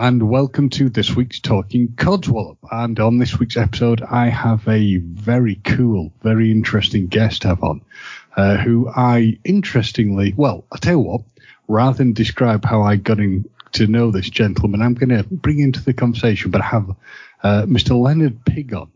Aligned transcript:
And 0.00 0.30
welcome 0.30 0.70
to 0.70 0.88
this 0.88 1.14
week's 1.14 1.40
Talking 1.40 1.88
Codswallop. 1.88 2.56
And 2.70 2.98
on 2.98 3.18
this 3.18 3.38
week's 3.38 3.58
episode, 3.58 4.00
I 4.00 4.30
have 4.30 4.66
a 4.66 4.96
very 4.96 5.56
cool, 5.56 6.10
very 6.22 6.50
interesting 6.50 7.06
guest 7.08 7.42
have 7.42 7.62
on, 7.62 7.82
uh, 8.34 8.56
who 8.56 8.88
I 8.88 9.38
interestingly, 9.44 10.32
well, 10.34 10.64
I 10.72 10.78
tell 10.78 10.94
you 10.94 11.00
what, 11.00 11.20
rather 11.68 11.98
than 11.98 12.14
describe 12.14 12.64
how 12.64 12.80
I 12.80 12.96
got 12.96 13.20
in 13.20 13.44
to 13.72 13.86
know 13.88 14.10
this 14.10 14.30
gentleman, 14.30 14.80
I'm 14.80 14.94
going 14.94 15.10
to 15.10 15.22
bring 15.22 15.58
into 15.58 15.84
the 15.84 15.92
conversation, 15.92 16.50
but 16.50 16.62
I 16.62 16.66
have 16.68 16.90
uh, 17.42 17.62
Mr. 17.66 18.00
Leonard 18.00 18.42
Pigg 18.46 18.72
on, 18.72 18.90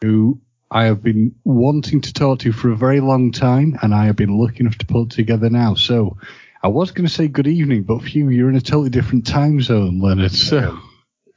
who 0.00 0.40
I 0.72 0.86
have 0.86 1.04
been 1.04 1.36
wanting 1.44 2.00
to 2.00 2.12
talk 2.12 2.40
to 2.40 2.50
for 2.50 2.72
a 2.72 2.76
very 2.76 2.98
long 2.98 3.30
time, 3.30 3.78
and 3.80 3.94
I 3.94 4.06
have 4.06 4.16
been 4.16 4.36
lucky 4.36 4.58
enough 4.58 4.78
to 4.78 4.86
put 4.86 5.10
together 5.10 5.50
now. 5.50 5.74
So 5.74 6.16
I 6.62 6.68
was 6.68 6.90
going 6.90 7.06
to 7.06 7.12
say 7.12 7.28
good 7.28 7.46
evening, 7.46 7.84
but 7.84 8.02
for 8.02 8.08
you, 8.08 8.28
you're 8.30 8.48
in 8.48 8.56
a 8.56 8.60
totally 8.60 8.90
different 8.90 9.26
time 9.26 9.60
zone, 9.60 10.00
Leonard. 10.00 10.32
So, 10.32 10.78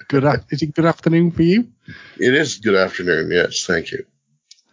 good. 0.08 0.24
Is 0.50 0.64
it 0.64 0.74
good 0.74 0.86
afternoon 0.86 1.32
for 1.32 1.44
you? 1.44 1.68
It 2.20 2.34
is 2.34 2.58
good 2.58 2.76
afternoon. 2.76 3.30
Yes, 3.32 3.66
thank 3.66 3.92
you. 3.92 4.06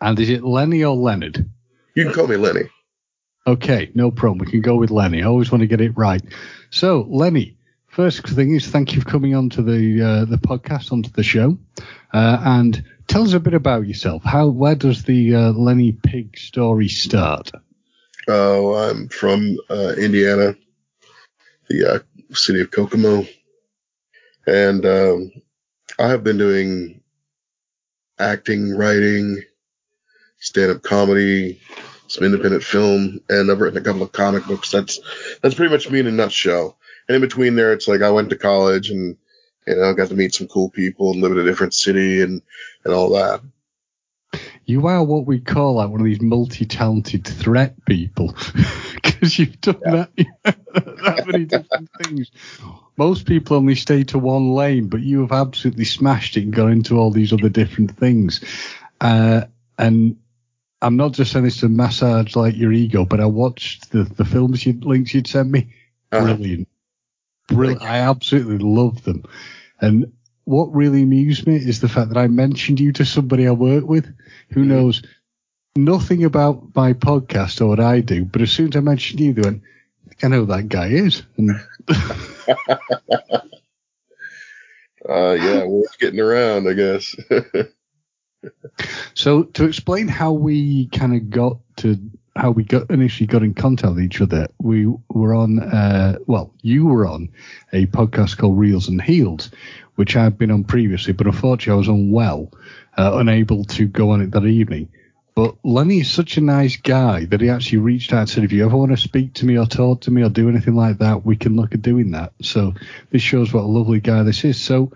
And 0.01 0.19
is 0.19 0.31
it 0.31 0.45
Lenny 0.45 0.85
or 0.85 0.97
Leonard? 0.97 1.49
You 1.95 2.05
can 2.05 2.13
call 2.15 2.27
me 2.27 2.37
Lenny. 2.37 2.71
Okay, 3.47 3.91
no 3.95 4.11
problem. 4.11 4.39
We 4.39 4.51
can 4.51 4.61
go 4.61 4.77
with 4.77 4.91
Lenny. 4.91 5.23
I 5.23 5.27
always 5.27 5.51
want 5.51 5.61
to 5.63 5.67
get 5.67 5.81
it 5.81 5.97
right. 5.97 6.23
So, 6.71 7.07
Lenny, 7.09 7.57
first 7.89 8.27
thing 8.27 8.55
is 8.55 8.67
thank 8.67 8.95
you 8.95 9.03
for 9.03 9.09
coming 9.09 9.35
on 9.35 9.51
to 9.51 9.62
the 9.62 10.03
uh, 10.03 10.25
the 10.25 10.37
podcast, 10.37 10.93
onto 10.93 11.11
the 11.11 11.23
show, 11.23 11.59
uh, 12.12 12.41
and 12.43 12.85
tell 13.07 13.23
us 13.23 13.33
a 13.33 13.41
bit 13.41 13.55
about 13.55 13.87
yourself. 13.87 14.23
How 14.23 14.49
where 14.49 14.75
does 14.75 15.03
the 15.03 15.35
uh, 15.35 15.53
Lenny 15.53 15.93
Pig 15.93 16.39
story 16.39 16.89
start? 16.89 17.51
Oh, 18.29 18.75
I'm 18.75 19.09
from 19.09 19.57
uh, 19.71 19.95
Indiana, 19.97 20.55
the 21.71 21.95
uh, 21.95 21.98
city 22.34 22.61
of 22.61 22.71
Kokomo, 22.71 23.25
and 24.47 24.84
um, 24.84 25.33
I 25.99 26.09
have 26.09 26.25
been 26.25 26.37
doing 26.37 27.00
acting, 28.19 28.77
writing, 28.77 29.43
stand-up 30.41 30.83
comedy, 30.83 31.59
some 32.09 32.25
independent 32.25 32.62
film, 32.65 33.19
and 33.31 33.50
I've 33.50 33.61
written 33.61 33.81
a 33.81 33.84
couple 33.84 34.03
of 34.03 34.12
comic 34.12 34.45
books. 34.45 34.71
That's 34.71 35.00
that's 35.43 35.55
pretty 35.55 35.72
much 35.72 35.91
me 35.91 36.00
in 36.00 36.06
a 36.06 36.12
nutshell. 36.12 36.77
And 37.09 37.15
in 37.15 37.22
between 37.22 37.56
there, 37.56 37.72
it's 37.72 37.89
like 37.89 38.03
I 38.03 38.10
went 38.10 38.28
to 38.28 38.37
college 38.37 38.91
and 38.91 39.16
you 39.66 39.75
know 39.75 39.95
got 39.95 40.09
to 40.09 40.15
meet 40.15 40.34
some 40.34 40.49
cool 40.49 40.69
people 40.69 41.12
and 41.12 41.22
live 41.22 41.33
in 41.33 41.39
a 41.39 41.45
different 41.45 41.72
city 41.72 42.21
and 42.21 42.43
and 42.84 42.93
all 42.93 43.09
that. 43.15 43.41
You 44.69 44.87
are 44.87 45.03
what 45.03 45.25
we 45.25 45.41
call 45.41 45.77
like 45.77 45.89
one 45.89 46.01
of 46.01 46.05
these 46.05 46.21
multi-talented 46.21 47.27
threat 47.27 47.75
people 47.87 48.34
because 49.03 49.39
you've 49.39 49.59
done 49.62 49.81
yeah. 49.83 50.05
that, 50.45 50.56
that 50.75 51.25
many 51.27 51.47
different 51.47 51.89
things. 52.03 52.31
Most 52.99 53.25
people 53.25 53.57
only 53.57 53.77
stay 53.77 54.05
to 54.05 54.19
one 54.19 54.51
lane, 54.51 54.89
but 54.89 55.01
you 55.01 55.23
have 55.23 55.33
absolutely 55.33 55.87
smashed 55.87 56.37
it 56.37 56.43
and 56.43 56.53
gone 56.53 56.71
into 56.71 56.99
all 56.99 57.11
these 57.11 57.33
other 57.33 57.49
different 57.49 57.97
things. 57.97 58.45
Uh, 59.01 59.47
and 59.78 60.19
I'm 60.83 60.99
not 60.99 61.12
just 61.12 61.33
saying 61.33 61.47
this 61.47 61.61
to 61.61 61.71
massage 61.71 62.37
like 62.37 62.55
your 62.55 62.71
ego, 62.71 63.07
but 63.07 63.21
I 63.21 63.27
watched 63.27 63.91
the, 63.91 64.03
the 64.03 64.27
films 64.27 64.67
you 64.67 64.78
links 64.83 65.15
you'd 65.15 65.28
sent 65.28 65.51
me. 65.51 65.73
Uh-huh. 66.12 66.27
Brilliant. 66.27 66.69
Brilliant. 67.47 67.83
I 67.83 68.01
absolutely 68.01 68.59
love 68.59 69.03
them. 69.05 69.25
And 69.81 70.12
what 70.48 70.75
really 70.75 71.03
amused 71.03 71.47
me 71.47 71.56
is 71.56 71.81
the 71.81 71.91
fact 71.91 72.09
that 72.09 72.16
I 72.16 72.26
mentioned 72.26 72.81
you 72.81 72.91
to 72.94 73.04
somebody 73.04 73.47
I 73.47 73.50
work 73.50 73.84
with 73.84 74.10
who 74.50 74.64
knows 74.64 75.03
nothing 75.76 76.25
about 76.25 76.75
my 76.75 76.94
podcast 76.94 77.60
or 77.60 77.66
what 77.66 77.81
I 77.81 78.00
do, 78.00 78.25
but 78.25 78.41
as 78.41 78.50
soon 78.50 78.69
as 78.69 78.76
I 78.76 78.81
mentioned 78.81 79.20
you, 79.20 79.34
they 79.34 79.42
went, 79.42 79.62
I 80.22 80.28
know 80.28 80.41
who 80.41 80.47
that 80.47 80.69
guy 80.69 80.88
is. 80.88 81.22
Uh, 85.09 85.38
yeah, 85.41 85.64
we're 85.64 85.84
getting 86.00 86.20
around, 86.20 86.69
I 86.69 86.75
guess. 86.75 87.16
so 89.15 89.44
to 89.44 89.65
explain 89.65 90.06
how 90.06 90.32
we 90.32 90.88
kind 90.88 91.15
of 91.15 91.30
got 91.30 91.56
to 91.76 91.97
how 92.38 92.53
we 92.53 92.62
got 92.62 92.88
initially 92.91 93.26
got 93.26 93.43
in 93.43 93.53
contact 93.53 93.94
with 93.94 94.04
each 94.04 94.21
other, 94.21 94.47
we 94.60 94.87
were 95.09 95.34
on 95.34 95.59
uh, 95.59 96.16
well, 96.26 96.54
you 96.62 96.87
were 96.87 97.06
on 97.06 97.31
a 97.72 97.87
podcast 97.87 98.38
called 98.38 98.59
Reels 98.59 98.88
and 98.88 99.03
Heels, 99.03 99.50
which 99.97 100.16
I 100.16 100.22
had 100.25 100.38
been 100.38 100.50
on 100.50 100.65
previously, 100.65 101.12
but 101.12 101.27
unfortunately 101.27 101.72
I 101.72 101.77
was 101.77 101.88
unwell, 101.88 102.53
uh, 102.97 103.12
unable 103.15 103.65
to 103.65 103.87
go 103.87 104.10
on 104.10 104.21
it 104.21 104.31
that 104.31 104.47
evening. 104.47 104.88
But 105.34 105.56
Lenny 105.65 106.00
is 106.00 106.10
such 106.10 106.37
a 106.37 106.41
nice 106.41 106.77
guy 106.77 107.25
that 107.27 107.41
he 107.41 107.48
actually 107.48 107.78
reached 107.78 108.12
out 108.12 108.21
and 108.21 108.28
said, 108.28 108.44
if 108.44 108.53
you 108.53 108.65
ever 108.65 108.77
want 108.77 108.91
to 108.91 108.97
speak 108.97 109.34
to 109.34 109.47
me 109.47 109.56
or 109.56 109.66
talk 109.66 110.00
to 110.03 110.10
me 110.10 110.22
or 110.22 110.28
do 110.28 110.48
anything 110.48 110.75
like 110.75 110.98
that, 110.98 111.25
we 111.25 111.37
can 111.37 111.56
look 111.56 111.75
at 111.75 111.82
doing 111.82 112.12
that. 112.12 112.32
So 112.43 112.75
this 113.10 113.22
shows 113.22 113.53
what 113.53 113.65
a 113.65 113.66
lovely 113.66 114.00
guy 114.00 114.22
this 114.22 114.44
is. 114.44 114.60
So 114.60 114.93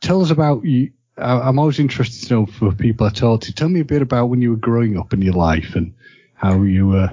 tell 0.00 0.22
us 0.22 0.30
about 0.30 0.64
you. 0.64 0.92
I'm 1.16 1.58
always 1.58 1.80
interested 1.80 2.28
to 2.28 2.34
know 2.34 2.46
for 2.46 2.72
people 2.72 3.08
I 3.08 3.10
talk 3.10 3.40
to. 3.42 3.52
Tell 3.52 3.68
me 3.68 3.80
a 3.80 3.84
bit 3.84 4.02
about 4.02 4.26
when 4.26 4.40
you 4.40 4.50
were 4.50 4.56
growing 4.56 4.96
up 4.96 5.12
in 5.12 5.22
your 5.22 5.34
life 5.34 5.74
and 5.74 5.92
how 6.38 6.62
you 6.62 6.96
uh, 6.96 7.12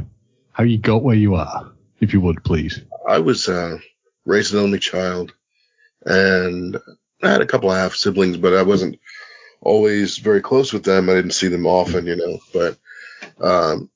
how 0.53 0.63
you 0.63 0.77
got 0.77 1.03
where 1.03 1.15
you 1.15 1.35
are, 1.35 1.71
if 1.99 2.13
you 2.13 2.21
would, 2.21 2.43
please. 2.43 2.81
I 3.07 3.19
was 3.19 3.49
uh, 3.49 3.79
raised 4.25 4.53
an 4.53 4.59
only 4.59 4.79
child 4.79 5.33
and 6.05 6.77
I 7.21 7.31
had 7.31 7.41
a 7.41 7.47
couple 7.47 7.71
of 7.71 7.77
half 7.77 7.95
siblings, 7.95 8.37
but 8.37 8.53
I 8.53 8.61
wasn't 8.61 8.99
always 9.61 10.17
very 10.19 10.41
close 10.41 10.71
with 10.71 10.83
them. 10.83 11.09
I 11.09 11.13
didn't 11.15 11.31
see 11.31 11.47
them 11.47 11.65
often, 11.65 12.05
you 12.05 12.15
know, 12.15 12.39
but, 12.53 12.77
um, 13.41 13.89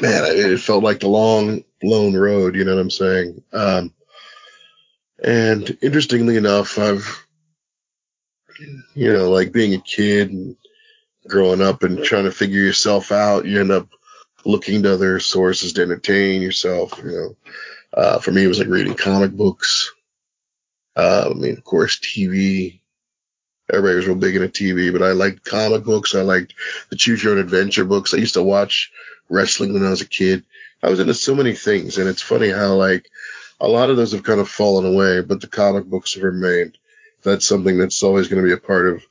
man, 0.00 0.24
it 0.26 0.60
felt 0.60 0.82
like 0.82 1.00
the 1.00 1.08
long, 1.08 1.62
lone 1.82 2.16
road, 2.16 2.56
you 2.56 2.64
know 2.64 2.74
what 2.74 2.80
I'm 2.80 2.90
saying? 2.90 3.42
Um, 3.52 3.94
and 5.22 5.76
interestingly 5.82 6.38
enough, 6.38 6.78
I've, 6.78 7.26
you 8.94 9.12
know, 9.12 9.30
like 9.30 9.52
being 9.52 9.74
a 9.74 9.80
kid 9.80 10.30
and 10.30 10.56
growing 11.28 11.60
up 11.60 11.82
and 11.82 12.02
trying 12.02 12.24
to 12.24 12.32
figure 12.32 12.62
yourself 12.62 13.12
out, 13.12 13.44
you 13.44 13.60
end 13.60 13.70
up 13.70 13.88
looking 14.44 14.82
to 14.82 14.94
other 14.94 15.20
sources 15.20 15.72
to 15.74 15.82
entertain 15.82 16.42
yourself, 16.42 16.98
you 16.98 17.10
know. 17.10 17.36
Uh, 17.92 18.18
for 18.18 18.30
me, 18.30 18.44
it 18.44 18.48
was 18.48 18.58
like 18.58 18.68
reading 18.68 18.94
comic 18.94 19.32
books, 19.32 19.90
uh, 20.96 21.28
I 21.30 21.34
mean, 21.34 21.56
of 21.56 21.64
course, 21.64 21.98
TV. 21.98 22.80
Everybody 23.72 23.96
was 23.96 24.06
real 24.06 24.16
big 24.16 24.36
into 24.36 24.48
TV, 24.48 24.92
but 24.92 25.02
I 25.02 25.12
liked 25.12 25.44
comic 25.44 25.84
books. 25.84 26.14
I 26.14 26.22
liked 26.22 26.54
the 26.90 26.96
Choose 26.96 27.22
Your 27.22 27.34
Own 27.34 27.38
Adventure 27.38 27.84
books. 27.84 28.12
I 28.12 28.18
used 28.18 28.34
to 28.34 28.42
watch 28.42 28.90
wrestling 29.28 29.72
when 29.72 29.86
I 29.86 29.90
was 29.90 30.00
a 30.00 30.08
kid. 30.08 30.44
I 30.82 30.90
was 30.90 30.98
into 30.98 31.14
so 31.14 31.34
many 31.34 31.54
things, 31.54 31.98
and 31.98 32.08
it's 32.08 32.22
funny 32.22 32.50
how 32.50 32.74
like 32.74 33.08
a 33.60 33.68
lot 33.68 33.90
of 33.90 33.96
those 33.96 34.12
have 34.12 34.24
kind 34.24 34.40
of 34.40 34.48
fallen 34.48 34.84
away, 34.84 35.22
but 35.22 35.40
the 35.40 35.46
comic 35.46 35.84
books 35.84 36.14
have 36.14 36.24
remained. 36.24 36.78
That's 37.22 37.46
something 37.46 37.78
that's 37.78 38.02
always 38.02 38.28
going 38.28 38.42
to 38.42 38.46
be 38.46 38.54
a 38.54 38.58
part 38.58 38.88
of 38.88 39.02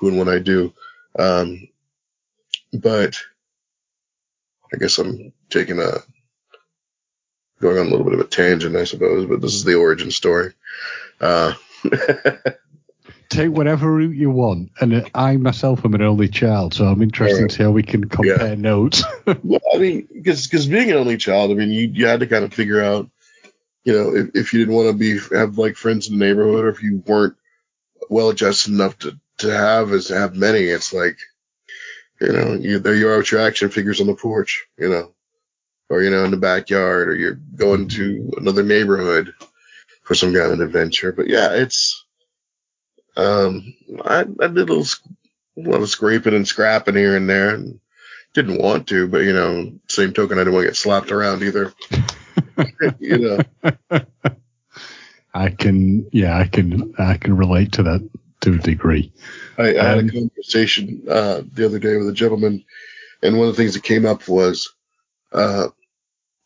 who 0.00 0.08
and 0.08 0.18
what 0.18 0.28
I 0.28 0.38
do. 0.38 0.72
Um, 1.18 1.68
but 2.72 3.20
I 4.76 4.78
guess 4.78 4.98
I'm 4.98 5.32
taking 5.48 5.78
a 5.80 5.90
going 7.60 7.78
on 7.78 7.86
a 7.86 7.90
little 7.90 8.04
bit 8.04 8.12
of 8.12 8.20
a 8.20 8.24
tangent, 8.24 8.76
I 8.76 8.84
suppose, 8.84 9.26
but 9.26 9.40
this 9.40 9.54
is 9.54 9.64
the 9.64 9.76
origin 9.76 10.10
story. 10.10 10.52
Uh, 11.18 11.54
take 13.30 13.50
whatever 13.50 13.90
route 13.90 14.14
you 14.14 14.30
want. 14.30 14.72
And 14.78 15.10
I 15.14 15.38
myself 15.38 15.82
am 15.86 15.94
an 15.94 16.02
only 16.02 16.28
child, 16.28 16.74
so 16.74 16.84
I'm 16.84 17.00
interested 17.00 17.40
Right. 17.40 17.48
to 17.50 17.56
see 17.56 17.62
how 17.62 17.70
we 17.70 17.82
can 17.82 18.06
compare 18.06 18.54
notes. 18.54 19.02
Well, 19.42 19.60
I 19.74 19.78
mean, 19.78 20.08
because 20.12 20.66
being 20.66 20.90
an 20.90 20.98
only 20.98 21.16
child, 21.16 21.50
I 21.50 21.54
mean, 21.54 21.70
you 21.70 21.88
you 21.88 22.06
had 22.06 22.20
to 22.20 22.26
kind 22.26 22.44
of 22.44 22.52
figure 22.52 22.82
out, 22.82 23.08
you 23.84 23.94
know, 23.94 24.14
if, 24.14 24.30
if 24.34 24.52
you 24.52 24.58
didn't 24.60 24.74
want 24.74 24.88
to 24.88 24.92
be 24.92 25.18
have 25.34 25.56
like 25.56 25.76
friends 25.76 26.08
in 26.08 26.18
the 26.18 26.24
neighborhood, 26.24 26.66
or 26.66 26.68
if 26.68 26.82
you 26.82 27.02
weren't 27.06 27.36
well 28.10 28.28
adjusted 28.28 28.74
enough 28.74 28.98
to 28.98 29.18
to 29.38 29.50
have 29.50 29.92
as 29.92 30.08
have 30.08 30.36
many, 30.36 30.60
it's 30.64 30.92
like, 30.92 31.16
you 32.20 32.32
know, 32.32 32.54
you 32.54 32.78
there 32.78 32.94
you 32.94 33.08
are 33.08 33.18
with 33.18 33.32
your 33.32 33.40
action 33.40 33.70
figures 33.70 34.00
on 34.00 34.06
the 34.06 34.14
porch, 34.14 34.66
you 34.78 34.88
know, 34.88 35.12
or 35.88 36.02
you 36.02 36.10
know 36.10 36.24
in 36.24 36.30
the 36.30 36.36
backyard, 36.36 37.08
or 37.08 37.14
you're 37.14 37.38
going 37.56 37.88
to 37.88 38.32
another 38.36 38.62
neighborhood 38.62 39.34
for 40.02 40.14
some 40.14 40.34
kind 40.34 40.52
of 40.52 40.60
adventure. 40.60 41.12
But 41.12 41.28
yeah, 41.28 41.52
it's 41.52 42.04
um, 43.16 43.74
I, 44.04 44.20
I 44.20 44.24
did 44.24 44.40
a 44.40 44.74
little, 44.74 44.86
a 45.58 45.70
lot 45.70 45.82
of 45.82 45.88
scraping 45.88 46.34
and 46.34 46.46
scrapping 46.46 46.96
here 46.96 47.16
and 47.16 47.28
there, 47.28 47.54
and 47.54 47.80
didn't 48.36 48.60
want 48.60 48.88
to, 48.88 49.08
but 49.08 49.22
you 49.22 49.32
know, 49.32 49.72
same 49.88 50.12
token, 50.12 50.38
I 50.38 50.42
didn't 50.42 50.52
want 50.52 50.64
to 50.64 50.68
get 50.68 50.76
slapped 50.76 51.10
around 51.10 51.42
either. 51.42 51.72
you 52.98 53.18
know, 53.18 54.00
I 55.32 55.48
can, 55.48 56.06
yeah, 56.12 56.38
I 56.38 56.46
can, 56.46 56.94
I 56.98 57.16
can 57.16 57.36
relate 57.36 57.72
to 57.72 57.82
that 57.84 58.08
to 58.46 58.54
a 58.54 58.58
degree. 58.58 59.12
I, 59.58 59.76
I 59.76 59.84
had 59.84 59.98
Um, 59.98 60.08
a 60.08 60.12
conversation 60.12 61.02
uh, 61.08 61.42
the 61.52 61.66
other 61.66 61.78
day 61.78 61.96
with 61.96 62.08
a 62.08 62.12
gentleman, 62.12 62.64
and 63.22 63.38
one 63.38 63.48
of 63.48 63.56
the 63.56 63.60
things 63.62 63.74
that 63.74 63.82
came 63.82 64.06
up 64.06 64.28
was 64.28 64.72
uh, 65.32 65.68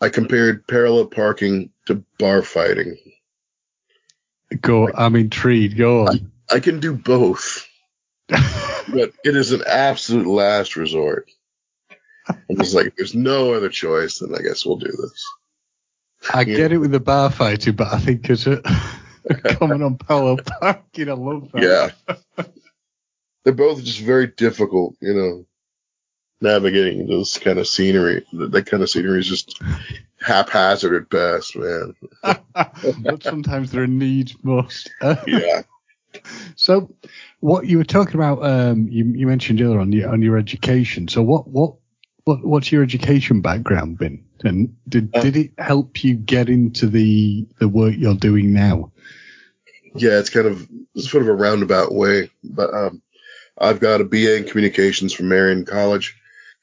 I 0.00 0.08
compared 0.08 0.66
parallel 0.66 1.06
parking 1.06 1.70
to 1.86 2.02
bar 2.18 2.42
fighting. 2.42 2.96
Go, 4.62 4.90
I'm 4.94 5.14
intrigued. 5.14 5.76
Go 5.76 6.06
on. 6.06 6.32
I 6.50 6.58
can 6.58 6.80
do 6.80 6.94
both, 6.94 7.68
but 8.28 9.12
it 9.24 9.36
is 9.36 9.52
an 9.52 9.62
absolute 9.66 10.26
last 10.26 10.76
resort. 10.76 11.30
I'm 12.28 12.56
just 12.56 12.74
like, 12.74 12.94
there's 12.96 13.14
no 13.14 13.54
other 13.54 13.68
choice, 13.68 14.18
then 14.18 14.34
I 14.34 14.42
guess 14.42 14.64
we'll 14.64 14.76
do 14.76 14.90
this. 14.90 15.24
I 16.32 16.44
get 16.44 16.72
it 16.72 16.78
with 16.78 16.92
the 16.92 17.00
bar 17.00 17.30
fighting, 17.30 17.76
but 17.76 17.92
I 17.92 17.98
think 17.98 18.28
as 18.30 18.46
a 18.46 18.62
comment 19.58 19.82
on 19.82 19.96
parallel 19.98 20.38
parking, 20.60 21.08
I 21.08 21.12
love 21.12 21.50
that. 21.52 21.62
Yeah. 21.62 22.44
They're 23.44 23.54
both 23.54 23.82
just 23.82 24.00
very 24.00 24.26
difficult, 24.26 24.96
you 25.00 25.14
know, 25.14 25.46
navigating 26.40 27.06
this 27.06 27.38
kind 27.38 27.58
of 27.58 27.68
scenery. 27.68 28.24
That, 28.32 28.66
kind 28.66 28.82
of 28.82 28.90
scenery 28.90 29.20
is 29.20 29.28
just 29.28 29.62
haphazard 30.20 30.94
at 30.94 31.08
best, 31.08 31.56
man. 31.56 31.94
but 32.22 33.22
sometimes 33.22 33.70
there 33.70 33.82
are 33.82 33.86
needs 33.86 34.34
must. 34.42 34.90
Uh, 35.00 35.16
Yeah. 35.26 35.62
So, 36.56 36.92
what 37.38 37.66
you 37.66 37.78
were 37.78 37.84
talking 37.84 38.16
about, 38.16 38.44
um, 38.44 38.88
you, 38.88 39.04
you 39.14 39.28
mentioned 39.28 39.60
earlier 39.60 39.78
on 39.78 39.92
your 39.92 40.10
on 40.10 40.22
your 40.22 40.36
education. 40.36 41.06
So, 41.06 41.22
what 41.22 41.46
what 41.46 41.74
what 42.24 42.44
what's 42.44 42.72
your 42.72 42.82
education 42.82 43.40
background 43.40 43.96
been, 43.96 44.24
and 44.44 44.76
did 44.88 45.10
Uh, 45.14 45.20
did 45.22 45.36
it 45.36 45.52
help 45.58 46.02
you 46.04 46.14
get 46.14 46.48
into 46.48 46.86
the 46.86 47.46
the 47.58 47.68
work 47.68 47.94
you're 47.96 48.14
doing 48.14 48.52
now? 48.52 48.92
Yeah, 49.94 50.18
it's 50.18 50.30
kind 50.30 50.46
of 50.46 50.68
it's 50.94 51.10
sort 51.10 51.22
of 51.22 51.28
a 51.28 51.34
roundabout 51.34 51.92
way, 51.92 52.30
but 52.42 52.72
um, 52.72 53.02
I've 53.58 53.80
got 53.80 54.00
a 54.00 54.04
BA 54.04 54.36
in 54.36 54.44
communications 54.44 55.12
from 55.12 55.28
Marian 55.28 55.64
College, 55.64 56.16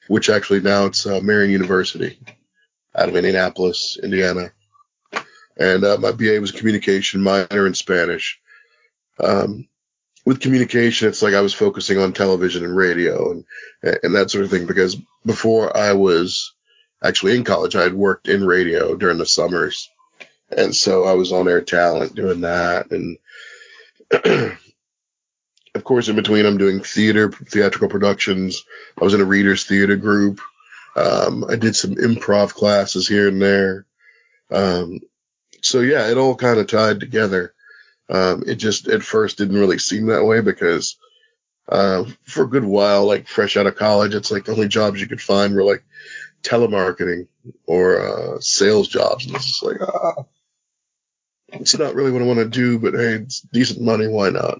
which 0.07 0.29
actually 0.29 0.61
now 0.61 0.85
it's 0.85 1.05
uh, 1.05 1.19
Marian 1.21 1.51
University 1.51 2.19
out 2.95 3.09
of 3.09 3.15
Indianapolis, 3.15 3.97
Indiana. 4.01 4.51
And 5.59 5.83
uh, 5.83 5.97
my 5.97 6.11
BA 6.11 6.39
was 6.39 6.51
communication, 6.51 7.21
minor 7.21 7.65
in 7.65 7.73
Spanish. 7.73 8.39
Um, 9.19 9.67
with 10.25 10.39
communication, 10.39 11.07
it's 11.07 11.21
like 11.21 11.33
I 11.33 11.41
was 11.41 11.53
focusing 11.53 11.97
on 11.97 12.13
television 12.13 12.63
and 12.63 12.75
radio 12.75 13.31
and 13.31 13.45
and 13.81 14.15
that 14.15 14.29
sort 14.29 14.43
of 14.43 14.51
thing 14.51 14.67
because 14.67 14.97
before 15.25 15.75
I 15.75 15.93
was 15.93 16.53
actually 17.03 17.35
in 17.35 17.43
college, 17.43 17.75
I 17.75 17.83
had 17.83 17.93
worked 17.93 18.27
in 18.27 18.45
radio 18.45 18.95
during 18.95 19.17
the 19.17 19.25
summers. 19.25 19.89
And 20.49 20.75
so 20.75 21.03
I 21.03 21.13
was 21.13 21.31
on 21.31 21.47
air 21.47 21.61
talent 21.61 22.15
doing 22.15 22.41
that. 22.41 22.91
And 22.91 23.17
of 25.75 25.83
course, 25.83 26.07
in 26.07 26.15
between, 26.15 26.45
I'm 26.45 26.57
doing 26.57 26.81
theater, 26.81 27.31
theatrical 27.31 27.89
productions. 27.89 28.63
I 28.99 29.03
was 29.03 29.13
in 29.13 29.21
a 29.21 29.25
readers 29.25 29.65
theater 29.65 29.95
group. 29.95 30.39
Um, 30.95 31.45
I 31.47 31.55
did 31.57 31.75
some 31.75 31.95
improv 31.95 32.53
classes 32.53 33.07
here 33.07 33.27
and 33.27 33.41
there. 33.41 33.85
Um, 34.49 35.01
so 35.61 35.81
yeah, 35.81 36.09
it 36.09 36.17
all 36.17 36.35
kind 36.35 36.59
of 36.59 36.67
tied 36.67 36.99
together. 36.99 37.53
Um, 38.09 38.43
it 38.47 38.55
just 38.55 38.87
at 38.87 39.03
first 39.03 39.37
didn't 39.37 39.59
really 39.59 39.79
seem 39.79 40.07
that 40.07 40.23
way 40.23 40.39
because, 40.41 40.97
uh, 41.67 42.05
for 42.23 42.43
a 42.43 42.49
good 42.49 42.63
while, 42.63 43.05
like 43.05 43.27
fresh 43.27 43.57
out 43.57 43.67
of 43.67 43.75
college, 43.75 44.15
it's 44.15 44.31
like 44.31 44.45
the 44.45 44.53
only 44.53 44.69
jobs 44.69 45.01
you 45.01 45.07
could 45.07 45.21
find 45.21 45.53
were 45.53 45.63
like 45.63 45.83
telemarketing 46.47 47.27
or, 47.65 48.01
uh, 48.01 48.39
sales 48.39 48.87
jobs. 48.87 49.25
And 49.25 49.35
it's 49.35 49.61
like, 49.61 49.81
ah, 49.81 50.25
it's 51.49 51.77
not 51.77 51.95
really 51.95 52.11
what 52.11 52.21
I 52.21 52.25
want 52.25 52.39
to 52.39 52.45
do, 52.45 52.79
but 52.79 52.93
hey, 52.93 53.13
it's 53.13 53.41
decent 53.41 53.81
money. 53.81 54.07
Why 54.07 54.29
not? 54.29 54.59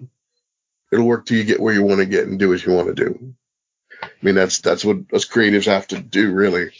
It'll 0.92 1.06
work 1.06 1.25
till 1.25 1.38
you 1.38 1.44
get 1.44 1.60
where 1.60 1.74
you 1.74 1.84
want 1.84 2.00
to 2.00 2.06
get 2.06 2.28
and 2.28 2.39
do 2.39 2.50
what 2.50 2.66
you 2.66 2.74
want 2.74 2.88
to 2.88 3.04
do. 3.06 3.34
I 4.01 4.07
mean, 4.22 4.36
that's, 4.36 4.60
that's 4.60 4.86
what 4.86 4.98
us 5.13 5.25
creatives 5.25 5.66
have 5.66 5.88
to 5.88 6.00
do, 6.00 6.31
really. 6.31 6.72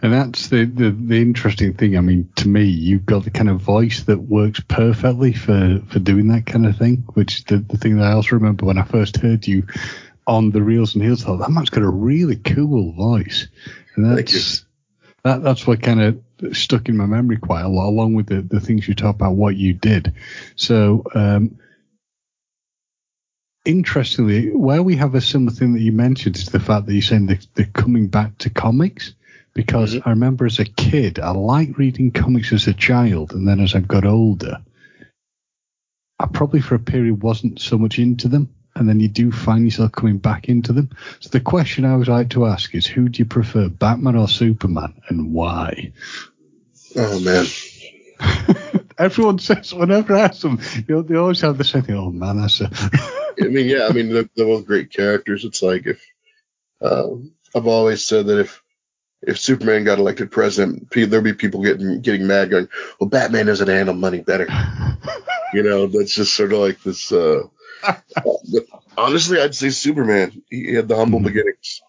And 0.00 0.12
that's 0.12 0.48
the, 0.48 0.64
the 0.64 0.90
the 0.90 1.20
interesting 1.20 1.74
thing. 1.74 1.98
I 1.98 2.00
mean, 2.00 2.30
to 2.36 2.48
me, 2.48 2.64
you've 2.64 3.04
got 3.04 3.24
the 3.24 3.30
kind 3.30 3.50
of 3.50 3.60
voice 3.60 4.02
that 4.04 4.18
works 4.18 4.60
perfectly 4.60 5.34
for 5.34 5.82
for 5.88 5.98
doing 5.98 6.28
that 6.28 6.46
kind 6.46 6.64
of 6.64 6.78
thing. 6.78 7.04
Which 7.12 7.44
the 7.44 7.58
the 7.58 7.76
thing 7.76 7.98
that 7.98 8.06
I 8.06 8.12
also 8.12 8.36
remember 8.36 8.64
when 8.64 8.78
I 8.78 8.84
first 8.84 9.18
heard 9.18 9.46
you 9.46 9.66
on 10.28 10.50
the 10.52 10.62
Reels 10.62 10.94
and 10.94 11.02
Heels, 11.02 11.24
thought 11.24 11.38
that 11.38 11.50
man's 11.50 11.70
got 11.70 11.82
a 11.82 11.88
really 11.88 12.36
cool 12.36 12.92
voice, 12.92 13.48
and 13.96 14.04
that's 14.04 14.64
that 15.24 15.42
that's 15.42 15.66
what 15.66 15.82
kind 15.82 16.00
of 16.00 16.56
stuck 16.56 16.88
in 16.88 16.96
my 16.96 17.06
memory 17.06 17.38
quite 17.38 17.62
a 17.62 17.68
lot, 17.68 17.88
along 17.88 18.14
with 18.14 18.26
the 18.26 18.42
the 18.42 18.60
things 18.60 18.86
you 18.86 18.94
talk 18.94 19.16
about 19.16 19.34
what 19.34 19.56
you 19.56 19.74
did. 19.74 20.14
So. 20.56 21.04
um 21.14 21.58
Interestingly, 23.64 24.50
where 24.54 24.82
we 24.82 24.96
have 24.96 25.14
a 25.14 25.20
similar 25.20 25.50
thing 25.52 25.74
that 25.74 25.82
you 25.82 25.92
mentioned 25.92 26.36
is 26.36 26.46
the 26.46 26.60
fact 26.60 26.86
that 26.86 26.92
you're 26.94 27.02
saying 27.02 27.26
that 27.26 27.46
they're 27.54 27.66
coming 27.66 28.06
back 28.06 28.38
to 28.38 28.48
comics 28.48 29.12
because 29.52 29.94
Mhm. 29.94 30.02
I 30.06 30.10
remember 30.10 30.46
as 30.46 30.58
a 30.58 30.64
kid, 30.64 31.18
I 31.18 31.32
liked 31.32 31.76
reading 31.76 32.10
comics 32.10 32.52
as 32.52 32.66
a 32.66 32.72
child, 32.72 33.32
and 33.34 33.46
then 33.46 33.60
as 33.60 33.74
I 33.74 33.80
got 33.80 34.06
older, 34.06 34.58
I 36.18 36.26
probably 36.26 36.60
for 36.60 36.76
a 36.76 36.78
period 36.78 37.22
wasn't 37.22 37.60
so 37.60 37.76
much 37.76 37.98
into 37.98 38.28
them, 38.28 38.48
and 38.78 38.88
then 38.88 39.00
you 39.00 39.08
do 39.08 39.30
find 39.32 39.64
yourself 39.64 39.92
coming 39.92 40.18
back 40.18 40.48
into 40.48 40.72
them. 40.72 40.90
So 41.20 41.30
the 41.30 41.40
question 41.40 41.84
I 41.84 41.96
would 41.96 42.08
like 42.08 42.30
to 42.30 42.46
ask 42.46 42.74
is, 42.74 42.86
who 42.86 43.08
do 43.08 43.18
you 43.18 43.26
prefer, 43.26 43.68
Batman 43.68 44.16
or 44.16 44.28
Superman, 44.28 44.94
and 45.08 45.32
why? 45.32 45.92
Oh 46.96 47.20
man. 47.20 47.46
Everyone 48.98 49.38
says 49.38 49.72
whenever 49.72 50.16
I 50.16 50.22
ask 50.22 50.42
them, 50.42 50.58
you 50.88 50.94
know, 50.96 51.02
they 51.02 51.16
always 51.16 51.40
have 51.42 51.58
the 51.58 51.64
same 51.64 51.82
thing. 51.82 51.96
Oh 51.96 52.10
man, 52.10 52.40
that's 52.40 52.60
a 52.60 52.70
I 53.40 53.48
mean, 53.48 53.66
yeah, 53.66 53.86
I 53.88 53.92
mean, 53.92 54.12
they're, 54.12 54.28
they're 54.34 54.46
both 54.46 54.66
great 54.66 54.92
characters. 54.92 55.44
It's 55.44 55.62
like 55.62 55.86
if, 55.86 56.04
um, 56.80 57.32
I've 57.54 57.66
always 57.66 58.04
said 58.04 58.26
that 58.26 58.40
if, 58.40 58.62
if 59.22 59.38
Superman 59.38 59.84
got 59.84 59.98
elected 59.98 60.30
president, 60.30 60.90
there'd 60.90 61.24
be 61.24 61.32
people 61.32 61.62
getting, 61.62 62.00
getting 62.00 62.26
mad 62.26 62.50
going, 62.50 62.68
well, 62.98 63.08
Batman 63.08 63.46
doesn't 63.46 63.68
handle 63.68 63.94
money 63.94 64.20
better. 64.20 64.48
you 65.54 65.62
know, 65.62 65.86
that's 65.86 66.14
just 66.14 66.34
sort 66.34 66.52
of 66.52 66.58
like 66.58 66.82
this, 66.82 67.12
uh, 67.12 67.42
honestly, 68.96 69.40
I'd 69.40 69.54
say 69.54 69.70
Superman. 69.70 70.42
He 70.50 70.74
had 70.74 70.88
the 70.88 70.96
humble 70.96 71.20
Mhm. 71.20 71.24
beginnings. 71.24 71.80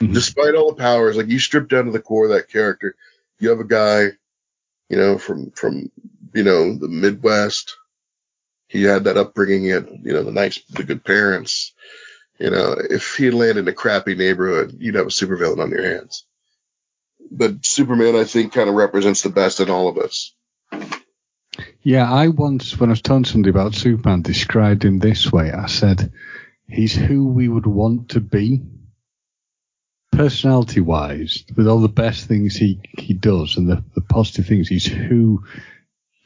Mhm. 0.00 0.14
Despite 0.14 0.54
all 0.54 0.70
the 0.72 0.82
powers, 0.82 1.16
like 1.16 1.28
you 1.28 1.38
strip 1.38 1.68
down 1.68 1.86
to 1.86 1.90
the 1.92 2.00
core 2.00 2.24
of 2.26 2.30
that 2.32 2.48
character, 2.48 2.96
you 3.38 3.50
have 3.50 3.60
a 3.60 3.64
guy, 3.64 4.12
you 4.88 4.96
know, 4.96 5.18
from, 5.18 5.50
from, 5.52 5.90
you 6.32 6.42
know, 6.42 6.74
the 6.76 6.88
Midwest. 6.88 7.76
He 8.68 8.82
had 8.82 9.04
that 9.04 9.16
upbringing. 9.16 9.62
He 9.62 9.68
had, 9.68 9.88
you 10.02 10.12
know, 10.12 10.22
the 10.24 10.32
nice, 10.32 10.60
the 10.70 10.84
good 10.84 11.04
parents. 11.04 11.72
You 12.38 12.50
know, 12.50 12.76
if 12.78 13.16
he 13.16 13.26
had 13.26 13.34
landed 13.34 13.58
in 13.58 13.68
a 13.68 13.72
crappy 13.72 14.16
neighborhood, 14.16 14.76
you'd 14.78 14.96
have 14.96 15.06
a 15.06 15.10
supervillain 15.10 15.60
on 15.60 15.70
your 15.70 15.84
hands. 15.84 16.24
But 17.30 17.64
Superman, 17.64 18.16
I 18.16 18.24
think, 18.24 18.52
kind 18.52 18.68
of 18.68 18.74
represents 18.74 19.22
the 19.22 19.30
best 19.30 19.60
in 19.60 19.70
all 19.70 19.88
of 19.88 19.98
us. 19.98 20.33
Yeah, 21.82 22.10
I 22.10 22.28
once, 22.28 22.78
when 22.78 22.90
I 22.90 22.92
was 22.92 23.02
telling 23.02 23.24
somebody 23.24 23.50
about 23.50 23.74
Superman, 23.74 24.22
described 24.22 24.84
him 24.84 24.98
this 24.98 25.30
way. 25.30 25.52
I 25.52 25.66
said, 25.66 26.12
he's 26.68 26.94
who 26.94 27.26
we 27.26 27.48
would 27.48 27.66
want 27.66 28.10
to 28.10 28.20
be, 28.20 28.62
personality 30.12 30.80
wise, 30.80 31.44
with 31.56 31.66
all 31.66 31.80
the 31.80 31.88
best 31.88 32.26
things 32.26 32.56
he, 32.56 32.80
he 32.98 33.14
does 33.14 33.56
and 33.56 33.68
the, 33.68 33.84
the 33.94 34.00
positive 34.00 34.46
things. 34.46 34.68
He's 34.68 34.86
who, 34.86 35.44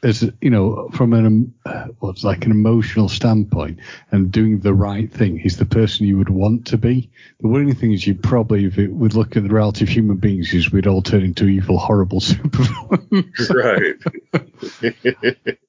as 0.02 0.30
you 0.40 0.50
know, 0.50 0.88
from 0.92 1.12
an 1.12 1.26
um, 1.26 1.54
uh, 1.64 1.86
what's 1.98 2.22
like 2.22 2.44
an 2.44 2.52
emotional 2.52 3.08
standpoint 3.08 3.80
and 4.10 4.30
doing 4.30 4.60
the 4.60 4.74
right 4.74 5.12
thing, 5.12 5.38
he's 5.38 5.56
the 5.56 5.64
person 5.66 6.06
you 6.06 6.18
would 6.18 6.30
want 6.30 6.68
to 6.68 6.78
be. 6.78 7.10
The 7.40 7.48
worrying 7.48 7.74
thing 7.74 7.92
is, 7.92 8.06
you 8.06 8.14
probably, 8.14 8.64
if 8.64 8.78
it 8.78 8.92
would 8.92 9.14
look 9.14 9.36
at 9.36 9.42
the 9.42 9.48
reality 9.48 9.84
of 9.84 9.88
human 9.88 10.18
beings, 10.18 10.54
is 10.54 10.70
we'd 10.70 10.86
all 10.86 11.02
turn 11.02 11.22
into 11.22 11.46
evil, 11.46 11.78
horrible 11.78 12.20
supervillains. 12.22 13.50
Right. 14.32 15.58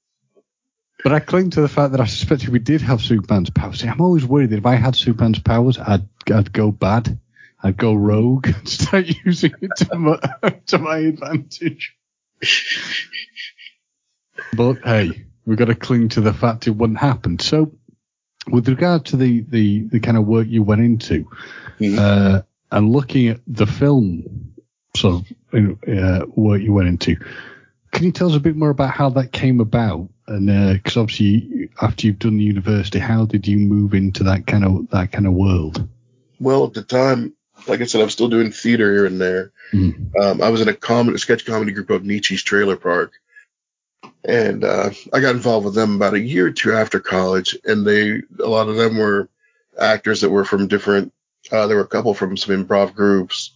But 1.01 1.13
I 1.13 1.19
cling 1.21 1.51
to 1.51 1.62
the 1.62 1.69
fact 1.69 1.93
that 1.93 2.01
I 2.01 2.05
suspect 2.05 2.43
if 2.43 2.50
we 2.50 2.59
did 2.59 2.81
have 2.81 3.01
Superman's 3.01 3.50
powers, 3.50 3.79
see, 3.79 3.88
I'm 3.88 4.01
always 4.01 4.25
worried 4.25 4.50
that 4.50 4.57
if 4.57 4.65
I 4.65 4.75
had 4.75 4.95
Superman's 4.98 5.39
powers, 5.39 5.77
I'd 5.77 6.07
I'd 6.29 6.51
go 6.51 6.71
bad, 6.71 7.17
I'd 7.63 7.77
go 7.77 7.93
rogue, 7.93 8.48
and 8.48 8.67
start 8.69 9.05
using 9.25 9.53
it 9.62 9.71
to 9.77 9.95
my 9.98 10.19
to 10.67 10.77
my 10.77 10.98
advantage. 10.98 11.95
But 14.55 14.77
hey, 14.84 15.25
we've 15.46 15.58
got 15.58 15.65
to 15.65 15.75
cling 15.75 16.10
to 16.10 16.22
the 16.22 16.34
fact 16.34 16.67
it 16.67 16.72
wouldn't 16.72 17.00
happen. 17.00 17.39
So, 17.39 17.72
with 18.48 18.67
regard 18.67 19.05
to 19.08 19.17
the 19.17 19.41
the, 19.41 19.84
the 19.84 20.00
kind 20.00 20.17
of 20.17 20.25
work 20.25 20.48
you 20.48 20.63
went 20.63 20.81
into, 20.81 21.27
Mhm. 21.79 21.98
uh, 21.98 22.41
and 22.72 22.91
looking 22.91 23.29
at 23.29 23.39
the 23.48 23.65
film 23.65 24.53
sort 24.96 25.24
of 25.53 25.77
uh, 25.88 26.25
work 26.36 26.62
you 26.62 26.74
went 26.74 26.88
into, 26.89 27.15
can 27.91 28.05
you 28.05 28.12
tell 28.12 28.29
us 28.29 28.36
a 28.36 28.39
bit 28.39 28.55
more 28.55 28.69
about 28.69 28.93
how 28.93 29.10
that 29.12 29.31
came 29.31 29.60
about? 29.60 30.10
And 30.27 30.48
because 30.74 30.98
obviously, 30.98 31.69
after 31.81 32.05
you've 32.05 32.19
done 32.19 32.38
the 32.38 32.43
university, 32.43 33.00
how 33.00 33.25
did 33.25 33.48
you 33.48 33.58
move 33.58 33.93
into 33.93 34.24
that 34.25 34.46
kind 34.46 34.63
of 34.63 34.89
that 34.91 35.12
kind 35.12 35.25
of 35.25 35.34
world? 35.34 35.88
Well, 36.39 36.65
at 36.65 36.74
the 36.74 36.84
time, 36.84 37.34
like 37.67 37.81
I 37.81 37.86
said, 37.86 38.01
I'm 38.01 38.10
still 38.10 38.29
doing 38.29 38.51
theater 38.51 38.93
here 38.93 39.05
and 39.05 39.19
there. 39.19 39.51
Mm. 39.74 40.15
Um, 40.17 40.41
I 40.41 40.50
was 40.50 40.62
in 40.62 40.67
a 40.67 40.74
comedy, 40.74 41.17
sketch 41.17 41.46
comedy 41.46 41.72
group 41.72 41.89
of 41.89 42.03
Nietzsche's 42.05 42.43
Trailer 42.43 42.77
Park, 42.77 43.13
and 44.25 44.63
uh, 44.63 44.89
I 45.13 45.19
got 45.19 45.35
involved 45.35 45.65
with 45.65 45.75
them 45.75 45.95
about 45.95 46.13
a 46.13 46.19
year 46.19 46.47
or 46.47 46.51
two 46.51 46.73
after 46.73 46.99
college. 46.99 47.57
And 47.63 47.85
they, 47.85 48.21
a 48.43 48.47
lot 48.47 48.67
of 48.67 48.75
them 48.75 48.97
were 48.97 49.29
actors 49.79 50.21
that 50.21 50.29
were 50.29 50.45
from 50.45 50.67
different. 50.67 51.13
Uh, 51.51 51.67
there 51.67 51.77
were 51.77 51.83
a 51.83 51.88
couple 51.88 52.13
from 52.13 52.35
some 52.35 52.65
improv 52.65 52.93
groups, 52.93 53.53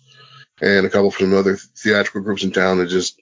and 0.61 0.85
a 0.85 0.89
couple 0.89 1.11
from 1.11 1.33
other 1.33 1.57
theatrical 1.57 2.21
groups 2.21 2.43
in 2.43 2.51
town 2.51 2.77
that 2.77 2.87
just 2.87 3.21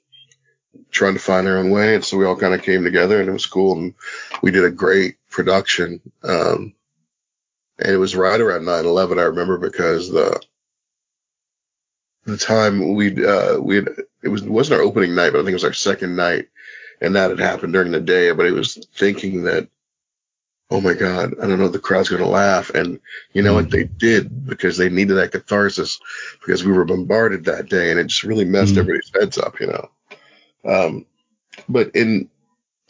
trying 0.91 1.13
to 1.13 1.19
find 1.19 1.47
their 1.47 1.57
own 1.57 1.71
way. 1.71 1.95
And 1.95 2.05
so 2.05 2.17
we 2.17 2.25
all 2.25 2.35
kind 2.35 2.53
of 2.53 2.61
came 2.61 2.83
together, 2.83 3.19
and 3.19 3.27
it 3.27 3.33
was 3.33 3.45
cool. 3.45 3.73
And 3.77 3.95
we 4.41 4.51
did 4.51 4.65
a 4.65 4.71
great 4.71 5.15
production. 5.29 5.99
Um, 6.23 6.73
and 7.79 7.91
it 7.91 7.97
was 7.97 8.15
right 8.15 8.39
around 8.39 8.63
9/11. 8.63 9.19
I 9.19 9.23
remember 9.23 9.57
because 9.57 10.09
the 10.09 10.39
the 12.25 12.37
time 12.37 12.93
we 12.93 13.25
uh 13.25 13.57
we 13.57 13.79
it 13.79 14.27
was 14.27 14.43
it 14.43 14.49
wasn't 14.49 14.79
our 14.79 14.85
opening 14.85 15.15
night, 15.15 15.31
but 15.31 15.39
I 15.39 15.41
think 15.41 15.51
it 15.51 15.53
was 15.55 15.63
our 15.63 15.73
second 15.73 16.15
night, 16.15 16.47
and 17.01 17.15
that 17.15 17.29
had 17.31 17.39
happened 17.39 17.73
during 17.73 17.91
the 17.91 17.99
day. 17.99 18.31
But 18.31 18.45
it 18.45 18.53
was 18.53 18.75
thinking 18.95 19.43
that, 19.43 19.67
oh 20.69 20.79
my 20.81 20.93
god, 20.93 21.33
I 21.41 21.47
don't 21.47 21.59
know, 21.59 21.67
the 21.67 21.79
crowd's 21.79 22.09
gonna 22.09 22.27
laugh, 22.27 22.69
and 22.69 22.99
you 23.33 23.41
know 23.41 23.53
what 23.53 23.71
they 23.71 23.83
did 23.83 24.45
because 24.45 24.77
they 24.77 24.89
needed 24.89 25.15
that 25.15 25.31
catharsis 25.31 25.99
because 26.39 26.63
we 26.63 26.71
were 26.71 26.85
bombarded 26.85 27.45
that 27.45 27.69
day, 27.69 27.91
and 27.91 27.99
it 27.99 28.07
just 28.07 28.23
really 28.23 28.45
messed 28.45 28.75
Mhm. 28.75 28.79
everybody's 28.79 29.11
heads 29.13 29.37
up, 29.37 29.59
you 29.59 29.67
know. 29.67 29.89
Um, 30.63 31.05
but 31.67 31.95
in 31.95 32.29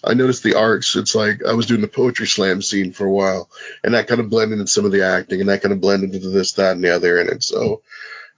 I 0.04 0.16
noticed 0.16 0.42
the 0.44 0.56
arts. 0.56 0.96
It's 0.96 1.14
like 1.14 1.44
I 1.46 1.54
was 1.54 1.68
doing 1.68 1.82
the 1.82 1.88
poetry 1.88 2.26
slam 2.26 2.62
scene 2.62 2.92
for 2.92 3.06
a 3.06 3.12
while, 3.12 3.50
and 3.84 3.94
that 3.94 4.08
kind 4.08 4.20
of 4.20 4.30
blended 4.30 4.60
into 4.60 4.72
some 4.72 4.86
of 4.86 4.92
the 4.92 5.06
acting, 5.06 5.40
and 5.42 5.50
that 5.50 5.62
kind 5.62 5.74
of 5.74 5.82
blended 5.82 6.16
into 6.16 6.30
this, 6.30 6.54
that, 6.54 6.72
and 6.72 6.84
the 6.84 6.96
other. 6.96 7.20
And 7.20 7.30
it's 7.30 7.48
so 7.48 7.84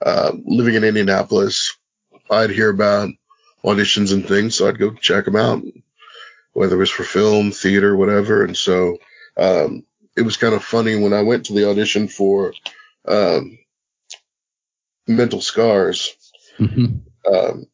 uh, 0.01 0.33
living 0.45 0.75
in 0.75 0.83
Indianapolis, 0.83 1.77
I'd 2.29 2.49
hear 2.49 2.69
about 2.69 3.11
auditions 3.65 4.13
and 4.13 4.27
things, 4.27 4.55
so 4.55 4.67
I'd 4.67 4.79
go 4.79 4.91
check 4.91 5.25
them 5.25 5.35
out, 5.35 5.63
whether 6.53 6.75
it 6.75 6.79
was 6.79 6.89
for 6.89 7.03
film, 7.03 7.51
theater, 7.51 7.95
whatever. 7.95 8.43
And 8.43 8.55
so 8.57 8.97
um, 9.37 9.85
it 10.15 10.21
was 10.21 10.37
kind 10.37 10.53
of 10.53 10.63
funny 10.63 10.95
when 10.95 11.13
I 11.13 11.21
went 11.21 11.45
to 11.45 11.53
the 11.53 11.69
audition 11.69 12.07
for 12.07 12.53
um, 13.07 13.57
Mental 15.07 15.41
Scars. 15.41 16.15
Mhm. 16.59 17.01
Um, 17.25 17.67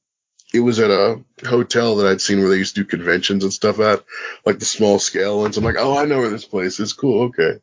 it 0.54 0.62
was 0.62 0.80
at 0.80 0.90
a 0.90 1.24
hotel 1.46 1.98
that 1.98 2.08
I'd 2.08 2.22
seen 2.22 2.40
where 2.40 2.50
they 2.50 2.58
used 2.58 2.76
to 2.76 2.82
do 2.82 2.88
conventions 2.88 3.44
and 3.44 3.54
stuff 3.54 3.80
at, 3.80 4.04
like 4.46 4.60
the 4.60 4.66
small 4.66 4.98
scale 4.98 5.40
ones. 5.40 5.58
I'm 5.58 5.64
like, 5.64 5.76
oh, 5.78 5.98
I 5.98 6.06
know 6.06 6.20
where 6.20 6.30
this 6.30 6.46
place 6.46 6.80
is. 6.80 6.94
Cool. 6.94 7.26
Okay. 7.26 7.60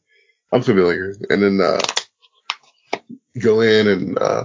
I'm 0.53 0.63
familiar. 0.63 1.15
And 1.29 1.43
then, 1.43 1.61
uh, 1.61 1.81
go 3.41 3.61
in 3.61 3.89
and, 3.89 4.19
uh, 4.19 4.45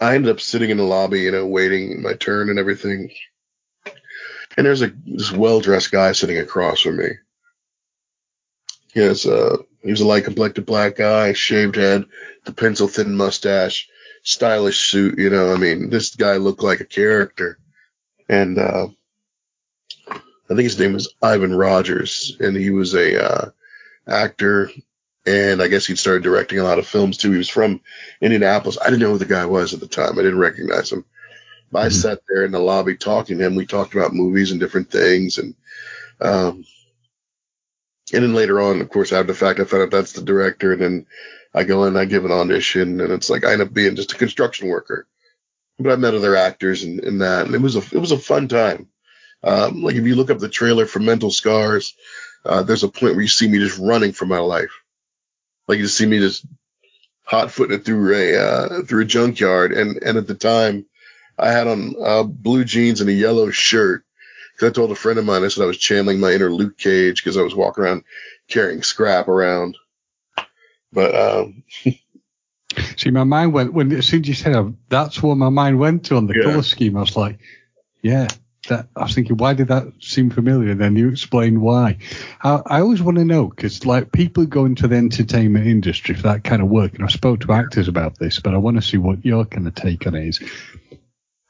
I 0.00 0.14
ended 0.14 0.30
up 0.30 0.40
sitting 0.40 0.70
in 0.70 0.76
the 0.76 0.84
lobby, 0.84 1.22
you 1.22 1.32
know, 1.32 1.46
waiting 1.46 2.02
my 2.02 2.14
turn 2.14 2.50
and 2.50 2.58
everything. 2.58 3.10
And 4.56 4.66
there's 4.66 4.82
a 4.82 4.92
this 5.06 5.32
well 5.32 5.60
dressed 5.60 5.90
guy 5.90 6.12
sitting 6.12 6.38
across 6.38 6.80
from 6.80 6.98
me. 6.98 7.10
He 8.92 9.00
has 9.00 9.26
uh 9.26 9.56
he 9.82 9.90
was 9.90 10.00
a 10.00 10.06
light 10.06 10.24
complected 10.24 10.66
black 10.66 10.96
guy, 10.96 11.32
shaved 11.32 11.76
head, 11.76 12.04
the 12.44 12.52
pencil 12.52 12.88
thin 12.88 13.16
mustache, 13.16 13.88
stylish 14.22 14.90
suit, 14.90 15.18
you 15.18 15.30
know, 15.30 15.52
I 15.52 15.56
mean, 15.56 15.90
this 15.90 16.14
guy 16.14 16.36
looked 16.36 16.62
like 16.62 16.80
a 16.80 16.84
character. 16.84 17.58
And 18.28 18.58
uh 18.58 18.88
I 20.08 20.54
think 20.54 20.62
his 20.62 20.78
name 20.78 20.94
was 20.94 21.12
Ivan 21.22 21.54
Rogers, 21.54 22.36
and 22.40 22.56
he 22.56 22.70
was 22.70 22.94
a 22.94 23.24
uh 23.24 23.50
actor 24.06 24.70
and 25.28 25.62
I 25.62 25.68
guess 25.68 25.86
he'd 25.86 25.98
started 25.98 26.22
directing 26.22 26.58
a 26.58 26.64
lot 26.64 26.78
of 26.78 26.86
films 26.86 27.18
too. 27.18 27.32
He 27.32 27.38
was 27.38 27.48
from 27.48 27.80
Indianapolis. 28.20 28.78
I 28.80 28.86
didn't 28.86 29.00
know 29.00 29.12
who 29.12 29.18
the 29.18 29.26
guy 29.26 29.46
was 29.46 29.74
at 29.74 29.80
the 29.80 29.86
time. 29.88 30.18
I 30.18 30.22
didn't 30.22 30.38
recognize 30.38 30.92
him. 30.92 31.04
But 31.70 31.80
I 31.84 31.88
Mhm. 31.88 31.92
sat 31.92 32.20
there 32.28 32.44
in 32.44 32.52
the 32.52 32.60
lobby 32.60 32.96
talking 32.96 33.38
to 33.38 33.44
him. 33.44 33.54
We 33.54 33.66
talked 33.66 33.94
about 33.94 34.14
movies 34.14 34.50
and 34.50 34.60
different 34.60 34.90
things, 34.90 35.38
and 35.38 35.54
um, 36.20 36.64
and 38.12 38.22
then 38.24 38.34
later 38.34 38.60
on, 38.60 38.80
of 38.80 38.88
course, 38.88 39.12
after 39.12 39.32
the 39.32 39.38
fact, 39.38 39.60
I 39.60 39.64
found 39.64 39.84
out 39.84 39.90
that's 39.90 40.12
the 40.12 40.22
director, 40.22 40.72
and 40.72 40.82
then 40.82 41.06
I 41.54 41.64
go 41.64 41.84
in, 41.84 41.96
I 41.96 42.06
give 42.06 42.24
an 42.24 42.32
audition, 42.32 43.00
and 43.00 43.12
it's 43.12 43.30
like 43.30 43.44
I 43.44 43.52
end 43.52 43.62
up 43.62 43.72
being 43.72 43.96
just 43.96 44.12
a 44.12 44.16
construction 44.16 44.68
worker. 44.68 45.06
But 45.78 45.92
I 45.92 45.96
met 45.96 46.14
other 46.14 46.36
actors 46.36 46.82
and, 46.82 47.00
and 47.00 47.20
that, 47.20 47.46
and 47.46 47.54
it 47.54 47.60
was 47.60 47.76
a 47.76 47.82
it 47.92 47.98
was 47.98 48.12
a 48.12 48.18
fun 48.18 48.48
time. 48.48 48.88
Um, 49.44 49.82
like 49.82 49.94
if 49.96 50.04
you 50.06 50.16
look 50.16 50.30
up 50.30 50.38
the 50.38 50.48
trailer 50.48 50.86
for 50.86 51.00
Mental 51.00 51.30
Scars, 51.30 51.94
uh, 52.44 52.62
there's 52.64 52.84
a 52.84 52.88
point 52.88 53.14
where 53.14 53.22
you 53.22 53.28
see 53.28 53.48
me 53.48 53.58
just 53.58 53.78
running 53.78 54.12
for 54.12 54.26
my 54.26 54.38
life. 54.38 54.72
Like 55.68 55.78
you 55.78 55.84
just 55.84 55.98
see 55.98 56.06
me 56.06 56.18
just 56.18 56.46
hot 57.24 57.52
footing 57.52 57.78
it 57.78 57.84
through 57.84 58.14
a 58.14 58.36
uh, 58.36 58.82
through 58.84 59.02
a 59.02 59.06
junkyard, 59.06 59.72
and 59.72 60.02
and 60.02 60.18
at 60.18 60.26
the 60.26 60.34
time, 60.34 60.86
I 61.38 61.50
had 61.52 61.68
on 61.68 61.94
uh, 62.02 62.22
blue 62.24 62.64
jeans 62.64 63.00
and 63.00 63.10
a 63.10 63.14
yellow 63.14 63.50
shirt. 63.50 64.04
Because 64.54 64.70
I 64.70 64.74
told 64.74 64.90
a 64.90 64.96
friend 64.96 65.18
of 65.20 65.24
mine, 65.24 65.44
I 65.44 65.48
said 65.48 65.62
I 65.62 65.68
was 65.68 65.78
channeling 65.78 66.20
my 66.20 66.32
inner 66.32 66.50
Luke 66.50 66.78
Cage 66.78 67.22
because 67.22 67.36
I 67.36 67.42
was 67.42 67.54
walking 67.54 67.84
around 67.84 68.04
carrying 68.48 68.82
scrap 68.82 69.28
around. 69.28 69.76
But 70.92 71.14
um, 71.14 71.62
See, 72.96 73.10
my 73.10 73.24
mind 73.24 73.52
went 73.52 73.72
when 73.72 73.92
as 73.92 74.06
soon 74.06 74.22
as 74.22 74.28
you 74.28 74.34
said 74.34 74.76
that's 74.88 75.22
what 75.22 75.36
my 75.36 75.48
mind 75.48 75.78
went 75.78 76.06
to 76.06 76.16
on 76.16 76.26
the 76.26 76.34
Yeah. 76.34 76.42
color 76.42 76.62
scheme. 76.62 76.96
I 76.96 77.00
was 77.00 77.16
like, 77.16 77.38
yeah. 78.02 78.28
That, 78.68 78.88
I 78.96 79.04
was 79.04 79.14
thinking, 79.14 79.36
why 79.36 79.54
did 79.54 79.68
that 79.68 79.86
seem 80.00 80.30
familiar? 80.30 80.74
Then 80.74 80.96
you 80.96 81.08
explained 81.08 81.62
why. 81.62 81.98
I, 82.42 82.60
I 82.66 82.80
always 82.80 83.00
want 83.00 83.16
to 83.18 83.24
know 83.24 83.46
because, 83.46 83.86
like, 83.86 84.12
people 84.12 84.44
go 84.46 84.64
into 84.64 84.88
the 84.88 84.96
entertainment 84.96 85.66
industry 85.66 86.14
for 86.14 86.22
that 86.22 86.44
kind 86.44 86.60
of 86.60 86.68
work, 86.68 86.94
and 86.94 87.04
I 87.04 87.08
spoke 87.08 87.40
to 87.40 87.52
actors 87.52 87.88
about 87.88 88.18
this, 88.18 88.40
but 88.40 88.54
I 88.54 88.58
want 88.58 88.76
to 88.76 88.82
see 88.82 88.98
what 88.98 89.24
your 89.24 89.44
kind 89.44 89.66
of 89.66 89.74
take 89.74 90.06
on 90.06 90.14
it 90.14 90.28
is. 90.28 90.42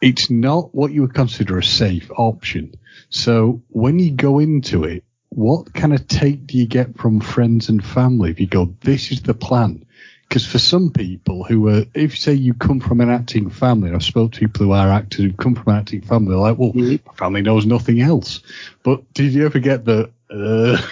It's 0.00 0.31
not 0.31 0.75
what 0.75 0.93
you 0.93 1.00
would 1.00 1.15
consider 1.15 1.59
a 1.59 1.65
safe 1.65 2.11
option. 2.17 2.75
So 3.09 3.62
when 3.69 3.99
you 3.99 4.12
go 4.12 4.38
into 4.38 4.85
it, 4.85 5.03
what 5.31 5.75
kind 5.75 5.95
of 5.95 6.07
take 6.09 6.47
do 6.47 6.57
you 6.57 6.67
get 6.67 6.97
from 6.97 7.21
friends 7.21 7.69
and 7.69 7.85
family 7.85 8.31
if 8.31 8.38
you 8.38 8.47
go, 8.47 8.75
this 8.83 9.11
is 9.11 9.23
the 9.23 9.35
plan? 9.35 9.85
Because 10.28 10.47
for 10.47 10.58
some 10.58 10.90
people 10.90 11.42
who 11.44 11.68
are, 11.68 11.85
if 11.94 12.12
you 12.12 12.16
say 12.16 12.35
you 12.35 12.52
come 12.52 12.80
from 12.80 13.00
an 13.00 13.08
acting 13.08 13.49
family, 13.49 13.92
I've 13.92 14.02
spoken 14.02 14.32
to 14.32 14.40
people 14.40 14.66
who 14.66 14.73
are 14.73 14.90
actors 14.90 15.25
who 15.25 15.32
come 15.32 15.54
from 15.54 15.73
an 15.73 15.78
acting 15.78 16.02
family, 16.02 16.30
they're 16.30 16.38
like, 16.38 16.58
well, 16.58 16.73
Mhm. 16.73 17.00
my 17.06 17.14
family 17.14 17.40
knows 17.40 17.64
nothing 17.64 18.00
else. 18.02 18.40
But 18.82 19.11
did 19.14 19.32
you 19.32 19.47
ever 19.47 19.58
get 19.58 19.87
the, 19.87 20.11
uh, 20.30 20.82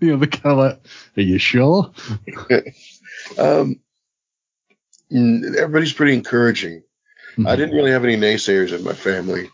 you 0.00 0.10
know, 0.10 0.16
the 0.16 0.26
kind 0.26 0.52
of 0.52 0.58
like, 0.58 0.80
are 1.16 1.22
you 1.22 1.38
sure? 1.38 1.92
um, 3.38 3.80
everybody's 5.12 5.92
pretty 5.92 6.14
encouraging. 6.14 6.82
Mm-hmm. 7.32 7.46
I 7.46 7.54
didn't 7.54 7.76
really 7.76 7.92
have 7.92 8.04
any 8.04 8.16
naysayers 8.16 8.72
in 8.76 8.82
my 8.82 8.94
family. 8.94 9.48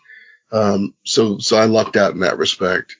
Um, 0.51 0.95
so, 1.05 1.39
so 1.39 1.59
I 1.59 1.67
lucked 1.67 1.97
out 1.97 2.13
in 2.13 2.21
that 2.21 2.39
respect. 2.39 2.97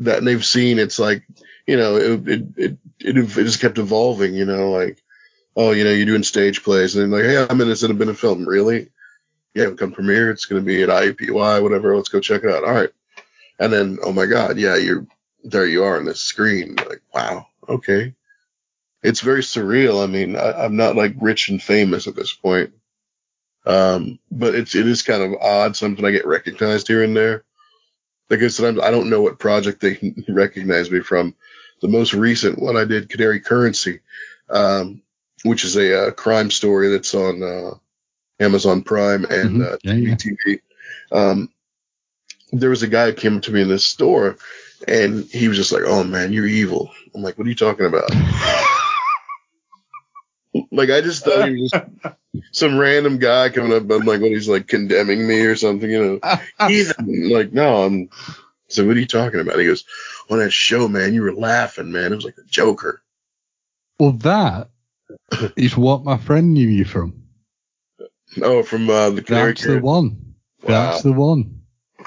That 0.00 0.18
and 0.18 0.26
they've 0.26 0.44
seen 0.44 0.78
it's 0.78 0.98
like, 0.98 1.22
you 1.66 1.78
know, 1.78 1.96
it, 1.96 2.28
it, 2.28 2.42
it, 2.56 2.78
it, 3.00 3.16
it 3.16 3.44
just 3.44 3.60
kept 3.62 3.78
evolving, 3.78 4.34
you 4.34 4.44
know, 4.44 4.70
like, 4.70 5.02
oh, 5.56 5.72
you 5.72 5.84
know, 5.84 5.90
you're 5.90 6.06
doing 6.06 6.22
stage 6.22 6.62
plays 6.62 6.94
and 6.94 7.04
then 7.04 7.10
like, 7.10 7.24
hey, 7.28 7.46
I'm 7.48 7.60
in 7.60 7.68
this 7.68 7.82
in 7.82 7.90
a 7.90 7.94
bit 7.94 8.08
of 8.08 8.18
film. 8.18 8.46
Really? 8.46 8.90
Yeah, 9.54 9.70
come 9.70 9.92
premiere. 9.92 10.30
It's 10.30 10.44
going 10.44 10.62
to 10.62 10.66
be 10.66 10.82
at 10.82 10.90
IUPUI, 10.90 11.62
whatever. 11.62 11.96
Let's 11.96 12.10
go 12.10 12.20
check 12.20 12.44
it 12.44 12.50
out. 12.50 12.64
All 12.64 12.74
right. 12.74 12.90
And 13.58 13.72
then, 13.72 13.98
oh 14.02 14.12
my 14.12 14.26
God. 14.26 14.58
Yeah, 14.58 14.76
you're 14.76 15.06
there. 15.44 15.66
You 15.66 15.84
are 15.84 15.96
on 15.96 16.04
this 16.04 16.20
screen. 16.20 16.76
Like, 16.76 17.00
wow. 17.14 17.46
Okay. 17.66 18.14
It's 19.02 19.20
very 19.20 19.40
surreal. 19.40 20.02
I 20.02 20.06
mean, 20.06 20.36
I, 20.36 20.64
I'm 20.64 20.76
not 20.76 20.94
like 20.96 21.14
rich 21.20 21.48
and 21.48 21.62
famous 21.62 22.06
at 22.06 22.16
this 22.16 22.34
point. 22.34 22.72
Um, 23.64 24.18
but 24.30 24.54
it's, 24.54 24.74
it 24.74 24.86
is 24.86 25.02
kind 25.02 25.22
of 25.22 25.40
odd. 25.40 25.74
Something 25.74 26.04
I 26.04 26.10
get 26.10 26.26
recognized 26.26 26.88
here 26.88 27.02
and 27.02 27.16
there. 27.16 27.44
Like 28.28 28.40
I'm, 28.42 28.80
I 28.80 28.90
don't 28.90 29.08
know 29.08 29.22
what 29.22 29.38
project 29.38 29.80
they 29.80 30.14
recognize 30.28 30.90
me 30.90 31.00
from. 31.00 31.34
The 31.80 31.88
most 31.88 32.14
recent 32.14 32.58
one 32.58 32.76
I 32.76 32.84
did, 32.84 33.08
Canary 33.10 33.40
Currency, 33.40 34.00
um, 34.48 35.02
which 35.46 35.64
is 35.64 35.76
a, 35.76 36.08
uh 36.08 36.10
crime 36.12 36.50
story 36.50 36.88
that's 36.88 37.14
on 37.14 37.42
uh, 37.42 37.74
Amazon 38.40 38.82
Prime 38.82 39.24
and 39.26 39.60
Mhm. 39.62 39.72
uh, 39.72 39.76
Yeah, 39.82 39.94
yeah. 39.94 40.14
TV. 40.16 40.60
Um, 41.12 41.48
there 42.52 42.70
was 42.70 42.82
a 42.82 42.88
guy 42.88 43.06
who 43.06 43.12
came 43.14 43.36
up 43.36 43.42
to 43.44 43.52
me 43.52 43.62
in 43.62 43.68
this 43.68 43.84
store, 43.84 44.36
and 44.86 45.24
he 45.26 45.48
was 45.48 45.56
just 45.56 45.72
like, 45.72 45.82
"Oh 45.86 46.04
man, 46.04 46.32
you're 46.32 46.46
evil." 46.46 46.92
I'm 47.14 47.22
like, 47.22 47.38
"What 47.38 47.46
are 47.46 47.50
you 47.50 47.56
talking 47.56 47.86
about?" 47.86 48.10
like 50.72 50.90
I 50.90 51.00
just 51.00 51.24
thought 51.24 51.48
he 51.48 51.62
was 51.62 51.70
just 51.70 51.84
some 52.52 52.78
random 52.78 53.18
guy 53.18 53.48
coming 53.50 53.72
up. 53.72 53.82
I'm 53.90 54.06
like, 54.06 54.20
what? 54.20 54.30
He's 54.30 54.48
like 54.48 54.66
condemning 54.68 55.26
me 55.26 55.40
or 55.40 55.56
something, 55.56 55.90
you 55.90 56.20
know? 56.22 56.38
Heathen. 56.68 57.30
Like, 57.30 57.52
no, 57.52 57.84
I'm. 57.84 58.08
So 58.68 58.86
what 58.86 58.96
are 58.96 59.00
you 59.00 59.06
talking 59.06 59.40
about? 59.40 59.58
He 59.58 59.66
goes, 59.66 59.84
on 60.28 60.38
that 60.38 60.52
show, 60.52 60.88
man, 60.88 61.14
you 61.14 61.22
were 61.22 61.32
laughing, 61.32 61.92
man. 61.92 62.12
It 62.12 62.16
was 62.16 62.24
like 62.24 62.36
the 62.36 62.44
Joker. 62.44 63.00
Well, 63.98 64.12
that 64.12 64.70
is 65.56 65.76
what 65.76 66.04
my 66.04 66.16
friend 66.16 66.52
knew 66.54 66.68
you 66.68 66.84
from. 66.84 67.22
Oh, 68.42 68.62
from 68.62 68.90
uh, 68.90 69.10
the 69.10 69.22
Canary 69.22 69.52
That's 69.52 69.66
the 69.66 69.80
one. 69.80 70.34
Wow. 70.62 70.68
That's 70.68 71.02
the 71.02 71.12
one. 71.12 71.62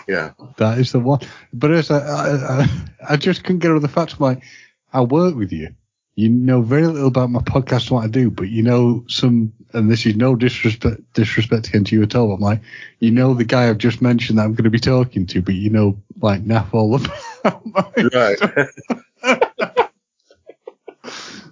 Yeah. 0.07 0.31
That 0.57 0.77
is 0.77 0.91
the 0.91 0.99
one. 0.99 1.21
But 1.53 1.71
as 1.71 1.91
I, 1.91 1.99
I, 1.99 2.67
I, 3.09 3.17
just 3.17 3.43
couldn't 3.43 3.59
get 3.59 3.71
over 3.71 3.79
the 3.79 3.87
fact 3.87 4.13
of 4.13 4.21
like, 4.21 4.43
I 4.93 5.01
work 5.01 5.35
with 5.35 5.51
you. 5.51 5.69
You 6.15 6.29
know 6.29 6.61
very 6.61 6.85
little 6.85 7.07
about 7.07 7.29
my 7.29 7.39
podcast 7.39 7.83
and 7.83 7.91
what 7.91 8.03
I 8.03 8.07
do, 8.07 8.29
but 8.29 8.49
you 8.49 8.61
know 8.61 9.05
some, 9.07 9.53
and 9.71 9.89
this 9.89 10.05
is 10.05 10.17
no 10.17 10.35
disrespect, 10.35 11.01
disrespect 11.13 11.69
against 11.69 11.93
you 11.93 12.03
at 12.03 12.13
all. 12.13 12.33
I'm 12.33 12.41
like, 12.41 12.61
you 12.99 13.09
know 13.09 13.33
the 13.33 13.45
guy 13.45 13.69
I've 13.69 13.77
just 13.77 14.01
mentioned 14.01 14.37
that 14.37 14.43
I'm 14.43 14.53
going 14.53 14.65
to 14.65 14.69
be 14.69 14.79
talking 14.79 15.25
to, 15.27 15.41
but 15.41 15.53
you 15.53 15.69
know, 15.69 15.97
like, 16.21 16.43
naff 16.43 16.73
all 16.73 16.95
about 16.95 17.65
my 17.65 18.09
Right. 19.23 19.85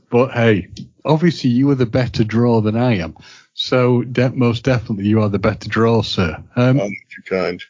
But 0.10 0.32
hey, 0.32 0.70
obviously 1.06 1.50
you 1.50 1.70
are 1.72 1.76
the 1.76 1.86
better 1.86 2.24
draw 2.24 2.62
than 2.62 2.76
I 2.78 2.98
am. 2.98 3.16
So 3.54 4.04
de- 4.04 4.32
most 4.32 4.64
definitely 4.64 5.08
you 5.08 5.22
are 5.22 5.30
the 5.30 5.40
better 5.40 5.68
draw, 5.68 6.02
sir. 6.02 6.44
Um, 6.56 6.80
I'm 6.80 6.90
too 6.90 7.22
kind. 7.28 7.62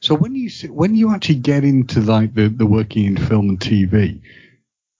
so 0.00 0.14
when 0.14 0.34
you 0.34 0.50
when 0.72 0.94
you 0.94 1.12
actually 1.14 1.36
get 1.36 1.64
into 1.64 2.00
like 2.00 2.34
the, 2.34 2.48
the 2.48 2.66
working 2.66 3.04
in 3.06 3.16
film 3.16 3.48
and 3.50 3.60
TV, 3.60 4.20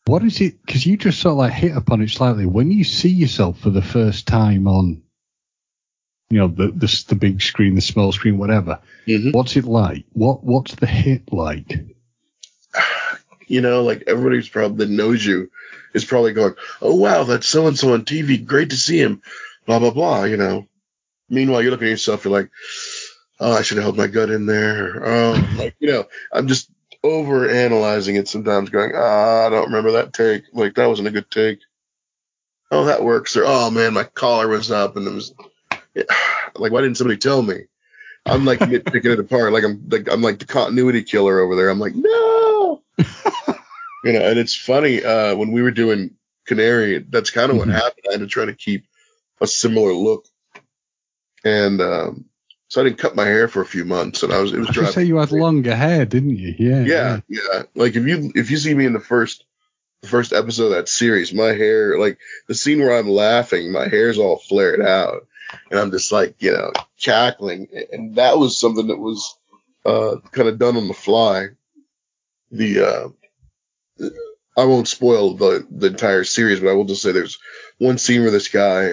what 0.07 0.23
is 0.23 0.41
it? 0.41 0.61
Because 0.65 0.85
you 0.87 0.97
just 0.97 1.21
sort 1.21 1.33
of 1.33 1.39
like 1.39 1.53
hit 1.55 1.77
upon 1.77 2.03
it 2.03 2.11
slightly. 2.11 2.47
When 2.47 2.71
you 2.71 2.85
see 2.85 3.09
yourself 3.09 3.59
for 3.61 3.71
the 3.71 3.83
first 3.83 4.27
time 4.27 4.69
on, 4.69 5.03
you 6.31 6.39
know, 6.39 6.49
the 6.49 6.69
the, 6.69 7.05
the 7.09 7.15
big 7.15 7.41
screen, 7.43 7.75
the 7.75 7.81
small 7.81 8.13
screen, 8.13 8.39
whatever. 8.39 8.79
Mhm. 9.07 9.33
What's 9.33 9.57
it 9.57 9.65
like? 9.65 10.05
What 10.13 10.45
what's 10.45 10.75
the 10.75 10.87
hit 10.87 11.33
like? 11.33 11.94
You 13.47 13.61
know, 13.61 13.83
like 13.83 14.05
everybody's 14.07 14.49
probably 14.49 14.87
that 14.87 14.93
knows 14.93 15.25
you 15.25 15.51
is 15.93 16.05
probably 16.05 16.33
going, 16.33 16.55
"Oh 16.81 16.95
wow, 16.95 17.25
that's 17.25 17.47
so 17.47 17.67
and 17.67 17.79
so 17.79 17.95
on 17.95 18.05
TV. 18.05 18.45
Great 18.45 18.71
to 18.71 18.77
see 18.77 18.99
him." 18.99 19.23
Blah 19.67 19.79
blah 19.79 19.91
blah. 19.91 20.25
You 20.25 20.37
know. 20.37 20.69
Meanwhile, 21.29 21.63
you're 21.63 21.71
looking 21.71 21.89
at 21.89 21.93
yourself. 21.93 22.25
You're 22.25 22.33
like, 22.33 22.51
"Oh, 23.41 23.53
I 23.53 23.63
should 23.63 23.79
have 23.79 23.85
held 23.85 23.97
my 23.97 24.07
gut 24.07 24.31
in 24.31 24.47
there." 24.47 25.03
Oh, 25.05 25.55
like 25.57 25.77
you 25.79 25.89
know, 25.89 26.05
I'm 26.33 26.49
just 26.49 26.71
over 27.03 27.49
analyzing 27.49 28.17
it 28.17 28.29
sometimes, 28.29 28.71
going, 28.71 28.93
"Ah, 28.95 29.47
I 29.47 29.51
don't 29.51 29.67
remember 29.67 29.93
that 29.93 30.13
take. 30.13 30.45
Like 30.53 30.75
that 30.75 30.89
wasn't 30.89 31.09
a 31.09 31.13
good 31.13 31.31
take." 31.31 31.61
Oh, 32.71 32.87
that 32.87 33.05
works. 33.05 33.37
Or 33.37 33.45
oh 33.47 33.71
man, 33.71 33.95
my 33.95 34.05
collar 34.05 34.49
was 34.49 34.71
up 34.71 34.97
and 34.97 35.07
it 35.07 35.13
was 35.13 35.33
like, 36.57 36.73
why 36.73 36.81
didn't 36.81 36.97
somebody 36.97 37.19
tell 37.19 37.43
me? 37.43 37.65
I'm 38.27 38.45
like 38.45 38.59
nitpicking 38.59 39.13
it 39.13 39.19
apart. 39.21 39.53
Like 39.53 39.65
I'm 39.65 39.89
like 39.89 40.09
I'm 40.11 40.23
like 40.23 40.39
the 40.39 40.47
continuity 40.47 41.03
killer 41.03 41.41
over 41.41 41.57
there. 41.57 41.69
I'm 41.69 41.79
like, 41.79 41.95
no. 41.95 42.54
you 44.05 44.13
know, 44.13 44.21
and 44.29 44.39
it's 44.39 44.55
funny, 44.57 45.05
uh, 45.05 45.35
when 45.37 45.53
we 45.53 45.63
were 45.63 45.71
doing 45.71 46.17
Canary, 46.47 46.99
that's 46.99 47.31
kind 47.31 47.51
of 47.51 47.57
what 47.57 47.69
Mhm. 47.69 47.73
happened. 47.75 48.05
I 48.09 48.13
had 48.13 48.21
to 48.21 48.27
try 48.27 48.45
to 48.45 48.55
keep 48.55 48.85
a 49.41 49.47
similar 49.47 49.93
look. 49.93 50.27
And 51.45 51.81
um 51.81 52.25
so 52.69 52.81
I 52.81 52.85
didn't 52.85 52.99
cut 52.99 53.15
my 53.15 53.25
hair 53.25 53.47
for 53.49 53.61
a 53.61 53.67
few 53.67 53.85
months 53.85 54.23
and 54.23 54.33
I 54.33 54.41
was 54.41 54.53
it 54.53 54.59
was 54.59 54.69
I 54.71 54.73
should 54.73 54.89
say 54.89 55.05
you 55.05 55.17
had 55.17 55.33
longer 55.33 55.75
hair, 55.75 56.05
didn't 56.07 56.37
you? 56.37 56.55
Yeah. 56.59 56.85
yeah, 56.85 57.21
yeah. 57.29 57.63
Like 57.75 57.97
if 57.97 58.07
you 58.07 58.33
if 58.35 58.51
you 58.51 58.57
see 58.57 58.75
me 58.75 58.87
in 58.87 58.93
the 58.93 59.01
first 59.01 59.45
the 60.03 60.09
first 60.09 60.33
episode 60.33 60.67
of 60.67 60.71
that 60.73 60.89
series, 60.89 61.33
my 61.33 61.53
hair 61.53 61.99
like 61.99 62.19
the 62.47 62.55
scene 62.55 62.81
where 62.81 62.97
I'm 62.97 63.09
laughing, 63.09 63.73
my 63.73 63.89
hair's 63.89 64.19
all 64.19 64.37
flared 64.39 64.81
out, 64.83 65.27
and 65.71 65.79
I'm 65.79 65.91
just 65.91 66.13
like 66.13 66.37
you 66.41 66.53
know 66.53 66.73
cackling, 67.01 67.69
and 67.93 68.17
that 68.17 68.39
was 68.39 68.59
something 68.59 68.89
that 68.89 68.99
was 68.99 69.35
uh 69.85 70.17
kind 70.33 70.49
of 70.49 70.59
done 70.59 70.77
on 70.77 70.89
the 70.89 70.95
fly. 70.95 71.49
The 72.55 73.13
uh 74.01 74.09
I 74.57 74.65
won't 74.65 74.89
spoil 74.89 75.35
the 75.35 75.67
the 75.71 75.89
entire 75.89 76.25
series, 76.25 76.61
but 76.61 76.69
I 76.69 76.75
will 76.75 76.85
just 76.85 77.03
say 77.03 77.13
there's 77.13 77.39
one 77.79 77.99
scene 77.99 78.23
where 78.23 78.31
this 78.31 78.49
guy 78.49 78.93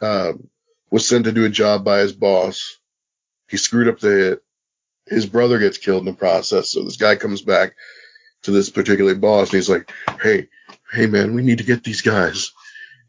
um, 0.00 0.48
was 0.90 1.06
sent 1.06 1.26
to 1.26 1.32
do 1.32 1.44
a 1.44 1.50
job 1.50 1.84
by 1.84 1.98
his 1.98 2.12
boss. 2.12 2.78
He 3.48 3.58
screwed 3.58 3.88
up 3.88 4.00
the 4.00 4.08
hit 4.08 4.42
his 5.06 5.26
brother 5.26 5.58
gets 5.58 5.78
killed 5.78 6.00
in 6.00 6.06
the 6.06 6.12
process. 6.12 6.70
So 6.70 6.82
this 6.82 6.96
guy 6.96 7.16
comes 7.16 7.42
back 7.42 7.74
to 8.42 8.50
this 8.50 8.70
particular 8.70 9.14
boss 9.14 9.50
and 9.50 9.56
he's 9.56 9.70
like, 9.70 9.90
Hey, 10.20 10.48
hey 10.92 11.06
man, 11.06 11.34
we 11.34 11.42
need 11.42 11.58
to 11.58 11.64
get 11.64 11.84
these 11.84 12.02
guys. 12.02 12.52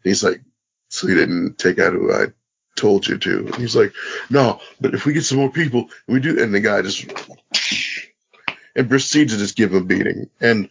And 0.03 0.11
he's 0.11 0.23
like, 0.23 0.41
So 0.89 1.07
you 1.07 1.15
didn't 1.15 1.57
take 1.57 1.79
out 1.79 1.93
who 1.93 2.13
I 2.13 2.27
told 2.75 3.07
you 3.07 3.17
to. 3.17 3.47
And 3.47 3.55
he's 3.55 3.75
like, 3.75 3.93
No, 4.29 4.59
but 4.79 4.93
if 4.93 5.05
we 5.05 5.13
get 5.13 5.25
some 5.25 5.39
more 5.39 5.51
people 5.51 5.89
we 6.07 6.19
do 6.19 6.41
and 6.41 6.53
the 6.53 6.59
guy 6.59 6.81
just 6.81 7.05
and 8.77 8.87
proceeds 8.87 9.33
to 9.33 9.39
just 9.39 9.57
give 9.57 9.73
a 9.73 9.81
beating. 9.81 10.29
And 10.39 10.69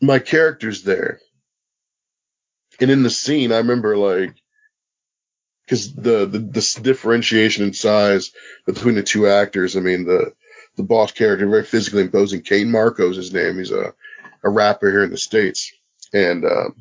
my 0.00 0.20
character's 0.20 0.84
there. 0.84 1.20
And 2.80 2.90
in 2.90 3.02
the 3.02 3.10
scene, 3.10 3.50
I 3.50 3.58
remember 3.58 3.96
like 3.96 4.34
because 5.64 5.94
the, 5.94 6.26
the 6.26 6.80
differentiation 6.82 7.64
in 7.64 7.72
size 7.72 8.32
between 8.66 8.94
the 8.94 9.02
two 9.02 9.26
actors. 9.26 9.76
I 9.76 9.80
mean, 9.80 10.04
the 10.04 10.32
the 10.76 10.82
boss 10.82 11.12
character, 11.12 11.48
very 11.48 11.64
physically 11.64 12.02
imposing. 12.02 12.42
Kane 12.42 12.70
Marco's 12.70 13.16
his 13.16 13.32
name. 13.32 13.58
He's 13.58 13.70
a 13.70 13.94
a 14.42 14.50
rapper 14.50 14.90
here 14.90 15.04
in 15.04 15.10
the 15.10 15.16
states, 15.16 15.72
and 16.12 16.44
um, 16.44 16.74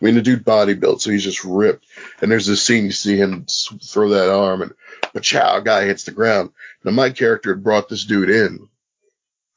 I 0.00 0.04
mean 0.04 0.14
the 0.14 0.22
dude 0.22 0.44
body 0.44 0.74
built, 0.74 1.02
so 1.02 1.10
he's 1.10 1.24
just 1.24 1.44
ripped. 1.44 1.86
And 2.20 2.30
there's 2.30 2.46
this 2.46 2.62
scene 2.62 2.84
you 2.84 2.92
see 2.92 3.16
him 3.16 3.46
throw 3.82 4.10
that 4.10 4.30
arm, 4.30 4.62
and 4.62 4.74
a 5.14 5.20
chow 5.20 5.58
guy 5.60 5.86
hits 5.86 6.04
the 6.04 6.12
ground. 6.12 6.50
Now 6.84 6.92
my 6.92 7.10
character 7.10 7.54
had 7.54 7.64
brought 7.64 7.88
this 7.88 8.04
dude 8.04 8.30
in. 8.30 8.68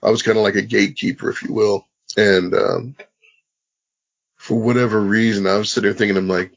I 0.03 0.09
was 0.09 0.21
kind 0.21 0.37
of 0.37 0.43
like 0.43 0.55
a 0.55 0.61
gatekeeper, 0.61 1.29
if 1.29 1.43
you 1.43 1.53
will, 1.53 1.87
and 2.15 2.53
um, 2.53 2.95
for 4.37 4.59
whatever 4.59 4.99
reason, 4.99 5.47
I 5.47 5.57
was 5.57 5.71
sitting 5.71 5.89
there 5.89 5.97
thinking, 5.97 6.17
I'm 6.17 6.27
like. 6.27 6.53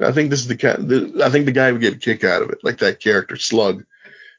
I 0.00 0.12
think 0.12 0.30
this 0.30 0.40
is 0.40 0.46
the. 0.46 0.54
The, 0.54 1.24
I 1.24 1.30
think 1.30 1.46
the 1.46 1.52
guy 1.52 1.72
would 1.72 1.80
get 1.80 1.94
a 1.94 1.98
kick 1.98 2.22
out 2.22 2.42
of 2.42 2.50
it, 2.50 2.62
like 2.62 2.78
that 2.78 3.00
character 3.00 3.36
Slug 3.36 3.84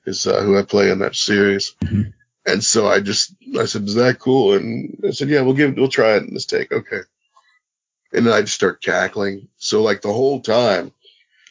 is 0.06 0.26
uh, 0.26 0.42
who 0.42 0.58
I 0.58 0.64
play 0.64 0.90
in 0.90 1.00
that 1.00 1.16
series. 1.16 1.76
Mhm. 1.84 2.14
And 2.46 2.64
so 2.64 2.88
I 2.88 3.02
just 3.02 3.36
I 3.60 3.66
said, 3.66 3.84
"Is 3.84 3.96
that 3.96 4.20
cool?" 4.20 4.54
And 4.54 4.98
I 5.06 5.12
said, 5.12 5.28
"Yeah, 5.30 5.42
we'll 5.42 5.56
give 5.56 5.76
we'll 5.76 5.90
try 5.90 6.16
it 6.16 6.24
in 6.24 6.34
this 6.34 6.46
take, 6.46 6.72
okay." 6.72 7.02
And 8.14 8.26
then 8.26 8.34
I 8.34 8.42
just 8.42 8.56
start 8.56 8.82
cackling. 8.82 9.50
So 9.58 9.84
like 9.84 10.02
the 10.02 10.14
whole 10.14 10.40
time, 10.42 10.94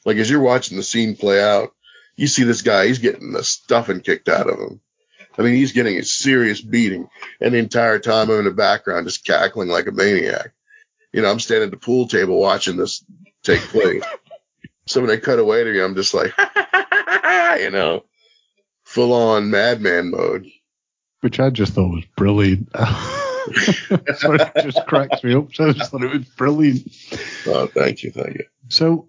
like 0.07 0.17
as 0.17 0.31
you're 0.31 0.41
watching 0.41 0.77
the 0.79 0.83
scene 0.83 1.15
play 1.15 1.43
out, 1.43 1.75
you 2.17 2.27
see 2.27 2.45
this 2.45 2.63
guy. 2.63 2.87
He's 2.87 2.99
getting 2.99 3.33
the 3.33 3.45
stuffing 3.45 4.01
kicked 4.01 4.29
out 4.29 4.49
of 4.49 4.59
him. 4.59 4.81
I 5.39 5.43
mean, 5.43 5.55
he's 5.55 5.73
getting 5.73 5.97
a 5.99 6.05
serious 6.05 6.61
beating, 6.61 7.09
and 7.41 7.55
the 7.55 7.59
entire 7.59 7.99
time 8.01 8.29
I'm 8.29 8.41
in 8.41 8.45
the 8.45 8.51
background 8.51 9.07
just 9.07 9.25
cackling 9.25 9.69
like 9.69 9.87
a 9.87 9.93
maniac. 9.93 10.53
You 11.13 11.23
know, 11.23 11.31
I'm 11.31 11.41
standing 11.41 11.67
at 11.67 11.71
the 11.71 11.77
pool 11.77 12.09
table 12.09 12.39
watching 12.39 12.77
this 12.77 13.05
take 13.43 13.61
place. 13.61 14.03
so 14.87 15.01
when 15.01 15.09
they 15.09 15.19
cut 15.19 15.39
away 15.39 15.65
to 15.65 15.73
me, 15.73 15.81
I'm 15.81 15.95
just 15.95 16.13
like, 16.13 16.33
you 17.61 17.71
know, 17.71 18.05
full 18.85 19.13
on 19.13 19.51
madman 19.51 20.11
mode. 20.11 20.47
which 21.21 21.41
I 21.41 21.51
just 21.51 21.73
thought 21.75 21.95
was 21.95 22.05
brilliant. 22.17 22.69
Sorry, 24.17 24.39
it 24.41 24.65
just 24.65 24.87
cracks 24.87 25.23
me 25.25 25.35
up. 25.35 25.55
So 25.55 25.69
I 25.69 25.73
just 25.73 25.91
thought 25.91 26.03
it 26.03 26.11
was 26.11 26.27
brilliant. 26.27 26.83
Oh, 27.47 27.67
thank 27.67 28.03
you, 28.03 28.11
thank 28.11 28.35
you. 28.35 28.45
So, 28.69 29.09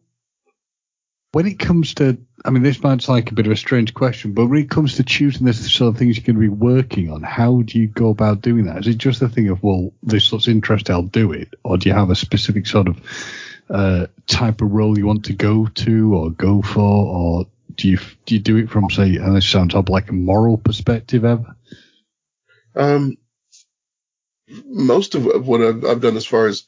when 1.31 1.45
it 1.45 1.59
comes 1.59 1.93
to, 1.95 2.17
I 2.43 2.49
mean, 2.49 2.63
this 2.63 2.81
might 2.81 3.01
sound 3.01 3.17
like 3.17 3.31
a 3.31 3.35
bit 3.35 3.45
of 3.45 3.51
a 3.51 3.57
strange 3.57 3.93
question, 3.93 4.33
but 4.33 4.47
when 4.47 4.61
it 4.61 4.69
comes 4.69 4.95
to 4.95 5.03
choosing 5.03 5.45
the 5.45 5.53
sort 5.53 5.93
of 5.93 5.99
things 5.99 6.17
you're 6.17 6.25
going 6.25 6.35
to 6.35 6.41
be 6.41 6.49
working 6.49 7.11
on, 7.11 7.21
how 7.21 7.61
do 7.61 7.77
you 7.77 7.87
go 7.87 8.09
about 8.09 8.41
doing 8.41 8.65
that? 8.65 8.79
Is 8.79 8.87
it 8.87 8.97
just 8.97 9.21
a 9.21 9.29
thing 9.29 9.49
of, 9.49 9.61
well, 9.61 9.93
this 10.01 10.31
looks 10.31 10.47
interesting, 10.47 10.95
I'll 10.95 11.03
do 11.03 11.31
it, 11.31 11.53
or 11.63 11.77
do 11.77 11.89
you 11.89 11.95
have 11.95 12.09
a 12.09 12.15
specific 12.15 12.65
sort 12.65 12.87
of 12.87 13.01
uh, 13.69 14.07
type 14.25 14.61
of 14.61 14.71
role 14.71 14.97
you 14.97 15.05
want 15.05 15.25
to 15.25 15.33
go 15.33 15.67
to 15.67 16.15
or 16.15 16.31
go 16.31 16.63
for, 16.63 16.79
or 16.81 17.45
do 17.75 17.87
you 17.87 17.99
do 18.25 18.35
you 18.35 18.41
do 18.41 18.57
it 18.57 18.71
from, 18.71 18.89
say, 18.89 19.17
and 19.17 19.35
this 19.35 19.47
sounds 19.47 19.75
odd, 19.75 19.89
like 19.89 20.09
a 20.09 20.13
moral 20.13 20.57
perspective 20.57 21.23
ever? 21.23 21.55
Um, 22.75 23.17
most 24.65 25.13
of 25.13 25.47
what 25.47 25.61
I've, 25.61 25.85
I've 25.85 26.01
done 26.01 26.17
as 26.17 26.25
far 26.25 26.47
as 26.47 26.63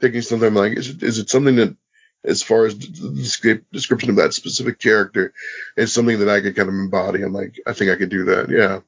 picking 0.00 0.20
something 0.20 0.52
like, 0.52 0.76
is 0.76 0.90
it, 0.90 1.02
is 1.02 1.18
it 1.18 1.30
something 1.30 1.56
that, 1.56 1.74
as 2.24 2.42
far 2.42 2.66
as 2.66 2.78
the 2.78 3.62
description 3.72 4.10
of 4.10 4.16
that 4.16 4.34
specific 4.34 4.78
character, 4.78 5.32
is 5.76 5.92
something 5.92 6.20
that 6.20 6.28
I 6.28 6.40
could 6.40 6.56
kind 6.56 6.68
of 6.68 6.74
embody? 6.74 7.22
I'm 7.22 7.32
like, 7.32 7.60
I 7.66 7.72
think 7.72 7.90
I 7.90 7.96
could 7.96 8.10
do 8.10 8.24
that. 8.26 8.48
Yeah. 8.48 8.80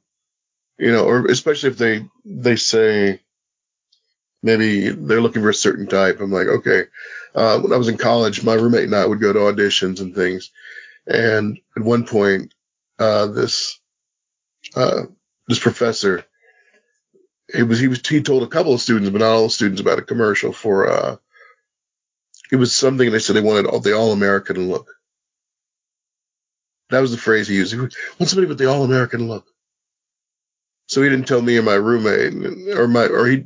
You 0.79 0.93
know, 0.93 1.05
or 1.05 1.27
especially 1.27 1.71
if 1.71 1.79
they, 1.79 2.05
they 2.25 2.57
say, 2.57 3.21
maybe 4.43 4.91
they're 4.91 5.21
looking 5.21 5.43
for 5.43 5.51
a 5.51 5.55
certain 5.55 5.87
type. 5.87 6.21
I'm 6.21 6.33
like, 6.33 6.47
okay. 6.47 6.85
Uh, 7.35 7.59
when 7.61 7.73
I 7.73 7.77
was 7.77 7.89
in 7.89 7.97
college, 7.97 8.45
my 8.45 8.55
roommate 8.55 8.85
and 8.85 8.95
I 8.95 9.07
would 9.07 9.21
go 9.21 9.33
to 9.33 9.39
auditions 9.41 10.01
and 10.01 10.15
things. 10.15 10.51
And 11.07 11.59
at 11.77 11.83
one 11.83 12.07
point, 12.07 12.55
uh, 12.99 13.27
this 13.27 13.81
uh, 14.77 15.03
this 15.49 15.59
professor. 15.59 16.25
It 17.53 17.65
was 17.65 17.79
he 17.79 17.89
was 17.89 18.07
he 18.07 18.23
told 18.23 18.43
a 18.43 18.49
couple 18.49 18.73
of 18.73 18.81
students, 18.81 19.11
but 19.11 19.19
not 19.19 19.33
all 19.33 19.49
students, 19.51 19.81
about 19.81 19.99
a 19.99 20.03
commercial 20.03 20.53
for. 20.53 21.19
It 22.53 22.57
was 22.57 22.75
something 22.75 23.11
they 23.11 23.19
said 23.19 23.37
they 23.37 23.41
wanted 23.41 23.67
all, 23.67 23.81
the 23.81 23.95
all 23.97 24.13
American 24.13 24.69
look. 24.71 24.89
That 26.91 27.01
was 27.01 27.11
the 27.11 27.19
phrase 27.19 27.49
he 27.49 27.57
used. 27.57 27.73
He 27.73 27.79
want 27.81 27.95
somebody 28.27 28.47
with 28.47 28.59
the 28.59 28.71
all 28.71 28.85
American 28.85 29.29
look. 29.29 29.47
So 30.89 31.03
he 31.03 31.09
didn't 31.09 31.27
tell 31.29 31.43
me 31.43 31.57
or 31.59 31.63
my 31.63 31.75
roommate, 31.75 32.77
or 32.77 32.89
my 32.89 33.07
or 33.07 33.27
he 33.27 33.45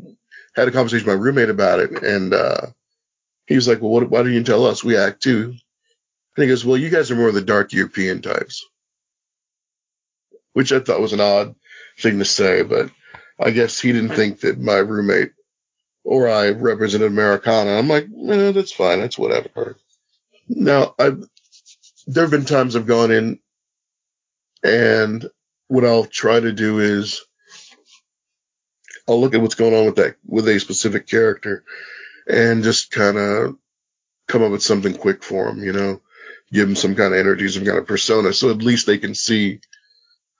had 0.54 0.68
a 0.68 0.72
conversation 0.72 1.06
with 1.06 1.16
my 1.16 1.22
roommate 1.22 1.50
about 1.50 1.80
it, 1.80 2.02
and 2.02 2.34
uh, 2.34 2.66
he 3.46 3.54
was 3.54 3.68
like, 3.68 3.80
"Well, 3.80 3.92
what, 3.92 4.10
why 4.10 4.20
didn't 4.20 4.34
you 4.34 4.44
tell 4.44 4.66
us? 4.66 4.84
We 4.84 4.96
act 4.96 5.22
too." 5.22 5.54
And 6.36 6.42
he 6.42 6.48
goes, 6.48 6.64
"Well, 6.64 6.76
you 6.76 6.90
guys 6.90 7.10
are 7.10 7.16
more 7.16 7.28
of 7.28 7.34
the 7.34 7.42
dark 7.42 7.72
European 7.72 8.22
types," 8.22 8.66
which 10.54 10.72
I 10.72 10.80
thought 10.80 11.00
was 11.00 11.12
an 11.12 11.20
odd 11.20 11.54
thing 12.00 12.18
to 12.18 12.24
say, 12.24 12.62
but 12.62 12.90
I 13.38 13.50
guess 13.50 13.80
he 13.80 13.92
didn't 13.92 14.16
think 14.16 14.40
that 14.40 14.58
my 14.58 14.76
roommate 14.78 15.32
or 16.08 16.26
I 16.26 16.48
represented 16.48 17.08
Americana. 17.08 17.72
I'm 17.72 17.86
like, 17.86 18.04
eh, 18.04 18.52
that's 18.52 18.72
fine, 18.72 19.00
that's 19.00 19.18
whatever. 19.18 19.76
Now, 20.48 20.94
I've 20.98 21.22
there 22.06 22.24
have 22.24 22.30
been 22.30 22.46
times 22.46 22.74
I've 22.74 22.86
gone 22.86 23.10
in, 23.10 23.38
and 24.64 25.28
what 25.66 25.84
I'll 25.84 26.06
try 26.06 26.40
to 26.40 26.50
do 26.50 26.78
is 26.78 27.22
I'll 29.06 29.20
look 29.20 29.34
at 29.34 29.42
what's 29.42 29.54
going 29.54 29.74
on 29.74 29.84
with 29.84 29.96
that 29.96 30.16
with 30.26 30.48
a 30.48 30.58
specific 30.58 31.06
character 31.06 31.62
and 32.26 32.64
just 32.64 32.90
kind 32.90 33.18
of 33.18 33.56
come 34.28 34.42
up 34.42 34.50
with 34.50 34.62
something 34.62 34.94
quick 34.94 35.22
for 35.22 35.44
them, 35.46 35.62
you 35.62 35.74
know, 35.74 36.00
give 36.50 36.66
them 36.66 36.76
some 36.76 36.94
kind 36.94 37.12
of 37.12 37.20
energy, 37.20 37.48
some 37.50 37.66
kind 37.66 37.76
of 37.76 37.86
persona, 37.86 38.32
so 38.32 38.48
at 38.50 38.62
least 38.62 38.86
they 38.86 38.96
can 38.96 39.14
see 39.14 39.60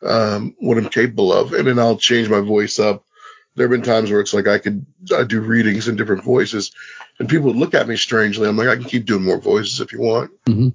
um, 0.02 0.56
what 0.60 0.78
I'm 0.78 0.88
capable 0.88 1.30
of, 1.30 1.52
and 1.52 1.68
then 1.68 1.78
I'll 1.78 1.98
change 1.98 2.30
my 2.30 2.40
voice 2.40 2.78
up. 2.78 3.04
There 3.58 3.66
have 3.66 3.72
been 3.72 3.82
times 3.82 4.08
where 4.08 4.20
it's 4.20 4.32
like 4.32 4.46
I 4.46 4.58
could 4.58 4.86
I 5.12 5.24
do 5.24 5.40
readings 5.40 5.88
in 5.88 5.96
different 5.96 6.22
voices, 6.22 6.70
and 7.18 7.28
people 7.28 7.48
would 7.48 7.56
look 7.56 7.74
at 7.74 7.88
me 7.88 7.96
strangely. 7.96 8.48
I'm 8.48 8.56
like, 8.56 8.68
I 8.68 8.76
can 8.76 8.84
keep 8.84 9.04
doing 9.04 9.24
more 9.24 9.40
voices 9.40 9.80
if 9.80 9.92
you 9.92 10.00
want. 10.00 10.30
Mhm. 10.46 10.74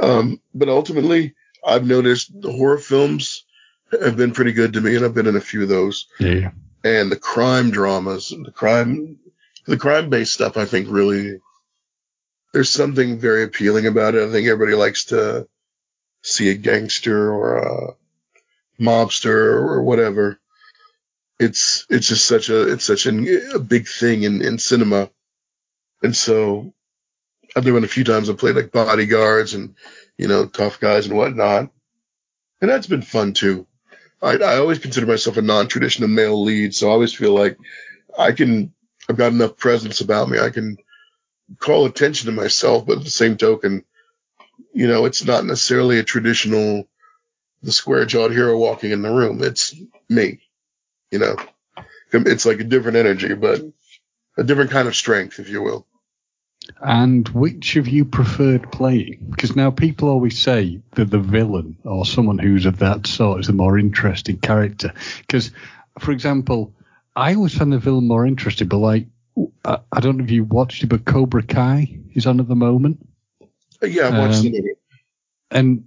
Um, 0.00 0.40
but 0.54 0.68
ultimately, 0.68 1.34
I've 1.66 1.84
noticed 1.84 2.40
the 2.40 2.52
horror 2.52 2.78
films 2.78 3.44
have 3.90 4.16
been 4.16 4.30
pretty 4.30 4.52
good 4.52 4.74
to 4.74 4.80
me, 4.80 4.94
and 4.94 5.04
I've 5.04 5.14
been 5.14 5.26
in 5.26 5.34
a 5.34 5.40
few 5.40 5.64
of 5.64 5.68
those 5.68 6.06
yeah. 6.20 6.52
and 6.84 7.10
the 7.10 7.18
crime 7.18 7.72
dramas, 7.72 8.28
the 8.28 8.52
crime, 8.52 9.18
the 9.66 9.76
crime 9.76 10.08
based 10.08 10.34
stuff, 10.34 10.56
I 10.56 10.64
think 10.64 10.86
really, 10.88 11.40
there's 12.52 12.70
something 12.70 13.18
very 13.18 13.42
appealing 13.42 13.86
about 13.86 14.14
it. 14.14 14.26
I 14.26 14.30
think 14.30 14.46
everybody 14.46 14.76
likes 14.76 15.06
to 15.06 15.48
see 16.22 16.50
a 16.50 16.54
gangster 16.54 17.32
or 17.32 17.58
a 17.58 17.96
mobster 18.80 19.54
or 19.56 19.82
whatever. 19.82 20.38
It's, 21.42 21.86
it's 21.90 22.08
just 22.08 22.26
such 22.26 22.48
a, 22.48 22.72
it's 22.72 22.84
such 22.84 23.06
a, 23.06 23.54
a 23.54 23.58
big 23.58 23.88
thing 23.88 24.22
in, 24.22 24.42
in 24.42 24.58
cinema. 24.58 25.10
And 26.02 26.16
so 26.16 26.72
I've 27.54 27.64
done 27.64 27.76
it 27.76 27.84
a 27.84 27.88
few 27.88 28.04
times. 28.04 28.30
I've 28.30 28.38
played 28.38 28.56
like 28.56 28.72
bodyguards 28.72 29.54
and, 29.54 29.74
you 30.16 30.28
know, 30.28 30.46
tough 30.46 30.80
guys 30.80 31.06
and 31.06 31.16
whatnot. 31.16 31.70
And 32.60 32.70
that's 32.70 32.86
been 32.86 33.02
fun 33.02 33.32
too. 33.34 33.66
I, 34.22 34.36
I 34.36 34.58
always 34.58 34.78
consider 34.78 35.06
myself 35.06 35.36
a 35.36 35.42
non-traditional 35.42 36.08
male 36.08 36.42
lead, 36.42 36.74
so 36.74 36.88
I 36.88 36.92
always 36.92 37.12
feel 37.12 37.34
like 37.34 37.58
I 38.16 38.32
can, 38.32 38.72
I've 39.08 39.16
got 39.16 39.32
enough 39.32 39.56
presence 39.56 40.00
about 40.00 40.28
me. 40.28 40.38
I 40.38 40.50
can 40.50 40.76
call 41.58 41.86
attention 41.86 42.26
to 42.26 42.32
myself, 42.32 42.86
but 42.86 42.98
at 42.98 43.04
the 43.04 43.10
same 43.10 43.36
token, 43.36 43.84
you 44.72 44.86
know, 44.86 45.06
it's 45.06 45.24
not 45.24 45.44
necessarily 45.44 45.98
a 45.98 46.04
traditional, 46.04 46.88
the 47.62 47.72
square 47.72 48.04
jawed 48.04 48.30
hero 48.30 48.56
walking 48.56 48.92
in 48.92 49.02
the 49.02 49.10
room. 49.10 49.42
It's 49.42 49.74
me, 50.08 50.40
you 51.12 51.18
know, 51.18 51.36
it's 52.12 52.46
like 52.46 52.58
a 52.58 52.64
different 52.64 52.96
energy, 52.96 53.34
but 53.34 53.62
a 54.36 54.42
different 54.42 54.70
kind 54.70 54.88
of 54.88 54.96
strength, 54.96 55.38
if 55.38 55.48
you 55.48 55.62
will. 55.62 55.86
And 56.80 57.28
which 57.28 57.76
of 57.76 57.88
you 57.88 58.04
preferred 58.04 58.70
playing? 58.72 59.26
Because 59.30 59.54
now 59.54 59.70
people 59.70 60.08
always 60.08 60.38
say 60.38 60.80
that 60.92 61.10
the 61.10 61.18
villain 61.18 61.76
or 61.84 62.06
someone 62.06 62.38
who's 62.38 62.66
of 62.66 62.78
that 62.78 63.06
sort 63.06 63.40
is 63.40 63.48
a 63.48 63.52
more 63.52 63.78
interesting 63.78 64.38
character. 64.38 64.94
Because, 65.18 65.50
for 65.98 66.12
example, 66.12 66.72
I 67.14 67.34
always 67.34 67.56
found 67.56 67.72
the 67.72 67.78
villain 67.78 68.06
more 68.06 68.26
interesting, 68.26 68.68
but 68.68 68.78
like, 68.78 69.06
I, 69.64 69.78
I 69.90 70.00
don't 70.00 70.18
know 70.18 70.24
if 70.24 70.30
you 70.30 70.44
watched 70.44 70.82
it, 70.82 70.86
but 70.86 71.04
Cobra 71.04 71.42
Kai 71.42 71.98
is 72.14 72.26
on 72.26 72.40
at 72.40 72.48
the 72.48 72.54
moment. 72.54 73.06
Yeah, 73.82 74.08
I've 74.08 74.18
watched 74.18 74.38
Um, 74.38 74.42
the 74.44 74.50
movie. 74.52 74.74
And 75.50 75.84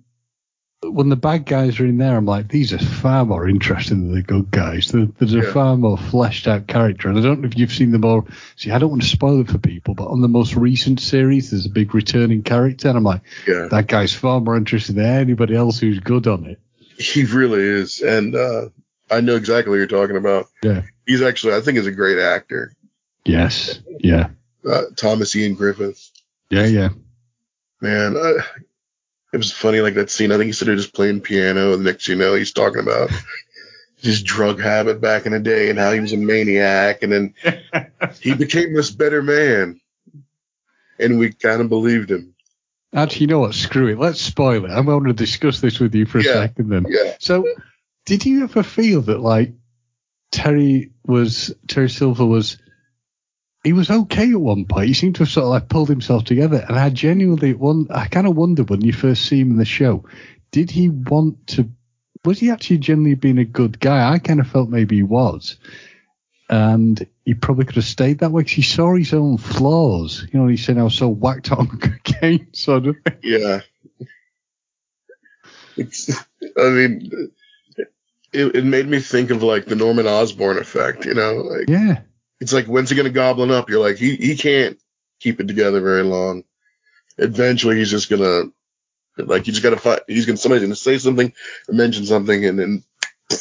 when 0.84 1.10
the 1.10 1.16
bad 1.16 1.46
guys 1.46 1.80
are 1.80 1.86
in 1.86 1.98
there, 1.98 2.16
I'm 2.18 2.26
like, 2.26 2.50
these 2.50 2.72
are 2.74 2.78
far 2.78 3.26
more 3.26 3.48
interesting 3.48 4.02
than 4.08 4.14
the 4.16 4.22
good 4.22 4.52
guys. 4.52 4.92
There- 4.92 5.08
There's 5.18 5.34
a 5.34 5.38
Yeah. 5.38 5.52
far 5.52 5.78
more 5.78 5.98
fleshed 5.98 6.48
out 6.48 6.68
character. 6.68 7.10
And 7.10 7.18
I 7.18 7.22
don't 7.22 7.42
know 7.42 7.48
if 7.48 7.58
you've 7.58 7.72
seen 7.74 7.92
the 7.92 7.98
more. 8.00 8.26
See, 8.56 8.72
I 8.72 8.78
don't 8.78 8.90
want 8.92 9.02
to 9.02 9.08
spoil 9.08 9.42
it 9.42 9.50
for 9.50 9.58
people, 9.58 9.94
but 9.96 10.08
on 10.08 10.22
the 10.22 10.28
most 10.28 10.56
recent 10.56 11.00
series, 11.00 11.50
there's 11.52 11.66
a 11.66 11.70
big 11.70 11.96
returning 11.96 12.44
character. 12.44 12.88
And 12.90 12.98
I'm 12.98 13.04
like, 13.04 13.22
Yeah, 13.48 13.68
that 13.72 13.88
guy's 13.88 14.14
far 14.14 14.40
more 14.42 14.58
interesting 14.58 14.96
than 14.98 15.06
anybody 15.06 15.56
else 15.56 15.80
who's 15.80 16.00
good 16.00 16.28
on 16.28 16.46
it. 16.46 16.60
he 16.98 17.26
really 17.26 17.62
is. 17.64 18.02
And, 18.02 18.36
uh, 18.36 18.70
I 19.12 19.20
know 19.22 19.36
exactly 19.36 19.70
what 19.70 19.76
you're 19.78 19.88
talking 19.88 20.16
about. 20.18 20.48
Yeah. 20.64 20.84
He's 21.06 21.22
actually, 21.22 21.54
I 21.56 21.62
think 21.62 21.78
he's 21.78 21.88
a 21.88 21.92
great 21.92 22.18
actor. 22.20 22.74
Yes. 23.26 23.80
Yeah. 24.00 24.30
Uh, 24.68 24.84
Thomas 24.96 25.36
Ian 25.36 25.56
Griffith. 25.56 26.10
Yeah. 26.50 26.66
Yeah. 26.68 26.90
Man, 27.82 28.16
uh, 28.16 28.42
it 29.36 29.38
was 29.38 29.52
funny, 29.52 29.82
like 29.82 29.96
that 29.96 30.10
scene. 30.10 30.32
I 30.32 30.38
think 30.38 30.46
he 30.48 30.54
started 30.54 30.78
just 30.78 30.94
playing 30.94 31.20
piano, 31.20 31.74
and 31.74 31.86
the 31.86 31.92
next 31.92 32.08
you 32.08 32.16
know, 32.16 32.36
he's 32.36 32.54
talking 32.54 32.80
about 32.80 33.10
his 33.98 34.24
drug 34.24 34.62
habit 34.62 35.02
back 35.02 35.26
in 35.26 35.34
the 35.34 35.40
day 35.42 35.70
and 35.70 35.78
how 35.78 35.92
he 35.92 36.00
was 36.00 36.14
a 36.14 36.18
maniac, 36.18 37.04
and 37.04 37.12
then 37.12 37.34
he 38.22 38.34
became 38.34 38.74
this 38.74 38.92
better 38.92 39.22
man, 39.22 39.82
and 40.98 41.20
we 41.20 41.34
kind 41.34 41.60
of 41.60 41.68
believed 41.68 42.10
him. 42.10 42.34
Actually, 42.94 43.22
you 43.22 43.28
know 43.28 43.40
what? 43.40 43.54
Screw 43.56 43.90
it. 43.90 44.00
Let's 44.00 44.22
spoil 44.22 44.64
it. 44.64 44.72
I'm 44.72 44.86
going 44.86 45.04
to 45.04 45.12
discuss 45.14 45.60
this 45.60 45.82
with 45.82 45.94
you 45.94 46.06
for 46.06 46.20
a 46.20 46.24
Yeah. 46.24 46.34
second 46.34 46.70
then. 46.70 46.86
Yeah, 46.88 47.16
So, 47.20 47.46
did 48.06 48.26
you 48.26 48.44
ever 48.46 48.64
feel 48.64 49.02
that 49.02 49.20
like 49.20 49.52
Terry 50.32 50.92
was 51.06 51.54
Terry 51.68 51.90
Silver 51.90 52.26
was 52.26 52.58
he 53.66 53.74
was 53.74 53.90
okay 53.90 54.32
at 54.32 54.40
one 54.40 54.66
point. 54.66 54.88
He 54.88 54.94
seemed 54.94 55.16
to 55.16 55.24
have 55.24 55.30
sort 55.30 55.46
of 55.46 55.50
like 55.50 55.70
pulled 55.70 55.90
himself 55.90 56.24
together, 56.24 56.64
and 56.68 56.78
I 56.78 56.90
genuinely 56.92 57.54
one 57.54 57.88
I 57.90 58.08
kind 58.08 58.28
of 58.28 58.36
wondered 58.36 58.70
when 58.70 58.82
you 58.82 58.94
first 58.94 59.26
see 59.26 59.40
him 59.40 59.52
in 59.52 59.58
the 59.58 59.66
show, 59.66 60.06
did 60.52 60.72
he 60.72 60.90
want 60.90 61.48
to? 61.48 61.70
Was 62.24 62.40
he 62.40 62.50
actually 62.52 62.78
genuinely 62.78 63.16
being 63.16 63.40
a 63.40 63.46
good 63.46 63.80
guy? 63.80 64.12
I 64.12 64.20
kind 64.20 64.40
of 64.40 64.48
felt 64.48 64.70
maybe 64.70 64.98
he 64.98 65.04
was, 65.04 65.58
and 66.50 67.06
he 67.26 67.34
probably 67.34 67.66
could 67.66 67.76
have 67.76 67.86
stayed 67.86 68.20
that 68.20 68.32
way 68.32 68.44
because 68.44 68.54
he 68.54 68.62
saw 68.62 68.96
his 68.96 69.14
own 69.14 69.38
flaws. 69.38 70.28
You 70.32 70.40
know, 70.40 70.48
he 70.48 70.58
said 70.58 70.78
I 70.78 70.84
was 70.84 70.96
so 70.96 71.10
whacked 71.10 71.52
on 71.52 71.68
cocaine, 71.80 72.48
sort 72.54 72.86
of. 72.88 72.96
thing. 73.04 73.18
yeah. 73.24 73.62
It's, 75.78 76.10
I 76.58 76.70
mean, 76.70 77.32
it, 78.32 78.56
it 78.56 78.64
made 78.64 78.88
me 78.88 79.00
think 79.00 79.30
of 79.30 79.44
like 79.44 79.66
the 79.66 79.76
Norman 79.76 80.08
Osborn 80.08 80.58
effect, 80.58 81.06
you 81.06 81.14
know, 81.14 81.36
like 81.36 81.68
Yeah, 81.68 82.02
it's 82.40 82.54
like 82.54 82.66
when's 82.66 82.90
he 82.90 82.96
gonna 82.96 83.10
goblin 83.10 83.52
up? 83.52 83.70
You're 83.70 83.82
like 83.82 83.98
he 83.98 84.16
he 84.16 84.36
can't 84.36 84.78
keep 85.20 85.40
it 85.40 85.48
together 85.48 85.82
very 85.82 86.04
long. 86.04 86.44
Eventually, 87.18 87.78
he's 87.78 87.92
just 87.92 88.10
gonna 88.10 88.44
like 89.18 89.48
you 89.48 89.54
just 89.54 89.64
gotta 89.64 89.78
fight. 89.78 90.02
He's 90.08 90.26
gonna 90.26 90.38
somebody's 90.38 90.64
gonna 90.64 90.76
say 90.76 90.98
something 90.98 91.34
mention 91.70 92.06
something, 92.06 92.46
and 92.46 92.60
then 92.60 92.84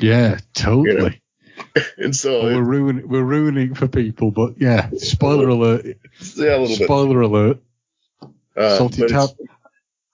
yeah, 0.00 0.38
totally. 0.54 1.20
and 1.98 2.14
so 2.14 2.44
Well, 2.44 2.56
we're 2.56 2.62
ruining 2.62 3.08
we're 3.08 3.22
ruining 3.24 3.74
for 3.74 3.88
people, 3.88 4.30
but 4.30 4.60
yeah, 4.60 4.90
spoiler 4.96 5.48
alert. 5.48 5.84
yeah, 6.36 6.56
a 6.56 6.58
little 6.58 6.78
bit. 6.78 6.84
Spoiler 6.84 7.20
alert. 7.20 7.58
Uh, 8.56 8.76
Salty 8.76 9.06
tab. 9.06 9.30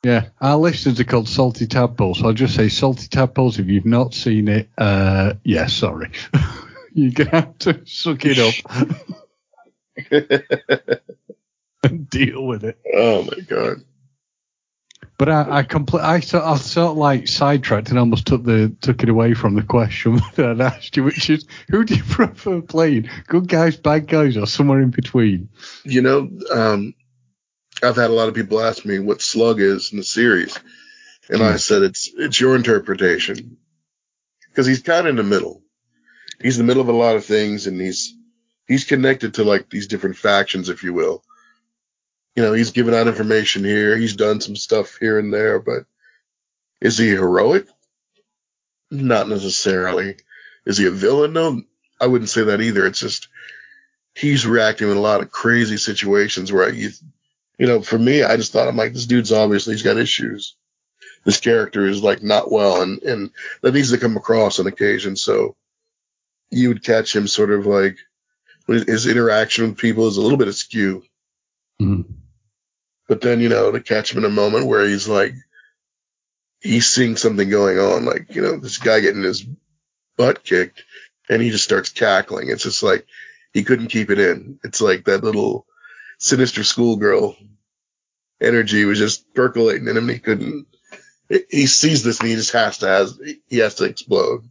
Yeah, 0.03 0.29
our 0.39 0.57
listeners 0.59 1.01
are 1.01 1.05
called 1.05 1.29
Salty 1.29 1.67
Tadpoles, 1.67 2.19
so 2.19 2.27
I'll 2.27 2.35
just 2.35 2.55
say 2.55 2.69
Salty 2.69 3.09
Tadpoles. 3.09 3.59
If 3.59 3.69
you've 3.69 3.87
not 3.87 4.13
seen 4.13 4.49
it, 4.49 4.69
uh, 4.77 5.35
yeah, 5.45 5.67
sorry, 5.67 6.11
you're 6.95 7.13
gonna 7.13 7.31
have 7.31 7.59
to 7.59 7.83
suck 7.87 8.25
it 8.25 8.39
up 8.39 8.55
and 11.83 12.09
deal 12.11 12.47
with 12.47 12.65
it. 12.65 12.79
oh 12.95 13.25
my 13.25 13.41
god. 13.41 13.83
But 15.17 15.29
I, 15.29 15.59
I 15.59 15.63
compl- 15.63 16.01
I 16.01 16.21
sort, 16.21 16.43
I 16.43 16.57
sort 16.57 16.93
of 16.93 16.97
like 16.97 17.29
sidetracked 17.29 17.91
and 17.91 17.99
almost 17.99 18.27
took 18.27 18.43
the 18.43 18.75
took 18.81 19.03
it 19.03 19.09
away 19.09 19.35
from 19.35 19.55
the 19.55 19.63
question 19.63 20.21
that 20.35 20.47
I'd 20.47 20.61
asked 20.61 20.97
you, 20.97 21.05
which 21.05 21.31
is, 21.31 21.47
who 21.69 21.85
do 21.85 21.95
you 21.95 22.03
prefer 22.09 22.61
playing, 22.61 23.09
good 23.29 23.49
guys, 23.49 23.77
bad 23.77 24.09
guys, 24.09 24.37
or 24.37 24.47
somewhere 24.47 24.81
in 24.81 24.91
between? 24.91 25.51
You 25.85 26.03
know, 26.03 26.31
um, 26.53 26.95
I've 27.83 27.97
had 27.97 28.11
a 28.11 28.15
lot 28.15 28.29
of 28.29 28.35
people 28.35 28.61
ask 28.61 28.85
me 28.85 28.99
what 28.99 29.23
Slug 29.23 29.61
is 29.61 29.93
in 29.93 29.99
the 29.99 30.05
series, 30.05 30.59
and 31.29 31.43
I 31.43 31.57
said 31.57 31.83
it's 31.83 32.11
it's 32.17 32.41
your 32.41 32.57
interpretation 32.57 33.57
because 34.49 34.67
he's 34.67 34.83
kind 34.83 35.07
of 35.07 35.11
in 35.11 35.17
the 35.17 35.23
middle. 35.23 35.64
He's 36.41 36.59
in 36.59 36.67
the 36.67 36.71
middle 36.71 36.83
of 36.83 36.89
a 36.89 36.93
lot 36.93 37.17
of 37.17 37.25
things, 37.25 37.67
and 37.67 37.81
he's 37.81 38.15
he's 38.67 38.85
connected 38.85 39.35
to 39.35 39.45
like 39.45 39.71
these 39.71 39.87
different 39.87 40.17
factions, 40.17 40.69
if 40.69 40.83
you 40.83 40.93
will. 40.93 41.23
You 42.37 42.43
know, 42.43 42.53
he's 42.53 42.73
given 42.73 42.95
out 42.95 43.07
information 43.07 43.65
here. 43.65 43.97
He's 43.97 44.17
done 44.17 44.41
some 44.41 44.57
stuff 44.57 44.97
here 44.99 45.19
and 45.19 45.33
there, 45.33 45.61
but 45.61 45.85
is 46.81 46.99
he 46.99 47.09
heroic? 47.09 47.69
Not 48.91 49.29
necessarily. 49.29 50.17
Is 50.67 50.79
he 50.79 50.87
a 50.87 50.91
villain? 50.91 51.33
No, 51.33 51.63
I 52.01 52.07
wouldn't 52.07 52.31
say 52.31 52.45
that 52.45 52.61
either. 52.61 52.87
It's 52.87 53.01
just 53.01 53.29
he's 54.15 54.47
reacting 54.47 54.91
in 54.91 54.97
a 54.97 55.01
lot 55.01 55.21
of 55.21 55.31
crazy 55.31 55.77
situations 55.77 56.53
where 56.53 56.73
you, 56.73 56.91
you 57.59 57.67
know, 57.67 57.83
for 57.83 57.99
me, 57.99 58.23
I 58.23 58.37
just 58.37 58.53
thought 58.53 58.69
I'm 58.69 58.77
like, 58.77 58.93
this 58.93 59.07
dude's 59.07 59.33
obviously 59.33 59.75
he's 59.75 59.83
got 59.83 59.97
issues. 59.97 60.57
This 61.25 61.41
character 61.41 61.87
is 61.87 62.03
like 62.03 62.23
not 62.23 62.51
well, 62.51 62.83
and 62.83 63.03
and 63.03 63.31
that 63.63 63.75
needs 63.75 63.91
to 63.93 63.99
come 63.99 64.17
across 64.17 64.59
on 64.59 64.67
occasion. 64.67 65.17
So 65.17 65.57
you 66.55 66.69
would 66.69 66.85
catch 66.85 67.15
him 67.15 67.27
sort 67.27 67.51
of 67.51 67.67
like 67.67 67.99
his 68.67 69.07
interaction 69.07 69.69
with 69.69 69.79
people 69.79 70.09
is 70.09 70.17
a 70.17 70.23
little 70.23 70.39
bit 70.39 70.49
askew. 70.49 71.03
Mhm. 71.81 72.05
But 73.09 73.21
then, 73.21 73.41
you 73.41 73.49
know, 73.49 73.71
to 73.71 73.81
catch 73.81 74.13
him 74.13 74.19
in 74.19 74.25
a 74.25 74.35
moment 74.35 74.67
where 74.67 74.87
he's 74.87 75.07
like, 75.09 75.35
he's 76.61 76.89
seeing 76.89 77.17
something 77.17 77.51
going 77.51 77.79
on, 77.79 78.07
like, 78.07 78.35
you 78.35 78.41
know, 78.41 78.57
this 78.59 78.79
guy 78.79 79.01
getting 79.01 79.23
his 79.23 79.45
butt 80.17 80.43
kicked 80.45 80.83
and 81.29 81.43
he 81.43 81.51
just 81.51 81.65
starts 81.65 81.91
cackling. 81.91 82.49
It's 82.49 82.63
just 82.63 82.83
like, 82.83 83.07
he 83.53 83.65
couldn't 83.65 83.89
keep 83.89 84.11
it 84.11 84.19
in. 84.19 84.59
It's 84.65 84.81
like 84.81 85.05
that 85.05 85.23
little 85.23 85.67
sinister 86.19 86.65
schoolgirl 86.65 87.37
energy 88.41 88.85
was 88.85 88.99
just 88.99 89.33
percolating 89.35 89.89
in 89.89 89.97
him. 89.97 90.09
And 90.09 90.11
he 90.13 90.19
couldn't, 90.19 90.67
he 91.29 91.67
sees 91.67 92.03
this 92.03 92.21
and 92.21 92.29
he 92.31 92.37
just 92.37 92.53
has 92.53 92.79
to, 92.79 92.87
has, 92.87 93.21
he 93.47 93.59
has 93.59 93.75
to 93.77 93.85
explode. 93.85 94.49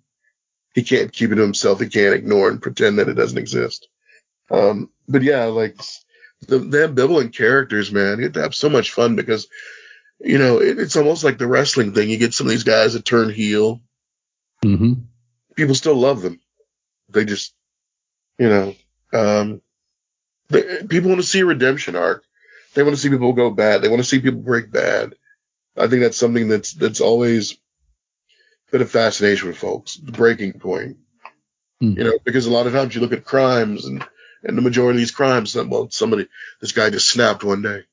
He 0.74 0.84
can't 0.84 1.14
keep 1.14 1.32
it 1.32 1.36
to 1.36 1.42
himself. 1.42 1.80
He 1.80 1.88
can't 1.88 2.16
ignore 2.16 2.50
and 2.50 2.62
pretend 2.62 3.00
that 3.00 3.10
it 3.10 3.14
doesn't 3.14 3.38
exist. 3.38 3.88
Um, 4.50 4.90
but 5.08 5.22
yeah, 5.22 5.46
like 5.46 5.78
the, 6.48 6.60
the 6.60 6.88
ambivalent 6.88 7.36
characters, 7.36 7.92
man, 7.92 8.18
you 8.18 8.26
get 8.26 8.34
to 8.36 8.42
have 8.42 8.56
so 8.56 8.70
much 8.70 8.92
fun 8.92 9.16
because, 9.16 9.48
you 10.20 10.38
know, 10.38 10.62
it, 10.62 10.80
it's 10.80 10.96
almost 10.96 11.24
like 11.24 11.38
the 11.38 11.48
wrestling 11.48 11.94
thing. 11.94 12.10
You 12.10 12.18
get 12.18 12.34
some 12.34 12.48
of 12.48 12.52
these 12.52 12.64
guys 12.64 12.94
that 12.94 13.06
turn 13.06 13.30
heel. 13.30 13.82
hmm 14.64 14.94
People 15.56 15.76
still 15.76 15.96
love 15.96 16.24
them. 16.24 16.40
They 17.10 17.26
just, 17.26 17.54
you 18.40 18.50
know, 18.50 18.76
um, 19.14 19.62
they, 20.50 20.84
people 20.84 21.10
want 21.10 21.22
to 21.22 21.28
see 21.28 21.42
a 21.42 21.46
redemption 21.46 21.96
arc. 21.96 22.24
They 22.74 22.82
want 22.82 22.96
to 22.96 23.02
see 23.02 23.10
people 23.10 23.34
go 23.34 23.52
bad. 23.52 23.82
They 23.82 23.90
want 23.90 24.02
to 24.02 24.08
see 24.08 24.20
people 24.20 24.42
break 24.42 24.72
bad. 24.72 25.14
I 25.78 25.88
think 25.88 26.02
that's 26.02 26.18
something 26.18 26.48
that's, 26.48 26.74
that's 26.74 27.02
always 27.02 27.58
been 28.74 28.82
of 28.82 28.90
fascination 28.90 29.50
with 29.50 29.58
folks, 29.58 29.98
the 29.98 30.12
breaking 30.12 30.54
point. 30.54 30.98
Hmm. 31.80 31.92
You 31.92 32.04
know, 32.06 32.20
because 32.24 32.48
a 32.48 32.52
lot 32.52 32.66
of 32.66 32.74
times 32.74 32.96
you 32.96 33.02
look 33.02 33.14
at 33.14 33.24
crimes 33.24 33.86
and, 33.86 34.04
and 34.44 34.58
the 34.58 34.64
majority 34.64 34.98
of 34.98 35.02
these 35.02 35.12
crimes, 35.12 35.56
well, 35.56 35.92
somebody, 35.92 36.28
this 36.60 36.72
guy 36.72 36.90
just 36.90 37.08
snapped 37.08 37.44
one 37.44 37.62
day. 37.62 37.84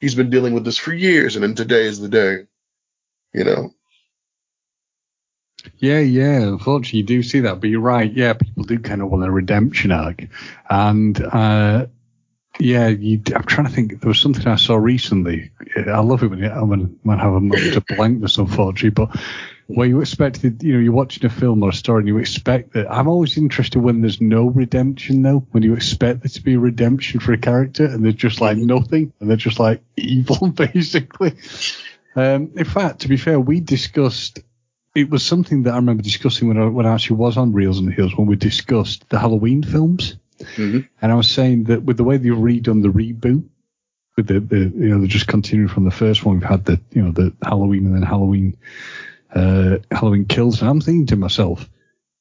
He's 0.00 0.16
been 0.16 0.28
dealing 0.28 0.54
with 0.54 0.64
this 0.64 0.76
for 0.76 0.92
years, 0.92 1.36
and 1.36 1.44
then 1.44 1.54
today 1.54 1.84
is 1.84 2.00
the 2.00 2.08
day. 2.08 2.46
You 3.32 3.44
know, 3.44 3.74
Yeah, 5.78 6.00
yeah. 6.00 6.40
Unfortunately, 6.40 6.98
you 7.00 7.06
do 7.06 7.22
see 7.22 7.40
that, 7.40 7.60
but 7.60 7.70
you're 7.70 7.80
right. 7.80 8.12
Yeah, 8.12 8.32
people 8.32 8.64
do 8.64 8.80
kind 8.80 9.02
of 9.02 9.08
want 9.08 9.22
a 9.22 9.30
redemption 9.30 9.92
arc, 9.92 10.26
and 10.68 11.22
uh, 11.22 11.86
yeah, 12.58 12.88
you, 12.88 13.22
I'm 13.34 13.44
trying 13.44 13.68
to 13.68 13.72
think. 13.72 14.00
There 14.00 14.08
was 14.08 14.20
something 14.20 14.48
I 14.48 14.56
saw 14.56 14.74
recently. 14.74 15.52
I 15.76 16.00
love 16.00 16.22
it 16.22 16.28
when, 16.28 16.40
you, 16.40 16.48
when, 16.48 16.98
when 17.02 17.20
I 17.20 17.22
have 17.22 17.34
a 17.34 17.40
moment 17.40 17.76
of 17.76 17.86
blankness, 17.86 18.38
unfortunately, 18.38 18.90
but 18.90 19.16
where 19.74 19.86
you 19.86 20.00
expect, 20.00 20.42
that, 20.42 20.62
you 20.62 20.74
know, 20.74 20.78
you're 20.80 20.92
watching 20.92 21.24
a 21.24 21.30
film 21.30 21.62
or 21.62 21.70
a 21.70 21.72
story 21.72 22.00
and 22.00 22.08
you 22.08 22.18
expect 22.18 22.72
that. 22.72 22.90
I'm 22.90 23.08
always 23.08 23.36
interested 23.36 23.80
when 23.80 24.00
there's 24.00 24.20
no 24.20 24.46
redemption, 24.46 25.22
though. 25.22 25.46
When 25.50 25.62
you 25.62 25.74
expect 25.74 26.22
there 26.22 26.30
to 26.30 26.42
be 26.42 26.54
a 26.54 26.58
redemption 26.58 27.20
for 27.20 27.32
a 27.32 27.38
character 27.38 27.84
and 27.84 28.04
there's 28.04 28.14
just 28.14 28.40
like 28.40 28.56
nothing, 28.56 29.12
and 29.20 29.28
they're 29.28 29.36
just 29.36 29.58
like 29.58 29.82
evil, 29.96 30.48
basically. 30.48 31.34
Um, 32.16 32.50
in 32.56 32.64
fact, 32.64 33.00
to 33.00 33.08
be 33.08 33.16
fair, 33.16 33.38
we 33.38 33.60
discussed 33.60 34.40
it 34.94 35.08
was 35.08 35.24
something 35.24 35.62
that 35.62 35.72
I 35.72 35.76
remember 35.76 36.02
discussing 36.02 36.48
when 36.48 36.58
I, 36.58 36.66
when 36.66 36.86
I 36.86 36.94
actually 36.94 37.16
was 37.16 37.36
on 37.36 37.52
Reels 37.52 37.78
and 37.78 37.88
the 37.88 37.92
Heels 37.92 38.16
when 38.16 38.26
we 38.26 38.36
discussed 38.36 39.08
the 39.08 39.18
Halloween 39.18 39.62
films. 39.62 40.16
Mhm. 40.56 40.88
And 41.00 41.12
I 41.12 41.14
was 41.14 41.30
saying 41.30 41.64
that 41.64 41.82
with 41.82 41.96
the 41.96 42.04
way 42.04 42.16
they've 42.16 42.32
redone 42.32 42.82
the 42.82 42.88
reboot, 42.88 43.44
with 44.16 44.26
the, 44.26 44.40
the 44.40 44.58
you 44.58 44.88
know, 44.88 44.98
they're 44.98 45.06
just 45.06 45.28
continuing 45.28 45.68
from 45.68 45.84
the 45.84 45.90
first 45.90 46.24
one, 46.24 46.40
we've 46.40 46.48
had 46.48 46.64
the, 46.64 46.80
you 46.92 47.02
know, 47.02 47.12
the 47.12 47.32
Halloween 47.42 47.86
and 47.86 47.94
then 47.94 48.02
Halloween, 48.02 48.56
uh, 49.34 49.78
Halloween 49.90 50.26
kills. 50.26 50.60
And 50.60 50.70
I'm 50.70 50.80
thinking 50.80 51.06
to 51.06 51.16
myself, 51.16 51.68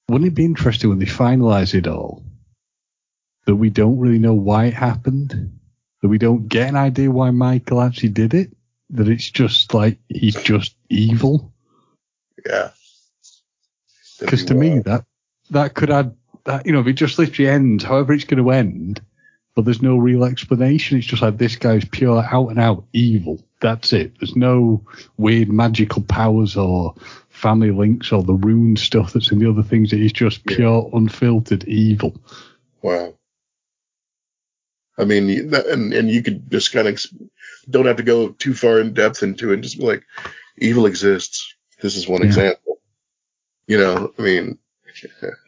wouldn't 0.07 0.27
it 0.27 0.35
be 0.35 0.45
interesting 0.45 0.89
when 0.89 0.99
they 0.99 1.05
finalize 1.05 1.73
it 1.73 1.87
all 1.87 2.23
that 3.45 3.55
we 3.55 3.69
don't 3.69 3.99
really 3.99 4.19
know 4.19 4.33
why 4.33 4.65
it 4.65 4.73
happened? 4.73 5.59
That 6.01 6.07
we 6.07 6.17
don't 6.17 6.47
get 6.47 6.69
an 6.69 6.77
idea 6.77 7.11
why 7.11 7.31
Michael 7.31 7.81
actually 7.81 8.09
did 8.09 8.33
it? 8.33 8.55
That 8.91 9.09
it's 9.09 9.29
just 9.29 9.73
like, 9.73 9.99
he's 10.07 10.41
just 10.41 10.75
evil? 10.89 11.53
yeah. 12.45 12.71
Because 14.19 14.41
be 14.41 14.47
to 14.47 14.53
me, 14.55 14.79
that 14.79 15.05
that 15.51 15.73
could 15.73 15.89
add 15.89 16.15
that 16.45 16.65
you 16.65 16.71
know 16.71 16.79
if 16.81 16.87
it 16.87 16.93
just 16.93 17.17
literally 17.17 17.49
ends, 17.49 17.83
however 17.83 18.13
it's 18.13 18.25
going 18.25 18.43
to 18.43 18.51
end, 18.51 19.01
but 19.55 19.65
there's 19.65 19.81
no 19.81 19.97
real 19.97 20.25
explanation. 20.25 20.97
It's 20.97 21.07
just 21.07 21.21
like 21.21 21.37
this 21.37 21.55
guy's 21.55 21.85
pure 21.85 22.21
out 22.21 22.49
and 22.49 22.59
out 22.59 22.85
evil. 22.93 23.43
That's 23.61 23.91
it. 23.93 24.13
There's 24.19 24.35
no 24.37 24.83
weird 25.17 25.49
magical 25.49 26.01
powers 26.03 26.55
or 26.55 26.95
family 27.29 27.71
links 27.71 28.11
or 28.11 28.23
the 28.23 28.33
rune 28.33 28.77
stuff 28.77 29.11
that's 29.13 29.31
in 29.31 29.39
the 29.39 29.49
other 29.49 29.63
things. 29.63 29.91
It 29.91 30.01
is 30.01 30.13
just 30.13 30.41
Yeah. 30.49 30.55
pure 30.55 30.89
unfiltered 30.93 31.65
evil. 31.65 32.21
Wow. 32.81 33.15
I 34.97 35.05
mean, 35.05 35.49
that- 35.49 35.67
and 35.67 35.93
and 35.93 36.09
you 36.09 36.21
could 36.23 36.49
just 36.51 36.71
kind 36.71 36.87
of 36.87 36.99
don't 37.69 37.85
have 37.85 37.97
to 37.97 38.03
go 38.03 38.29
too 38.29 38.53
far 38.53 38.79
in 38.79 38.93
depth 38.93 39.23
into 39.23 39.51
it. 39.53 39.61
Just 39.61 39.77
be 39.77 39.83
like, 39.85 40.03
evil 40.57 40.85
exists. 40.85 41.53
This 41.81 41.95
is 41.95 42.07
one 42.07 42.21
Yeah. 42.21 42.27
example. 42.27 42.79
You 43.67 43.77
know, 43.77 44.13
I 44.17 44.21
mean, 44.21 44.57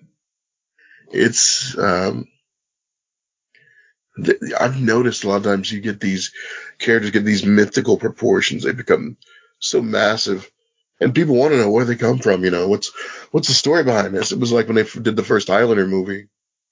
it's 1.11 1.77
um, 1.77 2.27
th- 4.23 4.37
I've 4.59 4.79
noticed 4.81 5.23
a 5.23 5.29
lot 5.29 5.37
of 5.37 5.43
times 5.43 5.71
you 5.71 5.81
get 5.81 5.99
these 5.99 6.31
characters 6.81 7.11
get 7.11 7.23
these 7.23 7.45
mythical 7.45 7.97
proportions. 7.97 8.63
They 8.63 8.73
become 8.73 9.17
so 9.59 9.81
massive, 9.81 10.49
and 10.99 11.15
people 11.15 11.35
want 11.35 11.53
to 11.53 11.57
know 11.57 11.69
where 11.69 11.85
they 11.85 11.95
come 11.95 12.19
from. 12.19 12.43
You 12.43 12.51
know, 12.51 12.67
what's 12.67 12.91
what's 13.31 13.47
the 13.47 13.53
story 13.53 13.83
behind 13.83 14.13
this? 14.13 14.31
It 14.31 14.39
was 14.39 14.51
like 14.51 14.67
when 14.67 14.75
they 14.75 14.81
f- 14.81 15.01
did 15.01 15.15
the 15.15 15.23
first 15.23 15.47
Highlander 15.47 15.87
movie. 15.87 16.27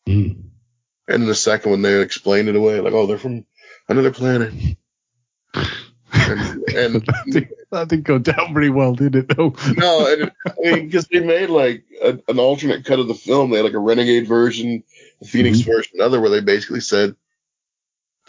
Mm. 0.08 0.50
And 1.08 1.24
in 1.24 1.26
the 1.28 1.36
second 1.36 1.72
one, 1.72 1.82
they 1.82 2.02
explained 2.02 2.50
it 2.50 2.56
away, 2.56 2.80
like, 2.82 2.94
oh, 2.94 3.08
they're 3.08 3.18
from 3.18 3.46
another 3.88 4.12
planet. 4.12 4.54
And, 6.14 6.64
and 6.70 6.96
that, 7.06 7.24
didn't, 7.26 7.52
that 7.72 7.88
didn't 7.88 8.04
go 8.04 8.20
down 8.20 8.54
very 8.54 8.70
well, 8.70 8.94
did 8.94 9.16
it? 9.16 9.36
Though. 9.36 9.56
no, 9.76 10.08
and, 10.14 10.32
I 10.46 10.54
mean, 10.62 10.86
because 10.86 11.08
they 11.08 11.20
made 11.20 11.50
like 11.50 11.84
a, 12.04 12.20
an 12.28 12.40
alternate 12.40 12.86
cut 12.86 13.00
of 13.00 13.08
the 13.08 13.16
film. 13.16 13.50
They 13.50 13.58
had 13.58 13.66
like 13.66 13.74
a 13.74 13.80
renegade 13.80 14.28
version, 14.28 14.84
a 15.22 15.26
Phoenix 15.26 15.62
version, 15.62 15.94
another 15.96 16.22
where 16.22 16.30
they 16.30 16.42
basically 16.42 16.82
said 16.82 17.16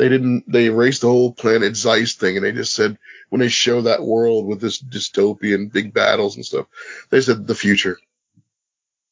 they 0.00 0.08
didn't, 0.08 0.50
they 0.50 0.64
erased 0.64 1.02
the 1.02 1.08
whole 1.08 1.30
planet 1.30 1.74
Zeist 1.74 2.18
thing, 2.18 2.34
and 2.36 2.44
they 2.44 2.52
just 2.52 2.72
said 2.72 2.96
when 3.28 3.40
they 3.40 3.48
show 3.48 3.82
that 3.82 4.02
world 4.02 4.46
with 4.46 4.58
this 4.58 4.82
dystopian 4.82 5.70
big 5.70 5.92
battles 5.92 6.36
and 6.36 6.46
stuff, 6.46 6.68
they 7.10 7.20
said 7.20 7.46
the 7.46 7.54
future. 7.54 7.98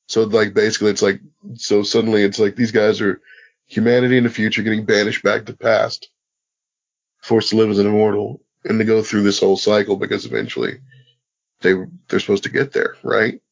So 0.07 0.23
like 0.23 0.55
basically, 0.55 0.91
it's 0.91 1.03
like 1.03 1.21
so 1.57 1.83
suddenly 1.83 2.23
it's 2.23 2.39
like 2.39 2.57
these 2.57 2.73
guys 2.73 3.03
are 3.03 3.21
humanity 3.67 4.17
in 4.17 4.25
the 4.25 4.31
future 4.31 4.63
getting 4.63 4.87
banished 4.87 5.23
back 5.23 5.45
to 5.45 5.53
past, 5.53 6.09
forced 7.21 7.51
to 7.51 7.57
live 7.57 7.69
as 7.69 7.79
an 7.79 7.87
immortal, 7.87 8.41
and 8.65 8.79
to 8.79 8.87
go 8.87 9.03
through 9.03 9.25
this 9.25 9.41
whole 9.41 9.59
cycle 9.59 9.97
because 9.97 10.25
eventually 10.25 10.81
they 11.61 11.75
they're 12.09 12.21
supposed 12.21 12.45
to 12.45 12.49
get 12.49 12.73
there, 12.73 12.97
right? 13.03 13.43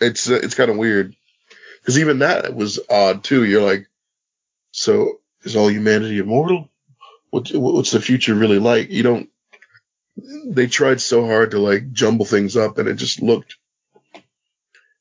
It's 0.00 0.28
it's 0.28 0.56
kind 0.56 0.72
of 0.72 0.76
weird 0.76 1.14
because 1.80 2.00
even 2.00 2.18
that 2.18 2.52
was 2.52 2.80
odd 2.90 3.22
too. 3.22 3.44
You're 3.44 3.62
like, 3.62 3.86
so 4.72 5.20
is 5.44 5.56
all 5.56 5.70
humanity 5.70 6.18
immortal? 6.18 6.70
What 7.30 7.50
what's 7.54 7.90
the 7.90 8.00
future 8.00 8.34
really 8.34 8.58
like? 8.58 8.90
You 8.90 9.02
don't. 9.02 9.30
They 10.46 10.66
tried 10.68 11.00
so 11.00 11.26
hard 11.26 11.50
to 11.52 11.58
like 11.58 11.92
jumble 11.92 12.24
things 12.24 12.56
up, 12.56 12.78
and 12.78 12.88
it 12.88 12.94
just 12.94 13.20
looked. 13.20 13.56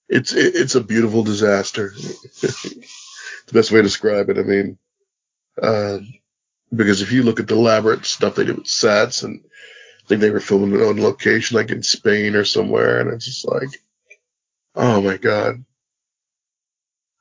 It's 0.09 0.33
it, 0.33 0.55
it's 0.55 0.75
a 0.75 0.83
beautiful 0.83 1.23
disaster. 1.23 1.93
the 2.41 3.53
best 3.53 3.71
way 3.71 3.77
to 3.77 3.83
describe 3.83 4.29
it. 4.29 4.37
I 4.37 4.43
mean, 4.43 4.77
uh, 5.61 5.99
because 6.73 7.01
if 7.01 7.11
you 7.11 7.23
look 7.23 7.39
at 7.39 7.47
the 7.47 7.55
elaborate 7.55 8.05
stuff 8.05 8.35
they 8.35 8.45
did 8.45 8.57
with 8.57 8.67
sets, 8.67 9.23
and 9.23 9.41
I 9.43 10.07
think 10.07 10.21
they 10.21 10.31
were 10.31 10.39
filming 10.39 10.79
it 10.79 10.83
on 10.83 11.01
location, 11.01 11.55
like 11.55 11.69
in 11.69 11.83
Spain 11.83 12.35
or 12.35 12.45
somewhere, 12.45 12.99
and 12.99 13.11
it's 13.11 13.25
just 13.25 13.47
like, 13.47 13.69
oh 14.75 15.01
my 15.01 15.17
god. 15.17 15.63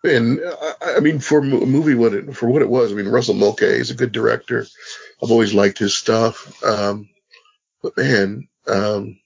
And 0.05 0.41
I, 0.81 0.97
I 0.97 1.01
mean, 1.01 1.21
for 1.21 1.39
a 1.39 1.43
movie, 1.45 1.95
what 1.95 2.15
it 2.15 2.35
for 2.37 2.49
what 2.49 2.63
it 2.63 2.69
was, 2.69 2.91
I 2.91 2.95
mean, 2.95 3.09
Russell 3.09 3.35
Mulcahy 3.35 3.79
is 3.79 3.91
a 3.91 3.95
good 3.95 4.13
director. 4.13 4.67
I've 5.23 5.31
always 5.31 5.55
liked 5.55 5.79
his 5.79 5.95
stuff. 5.95 6.63
Um, 6.65 7.09
but 7.83 7.97
man, 7.97 8.49
um, 8.67 9.21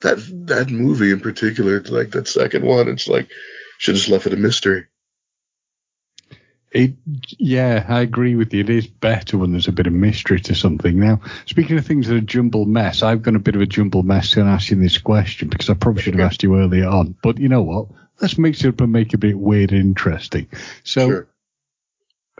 that 0.00 0.18
that 0.46 0.70
movie 0.70 1.12
in 1.12 1.20
particular, 1.20 1.80
like 1.82 2.10
that 2.10 2.28
second 2.28 2.64
one, 2.64 2.88
it's 2.88 3.06
like 3.06 3.30
should 3.78 3.94
have 3.94 4.00
just 4.00 4.10
left 4.10 4.26
it 4.26 4.32
a 4.32 4.36
mystery. 4.36 4.86
It, 6.72 6.94
yeah, 7.38 7.84
I 7.86 8.00
agree 8.00 8.34
with 8.34 8.54
you. 8.54 8.60
It 8.60 8.70
is 8.70 8.86
better 8.86 9.36
when 9.36 9.52
there's 9.52 9.68
a 9.68 9.72
bit 9.72 9.86
of 9.86 9.92
mystery 9.92 10.40
to 10.40 10.54
something. 10.54 10.98
Now, 10.98 11.20
speaking 11.44 11.76
of 11.76 11.86
things 11.86 12.08
that 12.08 12.16
are 12.16 12.20
jumbled 12.20 12.68
mess, 12.68 13.02
I've 13.02 13.22
got 13.22 13.36
a 13.36 13.40
bit 13.40 13.56
of 13.56 13.60
a 13.60 13.66
jumbled 13.66 14.06
mess 14.06 14.36
in 14.36 14.46
asking 14.46 14.80
this 14.80 14.96
question 14.96 15.48
because 15.48 15.68
I 15.68 15.74
probably 15.74 16.02
should 16.02 16.14
have 16.14 16.26
asked 16.26 16.42
you 16.42 16.56
earlier 16.56 16.88
on. 16.88 17.14
But 17.22 17.38
you 17.38 17.50
know 17.50 17.62
what? 17.62 17.88
Let's 18.22 18.38
mix 18.38 18.64
it 18.64 18.68
up 18.68 18.80
and 18.80 18.92
make 18.92 19.08
it 19.08 19.14
a 19.14 19.18
bit 19.18 19.36
weird 19.36 19.72
and 19.72 19.80
interesting. 19.80 20.46
So, 20.84 21.08
Sure. 21.08 21.28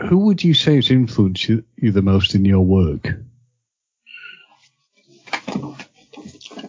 who 0.09 0.19
would 0.19 0.45
you 0.45 0.55
say 0.55 0.77
has 0.77 0.91
influenced 0.93 1.49
you, 1.49 1.65
you 1.77 1.91
the 1.91 2.03
most 2.03 2.37
in 2.37 2.45
your 2.45 2.65
work? 2.65 3.09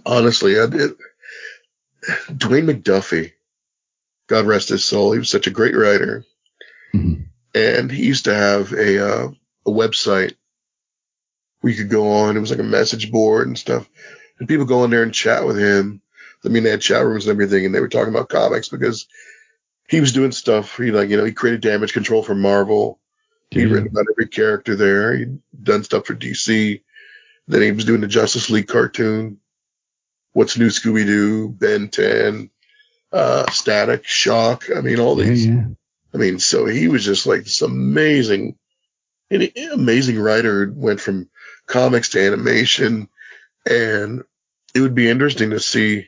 Honestly, 0.06 0.60
I 0.60 0.66
did. 0.66 0.92
Dwayne 2.32 2.66
McDuffie, 2.70 3.34
God 4.28 4.46
rest 4.46 4.70
his 4.70 4.84
soul, 4.84 5.14
he 5.14 5.20
was 5.20 5.30
such 5.30 5.46
a 5.48 5.52
great 5.52 5.76
writer. 5.76 6.26
Mhm. 6.94 7.28
And 7.54 7.92
he 7.92 8.06
used 8.06 8.26
to 8.26 8.34
have 8.34 8.74
a, 8.74 9.08
uh, 9.08 9.28
a 9.68 9.70
website 9.70 10.34
where 11.62 11.72
you 11.72 11.78
could 11.78 11.90
go 11.92 12.12
on. 12.12 12.36
It 12.36 12.40
was 12.42 12.50
like 12.50 12.60
a 12.60 12.64
message 12.64 13.12
board 13.12 13.48
and 13.48 13.58
stuff. 13.58 13.88
And 14.40 14.48
people 14.48 14.66
go 14.66 14.84
in 14.84 14.90
there 14.90 15.04
and 15.04 15.14
chat 15.14 15.46
with 15.46 15.58
him. 15.58 16.02
I 16.46 16.50
mean, 16.50 16.64
they 16.64 16.72
had 16.72 16.82
chat 16.82 17.06
rooms 17.06 17.26
and 17.26 17.32
everything, 17.32 17.66
and 17.66 17.74
they 17.74 17.80
were 17.80 17.90
talking 17.90 18.14
about 18.14 18.30
comics 18.30 18.70
because 18.70 19.08
he 19.90 20.02
was 20.02 20.12
doing 20.12 20.32
stuff. 20.32 20.78
He 20.78 20.92
like, 20.92 21.10
you 21.10 21.18
know, 21.18 21.26
he 21.26 21.32
created 21.32 21.62
damage 21.62 21.94
control 21.94 22.24
for 22.24 22.36
Marvel. 22.36 23.00
He'd 23.52 23.68
written 23.68 23.90
about 23.90 24.08
every 24.12 24.28
character 24.28 24.76
there. 24.76 25.16
He'd 25.16 25.40
done 25.62 25.84
stuff 25.84 26.08
for 26.08 26.16
DC. 26.16 26.82
Then 27.48 27.62
he 27.62 27.72
was 27.72 27.86
doing 27.86 28.02
the 28.02 28.08
Justice 28.08 28.50
League 28.50 28.68
cartoon. 28.68 29.40
What's 30.32 30.58
New 30.58 30.70
Scooby 30.70 31.06
Doo, 31.06 31.50
Ben 31.50 31.90
10, 31.90 32.50
uh, 33.12 33.52
Static, 33.52 34.06
Shock. 34.06 34.66
I 34.76 34.82
mean, 34.82 35.00
all 35.00 35.16
these. 35.16 35.46
yeah. 35.46 35.66
I 36.14 36.18
mean, 36.18 36.40
so 36.40 36.66
he 36.66 36.88
was 36.88 37.06
just 37.06 37.28
like 37.28 37.44
this 37.44 37.62
amazing, 37.62 38.56
an 39.30 39.50
amazing 39.72 40.20
writer. 40.20 40.66
Who 40.66 40.74
went 40.76 41.02
from 41.02 41.30
comics 41.68 42.10
to 42.10 42.26
animation, 42.26 43.10
and 43.70 44.24
it 44.74 44.82
would 44.82 44.96
be 44.96 45.10
interesting 45.10 45.52
to 45.52 45.60
see. 45.60 46.08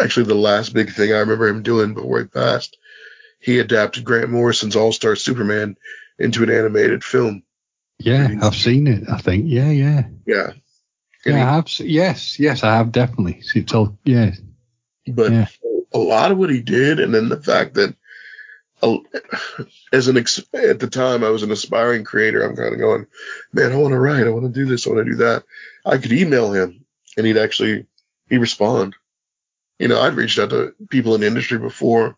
Actually, 0.00 0.26
the 0.26 0.34
last 0.34 0.72
big 0.74 0.92
thing 0.92 1.12
I 1.12 1.18
remember 1.18 1.48
him 1.48 1.62
doing 1.62 1.94
before 1.94 2.20
he 2.20 2.26
passed, 2.26 2.76
he 3.40 3.58
adapted 3.58 4.04
Grant 4.04 4.30
Morrison's 4.30 4.76
All 4.76 4.92
Star 4.92 5.16
Superman 5.16 5.76
into 6.18 6.42
an 6.42 6.50
animated 6.50 7.02
film. 7.04 7.42
Yeah, 7.98 8.28
I've 8.42 8.54
seen 8.54 8.86
it. 8.86 9.08
I 9.10 9.18
think. 9.18 9.44
Yeah, 9.48 9.70
yeah. 9.70 10.04
Yeah, 10.26 10.50
And 11.26 11.34
Yeah, 11.36 11.50
I 11.50 11.54
have. 11.56 11.68
Yes, 11.80 12.38
yes, 12.38 12.62
I 12.62 12.76
have 12.76 12.92
definitely. 12.92 13.40
So 13.42 13.58
It's 13.58 13.74
all. 13.74 13.98
Yeah, 14.04 14.32
but 15.08 15.32
Yeah. 15.32 15.46
a 15.92 15.98
lot 15.98 16.30
of 16.30 16.38
what 16.38 16.50
he 16.50 16.60
did, 16.60 17.00
and 17.00 17.12
then 17.14 17.28
the 17.28 17.42
fact 17.42 17.74
that. 17.74 17.94
uh, 18.82 18.98
As 19.92 20.06
an 20.06 20.16
ex- 20.18 20.44
at 20.52 20.78
the 20.78 20.86
time, 20.86 21.24
I 21.24 21.30
was 21.30 21.42
an 21.42 21.50
aspiring 21.50 22.04
creator. 22.04 22.42
I'm 22.42 22.54
kind 22.54 22.72
of 22.72 22.78
going, 22.78 23.06
man, 23.52 23.72
I 23.72 23.76
want 23.76 23.92
to 23.92 23.98
write, 23.98 24.26
I 24.26 24.30
want 24.30 24.44
to 24.44 24.52
do 24.60 24.66
this, 24.66 24.86
I 24.86 24.90
want 24.90 25.04
to 25.04 25.10
do 25.12 25.16
that. 25.18 25.42
I 25.84 25.98
could 25.98 26.12
email 26.12 26.52
him, 26.52 26.84
and 27.16 27.26
he'd 27.26 27.38
actually 27.38 27.86
he'd 28.28 28.38
respond. 28.38 28.94
You 29.78 29.88
know, 29.88 30.00
I'd 30.00 30.14
reached 30.14 30.38
out 30.38 30.50
to 30.50 30.74
people 30.90 31.14
in 31.14 31.20
the 31.20 31.26
industry 31.26 31.58
before, 31.58 32.16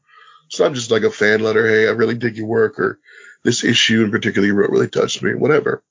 so 0.48 0.64
I'm 0.64 0.74
just 0.74 0.90
like 0.90 1.02
a 1.02 1.10
fan 1.10 1.40
letter. 1.40 1.66
Hey, 1.68 1.86
I 1.86 1.90
really 1.90 2.16
dig 2.16 2.36
your 2.36 2.46
work, 2.46 2.78
or 2.78 2.98
this 3.42 3.64
issue 3.64 4.02
in 4.02 4.10
particular 4.10 4.46
you 4.46 4.54
wrote 4.54 4.70
really 4.70 4.88
touched 4.88 5.22
me. 5.22 5.34
Whatever. 5.34 5.82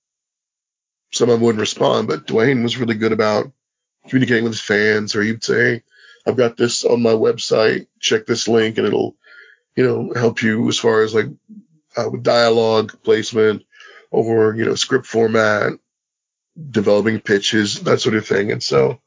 Someone 1.11 1.41
wouldn't 1.41 1.61
respond, 1.61 2.07
but 2.07 2.27
Dwayne 2.27 2.61
was 2.61 2.77
really 2.77 2.95
good 2.95 3.11
about 3.11 3.51
communicating 4.07 4.43
with 4.43 4.53
his 4.53 4.61
fans, 4.61 5.15
or 5.15 5.21
he'd 5.21 5.43
say, 5.43 5.83
"I've 6.25 6.37
got 6.37 6.57
this 6.57 6.85
on 6.85 7.01
my 7.01 7.13
website. 7.13 7.87
Check 7.99 8.25
this 8.25 8.47
link, 8.47 8.77
and 8.77 8.87
it'll, 8.87 9.15
you 9.75 9.83
know, 9.83 10.13
help 10.13 10.41
you 10.41 10.67
as 10.69 10.77
far 10.77 11.01
as 11.03 11.13
like 11.13 11.27
uh, 11.97 12.09
with 12.11 12.23
dialogue 12.23 12.95
placement, 13.03 13.63
or 14.11 14.55
you 14.55 14.65
know, 14.65 14.75
script 14.75 15.05
format, 15.05 15.73
developing 16.69 17.19
pitches, 17.19 17.81
that 17.81 18.01
sort 18.01 18.15
of 18.15 18.25
thing." 18.27 18.51
And 18.51 18.61
so 18.61 19.01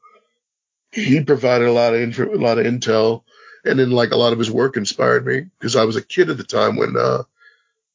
he 0.93 1.23
provided 1.23 1.67
a 1.67 1.71
lot 1.71 1.93
of 1.93 2.01
info, 2.01 2.33
a 2.33 2.37
lot 2.37 2.59
of 2.59 2.65
intel, 2.65 3.23
and 3.65 3.79
then 3.79 3.91
like 3.91 4.11
a 4.11 4.17
lot 4.17 4.33
of 4.33 4.39
his 4.39 4.51
work 4.51 4.77
inspired 4.77 5.25
me 5.25 5.45
because 5.59 5.75
I 5.75 5.85
was 5.85 5.95
a 5.95 6.01
kid 6.05 6.29
at 6.29 6.37
the 6.37 6.43
time 6.43 6.75
when 6.75 6.95
uh, 6.97 7.23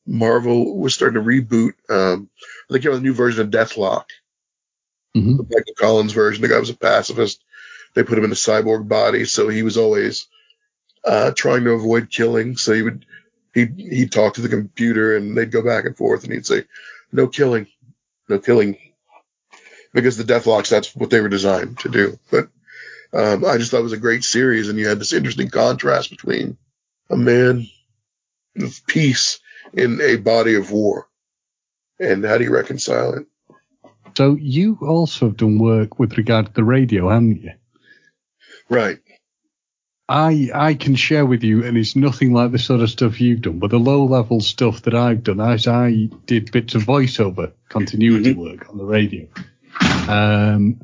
Marvel 0.07 0.79
was 0.79 0.95
starting 0.95 1.23
to 1.23 1.27
reboot. 1.29 1.75
Um, 1.91 2.29
they 2.69 2.79
came 2.79 2.91
out 2.91 2.95
with 2.95 3.01
a 3.01 3.05
new 3.05 3.15
version 3.15 3.43
of 3.43 3.51
Deathlok, 3.51 4.05
Mhm. 5.17 5.37
the 5.39 5.43
Michael 5.45 5.75
Collins 5.79 6.13
version. 6.13 6.43
The 6.43 6.49
guy 6.49 6.59
was 6.59 6.71
a 6.71 6.77
pacifist. 6.77 7.43
They 7.95 8.03
put 8.03 8.19
him 8.19 8.25
in 8.25 8.33
a 8.33 8.35
cyborg 8.35 8.89
body, 8.89 9.25
so 9.25 9.49
he 9.49 9.63
was 9.63 9.77
always 9.77 10.27
uh, 11.05 11.31
trying 11.31 11.65
to 11.65 11.71
avoid 11.73 12.11
killing. 12.11 12.57
So 12.57 12.73
he 12.73 12.83
would 12.83 13.07
he 13.55 13.67
he'd 13.77 14.13
talk 14.13 14.35
to 14.35 14.41
the 14.43 14.49
computer, 14.49 15.17
and 15.17 15.37
they'd 15.37 15.51
go 15.51 15.63
back 15.63 15.85
and 15.85 15.97
forth, 15.97 16.25
and 16.25 16.33
he'd 16.33 16.47
say, 16.47 16.65
"No 17.13 17.27
killing, 17.29 17.67
no 18.29 18.39
killing," 18.39 18.77
because 19.95 20.17
the 20.17 20.25
Deathloks 20.25 20.69
that's 20.69 20.95
what 20.95 21.11
they 21.11 21.21
were 21.21 21.29
designed 21.29 21.79
to 21.81 21.89
do. 21.89 22.19
But 22.31 22.49
um, 23.13 23.45
I 23.45 23.57
just 23.57 23.71
thought 23.71 23.81
it 23.81 23.85
was 23.85 23.93
a 23.93 23.99
great 23.99 24.25
series, 24.25 24.69
and 24.69 24.79
you 24.79 24.89
had 24.89 24.99
this 24.99 25.13
interesting 25.13 25.51
contrast 25.51 26.11
between 26.11 26.59
a 27.11 27.17
man 27.17 27.67
of 28.61 28.87
peace 28.87 29.41
in 29.73 30.01
a 30.01 30.17
body 30.17 30.55
of 30.55 30.71
war, 30.71 31.09
and 31.99 32.25
how 32.25 32.39
do 32.39 32.45
you 32.45 32.53
reconcile 32.53 33.15
it? 33.15 33.27
So 34.17 34.37
you 34.39 34.79
also 34.83 35.27
have 35.27 35.37
done 35.37 35.59
work 35.59 35.99
with 35.99 36.19
regard 36.19 36.47
to 36.47 36.53
the 36.53 36.65
radio, 36.65 37.09
haven't 37.09 37.43
you? 37.43 37.53
Right. 38.69 38.99
I 40.09 40.51
I 40.55 40.75
can 40.75 40.97
share 40.97 41.27
with 41.27 41.45
you, 41.45 41.65
and 41.65 41.77
it's 41.77 41.95
nothing 41.95 42.33
like 42.33 42.51
the 42.51 42.59
sort 42.59 42.81
of 42.81 42.91
stuff 42.91 43.21
you've 43.21 43.43
done, 43.43 43.59
but 43.59 43.71
the 43.71 43.79
low 43.79 44.07
level 44.07 44.41
stuff 44.41 44.83
that 44.83 44.95
I've 44.95 45.23
done, 45.23 45.41
as 45.41 45.67
I 45.69 46.09
did 46.25 46.51
bits 46.51 46.75
of 46.75 46.83
voiceover 46.85 47.53
continuity 47.69 48.33
work 48.33 48.69
on 48.71 48.79
the 48.79 48.85
radio. 48.85 49.27
Um, 50.09 50.81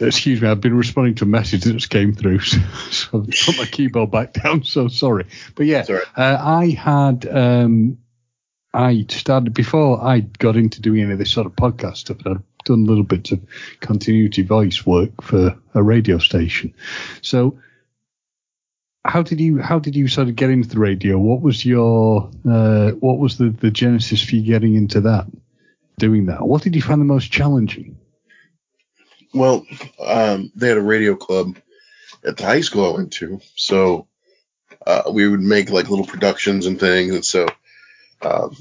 excuse 0.00 0.40
me, 0.40 0.48
I've 0.48 0.60
been 0.60 0.76
responding 0.76 1.14
to 1.16 1.24
a 1.24 1.28
message 1.28 1.64
that 1.64 1.72
just 1.72 1.90
came 1.90 2.14
through, 2.14 2.40
so, 2.40 2.58
so 2.90 3.20
I've 3.20 3.30
put 3.46 3.58
my 3.58 3.66
keyboard 3.66 4.10
back 4.10 4.32
down. 4.32 4.64
So 4.64 4.88
sorry, 4.88 5.26
but 5.54 5.66
yeah, 5.66 5.84
right. 5.88 6.02
uh, 6.16 6.38
I 6.40 6.70
had 6.70 7.26
um, 7.28 7.98
I 8.72 9.04
started 9.08 9.52
before 9.52 10.02
I 10.02 10.20
got 10.20 10.56
into 10.56 10.80
doing 10.80 11.02
any 11.02 11.12
of 11.12 11.18
this 11.18 11.30
sort 11.30 11.46
of 11.46 11.54
podcast 11.54 11.98
stuff. 11.98 12.18
I'd 12.24 12.42
done 12.64 12.84
a 12.84 12.88
little 12.88 13.04
bits 13.04 13.32
of 13.32 13.40
continuity 13.80 14.42
voice 14.42 14.86
work 14.86 15.22
for 15.22 15.58
a 15.74 15.82
radio 15.82 16.18
station. 16.18 16.74
So, 17.20 17.58
how 19.04 19.22
did 19.22 19.40
you 19.40 19.60
how 19.60 19.78
did 19.78 19.96
you 19.96 20.08
sort 20.08 20.28
of 20.28 20.36
get 20.36 20.50
into 20.50 20.68
the 20.68 20.78
radio? 20.78 21.18
What 21.18 21.40
was 21.40 21.64
your 21.64 22.30
uh, 22.48 22.90
what 22.92 23.18
was 23.18 23.38
the 23.38 23.50
the 23.50 23.70
genesis 23.70 24.22
for 24.22 24.36
you 24.36 24.42
getting 24.42 24.76
into 24.76 25.00
that, 25.02 25.26
doing 25.98 26.26
that? 26.26 26.46
What 26.46 26.62
did 26.62 26.76
you 26.76 26.82
find 26.82 27.00
the 27.00 27.06
most 27.06 27.32
challenging? 27.32 27.96
Well, 29.32 29.64
um, 30.04 30.50
they 30.56 30.68
had 30.68 30.78
a 30.78 30.82
radio 30.82 31.14
club 31.14 31.56
at 32.24 32.36
the 32.36 32.44
high 32.44 32.60
school 32.62 32.92
I 32.92 32.96
went 32.96 33.12
to, 33.14 33.40
so 33.54 34.06
uh, 34.86 35.10
we 35.12 35.28
would 35.28 35.40
make 35.40 35.70
like 35.70 35.88
little 35.88 36.06
productions 36.06 36.66
and 36.66 36.78
things. 36.78 37.14
And 37.14 37.24
so 37.24 37.46
um, 38.22 38.56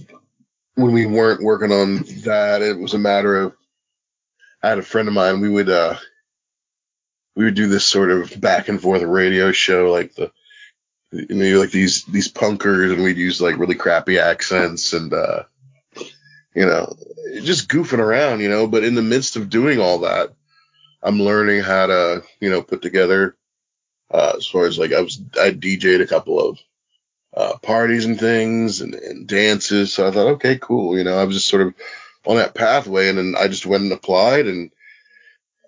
when 0.75 0.93
we 0.93 1.05
weren't 1.05 1.43
working 1.43 1.71
on 1.71 2.03
that, 2.25 2.61
it 2.61 2.77
was 2.77 2.93
a 2.93 2.99
matter 2.99 3.35
of 3.35 3.55
I 4.61 4.69
had 4.69 4.77
a 4.77 4.83
friend 4.83 5.07
of 5.07 5.13
mine. 5.13 5.39
We 5.41 5.49
would 5.49 5.69
uh, 5.69 5.95
we 7.35 7.45
would 7.45 7.55
do 7.55 7.67
this 7.67 7.85
sort 7.85 8.11
of 8.11 8.39
back 8.39 8.67
and 8.67 8.81
forth 8.81 9.01
radio 9.01 9.51
show, 9.51 9.91
like 9.91 10.13
the 10.15 10.31
you 11.11 11.35
know 11.35 11.59
like 11.59 11.71
these 11.71 12.03
these 12.05 12.31
punkers, 12.31 12.93
and 12.93 13.03
we'd 13.03 13.17
use 13.17 13.41
like 13.41 13.57
really 13.57 13.75
crappy 13.75 14.19
accents 14.19 14.93
and 14.93 15.13
uh, 15.13 15.43
you 16.53 16.65
know 16.65 16.95
just 17.43 17.69
goofing 17.69 17.99
around, 17.99 18.41
you 18.41 18.49
know. 18.49 18.67
But 18.67 18.83
in 18.83 18.95
the 18.95 19.01
midst 19.01 19.35
of 19.35 19.49
doing 19.49 19.79
all 19.79 19.99
that. 19.99 20.33
I'm 21.01 21.21
learning 21.21 21.61
how 21.61 21.87
to, 21.87 22.23
you 22.39 22.49
know, 22.49 22.61
put 22.61 22.81
together, 22.81 23.35
uh, 24.11 24.33
as 24.37 24.45
far 24.45 24.65
as 24.65 24.77
like 24.77 24.91
I 24.93 25.01
was, 25.01 25.21
I 25.39 25.51
DJ'd 25.51 26.01
a 26.01 26.07
couple 26.07 26.39
of, 26.39 26.59
uh, 27.35 27.57
parties 27.59 28.05
and 28.05 28.19
things 28.19 28.81
and, 28.81 28.95
and 28.95 29.27
dances. 29.27 29.93
So 29.93 30.07
I 30.07 30.11
thought, 30.11 30.33
okay, 30.33 30.57
cool. 30.57 30.97
You 30.97 31.03
know, 31.03 31.17
I 31.17 31.23
was 31.23 31.35
just 31.35 31.47
sort 31.47 31.61
of 31.61 31.73
on 32.25 32.37
that 32.37 32.55
pathway 32.55 33.09
and 33.09 33.17
then 33.17 33.35
I 33.37 33.47
just 33.47 33.65
went 33.65 33.83
and 33.83 33.93
applied 33.93 34.47
and, 34.47 34.71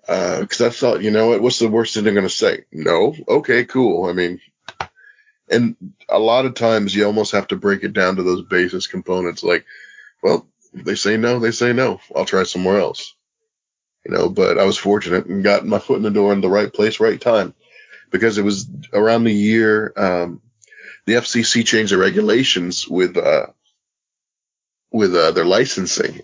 uh, 0.06 0.44
cause 0.48 0.60
I 0.60 0.70
thought, 0.70 1.02
you 1.02 1.10
know 1.10 1.28
what, 1.28 1.40
what's 1.40 1.60
the 1.60 1.68
worst 1.68 1.94
thing 1.94 2.04
they're 2.04 2.12
going 2.12 2.24
to 2.24 2.30
say? 2.30 2.64
No. 2.72 3.14
Okay, 3.28 3.64
cool. 3.64 4.08
I 4.08 4.12
mean, 4.12 4.40
and 5.48 5.76
a 6.08 6.18
lot 6.18 6.44
of 6.44 6.54
times 6.54 6.94
you 6.94 7.04
almost 7.04 7.32
have 7.32 7.48
to 7.48 7.56
break 7.56 7.84
it 7.84 7.92
down 7.92 8.16
to 8.16 8.22
those 8.22 8.42
basis 8.42 8.86
components. 8.86 9.42
Like, 9.42 9.64
well, 10.22 10.46
they 10.74 10.94
say 10.94 11.16
no, 11.16 11.38
they 11.38 11.52
say 11.52 11.72
no. 11.72 12.00
I'll 12.14 12.24
try 12.24 12.42
somewhere 12.42 12.80
else 12.80 13.14
you 14.06 14.14
know, 14.14 14.28
but 14.28 14.58
I 14.58 14.64
was 14.64 14.78
fortunate 14.78 15.26
and 15.26 15.44
got 15.44 15.66
my 15.66 15.78
foot 15.80 15.98
in 15.98 16.02
the 16.02 16.10
door 16.10 16.32
in 16.32 16.40
the 16.42 16.50
right 16.50 16.72
place, 16.72 17.00
right 17.00 17.20
time, 17.20 17.54
because 18.10 18.38
it 18.38 18.44
was 18.44 18.68
around 18.92 19.24
the 19.24 19.32
year 19.34 19.92
um, 19.96 20.42
the 21.06 21.14
FCC 21.14 21.66
changed 21.66 21.92
the 21.92 21.98
regulations 21.98 22.88
with 22.88 23.16
uh, 23.16 23.46
with 24.92 25.14
uh, 25.16 25.32
their 25.32 25.44
licensing. 25.46 26.22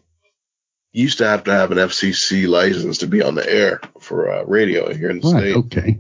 You 0.93 1.05
used 1.05 1.19
to 1.19 1.29
have 1.29 1.45
to 1.45 1.53
have 1.53 1.73
an 1.73 1.79
FCC 1.79 2.49
license 2.49 2.99
to 2.99 3.07
be 3.09 3.23
on 3.23 3.35
the 3.37 3.49
air 3.51 3.81
for 4.01 4.31
uh, 4.33 4.45
radio 4.45 4.93
here 4.95 5.11
in 5.11 5.19
the 5.21 5.25
Right, 5.25 5.49
state, 5.51 5.55
okay. 5.55 5.99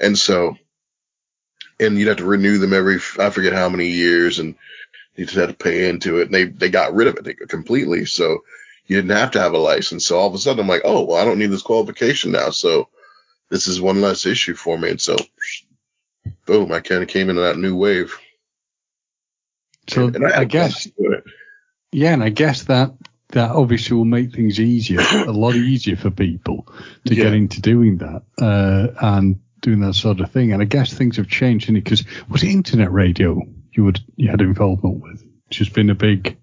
and 0.00 0.18
so, 0.18 0.56
and 1.80 1.98
you'd 1.98 2.08
have 2.08 2.18
to 2.18 2.24
renew 2.26 2.58
them 2.58 2.74
every 2.74 2.98
I 3.18 3.30
forget 3.30 3.52
how 3.54 3.68
many 3.68 3.88
years, 3.88 4.38
and 4.40 4.54
You 5.16 5.26
just 5.26 5.36
had 5.36 5.50
to 5.50 5.54
pay 5.54 5.88
into 5.88 6.18
it, 6.20 6.26
and 6.26 6.34
they 6.34 6.44
they 6.44 6.70
got 6.70 6.94
rid 6.94 7.08
of 7.08 7.26
it 7.26 7.48
completely. 7.48 8.06
So 8.06 8.44
you 8.88 8.96
didn't 8.96 9.16
have 9.16 9.30
to 9.32 9.40
have 9.40 9.52
a 9.52 9.58
license. 9.58 10.06
So 10.06 10.18
all 10.18 10.26
of 10.26 10.34
a 10.34 10.38
sudden, 10.38 10.60
I'm 10.60 10.66
like, 10.68 10.82
oh, 10.84 11.04
well, 11.04 11.20
I 11.20 11.24
don't 11.24 11.38
need 11.38 11.50
this 11.50 11.62
qualification 11.62 12.32
now. 12.32 12.50
So 12.50 12.88
this 13.50 13.68
is 13.68 13.80
one 13.80 14.00
less 14.00 14.26
issue 14.26 14.54
for 14.54 14.78
me. 14.78 14.90
And 14.90 15.00
so, 15.00 15.16
boom, 16.46 16.72
I 16.72 16.80
kind 16.80 17.02
of 17.02 17.08
came 17.08 17.28
into 17.28 17.42
that 17.42 17.58
new 17.58 17.76
wave. 17.76 18.18
So 19.88 20.06
And 20.06 20.26
I, 20.26 20.40
I 20.40 20.44
guess 20.44 20.84
fun 20.84 20.92
doing 20.98 21.12
it. 21.18 21.24
Yeah, 21.92 22.12
and 22.14 22.24
I 22.24 22.30
guess 22.30 22.64
that 22.64 22.92
that 23.28 23.50
obviously 23.50 23.94
will 23.94 24.06
make 24.06 24.34
things 24.34 24.58
easier, 24.58 25.00
a 25.00 25.32
lot 25.32 25.54
easier 25.54 25.96
for 25.96 26.10
people 26.10 26.66
to 27.04 27.14
get 27.14 27.34
into 27.34 27.60
doing 27.60 27.98
that 27.98 28.22
uh, 28.40 28.88
and 29.00 29.38
doing 29.60 29.80
that 29.80 29.94
sort 29.94 30.20
of 30.20 30.30
thing. 30.30 30.52
And 30.52 30.62
I 30.62 30.64
guess 30.64 30.94
things 30.94 31.18
have 31.18 31.28
changed, 31.28 31.72
because 31.72 32.04
was 32.30 32.42
it 32.42 32.48
internet 32.48 32.90
radio 32.90 33.42
you 33.72 33.84
would 33.84 34.00
you 34.16 34.30
had 34.30 34.40
involvement 34.40 35.02
with, 35.02 35.22
which 35.46 35.58
has 35.58 35.68
been 35.68 35.90
a 35.90 35.94
big. 35.94 36.38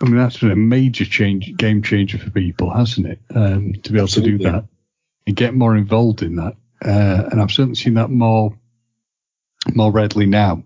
I 0.00 0.04
mean, 0.04 0.16
that's 0.16 0.38
been 0.38 0.50
a 0.52 0.56
major 0.56 1.04
change, 1.04 1.56
game 1.56 1.82
changer 1.82 2.18
for 2.18 2.30
people, 2.30 2.70
hasn't 2.72 3.06
it? 3.06 3.20
Um, 3.34 3.74
to 3.82 3.92
be 3.92 3.98
able 3.98 4.08
to 4.08 4.20
do 4.20 4.38
that 4.38 4.64
and 5.26 5.36
get 5.36 5.54
more 5.54 5.76
involved 5.76 6.22
in 6.22 6.36
that. 6.36 6.54
Uh, 6.84 7.28
and 7.30 7.40
I've 7.40 7.50
certainly 7.50 7.74
seen 7.74 7.94
that 7.94 8.08
more, 8.08 8.56
more 9.74 9.90
readily 9.90 10.26
now. 10.26 10.62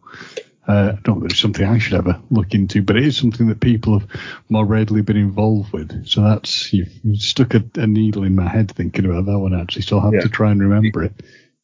Uh, 0.68 0.92
I 0.96 1.00
don't 1.02 1.20
think 1.20 1.32
it's 1.32 1.40
something 1.40 1.66
I 1.66 1.78
should 1.78 1.94
ever 1.94 2.20
look 2.30 2.54
into, 2.54 2.82
but 2.82 2.96
it 2.96 3.04
is 3.04 3.16
something 3.16 3.48
that 3.48 3.58
people 3.60 3.98
have 3.98 4.08
more 4.48 4.64
readily 4.64 5.02
been 5.02 5.16
involved 5.16 5.72
with. 5.72 6.06
So 6.06 6.22
that's 6.22 6.72
you've, 6.72 6.92
you've 7.02 7.20
stuck 7.20 7.54
a, 7.54 7.64
a 7.76 7.86
needle 7.86 8.22
in 8.22 8.36
my 8.36 8.48
head 8.48 8.70
thinking 8.70 9.06
about 9.06 9.24
that 9.26 9.38
one. 9.38 9.58
Actually, 9.58 9.82
so 9.82 9.96
I'll 9.96 10.04
have 10.04 10.14
Yeah. 10.14 10.20
to 10.20 10.28
try 10.28 10.50
and 10.52 10.60
remember 10.60 11.02
it. 11.02 11.14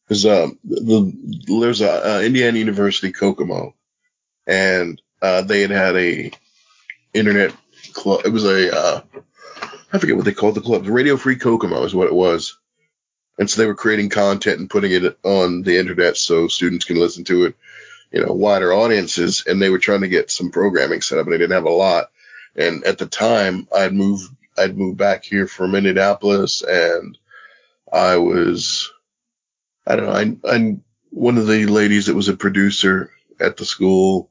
Because 0.05 0.25
um, 0.25 0.57
the, 0.65 1.13
there's 1.61 1.81
a 1.81 2.15
uh, 2.15 2.21
Indiana 2.21 2.57
University 2.57 3.11
Kokomo, 3.13 3.75
and 4.47 4.99
uh, 5.21 5.43
they 5.43 5.61
had 5.61 5.69
had 5.69 5.95
a 5.95 6.31
internet 7.13 7.53
club. 7.93 8.21
It 8.25 8.29
was 8.29 8.45
a 8.45 8.75
uh, 8.75 9.01
I 9.91 9.97
forget 9.97 10.15
what 10.15 10.25
they 10.25 10.33
called 10.33 10.55
the 10.55 10.61
club. 10.61 10.87
Radio 10.87 11.17
Free 11.17 11.35
Kokomo 11.35 11.83
is 11.83 11.95
what 11.95 12.07
it 12.07 12.13
was. 12.13 12.57
And 13.37 13.49
so 13.49 13.61
they 13.61 13.67
were 13.67 13.75
creating 13.75 14.09
content 14.09 14.59
and 14.59 14.69
putting 14.69 14.91
it 14.91 15.17
on 15.23 15.63
the 15.63 15.77
internet 15.77 16.17
so 16.17 16.47
students 16.47 16.85
can 16.85 16.97
listen 16.97 17.23
to 17.25 17.45
it, 17.45 17.55
you 18.11 18.23
know, 18.23 18.33
wider 18.33 18.73
audiences. 18.73 19.45
And 19.47 19.61
they 19.61 19.69
were 19.69 19.79
trying 19.79 20.01
to 20.01 20.09
get 20.09 20.29
some 20.29 20.51
programming 20.51 21.01
set 21.01 21.17
up, 21.17 21.25
and 21.25 21.33
they 21.33 21.37
didn't 21.37 21.53
have 21.53 21.63
a 21.65 21.69
lot. 21.69 22.11
And 22.55 22.83
at 22.83 22.97
the 22.97 23.05
time, 23.05 23.67
I'd 23.75 23.93
moved 23.93 24.29
I'd 24.57 24.77
moved 24.77 24.97
back 24.97 25.23
here 25.23 25.47
from 25.47 25.73
Indianapolis, 25.73 26.61
and 26.61 27.17
I 27.91 28.17
was 28.17 28.91
I 29.87 29.95
don't 29.95 30.05
know. 30.05 30.39
I, 30.49 30.55
I 30.55 30.77
one 31.11 31.37
of 31.37 31.47
the 31.47 31.65
ladies 31.65 32.05
that 32.05 32.15
was 32.15 32.29
a 32.29 32.37
producer 32.37 33.11
at 33.39 33.57
the 33.57 33.65
school. 33.65 34.28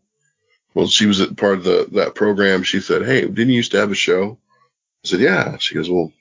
Well, 0.78 0.86
she 0.86 1.06
was 1.06 1.20
at 1.20 1.36
part 1.36 1.58
of 1.58 1.64
the 1.64 1.88
that 1.94 2.14
program. 2.14 2.62
She 2.62 2.78
said, 2.78 3.04
"Hey, 3.04 3.22
didn't 3.22 3.48
you 3.48 3.56
used 3.56 3.72
to 3.72 3.78
have 3.78 3.90
a 3.90 3.96
show?" 3.96 4.38
I 5.04 5.08
said, 5.08 5.18
"Yeah." 5.18 5.56
She 5.56 5.74
goes, 5.74 5.90
"Well, 5.90 6.12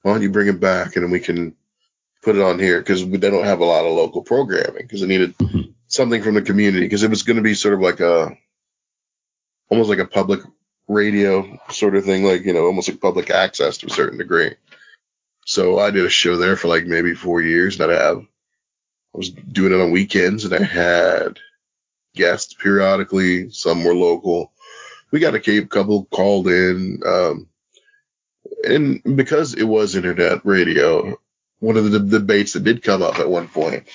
why 0.00 0.14
don't 0.14 0.22
you 0.22 0.30
bring 0.30 0.48
it 0.48 0.60
back 0.60 0.96
and 0.96 1.04
then 1.04 1.10
we 1.10 1.20
can 1.20 1.54
put 2.22 2.34
it 2.34 2.40
on 2.40 2.58
here 2.58 2.78
because 2.80 3.06
they 3.06 3.18
don't 3.18 3.44
have 3.44 3.60
a 3.60 3.66
lot 3.66 3.84
of 3.84 3.92
local 3.92 4.22
programming 4.22 4.84
because 4.84 5.02
they 5.02 5.06
needed 5.06 5.36
Mhm. 5.36 5.74
something 5.88 6.22
from 6.22 6.36
the 6.36 6.40
community 6.40 6.86
because 6.86 7.02
it 7.02 7.10
was 7.10 7.22
going 7.22 7.36
to 7.36 7.42
be 7.42 7.52
sort 7.52 7.74
of 7.74 7.80
like 7.80 8.00
a 8.00 8.34
almost 9.68 9.90
like 9.90 9.98
a 9.98 10.06
public 10.06 10.40
radio 10.88 11.60
sort 11.70 11.94
of 11.94 12.06
thing, 12.06 12.24
like 12.24 12.46
you 12.46 12.54
know, 12.54 12.64
almost 12.64 12.88
like 12.88 12.98
public 12.98 13.28
access 13.28 13.76
to 13.76 13.88
a 13.88 13.90
certain 13.90 14.16
degree." 14.16 14.54
So 15.44 15.78
I 15.78 15.90
did 15.90 16.06
a 16.06 16.08
show 16.08 16.38
there 16.38 16.56
for 16.56 16.68
like 16.68 16.86
maybe 16.86 17.14
four 17.14 17.42
years, 17.42 17.78
and 17.78 17.92
I'd 17.92 17.98
have 17.98 18.20
I 19.14 19.18
was 19.18 19.28
doing 19.28 19.74
it 19.74 19.82
on 19.82 19.90
weekends 19.90 20.46
and 20.46 20.54
I 20.54 20.62
had 20.62 21.38
guests 22.14 22.54
periodically. 22.54 23.50
Some 23.50 23.84
were 23.84 23.94
local. 23.94 24.52
We 25.10 25.20
got 25.20 25.34
a 25.34 25.66
couple 25.66 26.04
called 26.06 26.48
in. 26.48 27.00
Um, 27.04 27.48
and 28.64 29.02
because 29.16 29.54
it 29.54 29.64
was 29.64 29.94
internet 29.94 30.44
radio, 30.44 31.18
one 31.60 31.76
of 31.76 31.90
the 31.90 32.00
debates 32.00 32.52
that 32.54 32.64
did 32.64 32.82
come 32.82 33.02
up 33.02 33.18
at 33.18 33.28
one 33.28 33.48
point, 33.48 33.88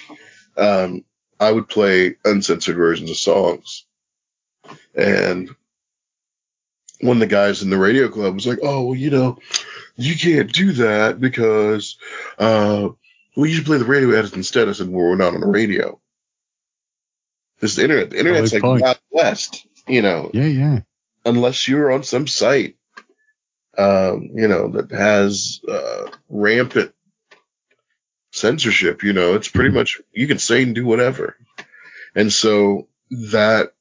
um, 0.57 1.03
I 1.39 1.51
would 1.51 1.70
play 1.70 2.15
uncensored 2.26 2.76
versions 2.76 3.09
of 3.09 3.18
songs. 3.18 3.86
And 4.95 5.49
one 7.01 7.18
of 7.18 7.22
the 7.22 7.28
guys 7.28 7.61
in 7.61 7.70
the 7.70 7.78
radio 7.78 8.09
club 8.09 8.34
was 8.34 8.47
like, 8.47 8.59
oh, 8.63 8.86
well, 8.86 8.95
you 8.95 9.09
know, 9.09 9.38
you 9.95 10.15
can't 10.15 10.51
do 10.51 10.72
that 10.74 11.20
because, 11.20 11.97
uh, 12.39 12.89
well, 13.36 13.45
you 13.45 13.53
should 13.53 13.65
play 13.65 13.78
the 13.78 13.86
radio 13.86 14.11
edits 14.11 14.34
instead. 14.34 14.68
I 14.68 14.72
said, 14.72 14.89
well, 14.89 15.05
we're 15.05 15.15
not 15.15 15.36
on 15.36 15.41
the 15.41 15.47
radio. 15.47 15.99
This 17.59 17.71
is 17.71 17.77
the 17.77 17.83
internet. 17.83 18.09
The 18.11 18.19
internet's 18.19 18.53
like 18.53 18.61
point. 18.61 18.81
Wild 18.81 18.99
West, 19.11 19.65
you 19.87 20.01
know, 20.01 20.29
Yeah, 20.33 20.45
yeah. 20.45 20.79
unless 21.25 21.67
you're 21.67 21.91
on 21.91 22.03
some 22.03 22.27
site, 22.27 22.75
um, 23.77 24.29
you 24.33 24.47
know, 24.47 24.69
that 24.69 24.91
has, 24.91 25.61
uh, 25.67 26.09
rampant 26.29 26.93
censorship, 28.31 29.03
you 29.03 29.13
know, 29.13 29.35
it's 29.35 29.47
pretty 29.47 29.71
much, 29.71 30.01
you 30.11 30.27
can 30.27 30.39
say 30.39 30.63
and 30.63 30.75
do 30.75 30.85
whatever. 30.85 31.35
And 32.15 32.31
so 32.31 32.87
that, 33.09 33.73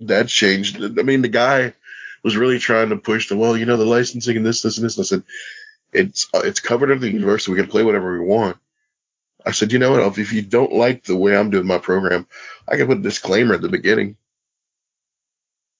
that 0.00 0.28
changed. 0.28 0.82
I 0.82 1.02
mean, 1.02 1.22
the 1.22 1.28
guy 1.28 1.74
was 2.22 2.36
really 2.36 2.58
trying 2.58 2.90
to 2.90 2.96
push 2.96 3.28
the, 3.28 3.36
well, 3.36 3.56
you 3.56 3.66
know, 3.66 3.76
the 3.76 3.84
licensing 3.84 4.36
and 4.36 4.46
this, 4.46 4.62
this, 4.62 4.78
and 4.78 4.84
this. 4.84 4.96
And 4.96 5.04
I 5.04 5.06
said, 5.06 5.22
it's, 5.92 6.28
uh, 6.34 6.42
it's 6.44 6.60
covered 6.60 6.90
under 6.90 7.06
the 7.06 7.12
university. 7.12 7.52
We 7.52 7.58
can 7.58 7.70
play 7.70 7.84
whatever 7.84 8.18
we 8.18 8.26
want. 8.26 8.56
I 9.44 9.52
said, 9.52 9.72
you 9.72 9.78
know 9.78 9.92
what? 9.92 10.18
If 10.18 10.32
you 10.32 10.42
don't 10.42 10.72
like 10.72 11.04
the 11.04 11.16
way 11.16 11.36
I'm 11.36 11.50
doing 11.50 11.66
my 11.66 11.78
program, 11.78 12.26
I 12.66 12.76
can 12.76 12.86
put 12.86 12.98
a 12.98 13.02
disclaimer 13.02 13.54
at 13.54 13.60
the 13.60 13.68
beginning. 13.68 14.16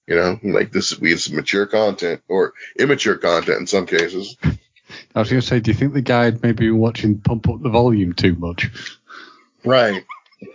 You 0.07 0.17
know, 0.17 0.39
like 0.43 0.71
this, 0.71 0.99
we 1.01 1.11
have 1.13 1.21
some 1.21 1.37
mature 1.37 1.67
content 1.67 2.23
or 2.29 2.53
immature 2.79 3.17
content 3.17 3.61
in 3.61 3.67
some 3.67 3.87
cases. 3.87 4.37
I 5.15 5.21
was 5.21 5.31
going 5.31 5.41
to 5.41 5.47
say, 5.47 5.61
do 5.61 5.71
you 5.71 5.77
think 5.77 5.95
the 5.95 6.03
guy 6.03 6.25
had 6.25 6.43
maybe 6.43 6.67
been 6.67 6.77
watching 6.79 7.19
Pump 7.21 7.49
Up 7.49 7.63
the 7.63 7.71
Volume 7.71 8.13
too 8.13 8.35
much? 8.35 8.71
Right. 9.65 10.05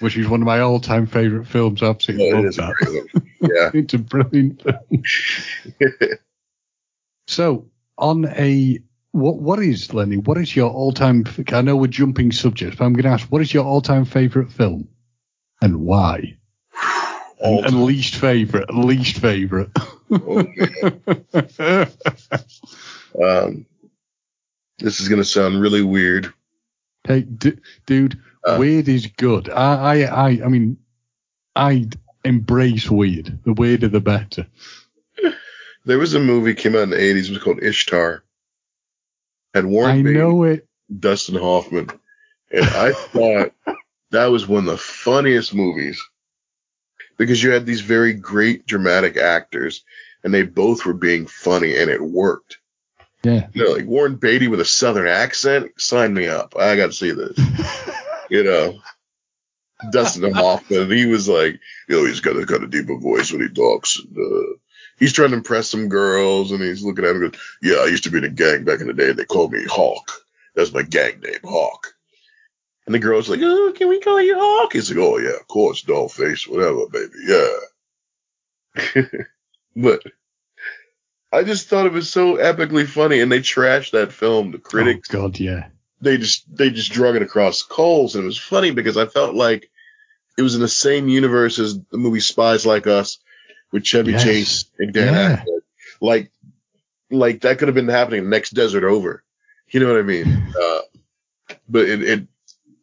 Which 0.00 0.18
is 0.18 0.28
one 0.28 0.42
of 0.42 0.46
my 0.46 0.60
all-time 0.60 1.06
favourite 1.06 1.46
films. 1.48 1.82
I 1.82 1.86
absolutely 1.86 2.28
it 2.28 2.34
love 2.34 2.44
is 2.44 2.56
that. 2.56 3.08
yeah. 3.40 3.70
it's 3.80 3.94
a 3.94 3.98
brilliant 3.98 4.62
film. 4.62 5.02
So, 7.26 7.70
on 7.96 8.26
a 8.26 8.80
what 9.12 9.36
what 9.38 9.58
is 9.60 9.92
Lenny? 9.92 10.16
What 10.16 10.38
is 10.38 10.54
your 10.54 10.70
all-time? 10.70 11.24
I 11.48 11.62
know 11.62 11.76
we're 11.76 11.86
jumping 11.88 12.32
subjects, 12.32 12.76
but 12.76 12.84
I'm 12.84 12.92
going 12.92 13.04
to 13.04 13.10
ask, 13.10 13.26
what 13.28 13.42
is 13.42 13.52
your 13.52 13.64
all-time 13.64 14.04
favourite 14.04 14.50
film, 14.52 14.88
and 15.62 15.80
why? 15.80 16.36
And, 17.42 17.64
and 17.64 17.84
least 17.84 18.16
favourite, 18.16 18.68
least 18.68 19.16
favourite. 19.16 19.70
Oh, 20.10 20.44
man. 21.58 21.88
Um, 23.24 23.66
this 24.78 25.00
is 25.00 25.08
going 25.08 25.22
to 25.22 25.24
sound 25.24 25.58
really 25.62 25.82
weird. 25.82 26.32
hey, 27.04 27.22
d- 27.22 27.56
dude, 27.86 28.20
Uh. 28.44 28.56
weird 28.58 28.88
is 28.88 29.06
good. 29.06 29.48
I, 29.48 30.02
I, 30.02 30.02
I, 30.02 30.28
I 30.44 30.48
mean, 30.48 30.76
I 31.56 31.88
embrace 32.26 32.90
weird. 32.90 33.38
The 33.44 33.54
weirder, 33.54 33.88
the 33.88 34.00
better. 34.02 34.46
There 35.86 35.98
was 35.98 36.12
a 36.12 36.20
movie 36.20 36.52
came 36.54 36.76
out 36.76 36.82
in 36.82 36.90
the 36.90 36.96
80s. 36.96 37.24
It 37.24 37.30
was 37.30 37.38
called 37.42 37.62
Ishtar. 37.62 38.22
Had 39.54 39.64
Warren 39.64 39.98
I 39.98 40.02
Beatty, 40.02 40.18
know 40.18 40.44
it. 40.44 40.66
Dustin 40.98 41.36
Hoffman. 41.36 41.88
And 42.52 42.64
I 42.64 42.92
thought 43.12 43.52
that 44.10 44.26
was 44.26 44.46
one 44.46 44.60
of 44.60 44.66
the 44.66 44.76
funniest 44.78 45.54
movies 45.54 46.02
because 47.16 47.42
you 47.42 47.50
had 47.50 47.66
these 47.66 47.80
very 47.80 48.14
great 48.14 48.66
dramatic 48.66 49.16
actors 49.16 49.84
and 50.24 50.32
they 50.32 50.42
both 50.42 50.84
were 50.84 50.94
being 50.94 51.26
funny 51.26 51.76
and 51.76 51.90
it 51.90 52.02
worked. 52.02 52.58
Yeah. 53.22 53.48
You 53.52 53.64
know, 53.64 53.70
like 53.72 53.86
Warren 53.86 54.16
Beatty 54.16 54.48
with 54.48 54.60
a 54.60 54.64
southern 54.64 55.06
accent, 55.06 55.72
sign 55.78 56.14
me 56.14 56.28
up. 56.28 56.54
I 56.58 56.76
got 56.76 56.86
to 56.86 56.92
see 56.92 57.10
this. 57.10 57.38
you 58.30 58.44
know, 58.44 58.78
Dustin 59.92 60.32
Hoffman, 60.32 60.90
he 60.90 61.06
was 61.06 61.28
like, 61.28 61.58
you 61.88 61.96
know, 61.96 62.06
he's 62.06 62.20
got 62.20 62.36
a 62.36 62.46
kind 62.46 62.64
of 62.64 62.70
deeper 62.70 62.98
voice 62.98 63.32
when 63.32 63.42
he 63.42 63.48
talks. 63.48 63.98
And, 63.98 64.16
uh, 64.16 64.54
he's 65.00 65.12
trying 65.12 65.30
to 65.30 65.36
impress 65.36 65.68
some 65.68 65.88
girls 65.88 66.52
and 66.52 66.62
he's 66.62 66.84
looking 66.84 67.04
at 67.04 67.16
him 67.16 67.22
and 67.22 67.32
goes, 67.32 67.40
yeah, 67.60 67.78
I 67.78 67.86
used 67.86 68.04
to 68.04 68.10
be 68.10 68.18
in 68.18 68.24
a 68.24 68.28
gang 68.28 68.64
back 68.64 68.80
in 68.80 68.86
the 68.86 68.92
day. 68.92 69.10
They 69.12 69.24
called 69.24 69.50
me 69.52 69.64
Hawk. 69.64 70.12
That's 70.54 70.72
my 70.72 70.82
gang 70.82 71.18
name, 71.20 71.40
Hawk. 71.42 71.94
And 72.86 72.94
the 72.94 73.00
girl's 73.00 73.28
like, 73.28 73.40
oh, 73.42 73.72
can 73.74 73.88
we 73.88 74.00
call 74.00 74.20
you 74.20 74.36
Hawk? 74.38 74.72
He's 74.72 74.90
like, 74.90 75.04
oh, 75.04 75.18
yeah, 75.18 75.36
of 75.40 75.48
course, 75.48 75.82
doll 75.82 76.08
face, 76.08 76.46
whatever, 76.46 76.86
baby, 76.86 77.12
yeah. 77.26 79.02
but 79.76 80.02
I 81.32 81.44
just 81.44 81.68
thought 81.68 81.86
it 81.86 81.92
was 81.92 82.10
so 82.10 82.36
epically 82.36 82.86
funny, 82.86 83.20
and 83.20 83.30
they 83.30 83.40
trashed 83.40 83.92
that 83.92 84.12
film. 84.12 84.50
The 84.50 84.58
oh, 84.58 84.60
critics, 84.60 85.08
Oh, 85.12 85.22
God, 85.22 85.38
yeah. 85.38 85.68
they 86.00 86.16
just 86.18 86.44
they 86.54 86.70
just 86.70 86.92
drug 86.92 87.16
it 87.16 87.22
across 87.22 87.62
coals, 87.62 88.16
and 88.16 88.24
it 88.24 88.26
was 88.26 88.38
funny 88.38 88.72
because 88.72 88.96
I 88.96 89.06
felt 89.06 89.34
like 89.34 89.70
it 90.36 90.42
was 90.42 90.54
in 90.56 90.60
the 90.60 90.68
same 90.68 91.08
universe 91.08 91.58
as 91.58 91.78
the 91.78 91.98
movie 91.98 92.20
Spies 92.20 92.66
Like 92.66 92.86
Us 92.86 93.18
with 93.72 93.84
Chevy 93.84 94.12
Yes. 94.12 94.24
Chase 94.24 94.64
and 94.78 94.92
Dan 94.92 95.14
Yeah. 95.14 95.36
Aykroyd. 95.36 95.60
Like, 96.00 96.30
like 97.10 97.40
that 97.42 97.58
could 97.58 97.68
have 97.68 97.74
been 97.74 97.88
happening 97.88 98.28
next 98.30 98.50
Desert 98.50 98.84
Over. 98.84 99.22
You 99.68 99.80
know 99.80 99.88
what 99.92 100.00
I 100.00 100.02
mean? 100.02 100.52
Uh, 100.60 100.80
but 101.68 101.88
it, 101.88 102.02
it, 102.02 102.26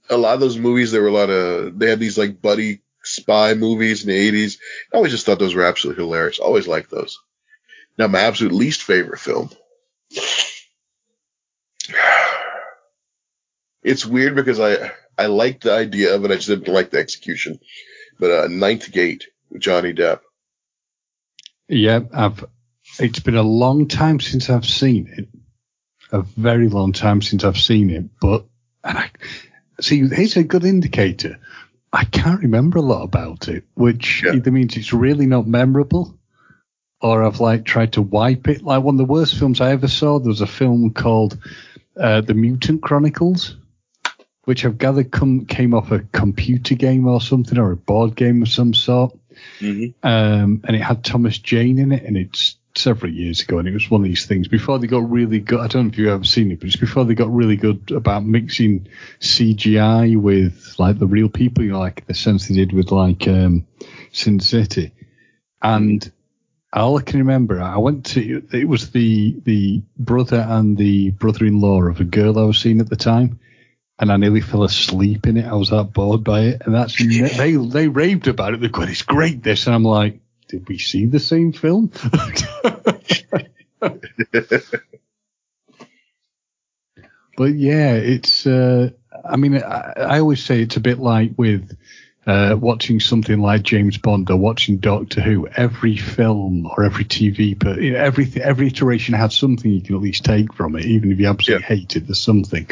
a 0.09 0.17
lot 0.17 0.35
of 0.35 0.39
those 0.39 0.57
movies, 0.57 0.91
there 0.91 1.01
were 1.01 1.07
a 1.09 1.11
lot 1.11 1.29
of, 1.29 1.77
they 1.77 1.89
had 1.89 1.99
these 1.99 2.17
like 2.17 2.41
buddy 2.41 2.81
spy 3.03 3.53
movies 3.53 4.03
in 4.03 4.09
the 4.09 4.31
80s. 4.31 4.57
I 4.93 4.97
always 4.97 5.11
just 5.11 5.25
thought 5.25 5.39
those 5.39 5.55
were 5.55 5.65
absolutely 5.65 6.03
hilarious. 6.03 6.39
Always 6.39 6.67
liked 6.67 6.89
those. 6.91 7.19
Now, 7.97 8.07
my 8.07 8.19
absolute 8.19 8.53
least 8.53 8.83
favorite 8.83 9.19
film. 9.19 9.49
It's 13.83 14.05
weird 14.05 14.35
because 14.35 14.59
I 14.59 14.91
I 15.17 15.27
like 15.27 15.61
the 15.61 15.71
idea 15.73 16.13
of 16.13 16.25
it. 16.25 16.31
I 16.31 16.35
just 16.35 16.47
didn't 16.47 16.67
like 16.73 16.89
the 16.91 16.99
execution. 16.99 17.59
But 18.19 18.31
uh, 18.31 18.47
Ninth 18.49 18.91
Gate 18.91 19.27
with 19.49 19.61
Johnny 19.61 19.93
Depp. 19.93 20.19
Yeah, 21.69 22.01
I've. 22.13 22.45
It's 22.99 23.19
been 23.19 23.35
a 23.35 23.43
long 23.43 23.87
time 23.87 24.19
since 24.19 24.49
I've 24.49 24.65
seen 24.65 25.07
it. 25.17 25.27
A 26.11 26.21
very 26.21 26.69
long 26.69 26.93
time 26.93 27.21
since 27.21 27.43
I've 27.43 27.57
seen 27.57 27.89
it. 27.89 28.05
But 28.21 28.45
and 28.83 28.97
I, 28.97 29.09
see, 29.81 30.07
here's 30.07 30.37
a 30.37 30.43
good 30.43 30.63
indicator. 30.63 31.37
I 31.91 32.05
can't 32.05 32.41
remember 32.41 32.77
a 32.79 32.81
lot 32.83 33.03
about 33.03 33.47
it, 33.49 33.65
which 33.75 34.23
Yeah. 34.23 34.33
either 34.33 34.51
means 34.51 34.77
it's 34.77 34.93
really 34.93 35.25
not 35.25 35.47
memorable, 35.47 36.17
or 37.01 37.23
I've 37.23 37.39
like 37.41 37.65
tried 37.65 37.93
to 37.93 38.01
wipe 38.01 38.47
it. 38.47 38.63
Like 38.63 38.83
one 38.83 38.95
of 38.95 38.99
the 38.99 39.05
worst 39.13 39.37
films 39.37 39.59
I 39.59 39.71
ever 39.71 39.87
saw. 39.87 40.19
There 40.19 40.29
was 40.29 40.41
a 40.41 40.47
film 40.47 40.91
called 40.93 41.37
uh, 41.97 42.21
The 42.21 42.33
Mutant 42.33 42.81
Chronicles, 42.81 43.57
which 44.45 44.63
I've 44.63 44.77
gathered 44.77 45.11
come, 45.11 45.45
came 45.45 45.73
off 45.73 45.91
a 45.91 45.99
computer 45.99 46.75
game 46.75 47.05
or 47.07 47.19
something, 47.19 47.57
or 47.57 47.71
a 47.71 47.77
board 47.77 48.15
game 48.15 48.41
of 48.41 48.49
some 48.49 48.73
sort 48.73 49.17
Mm-hmm. 49.59 50.07
um, 50.07 50.61
and 50.65 50.75
it 50.75 50.81
had 50.81 51.03
Thomas 51.03 51.37
Jane 51.37 51.79
in 51.79 51.91
it, 51.91 52.03
and 52.03 52.17
it's 52.17 52.57
several 52.75 53.11
years 53.11 53.41
ago, 53.41 53.59
and 53.59 53.67
it 53.67 53.73
was 53.73 53.89
one 53.89 54.01
of 54.01 54.05
these 54.05 54.25
things 54.25 54.47
before 54.47 54.79
they 54.79 54.87
got 54.87 55.09
really 55.09 55.39
good. 55.39 55.59
I 55.59 55.67
don't 55.67 55.87
know 55.87 55.91
if 55.91 55.97
you've 55.97 56.09
ever 56.09 56.23
seen 56.23 56.51
it, 56.51 56.59
but 56.59 56.67
it's 56.67 56.75
before 56.75 57.05
they 57.05 57.15
got 57.15 57.33
really 57.33 57.55
good 57.55 57.91
about 57.91 58.25
mixing 58.25 58.87
CGI 59.19 60.19
with 60.19 60.75
like 60.77 60.99
the 60.99 61.07
real 61.07 61.29
people, 61.29 61.63
you 61.63 61.71
know, 61.71 61.79
like 61.79 62.05
the 62.05 62.13
sense 62.13 62.47
they 62.47 62.55
did 62.55 62.73
with 62.73 62.91
like 62.91 63.27
um, 63.27 63.65
Sin 64.11 64.39
City, 64.39 64.93
and 65.61 66.11
all 66.73 66.97
I 66.97 67.01
can 67.01 67.19
remember, 67.19 67.61
I 67.61 67.77
went 67.77 68.05
to 68.07 68.43
it 68.51 68.67
was 68.67 68.91
the 68.91 69.35
the 69.43 69.81
brother 69.97 70.45
and 70.47 70.77
the 70.77 71.11
brother-in-law 71.11 71.83
of 71.83 71.99
a 71.99 72.05
girl 72.05 72.37
I 72.37 72.43
was 72.43 72.59
seeing 72.59 72.79
at 72.79 72.89
the 72.89 72.95
time. 72.95 73.39
And 73.99 74.11
I 74.11 74.17
nearly 74.17 74.41
fell 74.41 74.63
asleep 74.63 75.25
in 75.25 75.37
it. 75.37 75.45
I 75.45 75.55
was 75.55 75.69
that 75.69 75.91
bored 75.93 76.23
by 76.23 76.41
it, 76.41 76.61
and 76.65 76.75
that's 76.75 76.97
they 77.37 77.55
they 77.55 77.87
raved 77.87 78.27
about 78.27 78.53
it. 78.53 78.59
They're 78.59 78.69
going, 78.69 78.89
"It's 78.89 79.01
great, 79.01 79.41
this," 79.41 79.65
and 79.65 79.75
I'm 79.75 79.83
like, 79.83 80.19
"Did 80.47 80.67
we 80.67 80.77
see 80.77 81.07
the 81.07 81.19
same 81.19 81.51
film?" 81.51 81.91
but 87.37 87.53
yeah, 87.53 87.93
it's. 87.93 88.45
Uh, 88.45 88.91
I 89.27 89.35
mean, 89.37 89.57
I, 89.63 89.93
I 89.97 90.19
always 90.19 90.43
say 90.45 90.61
it's 90.61 90.77
a 90.77 90.81
bit 90.81 90.99
like 90.99 91.31
with 91.37 91.75
uh, 92.27 92.57
watching 92.59 92.99
something 92.99 93.39
like 93.39 93.63
James 93.63 93.97
Bond 93.97 94.29
or 94.29 94.37
watching 94.37 94.77
Doctor 94.77 95.21
Who. 95.21 95.47
Every 95.47 95.95
film 95.95 96.65
or 96.67 96.83
every 96.83 97.05
TV, 97.05 97.57
but 97.57 97.81
you 97.81 97.93
know, 97.93 97.99
every 97.99 98.29
every 98.41 98.67
iteration 98.67 99.15
has 99.15 99.35
something 99.35 99.71
you 99.71 99.81
can 99.81 99.95
at 99.95 100.01
least 100.01 100.25
take 100.25 100.53
from 100.53 100.75
it, 100.75 100.85
even 100.85 101.11
if 101.11 101.19
you 101.19 101.27
absolutely 101.27 101.65
hate 101.65 101.95
it. 101.95 102.05
There's 102.05 102.21
something. 102.21 102.67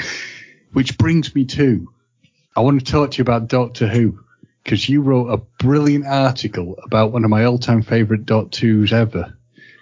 Which 0.75 0.97
brings 0.97 1.33
me 1.33 1.45
to, 1.45 1.89
I 2.53 2.59
want 2.59 2.85
to 2.85 2.91
talk 2.91 3.11
to 3.11 3.17
you 3.17 3.21
about 3.21 3.47
Doctor 3.47 3.87
Who 3.87 4.19
because 4.61 4.89
you 4.89 5.01
wrote 5.01 5.29
a 5.29 5.37
brilliant 5.63 6.05
article 6.05 6.75
about 6.83 7.13
one 7.13 7.23
of 7.23 7.29
my 7.29 7.45
all-time 7.45 7.81
favorite 7.81 8.25
Doctor 8.25 8.67
Who's 8.67 8.91
ever, 8.91 9.37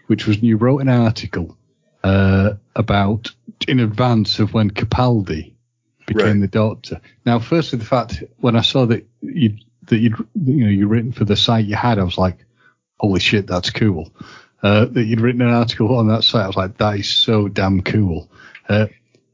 which 0.05 0.27
was 0.27 0.39
you 0.43 0.55
wrote 0.57 0.81
an 0.81 0.89
article 0.89 1.57
uh, 2.03 2.51
about 2.75 3.31
in 3.67 3.79
advance 3.79 4.37
of 4.37 4.53
when 4.53 4.69
Capaldi 4.69 5.55
became 6.05 6.25
Right. 6.25 6.41
the 6.41 6.47
Doctor. 6.47 7.01
Now, 7.25 7.39
firstly, 7.39 7.79
the 7.79 7.85
fact 7.85 8.23
when 8.37 8.55
I 8.55 8.61
saw 8.61 8.85
that 8.85 9.03
you 9.21 9.57
that 9.87 9.97
you'd 9.97 10.15
you 10.45 10.63
know 10.63 10.69
you 10.69 10.87
written 10.87 11.11
for 11.11 11.25
the 11.25 11.35
site 11.35 11.65
you 11.65 11.75
had, 11.75 11.97
I 11.97 12.03
was 12.03 12.19
like, 12.19 12.45
holy 12.99 13.19
shit, 13.19 13.47
that's 13.47 13.71
cool. 13.71 14.13
Uh, 14.61 14.85
that 14.85 15.05
you'd 15.05 15.21
written 15.21 15.41
an 15.41 15.49
article 15.49 15.97
on 15.97 16.09
that 16.09 16.23
site, 16.23 16.43
I 16.43 16.47
was 16.47 16.55
like, 16.55 16.77
that 16.77 16.99
is 16.99 17.09
so 17.09 17.47
damn 17.47 17.81
cool. 17.81 18.29
Uh, 18.69 18.85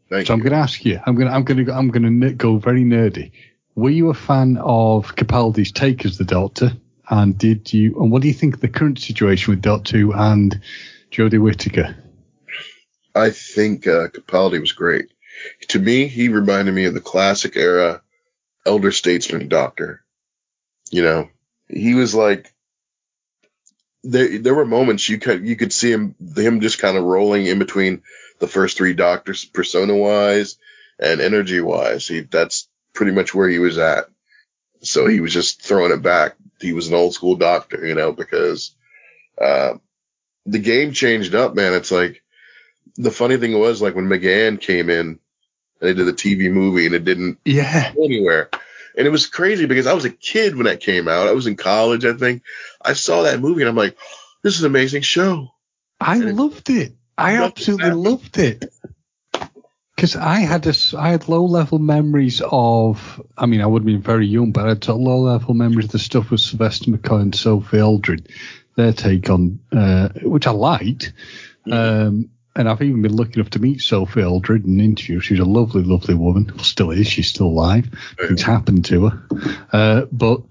Thank 0.10 0.28
so 0.28 0.34
I'm 0.34 0.40
going 0.40 0.54
to 0.54 0.58
ask 0.58 0.84
you. 0.86 1.00
I'm 1.06 1.16
going. 1.16 1.28
to 1.28 1.34
I'm 1.34 1.44
going 1.44 1.66
to. 1.66 1.74
I'm 1.74 1.90
going 1.90 2.22
to 2.22 2.34
go 2.34 2.58
very 2.58 2.84
nerdy. 2.84 3.32
Were 3.76 3.92
you 3.92 4.10
a 4.10 4.14
fan 4.14 4.58
of 4.58 5.16
Capaldi's 5.16 5.72
take 5.72 6.04
as 6.06 6.18
the 6.18 6.26
Doctor? 6.26 6.72
And 7.10 7.38
did 7.38 7.72
you? 7.72 7.96
And 8.02 8.12
what 8.12 8.22
do 8.22 8.28
you 8.28 8.34
think 8.34 8.56
of 8.56 8.62
the 8.62 8.68
current 8.68 9.00
situation 9.00 9.52
with 9.52 9.62
Doctor 9.62 9.98
Who 9.98 10.14
and 10.14 10.62
Jodie 11.12 11.42
Whittaker? 11.42 11.96
I 13.16 13.30
think 13.30 13.88
uh, 13.88 14.08
Capaldi 14.08 14.60
was 14.60 14.72
great. 14.72 15.12
To 15.70 15.80
me, 15.80 16.08
he 16.08 16.30
reminded 16.30 16.74
me 16.74 16.86
of 16.86 16.94
the 16.94 17.02
classic 17.02 17.56
era 17.56 18.02
elder 18.66 18.92
statesman 18.92 19.48
doctor. 19.48 20.04
You 20.92 21.04
know, 21.04 21.30
he 21.68 21.94
was 21.94 22.16
like 22.16 22.54
there. 24.04 24.40
There 24.40 24.56
were 24.56 24.66
moments 24.66 25.08
you 25.08 25.20
could 25.20 25.48
you 25.48 25.56
could 25.56 25.72
see 25.72 25.92
him 25.92 26.16
him 26.36 26.62
just 26.62 26.80
kind 26.80 26.98
of 26.98 27.04
rolling 27.04 27.46
in 27.46 27.60
between 27.60 28.02
the 28.40 28.48
first 28.48 28.78
three 28.78 28.94
doctors, 28.94 29.46
persona 29.46 29.96
wise 29.96 30.58
and 31.00 31.22
energy 31.22 31.62
wise. 31.62 32.08
He 32.08 32.22
that's 32.22 32.68
pretty 32.94 33.12
much 33.12 33.34
where 33.34 33.50
he 33.50 33.60
was 33.60 33.78
at. 33.78 34.06
So 34.82 35.08
he 35.08 35.20
was 35.20 35.34
just 35.34 35.62
throwing 35.62 35.92
it 35.92 36.02
back. 36.02 36.36
He 36.62 36.74
was 36.74 36.88
an 36.88 36.94
old 36.96 37.14
school 37.14 37.36
doctor, 37.36 37.86
you 37.86 37.96
know, 37.96 38.12
because 38.14 38.76
uh, 39.42 39.74
the 40.46 40.60
game 40.60 40.94
changed 40.94 41.36
up, 41.36 41.56
man. 41.56 41.74
It's 41.74 41.92
like 41.92 42.24
the 42.98 43.12
funny 43.12 43.38
thing 43.38 43.58
was 43.58 43.82
like 43.82 43.96
when 43.96 44.08
McGann 44.08 44.60
came 44.60 44.90
in 44.90 45.00
and 45.00 45.20
they 45.80 45.94
did 45.94 46.06
the 46.06 46.14
TV 46.14 46.52
movie 46.52 46.86
and 46.86 46.96
it 46.96 47.06
didn't 47.06 47.40
Yeah. 47.46 47.94
go 47.94 48.04
anywhere. 48.04 48.50
And 48.98 49.08
it 49.08 49.12
was 49.12 49.28
crazy 49.28 49.66
because 49.66 49.88
I 49.88 49.94
was 49.94 50.06
a 50.06 50.10
kid 50.10 50.56
when 50.56 50.66
that 50.66 50.82
came 50.82 51.08
out. 51.08 51.28
I 51.28 51.34
was 51.34 51.48
in 51.48 51.56
college, 51.56 52.06
I 52.06 52.14
think. 52.14 52.44
I 52.82 52.94
saw 52.94 53.24
that 53.24 53.40
movie 53.40 53.62
and 53.62 53.70
I'm 53.70 53.76
like, 53.76 53.98
this 54.44 54.56
is 54.56 54.64
an 54.64 54.68
amazing 54.72 55.04
show. 55.04 55.50
I 56.00 56.18
And 56.18 56.36
loved 56.38 56.70
it. 56.70 56.94
I 57.20 57.44
absolutely 57.44 57.92
loved 57.92 58.38
it. 58.38 58.66
Because 59.96 60.16
I 60.16 60.40
had 60.40 60.66
a, 60.66 60.70
s- 60.70 60.94
I 60.94 61.10
had 61.10 61.28
low 61.28 61.44
level 61.46 61.78
memories 61.78 62.42
of, 62.44 63.22
I 63.38 63.46
mean, 63.48 63.60
I 63.60 63.66
would 63.66 63.82
have 63.82 63.86
been 63.86 64.02
very 64.02 64.28
young, 64.28 64.54
but 64.54 64.66
I 64.66 64.70
had 64.70 64.88
low 64.88 65.20
level 65.20 65.54
memories 65.54 65.86
of 65.88 65.92
the 65.92 66.00
stuff 66.00 66.32
with 66.32 66.40
Sylvester 66.40 66.92
McCoy 66.92 67.22
and 67.22 67.36
Sophie 67.36 67.82
Aldred, 67.82 68.30
their 68.76 68.94
take 68.94 69.30
on, 69.30 69.60
uh, 69.74 70.10
which 70.24 70.48
I 70.48 70.52
liked. 70.52 71.12
Um, 71.70 72.30
and 72.56 72.70
I've 72.70 72.82
even 72.82 73.02
been 73.02 73.16
lucky 73.16 73.34
enough 73.40 73.50
to 73.52 73.60
meet 73.60 73.82
Sophie 73.82 74.24
Aldred 74.24 74.64
in 74.66 74.80
an 74.80 74.80
interview. 74.80 75.20
She's 75.20 75.40
a 75.40 75.46
lovely, 75.46 75.84
lovely 75.84 76.16
woman. 76.16 76.52
Well, 76.56 76.64
still 76.64 76.92
is. 76.92 77.08
She's 77.08 77.28
still 77.28 77.48
alive. 77.48 77.90
Things 78.18 78.42
happened 78.42 78.86
to 78.86 79.10
her. 79.10 79.24
Uh, 79.72 80.06
but 80.12 80.42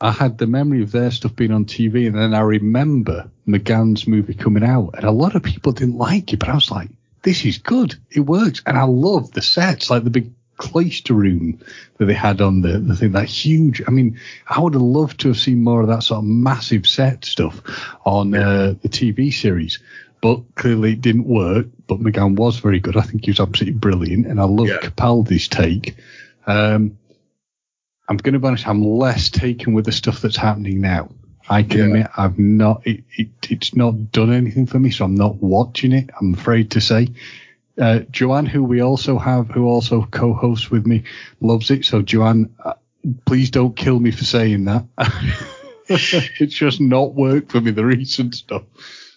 I 0.00 0.10
had 0.12 0.38
the 0.38 0.46
memory 0.46 0.82
of 0.82 0.92
their 0.92 1.10
stuff 1.10 1.34
being 1.36 1.52
on 1.52 1.64
TV, 1.64 2.06
and 2.06 2.14
then 2.16 2.34
I 2.34 2.40
remember 2.40 3.30
McGann's 3.48 4.06
movie 4.06 4.34
coming 4.34 4.64
out, 4.64 4.90
and 4.94 5.04
a 5.04 5.10
lot 5.10 5.34
of 5.34 5.42
people 5.42 5.72
didn't 5.72 5.96
like 5.96 6.32
it, 6.32 6.38
but 6.38 6.48
I 6.48 6.54
was 6.54 6.70
like, 6.70 6.90
this 7.22 7.44
is 7.44 7.58
good. 7.58 7.94
It 8.10 8.20
works. 8.20 8.62
And 8.66 8.76
I 8.78 8.84
love 8.84 9.32
the 9.32 9.42
sets, 9.42 9.90
like 9.90 10.04
the 10.04 10.10
big 10.10 10.30
cloister 10.58 11.12
room 11.14 11.58
that 11.98 12.06
they 12.06 12.14
had 12.14 12.40
on 12.40 12.62
the, 12.62 12.78
the 12.78 12.94
thing, 12.96 13.12
that 13.12 13.26
huge. 13.28 13.82
I 13.86 13.90
mean, 13.90 14.18
I 14.46 14.60
would 14.60 14.74
have 14.74 14.82
loved 14.82 15.20
to 15.20 15.28
have 15.28 15.38
seen 15.38 15.64
more 15.64 15.80
of 15.80 15.88
that 15.88 16.02
sort 16.02 16.18
of 16.18 16.24
massive 16.24 16.86
set 16.86 17.24
stuff 17.24 17.60
on 18.04 18.34
uh, 18.34 18.74
the 18.80 18.88
TV 18.88 19.32
series. 19.32 19.80
But 20.20 20.42
clearly 20.54 20.92
it 20.92 21.00
didn't 21.00 21.26
work. 21.26 21.66
But 21.86 22.00
McGann 22.00 22.36
was 22.36 22.58
very 22.58 22.80
good. 22.80 22.96
I 22.96 23.02
think 23.02 23.24
he 23.24 23.30
was 23.30 23.40
absolutely 23.40 23.78
brilliant. 23.78 24.26
And 24.26 24.40
I 24.40 24.44
love 24.44 24.68
Yeah. 24.68 24.78
Capaldi's 24.78 25.48
take. 25.48 25.96
Um, 26.46 26.96
I'm 28.08 28.16
going 28.18 28.34
to 28.34 28.38
be 28.38 28.46
honest, 28.46 28.66
I'm 28.66 28.84
less 28.84 29.30
taken 29.30 29.72
with 29.74 29.84
the 29.84 29.92
stuff 29.92 30.20
that's 30.20 30.36
happening 30.36 30.80
now. 30.80 31.10
I 31.48 31.62
can 31.62 31.78
Yeah. 31.78 31.84
admit 31.86 32.06
I've 32.16 32.38
not, 32.38 32.86
it, 32.86 33.04
it, 33.16 33.28
it's 33.50 33.74
not 33.74 34.12
done 34.12 34.32
anything 34.32 34.66
for 34.66 34.78
me, 34.78 34.90
so 34.90 35.04
I'm 35.04 35.14
not 35.14 35.36
watching 35.36 35.92
it, 35.92 36.10
I'm 36.20 36.34
afraid 36.34 36.72
to 36.72 36.80
say. 36.80 37.08
Uh, 37.78 38.00
Joanne, 38.10 38.46
who 38.46 38.64
we 38.64 38.80
also 38.80 39.18
have, 39.18 39.48
who 39.48 39.66
also 39.66 40.06
co-hosts 40.10 40.70
with 40.70 40.86
me, 40.86 41.04
loves 41.40 41.70
it. 41.70 41.84
So 41.84 42.02
Joanne, 42.02 42.54
uh, 42.64 42.74
please 43.26 43.50
don't 43.50 43.76
kill 43.76 44.00
me 44.00 44.10
for 44.10 44.24
saying 44.24 44.64
that. 44.64 44.86
it's 45.88 46.54
just 46.54 46.80
not 46.80 47.14
worked 47.14 47.52
for 47.52 47.60
me, 47.60 47.70
the 47.72 47.84
recent 47.84 48.34
stuff. 48.34 48.62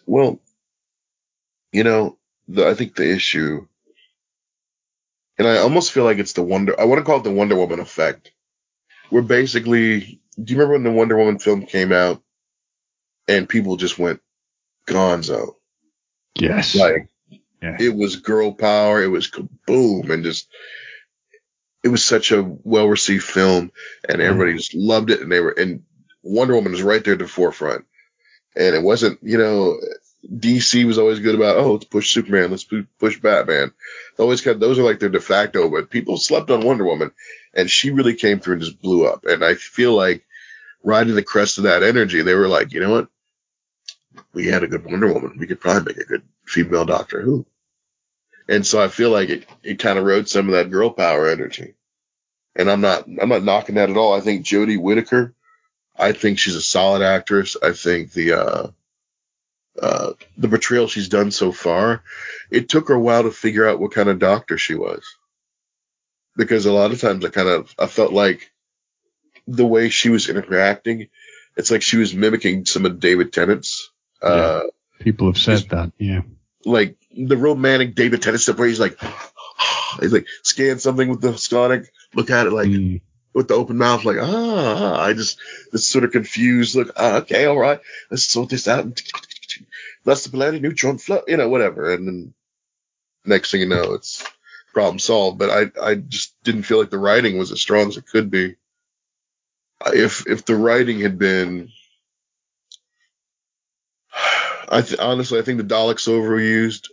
Well, 0.05 0.39
you 1.71 1.83
know, 1.83 2.17
the, 2.47 2.67
I 2.67 2.73
think 2.73 2.95
the 2.95 3.09
issue, 3.09 3.65
and 5.37 5.47
I 5.47 5.57
almost 5.59 5.91
feel 5.91 6.03
like 6.03 6.17
it's 6.17 6.33
the 6.33 6.43
Wonder, 6.43 6.79
I 6.79 6.85
want 6.85 6.99
to 6.99 7.05
call 7.05 7.19
it 7.19 7.23
the 7.23 7.31
Wonder 7.31 7.55
Woman 7.55 7.79
effect. 7.79 8.31
Where 9.09 9.21
basically, 9.21 10.19
do 10.41 10.53
you 10.53 10.59
remember 10.59 10.73
when 10.73 10.83
the 10.83 10.91
Wonder 10.91 11.17
Woman 11.17 11.39
film 11.39 11.65
came 11.65 11.91
out 11.91 12.21
and 13.27 13.49
people 13.49 13.77
just 13.77 13.97
went 13.97 14.21
gonzo? 14.87 15.55
Yes. 16.35 16.75
Like, 16.75 17.09
Yeah. 17.61 17.77
it 17.79 17.95
was 17.95 18.17
girl 18.17 18.53
power, 18.53 19.03
it 19.03 19.07
was 19.07 19.29
kaboom, 19.29 20.09
and 20.09 20.23
just, 20.23 20.47
it 21.83 21.89
was 21.89 22.03
such 22.03 22.31
a 22.31 22.43
well 22.43 22.87
received 22.87 23.23
film, 23.23 23.71
and 24.07 24.21
everybody 24.21 24.53
mm. 24.53 24.57
just 24.57 24.73
loved 24.73 25.11
it, 25.11 25.21
and 25.21 25.31
they 25.31 25.39
were, 25.39 25.51
and 25.51 25.83
Wonder 26.23 26.55
Woman 26.55 26.71
was 26.71 26.81
right 26.81 27.03
there 27.03 27.13
at 27.13 27.19
the 27.19 27.27
forefront. 27.27 27.85
And 28.55 28.75
it 28.75 28.83
wasn't, 28.83 29.19
you 29.21 29.37
know, 29.37 29.79
DC 30.27 30.85
was 30.85 30.97
always 30.97 31.19
good 31.19 31.35
about, 31.35 31.57
oh, 31.57 31.73
let's 31.73 31.85
push 31.85 32.13
Superman, 32.13 32.51
let's 32.51 32.67
push 32.99 33.19
Batman. 33.19 33.71
They 34.17 34.23
always 34.23 34.41
kind 34.41 34.59
those 34.59 34.77
are 34.79 34.83
like 34.83 34.99
their 34.99 35.09
de 35.09 35.19
facto, 35.19 35.69
but 35.69 35.89
people 35.89 36.17
slept 36.17 36.49
on 36.51 36.65
Wonder 36.65 36.85
Woman, 36.85 37.11
and 37.53 37.69
she 37.69 37.91
really 37.91 38.15
came 38.15 38.39
through 38.39 38.53
and 38.53 38.63
just 38.63 38.81
blew 38.81 39.07
up. 39.07 39.25
And 39.25 39.43
I 39.43 39.55
feel 39.55 39.95
like 39.95 40.25
riding 40.83 41.15
the 41.15 41.23
crest 41.23 41.57
of 41.57 41.65
that 41.65 41.83
energy, 41.83 42.21
they 42.21 42.35
were 42.35 42.47
like, 42.47 42.71
you 42.73 42.79
know 42.79 42.91
what? 42.91 43.07
We 44.33 44.47
had 44.47 44.63
a 44.63 44.67
good 44.67 44.85
Wonder 44.85 45.11
Woman. 45.11 45.37
We 45.39 45.47
could 45.47 45.59
probably 45.59 45.93
make 45.93 46.03
a 46.03 46.07
good 46.07 46.23
female 46.45 46.85
Doctor 46.85 47.21
Who. 47.21 47.45
And 48.47 48.65
so 48.65 48.81
I 48.81 48.87
feel 48.87 49.11
like 49.11 49.29
it, 49.29 49.45
it 49.63 49.79
kind 49.79 49.99
of 49.99 50.05
rode 50.05 50.27
some 50.27 50.47
of 50.47 50.53
that 50.55 50.71
girl 50.71 50.89
power 50.89 51.29
energy. 51.29 51.75
And 52.55 52.69
I'm 52.69 52.81
not, 52.81 53.05
I'm 53.07 53.29
not 53.29 53.43
knocking 53.43 53.75
that 53.75 53.89
at 53.89 53.97
all. 53.97 54.13
I 54.13 54.21
think 54.21 54.45
Jodie 54.45 54.81
Whittaker, 54.81 55.33
I 55.97 56.13
think 56.13 56.39
she's 56.39 56.55
a 56.55 56.61
solid 56.61 57.03
actress. 57.03 57.55
I 57.61 57.73
think 57.73 58.11
the, 58.11 58.33
uh, 58.33 58.67
uh, 59.81 60.13
the 60.37 60.49
portrayal 60.49 60.87
she's 60.87 61.09
done 61.09 61.31
so 61.31 61.51
far, 61.51 62.03
it 62.49 62.69
took 62.69 62.89
her 62.89 62.95
a 62.95 62.99
while 62.99 63.23
to 63.23 63.31
figure 63.31 63.67
out 63.67 63.79
what 63.79 63.93
kind 63.93 64.09
of 64.09 64.19
doctor 64.19 64.57
she 64.57 64.75
was. 64.75 65.03
Because 66.39 66.65
a 66.65 66.71
lot 66.71 66.91
of 66.93 67.01
times 67.01 67.25
I 67.25 67.29
kind 67.29 67.49
of, 67.49 67.75
I 67.77 67.85
felt 67.87 68.13
like 68.13 68.49
the 69.45 69.65
way 69.65 69.89
she 69.89 70.07
was 70.09 70.29
interacting, 70.29 71.09
it's 71.57 71.69
like 71.69 71.81
she 71.81 71.97
was 71.97 72.15
mimicking 72.15 72.63
some 72.65 72.85
of 72.85 73.01
David 73.01 73.33
Tennant's, 73.33 73.91
uh, 74.21 74.61
People 74.99 75.27
have 75.27 75.37
said 75.37 75.69
that, 75.69 75.91
yeah. 75.97 76.21
like 76.65 76.95
the 77.11 77.35
romantic 77.37 77.93
David 77.95 78.21
Tennant 78.21 78.41
stuff 78.41 78.57
where 78.57 78.69
he's 78.69 78.79
like, 78.79 78.97
he's 79.99 80.13
like 80.13 80.27
scan 80.43 80.79
something 80.79 81.09
with 81.09 81.19
the 81.21 81.37
sonic, 81.37 81.91
look 82.13 82.29
at 82.29 82.47
it 82.47 82.51
like 82.53 82.69
Mm. 82.69 83.01
with 83.33 83.47
the 83.49 83.55
open 83.55 83.77
mouth, 83.77 84.05
like 84.05 84.17
ah, 84.21 84.25
ah. 84.25 85.03
I 85.03 85.13
just 85.13 85.39
this 85.73 85.87
sort 85.87 86.03
of 86.05 86.11
confused 86.11 86.75
look. 86.75 86.91
Ah, 86.95 87.17
okay, 87.17 87.45
all 87.45 87.59
right, 87.59 87.79
let's 88.11 88.23
sort 88.23 88.49
this 88.49 88.67
out. 88.67 89.01
That's 90.05 90.23
the 90.23 90.29
planet 90.31 90.61
neutron 90.61 90.97
flow, 90.99 91.21
you 91.27 91.37
know, 91.37 91.49
whatever. 91.49 91.93
And 91.93 92.07
then 92.07 92.33
next 93.25 93.51
thing 93.51 93.61
you 93.61 93.67
know, 93.67 93.93
it's 93.93 94.23
problem 94.73 94.99
solved. 94.99 95.37
But 95.39 95.49
I 95.49 95.89
I 95.91 95.95
just 95.95 96.35
didn't 96.43 96.63
feel 96.63 96.79
like 96.79 96.89
the 96.89 96.97
writing 96.97 97.37
was 97.37 97.51
as 97.51 97.61
strong 97.61 97.87
as 97.89 97.97
it 97.97 98.07
could 98.07 98.29
be. 98.31 98.55
If 99.87 100.27
if 100.27 100.45
the 100.45 100.55
writing 100.55 100.99
had 100.99 101.17
been 101.17 101.69
I 104.71 104.81
th- 104.81 104.99
honestly, 104.99 105.39
I 105.39 105.41
think 105.41 105.57
the 105.57 105.63
Daleks 105.75 106.07
overused. 106.07 106.89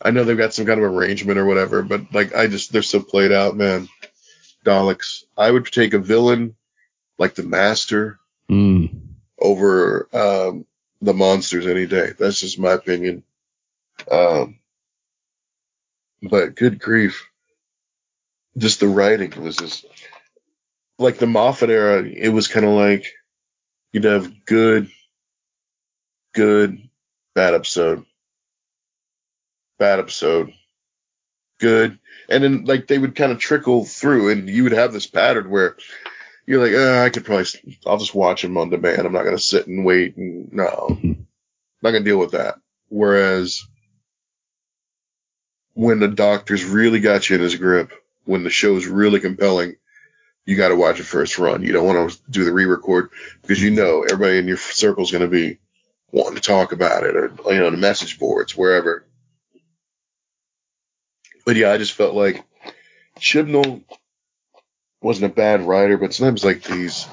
I 0.00 0.10
know 0.10 0.24
they've 0.24 0.36
got 0.36 0.54
some 0.54 0.66
kind 0.66 0.82
of 0.82 0.92
arrangement 0.92 1.38
or 1.38 1.44
whatever, 1.46 1.82
but 1.82 2.12
like 2.12 2.34
I 2.34 2.46
just 2.46 2.72
they're 2.72 2.82
so 2.82 3.00
played 3.00 3.32
out, 3.32 3.56
man. 3.56 3.88
Daleks. 4.64 5.24
I 5.36 5.50
would 5.50 5.66
take 5.66 5.94
a 5.94 5.98
villain 5.98 6.56
like 7.18 7.34
the 7.34 7.42
Master 7.42 8.18
Mm. 8.50 8.90
over 9.38 10.08
um, 10.14 10.64
the 11.02 11.12
monsters 11.12 11.66
any 11.66 11.86
day. 11.86 12.12
That's 12.18 12.40
just 12.40 12.58
my 12.58 12.72
opinion. 12.72 13.22
Um, 14.10 14.58
but 16.22 16.54
good 16.54 16.78
grief, 16.78 17.28
just 18.56 18.80
the 18.80 18.88
writing 18.88 19.32
was 19.40 19.56
just 19.56 19.86
like 20.98 21.18
the 21.18 21.26
Moffat 21.26 21.70
era. 21.70 22.02
It 22.02 22.30
was 22.30 22.48
kind 22.48 22.66
of 22.66 22.72
like 22.72 23.06
you'd 23.92 24.04
have 24.04 24.44
good, 24.44 24.90
good, 26.34 26.78
bad 27.34 27.54
episode, 27.54 28.04
bad 29.78 30.00
episode, 30.00 30.52
good, 31.60 31.98
and 32.28 32.42
then 32.42 32.64
like 32.64 32.86
they 32.86 32.98
would 32.98 33.14
kind 33.14 33.32
of 33.32 33.38
trickle 33.38 33.84
through, 33.84 34.30
and 34.30 34.48
you 34.48 34.64
would 34.64 34.72
have 34.72 34.92
this 34.92 35.06
pattern 35.06 35.50
where 35.50 35.76
you're 36.46 36.62
like, 36.64 36.74
uh, 36.74 37.04
I 37.04 37.10
could 37.10 37.24
probably, 37.24 37.78
I'll 37.86 37.98
just 37.98 38.14
watch 38.14 38.42
them 38.42 38.56
on 38.56 38.70
demand. 38.70 39.06
I'm 39.06 39.12
not 39.12 39.24
gonna 39.24 39.38
sit 39.38 39.66
and 39.66 39.84
wait, 39.84 40.16
and 40.16 40.52
no, 40.52 40.98
not 41.82 41.90
gonna 41.90 42.00
deal 42.00 42.18
with 42.18 42.32
that. 42.32 42.56
Whereas 42.88 43.62
when 45.78 46.00
the 46.00 46.08
doctors 46.08 46.64
really 46.64 46.98
got 46.98 47.30
you 47.30 47.36
in 47.36 47.40
his 47.40 47.54
grip, 47.54 47.92
when 48.24 48.42
the 48.42 48.50
show's 48.50 48.88
really 48.88 49.20
compelling, 49.20 49.76
you 50.44 50.56
got 50.56 50.70
to 50.70 50.76
watch 50.76 50.98
it 50.98 51.04
first 51.04 51.38
run. 51.38 51.62
You 51.62 51.70
don't 51.70 51.86
want 51.86 52.10
to 52.10 52.18
do 52.28 52.44
the 52.44 52.52
re-record 52.52 53.10
because 53.42 53.62
you 53.62 53.70
know 53.70 54.02
everybody 54.02 54.38
in 54.38 54.48
your 54.48 54.56
circle 54.56 55.04
is 55.04 55.12
going 55.12 55.22
to 55.22 55.28
be 55.28 55.58
wanting 56.10 56.34
to 56.34 56.40
talk 56.40 56.72
about 56.72 57.04
it 57.04 57.14
or 57.14 57.32
you 57.52 57.60
know 57.60 57.70
the 57.70 57.76
message 57.76 58.18
boards 58.18 58.56
wherever. 58.56 59.06
But 61.46 61.54
yeah, 61.54 61.70
I 61.70 61.78
just 61.78 61.92
felt 61.92 62.16
like 62.16 62.44
Chibnall 63.20 63.84
wasn't 65.00 65.30
a 65.30 65.34
bad 65.36 65.62
writer, 65.62 65.96
but 65.96 66.12
sometimes 66.12 66.44
like 66.44 66.64
these, 66.64 67.06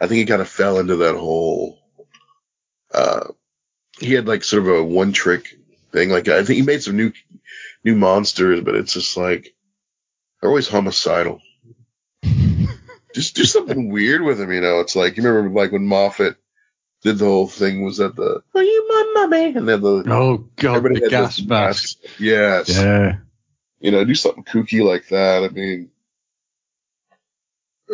I 0.00 0.08
think 0.08 0.18
he 0.18 0.26
kind 0.26 0.42
of 0.42 0.48
fell 0.48 0.80
into 0.80 0.96
that 0.96 1.14
whole. 1.14 1.78
Uh, 2.92 3.28
he 4.00 4.14
had 4.14 4.26
like 4.26 4.42
sort 4.42 4.64
of 4.64 4.68
a 4.68 4.82
one 4.82 5.12
trick 5.12 5.56
thing. 5.92 6.10
Like 6.10 6.26
I 6.26 6.42
think 6.42 6.56
he 6.56 6.62
made 6.62 6.82
some 6.82 6.96
new 6.96 7.12
new 7.84 7.96
monsters, 7.96 8.60
but 8.62 8.74
it's 8.74 8.92
just 8.92 9.16
like 9.16 9.54
they're 10.40 10.50
always 10.50 10.68
homicidal. 10.68 11.40
just 13.14 13.34
do 13.34 13.44
something 13.44 13.90
weird 13.90 14.22
with 14.22 14.38
them, 14.38 14.52
you 14.52 14.60
know. 14.60 14.80
It's 14.80 14.96
like 14.96 15.16
you 15.16 15.22
remember 15.22 15.58
like 15.58 15.72
when 15.72 15.86
Moffat 15.86 16.36
did 17.02 17.18
the 17.18 17.24
whole 17.24 17.48
thing 17.48 17.84
was 17.84 17.96
that 17.98 18.14
the 18.16 18.42
Are 18.54 18.62
you 18.62 18.86
my 18.88 19.12
mommy? 19.14 19.56
And 19.56 19.68
then 19.68 19.80
the 19.80 20.04
Oh 20.08 20.48
god, 20.56 20.76
everybody 20.76 21.00
the 21.00 21.10
gas 21.10 21.40
mask. 21.40 21.98
Yes. 22.18 22.68
Yeah. 22.68 23.16
You 23.80 23.90
know, 23.92 24.04
do 24.04 24.14
something 24.14 24.44
kooky 24.44 24.84
like 24.84 25.08
that. 25.08 25.44
I 25.44 25.48
mean 25.48 25.90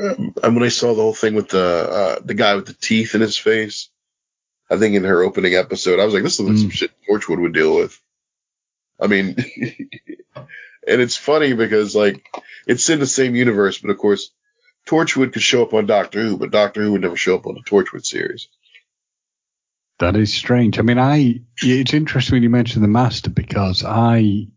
um, 0.02 0.34
and 0.42 0.54
when 0.54 0.64
I 0.64 0.68
saw 0.68 0.88
the 0.94 1.00
whole 1.02 1.14
thing 1.14 1.34
with 1.34 1.48
the 1.48 1.58
uh, 1.90 2.20
the 2.22 2.34
guy 2.34 2.54
with 2.54 2.66
the 2.66 2.74
teeth 2.74 3.14
in 3.14 3.22
his 3.22 3.36
face, 3.38 3.88
I 4.70 4.76
think 4.76 4.94
in 4.94 5.04
her 5.04 5.22
opening 5.22 5.54
episode, 5.54 6.00
I 6.00 6.04
was 6.04 6.12
like, 6.12 6.22
this 6.22 6.38
looks 6.38 6.50
like 6.50 6.58
some 6.60 6.68
Mm. 6.70 6.72
shit 6.72 6.90
Torchwood 7.08 7.40
would 7.40 7.54
deal 7.54 7.76
with. 7.76 7.98
I 9.00 9.06
mean, 9.06 9.36
and 10.36 10.46
it's 11.00 11.16
funny 11.16 11.52
because 11.52 11.94
like 11.94 12.26
it's 12.66 12.88
in 12.90 13.00
the 13.00 13.06
same 13.06 13.34
universe, 13.34 13.78
but 13.78 13.90
of 13.90 13.98
course, 13.98 14.30
Torchwood 14.86 15.32
could 15.32 15.42
show 15.42 15.62
up 15.62 15.74
on 15.74 15.86
Doctor 15.86 16.22
Who, 16.22 16.36
but 16.36 16.50
Doctor 16.50 16.82
Who 16.82 16.92
would 16.92 17.02
never 17.02 17.16
show 17.16 17.36
up 17.36 17.46
on 17.46 17.54
the 17.54 17.60
Torchwood 17.62 18.06
series. 18.06 18.48
That 19.98 20.16
is 20.16 20.32
strange. 20.32 20.78
I 20.78 20.82
mean, 20.82 20.98
I 20.98 21.40
it's 21.62 21.94
interesting 21.94 22.36
when 22.36 22.42
you 22.42 22.50
mention 22.50 22.82
the 22.82 22.88
Master 22.88 23.30
because 23.30 23.82
I 23.84 24.48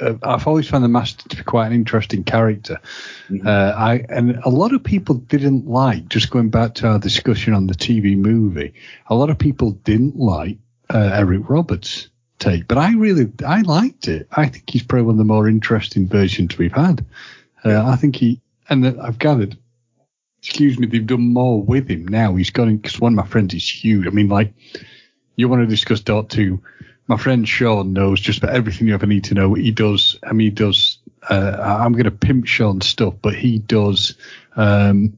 uh, 0.00 0.14
I've 0.22 0.46
always 0.46 0.68
found 0.68 0.84
the 0.84 0.88
Master 0.88 1.28
to 1.28 1.36
be 1.36 1.42
quite 1.42 1.68
an 1.68 1.72
interesting 1.72 2.24
character. 2.24 2.80
Mhm. 3.28 3.46
Uh, 3.46 3.74
I 3.76 4.04
and 4.08 4.38
a 4.44 4.48
lot 4.48 4.74
of 4.74 4.82
people 4.82 5.14
didn't 5.16 5.66
like. 5.66 6.08
Just 6.08 6.30
going 6.30 6.50
back 6.50 6.74
to 6.74 6.88
our 6.88 6.98
discussion 6.98 7.54
on 7.54 7.66
the 7.66 7.74
TV 7.74 8.16
movie, 8.16 8.74
a 9.06 9.14
lot 9.14 9.30
of 9.30 9.38
people 9.38 9.72
didn't 9.72 10.16
like 10.16 10.58
uh, 10.90 11.10
Eric 11.12 11.48
Roberts' 11.48 12.08
take, 12.38 12.68
but 12.68 12.78
I 12.78 12.94
really 12.94 13.30
I 13.46 13.62
liked 13.62 14.08
it. 14.08 14.28
I 14.32 14.46
think 14.46 14.64
he's 14.68 14.82
probably 14.82 15.06
one 15.06 15.14
of 15.14 15.18
the 15.18 15.24
more 15.24 15.48
interesting 15.48 16.08
versions 16.08 16.58
we've 16.58 16.72
had. 16.72 17.04
Uh, 17.64 17.84
I 17.84 17.96
think 17.96 18.16
he 18.16 18.40
and 18.68 18.84
that 18.84 18.98
I've 18.98 19.18
gathered. 19.18 19.56
Excuse 20.40 20.78
me, 20.78 20.86
they've 20.86 21.06
done 21.06 21.32
more 21.32 21.60
with 21.60 21.88
him 21.88 22.06
now. 22.06 22.36
He's 22.36 22.50
gone 22.50 22.76
because 22.76 23.00
one 23.00 23.12
of 23.12 23.16
my 23.16 23.26
friends 23.26 23.54
is 23.54 23.68
huge. 23.68 24.06
I 24.06 24.10
mean, 24.10 24.28
like 24.28 24.52
you 25.38 25.48
want 25.48 25.62
to 25.62 25.66
discuss 25.66 26.00
Dot 26.00 26.30
2. 26.30 26.60
My 27.06 27.16
friend 27.16 27.48
Sean 27.48 27.92
knows 27.92 28.20
just 28.20 28.38
about 28.38 28.54
everything 28.54 28.88
you 28.88 28.94
ever 28.94 29.06
need 29.06 29.24
to 29.24 29.34
know. 29.34 29.54
He 29.54 29.70
does, 29.70 30.18
I 30.24 30.32
mean, 30.32 30.48
he 30.48 30.50
does, 30.50 30.98
uh, 31.30 31.56
I'm 31.60 31.92
going 31.92 32.04
to 32.04 32.10
pimp 32.10 32.46
Sean's 32.46 32.86
stuff, 32.86 33.14
but 33.22 33.34
he 33.34 33.60
does, 33.60 34.16
um, 34.56 35.16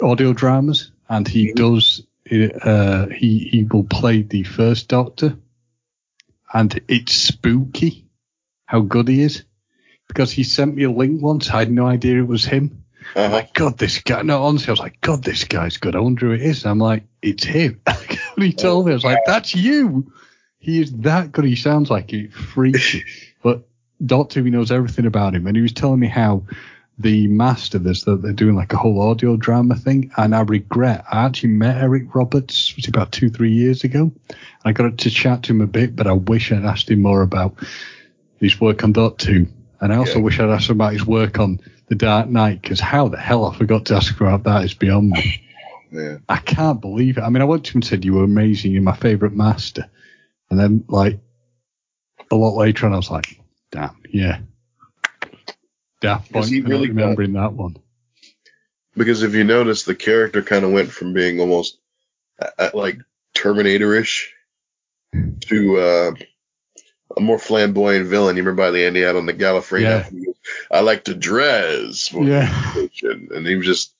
audio 0.00 0.34
dramas 0.34 0.92
and 1.08 1.26
he 1.26 1.52
does, 1.54 2.02
uh, 2.30 3.06
he, 3.08 3.38
he 3.38 3.64
will 3.64 3.84
play 3.84 4.22
the 4.22 4.42
first 4.44 4.88
Doctor 4.88 5.36
and 6.52 6.80
it's 6.88 7.12
spooky 7.14 8.06
how 8.66 8.80
good 8.80 9.08
he 9.08 9.22
is 9.22 9.44
because 10.08 10.30
he 10.32 10.42
sent 10.44 10.74
me 10.74 10.84
a 10.84 10.90
link 10.90 11.22
once. 11.22 11.50
I 11.50 11.60
had 11.60 11.70
no 11.70 11.86
idea 11.86 12.18
it 12.18 12.26
was 12.26 12.44
him. 12.44 12.84
I'm 13.16 13.24
Uh-huh. 13.24 13.34
like, 13.34 13.54
God, 13.54 13.78
this 13.78 13.98
guy. 14.00 14.22
No, 14.22 14.42
honestly, 14.42 14.68
I 14.68 14.72
was 14.72 14.80
like, 14.80 15.00
God, 15.00 15.22
this 15.24 15.44
guy's 15.44 15.76
good. 15.78 15.96
I 15.96 16.00
wonder 16.00 16.26
who 16.26 16.32
it 16.32 16.42
is. 16.42 16.64
And 16.64 16.70
I'm 16.72 16.78
like, 16.78 17.04
it's 17.22 17.44
him. 17.44 17.80
when 18.34 18.46
he 18.46 18.52
told 18.52 18.86
me, 18.86 18.92
I 18.92 18.94
was 18.94 19.04
like, 19.04 19.20
that's 19.26 19.54
you. 19.54 20.12
He 20.58 20.80
is 20.80 20.92
that 20.98 21.32
good. 21.32 21.44
He 21.46 21.56
sounds 21.56 21.90
like 21.90 22.12
it 22.12 22.32
freaky. 22.32 23.04
but 23.42 23.66
Doctor, 24.04 24.42
he 24.42 24.50
knows 24.50 24.70
everything 24.70 25.06
about 25.06 25.34
him. 25.34 25.46
And 25.46 25.56
he 25.56 25.62
was 25.62 25.72
telling 25.72 26.00
me 26.00 26.08
how 26.08 26.44
the 27.00 27.28
master, 27.28 27.78
this 27.78 28.04
that 28.04 28.20
they're 28.22 28.32
doing 28.32 28.54
like 28.56 28.72
a 28.72 28.76
whole 28.76 29.00
audio 29.00 29.36
drama 29.36 29.74
thing. 29.74 30.10
And 30.16 30.34
I 30.34 30.40
regret, 30.42 31.04
I 31.10 31.24
actually 31.24 31.50
met 31.50 31.82
Eric 31.82 32.14
Roberts, 32.14 32.74
was 32.76 32.88
about 32.88 33.12
two, 33.12 33.30
three 33.30 33.52
years 33.52 33.84
ago? 33.84 34.12
and 34.28 34.38
I 34.64 34.72
got 34.72 34.98
to 34.98 35.10
chat 35.10 35.42
to 35.44 35.52
him 35.52 35.60
a 35.62 35.66
bit, 35.66 35.96
but 35.96 36.06
I 36.06 36.12
wish 36.12 36.52
I'd 36.52 36.64
asked 36.64 36.90
him 36.90 37.00
more 37.02 37.22
about 37.22 37.54
his 38.38 38.60
work 38.60 38.84
on 38.84 38.92
Dot 38.92 39.18
2. 39.18 39.46
And 39.80 39.92
I 39.92 39.96
also 39.96 40.18
Yeah. 40.18 40.24
wish 40.24 40.38
I'd 40.40 40.50
asked 40.50 40.68
him 40.68 40.76
about 40.76 40.92
his 40.92 41.06
work 41.06 41.38
on 41.38 41.60
The 41.88 41.94
Dark 41.94 42.28
Knight, 42.28 42.60
because 42.60 42.80
how 42.80 43.08
the 43.08 43.16
hell 43.16 43.46
I 43.46 43.56
forgot 43.56 43.86
to 43.86 43.96
ask 43.96 44.20
about 44.20 44.44
that 44.44 44.64
is 44.64 44.74
beyond 44.74 45.10
me. 45.10 45.42
Yeah. 45.92 46.18
I 46.28 46.36
can't 46.36 46.80
believe 46.80 47.18
it. 47.18 47.22
I 47.22 47.30
mean, 47.30 47.42
I 47.42 47.46
went 47.46 47.64
to 47.64 47.72
him 47.72 47.78
and 47.78 47.84
said, 47.84 48.04
You 48.04 48.14
were 48.14 48.22
amazing. 48.22 48.70
You're 48.70 48.80
my 48.82 48.94
favourite 48.94 49.34
master. 49.34 49.90
And 50.48 50.56
then, 50.56 50.84
like, 50.86 51.18
a 52.30 52.36
lot 52.36 52.54
later 52.56 52.86
on, 52.86 52.92
I 52.92 52.96
was 52.96 53.10
like, 53.10 53.40
Damn, 53.72 53.96
yeah. 54.08 54.38
Daft 56.00 56.32
Point 56.32 56.46
he 56.46 56.60
really 56.60 56.88
remembering 56.88 57.34
that 57.34 57.52
one. 57.52 57.76
Because 58.96 59.22
if 59.22 59.34
you 59.34 59.44
notice, 59.44 59.84
the 59.84 59.94
character 59.94 60.42
kind 60.42 60.64
of 60.64 60.72
went 60.72 60.90
from 60.90 61.12
being 61.12 61.40
almost 61.40 61.78
uh, 62.40 62.70
like 62.74 62.98
Terminator-ish 63.34 64.34
to 65.42 65.78
uh, 65.78 66.12
a 67.16 67.20
more 67.20 67.38
flamboyant 67.38 68.06
villain. 68.06 68.36
You 68.36 68.42
remember 68.42 68.62
by 68.62 68.70
the 68.70 68.84
end 68.84 68.96
he 68.96 69.02
had 69.02 69.16
on 69.16 69.26
the 69.26 69.34
Gallifrey? 69.34 69.82
Yeah. 69.82 69.96
outfit, 69.98 70.18
he 70.18 70.24
goes, 70.26 70.34
I 70.70 70.80
like 70.80 71.04
to 71.04 71.14
dress. 71.14 72.08
for 72.08 72.24
Yeah. 72.24 72.74
And 73.30 73.46
he 73.46 73.56
was 73.56 73.66
just, 73.66 73.94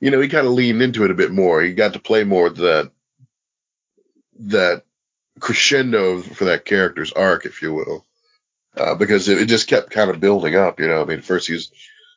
you 0.00 0.10
know, 0.10 0.20
he 0.20 0.28
kind 0.28 0.46
of 0.46 0.52
leaned 0.52 0.82
into 0.82 1.04
it 1.04 1.10
a 1.10 1.14
bit 1.14 1.32
more. 1.32 1.60
He 1.60 1.72
got 1.72 1.94
to 1.94 1.98
play 1.98 2.24
more 2.24 2.44
with 2.44 2.58
that 2.58 2.90
that 4.40 4.84
crescendo 5.40 6.20
for 6.20 6.46
that 6.46 6.64
character's 6.64 7.12
arc, 7.12 7.44
if 7.46 7.62
you 7.62 7.74
will, 7.74 8.06
uh, 8.78 8.94
because 8.94 9.28
it, 9.28 9.42
it, 9.42 9.46
just 9.46 9.68
kept 9.68 9.90
kind 9.90 10.10
of 10.10 10.20
building 10.20 10.54
up. 10.54 10.80
You 10.80 10.88
know, 10.88 11.02
I 11.02 11.04
mean, 11.04 11.20
first 11.20 11.46
he 11.48 11.54
was 11.54 11.70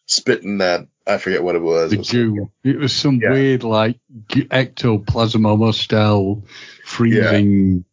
spitting 0.05 0.59
that 0.59 0.87
I 1.05 1.17
forget 1.17 1.43
what 1.43 1.55
it 1.55 1.61
was. 1.61 1.91
The 1.91 1.99
it 1.99 2.09
goo. 2.09 2.51
It 2.63 2.77
was 2.77 2.93
some 2.93 3.19
yeah. 3.21 3.31
weird 3.31 3.63
like 3.63 3.99
ectoplasma 4.29 5.73
style 5.73 6.43
freezing 6.85 7.77
yeah. 7.77 7.83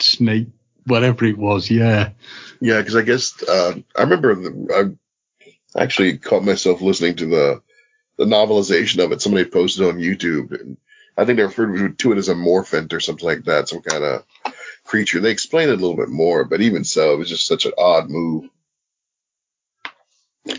snake, 0.00 0.48
whatever 0.86 1.24
it 1.24 1.38
was. 1.38 1.70
Yeah. 1.70 2.10
Yeah, 2.60 2.78
because 2.78 2.96
I 2.96 3.02
guess 3.02 3.42
uh, 3.42 3.74
I 3.96 4.02
remember 4.02 4.34
the, 4.34 4.96
I 5.76 5.82
actually 5.82 6.18
caught 6.18 6.44
myself 6.44 6.80
listening 6.80 7.16
to 7.16 7.26
the 7.26 7.62
the 8.16 8.26
novelization 8.26 9.02
of 9.02 9.12
it. 9.12 9.22
Somebody 9.22 9.48
posted 9.48 9.86
on 9.86 9.98
YouTube, 9.98 10.60
and 10.60 10.76
I 11.16 11.24
think 11.24 11.38
they 11.38 11.42
referred 11.42 11.98
to 11.98 12.12
it 12.12 12.18
as 12.18 12.28
a 12.28 12.34
morphant 12.34 12.92
or 12.92 13.00
something 13.00 13.26
like 13.26 13.44
that, 13.44 13.68
some 13.68 13.80
kind 13.80 14.04
of 14.04 14.24
creature. 14.90 15.20
They 15.20 15.30
explained 15.30 15.70
it 15.70 15.78
a 15.78 15.80
little 15.80 15.96
bit 15.96 16.08
more, 16.08 16.44
but 16.44 16.60
even 16.60 16.82
so, 16.82 17.12
it 17.12 17.18
was 17.18 17.28
just 17.28 17.46
such 17.46 17.64
an 17.64 17.72
odd 17.78 18.10
move. 18.10 18.50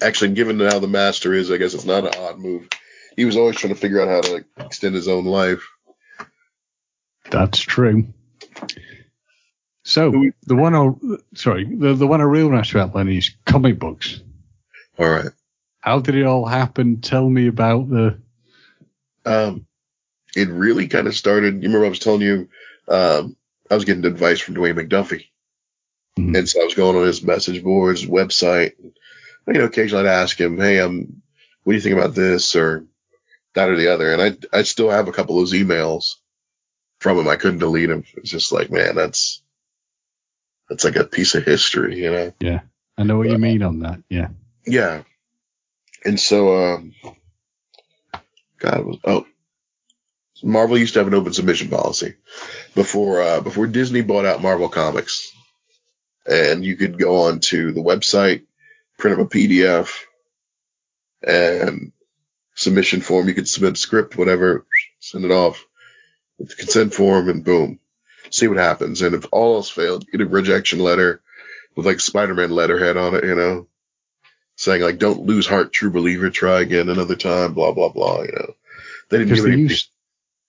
Actually, 0.02 0.32
given 0.32 0.58
how 0.62 0.80
the 0.80 0.88
master 0.88 1.34
is, 1.34 1.52
I 1.52 1.58
guess 1.58 1.74
it's 1.74 1.86
not 1.86 2.06
an 2.06 2.14
odd 2.18 2.40
move. 2.40 2.70
He 3.18 3.26
was 3.26 3.36
always 3.36 3.58
trying 3.58 3.74
to 3.74 3.80
figure 3.80 4.02
out 4.02 4.08
how 4.08 4.22
to 4.22 4.34
like, 4.34 4.46
extend 4.58 4.96
his 4.96 5.10
own 5.10 5.26
life. 5.26 5.68
That's 7.30 7.60
true. 7.60 8.08
So 9.84 10.32
the 10.44 10.56
one, 10.56 10.76
I, 10.76 10.92
sorry, 11.36 11.66
the 11.66 11.94
the 11.94 12.08
one 12.08 12.22
I 12.22 12.26
really 12.26 12.50
want 12.50 12.64
to 12.64 12.80
about 12.80 12.96
Lenny 12.96 13.18
is 13.18 13.32
comic 13.46 13.80
books. 13.80 14.22
All 14.98 15.10
right. 15.10 15.32
How 15.82 16.00
did 16.00 16.16
it 16.16 16.26
all 16.26 16.46
happen? 16.46 17.02
Tell 17.02 17.28
me 17.28 17.48
about 17.48 17.90
the. 17.90 18.20
Um, 19.26 19.66
it 20.36 20.48
really 20.50 20.88
kind 20.88 21.08
of 21.08 21.16
started. 21.18 21.56
You 21.56 21.68
remember 21.68 21.88
I 21.88 21.90
was 21.90 22.00
telling 22.00 22.22
you, 22.22 22.48
um, 22.88 23.36
I 23.72 23.76
was 23.76 23.86
getting 23.86 24.06
advice 24.06 24.40
from 24.40 24.56
Dwayne 24.56 24.76
McDuffie, 24.76 25.28
mm-hmm. 26.20 26.36
and 26.36 26.48
so 26.48 26.62
I 26.62 26.66
was 26.66 26.76
going 26.76 26.96
on 26.96 27.06
his 27.06 27.24
message 27.24 27.64
boards, 27.64 28.06
website. 28.06 28.74
You 29.48 29.54
know, 29.54 29.64
occasionally 29.64 30.08
I'd 30.08 30.22
ask 30.22 30.40
him, 30.40 30.58
"Hey, 30.58 30.80
I'm, 30.80 31.22
what 31.64 31.74
do 31.74 31.76
you 31.76 31.82
think 31.82 31.98
about 31.98 32.14
this 32.14 32.56
or 32.56 32.86
that 33.56 33.70
or 33.70 33.78
the 33.78 33.94
other?" 33.94 34.14
And 34.14 34.22
I 34.54 34.60
I 34.60 34.64
still 34.64 34.90
have 34.90 35.08
a 35.08 35.14
couple 35.14 35.40
of 35.40 35.42
those 35.42 35.60
emails 35.60 36.16
from 37.00 37.18
him. 37.18 37.28
I 37.28 37.38
couldn't 37.38 37.60
delete 37.60 37.90
them. 37.90 38.04
It's 38.18 38.30
just 38.30 38.52
like, 38.52 38.70
man, 38.70 38.96
that's 38.96 39.42
that's 40.72 40.86
like 40.86 40.96
a 40.96 41.04
piece 41.04 41.36
of 41.36 41.44
history, 41.44 42.00
you 42.00 42.12
know? 42.12 42.34
Yeah, 42.40 42.62
I 42.98 43.04
know 43.04 43.18
what 43.18 43.28
uh, 43.28 43.32
you 43.32 43.38
mean 43.38 43.62
on 43.62 43.80
that. 43.80 44.02
Yeah. 44.10 44.30
Yeah. 44.66 45.04
And 46.06 46.18
so, 46.18 46.76
um, 46.76 46.94
God, 48.58 48.86
was, 48.86 48.98
oh, 49.04 49.26
Marvel 50.44 50.78
used 50.78 50.94
to 50.94 51.00
have 51.00 51.08
an 51.08 51.14
open 51.14 51.34
submission 51.34 51.70
policy 51.70 52.16
before, 52.76 53.22
uh, 53.22 53.42
before 53.42 53.68
Disney 53.68 54.02
bought 54.02 54.26
out 54.26 54.42
Marvel 54.42 54.70
Comics. 54.70 55.32
And 56.26 56.64
you 56.64 56.76
could 56.76 57.00
go 57.00 57.24
on 57.24 57.40
to 57.42 57.72
the 57.72 57.82
website, 57.82 58.44
print 58.98 59.20
up 59.20 59.26
a 59.26 59.30
PDF, 59.30 59.92
and 61.22 61.92
submission 62.56 63.02
form. 63.02 63.28
You 63.28 63.34
could 63.34 63.48
submit 63.48 63.74
a 63.74 63.78
script, 63.78 64.18
whatever, 64.18 64.66
send 65.00 65.26
it 65.26 65.32
off 65.32 65.66
with 66.38 66.50
the 66.50 66.56
consent 66.56 66.94
form, 66.94 67.30
and 67.30 67.44
boom, 67.44 67.80
see 68.30 68.48
what 68.48 68.58
happens. 68.58 69.02
And 69.02 69.16
if 69.16 69.26
all 69.32 69.56
else 69.56 69.70
failed, 69.70 70.06
get 70.12 70.22
a 70.22 70.26
rejection 70.26 70.80
letter 70.80 71.22
with 71.76 71.86
like 71.86 72.00
Spider-Man 72.00 72.52
letterhead 72.52 72.98
on 72.98 73.16
it, 73.16 73.24
you 73.24 73.36
know, 73.36 73.68
saying 74.56 74.82
like, 74.82 74.98
"Don't 74.98 75.26
lose 75.26 75.48
heart, 75.48 75.72
true 75.74 75.92
believer. 75.92 76.30
Try 76.30 76.62
again 76.62 76.90
another 76.90 77.16
time." 77.16 77.54
Blah 77.54 77.72
blah 77.74 77.90
blah. 77.90 78.24
You 78.24 78.32
know, 78.34 78.54
they 79.10 79.20
didn't 79.20 79.36
give 79.36 79.46
they 79.46 79.52
any. 79.54 79.62
Used, 79.64 79.91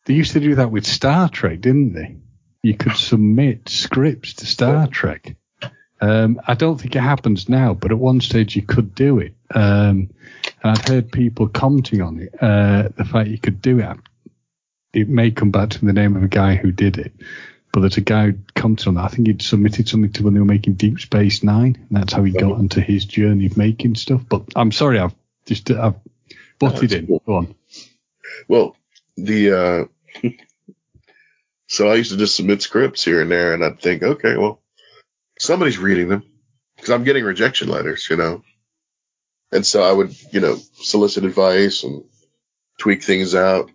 they 0.05 0.15
used 0.15 0.33
to 0.33 0.41
do 0.41 0.57
that 0.57 0.71
with 0.71 0.87
Star 0.87 1.29
Trek, 1.29 1.61
didn't 1.61 1.95
they? 1.95 2.17
You 2.63 2.77
could 2.77 2.97
submit 2.97 3.69
scripts 3.69 4.35
to 4.35 4.47
Star 4.47 4.87
Trek. 4.87 5.37
Um, 6.01 6.41
I 6.47 6.55
don't 6.55 6.81
think 6.81 6.97
it 6.97 7.01
happens 7.01 7.49
now, 7.49 7.75
but 7.75 7.93
at 7.93 7.99
one 7.99 8.21
stage 8.21 8.57
you 8.57 8.63
could 8.63 8.95
do 8.95 9.21
it. 9.21 9.35
Um, 9.55 10.11
and 10.63 10.77
I've 10.77 10.85
heard 10.85 11.13
people 11.13 11.49
commenting 11.49 12.03
on 12.03 12.19
it, 12.19 12.35
uh, 12.41 12.89
the 12.97 13.05
fact 13.05 13.31
you 13.31 13.39
could 13.39 13.63
do 13.63 13.79
it. 13.79 13.97
It 14.93 15.09
may 15.09 15.31
come 15.31 15.53
back 15.53 15.71
to 15.71 15.85
the 15.85 15.93
name 15.93 16.17
of 16.17 16.25
a 16.25 16.29
guy 16.29 16.57
who 16.57 16.73
did 16.73 16.99
it, 16.99 17.13
but 17.73 17.81
there's 17.81 17.97
a 17.97 18.03
guy 18.03 18.27
who 18.27 18.39
commented 18.57 18.89
on 18.89 18.95
that. 18.95 19.05
I 19.05 19.09
think 19.09 19.29
he'd 19.29 19.43
submitted 19.43 19.89
something 19.89 20.13
to 20.13 20.25
when 20.25 20.35
they 20.35 20.41
were 20.41 20.45
making 20.47 20.75
Deep 20.75 21.01
Space 21.01 21.43
Nine, 21.45 21.79
and 21.89 21.99
that's 21.99 22.13
how 22.13 22.25
he 22.25 22.33
got 22.33 22.59
into 22.59 22.81
his 22.81 23.05
journey 23.05 23.47
of 23.47 23.57
making 23.57 23.95
stuff. 23.95 24.23
But 24.29 24.43
I'm 24.57 24.73
sorry, 24.73 24.99
I've 24.99 25.15
just 25.47 25.71
I've 25.71 25.95
butted 26.59 26.93
in. 26.93 27.07
Cool. 27.07 27.23
Go 27.25 27.37
on. 27.37 27.55
Well, 28.49 28.77
the 29.17 29.89
uh, 30.25 30.29
so 31.67 31.89
I 31.89 31.95
used 31.95 32.11
to 32.11 32.19
just 32.19 32.37
submit 32.37 32.63
scripts 32.63 33.05
here 33.05 33.23
and 33.23 33.31
there, 33.31 33.55
and 33.55 33.65
I'd 33.65 33.81
think, 33.81 34.03
okay, 34.03 34.37
well, 34.37 34.63
somebody's 35.39 35.79
reading 35.79 36.09
them 36.09 36.25
because 36.77 36.91
I'm 36.91 37.05
getting 37.05 37.25
rejection 37.25 37.69
letters, 37.69 38.09
you 38.11 38.17
know. 38.17 38.43
And 39.53 39.67
so 39.67 39.83
I 39.83 39.93
would, 39.93 40.15
you 40.33 40.41
know, 40.41 40.57
solicit 40.75 41.25
advice 41.25 41.85
and 41.85 42.05
tweak 42.79 43.03
things 43.03 43.35
out. 43.35 43.71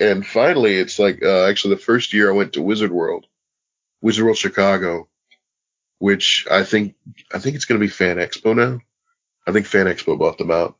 And 0.00 0.26
finally, 0.26 0.74
it's 0.76 0.98
like 0.98 1.22
uh, 1.22 1.44
actually 1.46 1.74
the 1.74 1.80
first 1.82 2.12
year 2.12 2.30
I 2.30 2.34
went 2.34 2.54
to 2.54 2.62
Wizard 2.62 2.92
World, 2.92 3.26
Wizard 4.02 4.24
World 4.24 4.38
Chicago, 4.38 5.08
which 5.98 6.46
I 6.50 6.64
think 6.64 6.94
I 7.32 7.38
think 7.38 7.56
it's 7.56 7.64
going 7.64 7.80
to 7.80 7.86
be 7.86 7.90
Fan 7.90 8.16
Expo 8.16 8.54
now. 8.56 8.80
I 9.46 9.52
think 9.52 9.66
Fan 9.66 9.86
Expo 9.86 10.18
bought 10.18 10.38
them 10.38 10.50
out. 10.50 10.76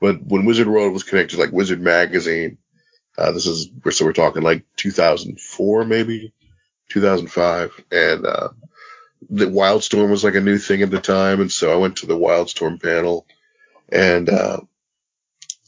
But 0.00 0.22
when 0.22 0.44
Wizard 0.44 0.68
World 0.68 0.92
was 0.92 1.02
connected, 1.02 1.38
like 1.38 1.52
Wizard 1.52 1.80
Magazine, 1.80 2.58
uh, 3.18 3.32
this 3.32 3.46
is 3.46 3.68
so 3.90 4.04
we're 4.04 4.12
talking 4.12 4.42
like 4.42 4.64
2004 4.76 5.84
maybe, 5.84 6.32
2005, 6.90 7.84
and 7.90 8.24
uh, 8.24 8.48
the 9.28 9.46
Wildstorm 9.46 10.10
was 10.10 10.22
like 10.22 10.36
a 10.36 10.40
new 10.40 10.56
thing 10.56 10.82
at 10.82 10.90
the 10.90 11.00
time, 11.00 11.40
and 11.40 11.50
so 11.50 11.72
I 11.72 11.76
went 11.76 11.96
to 11.98 12.06
the 12.06 12.16
Wildstorm 12.16 12.80
panel, 12.80 13.26
and 13.88 14.28
uh, 14.28 14.60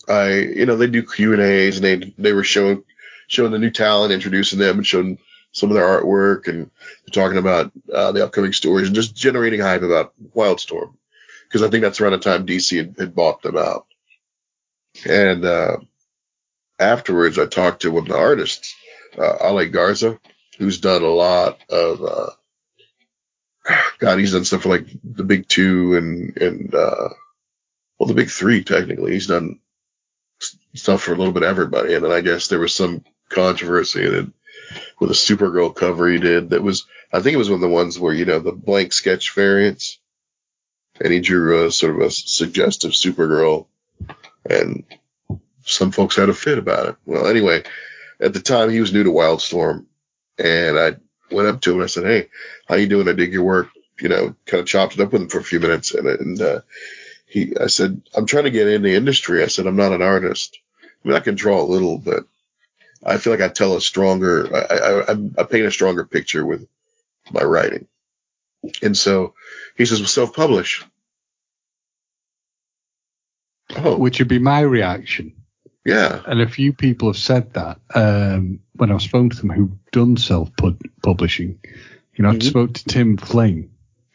I, 0.08 0.34
you 0.38 0.64
know, 0.64 0.76
they 0.76 0.86
do 0.86 1.02
Q 1.02 1.32
and 1.32 1.42
A's, 1.42 1.76
and 1.78 1.84
they 1.84 2.14
they 2.16 2.32
were 2.32 2.44
showing 2.44 2.84
showing 3.26 3.50
the 3.50 3.58
new 3.58 3.70
talent, 3.70 4.12
introducing 4.12 4.60
them, 4.60 4.78
and 4.78 4.86
showing 4.86 5.18
some 5.50 5.70
of 5.70 5.74
their 5.74 5.84
artwork, 5.84 6.46
and 6.46 6.70
talking 7.12 7.38
about 7.38 7.72
uh, 7.92 8.12
the 8.12 8.24
upcoming 8.24 8.52
stories, 8.52 8.86
and 8.86 8.94
just 8.94 9.16
generating 9.16 9.58
hype 9.58 9.82
about 9.82 10.14
Wildstorm, 10.36 10.94
because 11.48 11.62
I 11.62 11.68
think 11.68 11.82
that's 11.82 12.00
around 12.00 12.12
the 12.12 12.18
time 12.18 12.46
DC 12.46 12.76
had, 12.76 12.94
had 12.96 13.14
bought 13.16 13.42
them 13.42 13.56
out. 13.56 13.86
And 15.04 15.44
uh, 15.44 15.78
afterwards, 16.80 17.38
I 17.38 17.46
talked 17.46 17.82
to 17.82 17.90
one 17.90 18.04
of 18.04 18.08
the 18.08 18.16
artists, 18.16 18.74
uh, 19.18 19.36
Ale 19.40 19.68
Garza, 19.68 20.18
who's 20.58 20.80
done 20.80 21.02
a 21.02 21.08
lot 21.08 21.60
of. 21.68 22.02
Uh, 22.02 22.30
God, 23.98 24.18
he's 24.18 24.32
done 24.32 24.44
stuff 24.44 24.62
for 24.62 24.70
like 24.70 24.86
the 25.04 25.24
big 25.24 25.48
two 25.48 25.96
and 25.96 26.36
and 26.38 26.74
uh, 26.74 27.10
well, 27.98 28.06
the 28.06 28.14
big 28.14 28.30
three 28.30 28.64
technically. 28.64 29.12
He's 29.12 29.26
done 29.26 29.60
stuff 30.74 31.02
for 31.02 31.12
a 31.12 31.16
little 31.16 31.32
bit 31.32 31.42
of 31.42 31.48
everybody. 31.48 31.94
And 31.94 32.04
then 32.04 32.12
I 32.12 32.20
guess 32.20 32.48
there 32.48 32.58
was 32.58 32.74
some 32.74 33.04
controversy 33.28 34.08
that 34.08 34.32
with 34.98 35.10
a 35.10 35.14
Supergirl 35.14 35.74
cover 35.74 36.08
he 36.08 36.18
did 36.18 36.50
that 36.50 36.62
was, 36.62 36.86
I 37.12 37.20
think 37.20 37.34
it 37.34 37.38
was 37.38 37.50
one 37.50 37.56
of 37.56 37.60
the 37.60 37.68
ones 37.68 37.98
where, 37.98 38.14
you 38.14 38.24
know, 38.24 38.38
the 38.38 38.52
blank 38.52 38.92
sketch 38.92 39.34
variants 39.34 39.98
and 41.00 41.12
he 41.12 41.20
drew 41.20 41.66
a 41.66 41.72
sort 41.72 41.96
of 41.96 42.02
a 42.02 42.10
suggestive 42.10 42.92
Supergirl 42.92 43.66
and 44.48 44.84
some 45.70 45.92
folks 45.92 46.16
had 46.16 46.28
a 46.28 46.34
fit 46.34 46.58
about 46.58 46.88
it. 46.88 46.96
Well, 47.06 47.26
anyway, 47.26 47.62
at 48.20 48.32
the 48.32 48.40
time 48.40 48.70
he 48.70 48.80
was 48.80 48.92
new 48.92 49.04
to 49.04 49.10
Wildstorm 49.10 49.86
and 50.38 50.78
I 50.78 50.96
went 51.30 51.48
up 51.48 51.60
to 51.62 51.70
him 51.70 51.76
and 51.76 51.84
I 51.84 51.86
said, 51.86 52.04
Hey, 52.04 52.28
how 52.68 52.76
you 52.76 52.86
doing? 52.86 53.08
I 53.08 53.12
dig 53.12 53.32
your 53.32 53.44
work. 53.44 53.68
You 54.00 54.08
know, 54.08 54.34
kind 54.46 54.60
of 54.60 54.66
chopped 54.66 54.94
it 54.94 55.00
up 55.00 55.12
with 55.12 55.22
him 55.22 55.28
for 55.28 55.38
a 55.38 55.44
few 55.44 55.60
minutes 55.60 55.94
and, 55.94 56.06
and, 56.06 56.40
uh, 56.40 56.60
he, 57.26 57.56
I 57.60 57.68
said, 57.68 58.02
I'm 58.16 58.26
trying 58.26 58.44
to 58.44 58.50
get 58.50 58.66
in 58.66 58.82
the 58.82 58.96
industry. 58.96 59.42
I 59.42 59.46
said, 59.46 59.66
I'm 59.66 59.76
not 59.76 59.92
an 59.92 60.02
artist. 60.02 60.58
I 60.82 61.08
mean, 61.08 61.16
I 61.16 61.20
can 61.20 61.36
draw 61.36 61.60
a 61.60 61.62
little, 61.62 61.96
but 61.96 62.24
I 63.04 63.18
feel 63.18 63.32
like 63.32 63.42
I 63.42 63.48
tell 63.48 63.76
a 63.76 63.80
stronger, 63.80 64.48
I, 64.52 65.12
I, 65.12 65.16
I 65.38 65.44
paint 65.44 65.66
a 65.66 65.70
stronger 65.70 66.04
picture 66.04 66.44
with 66.44 66.66
my 67.30 67.42
writing. 67.42 67.86
And 68.82 68.96
so 68.96 69.34
he 69.76 69.86
says, 69.86 70.00
well, 70.00 70.08
self-publish. 70.08 70.84
Oh. 73.76 73.96
Which 73.96 74.18
would 74.18 74.28
be 74.28 74.40
my 74.40 74.60
reaction. 74.60 75.34
Yeah. 75.84 76.22
And 76.26 76.40
a 76.40 76.48
few 76.48 76.72
people 76.72 77.08
have 77.08 77.16
said 77.16 77.54
that 77.54 77.78
um, 77.94 78.60
when 78.74 78.90
I've 78.90 79.02
spoken 79.02 79.30
to 79.30 79.36
them 79.36 79.50
who've 79.50 79.90
done 79.92 80.16
self-publishing. 80.16 81.58
You 82.14 82.22
know, 82.22 82.30
mm-hmm. 82.30 82.46
I 82.46 82.50
spoke 82.50 82.74
to 82.74 82.84
Tim 82.84 83.16
Fling. 83.16 83.70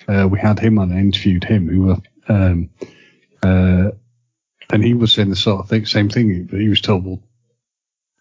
Uh, 0.07 0.28
we 0.30 0.39
had 0.39 0.59
him 0.59 0.78
on 0.78 0.91
and 0.91 0.99
interviewed 0.99 1.43
him, 1.43 1.68
who 1.68 2.01
um, 2.28 2.70
uh, 3.41 3.91
and 4.70 4.84
he 4.84 4.93
was 4.93 5.13
saying 5.13 5.30
the 5.30 5.36
sort 5.36 5.61
of 5.61 5.70
thing, 5.70 5.86
same 5.86 6.09
thing. 6.09 6.45
but 6.45 6.59
He 6.59 6.70
was 6.70 6.82
told, 6.82 7.05
well, 7.05 7.24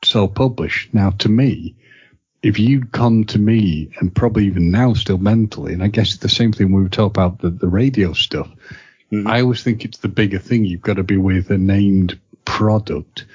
self-publish. 0.02 0.90
Now, 0.92 1.10
to 1.10 1.28
me, 1.28 1.76
if 2.42 2.58
you'd 2.58 2.92
come 2.92 3.24
to 3.24 3.38
me 3.38 3.90
and 3.98 4.14
probably 4.14 4.46
even 4.46 4.70
now 4.70 4.94
still 4.94 5.18
mentally, 5.18 5.72
and 5.72 5.82
I 5.82 5.88
guess 5.88 6.14
it's 6.14 6.22
the 6.22 6.28
same 6.28 6.52
thing 6.52 6.72
we 6.72 6.82
were 6.82 6.88
talking 6.88 7.06
about 7.06 7.38
the, 7.40 7.50
the 7.50 7.68
radio 7.68 8.12
stuff. 8.12 8.48
Mm-hmm. 9.12 9.26
I 9.26 9.40
always 9.40 9.62
think 9.62 9.84
it's 9.84 9.98
the 9.98 10.08
bigger 10.08 10.38
thing. 10.38 10.64
You've 10.64 10.82
got 10.82 10.96
to 10.96 11.04
be 11.04 11.16
with 11.16 11.50
a 11.50 11.58
named 11.58 12.20
product. 12.44 13.26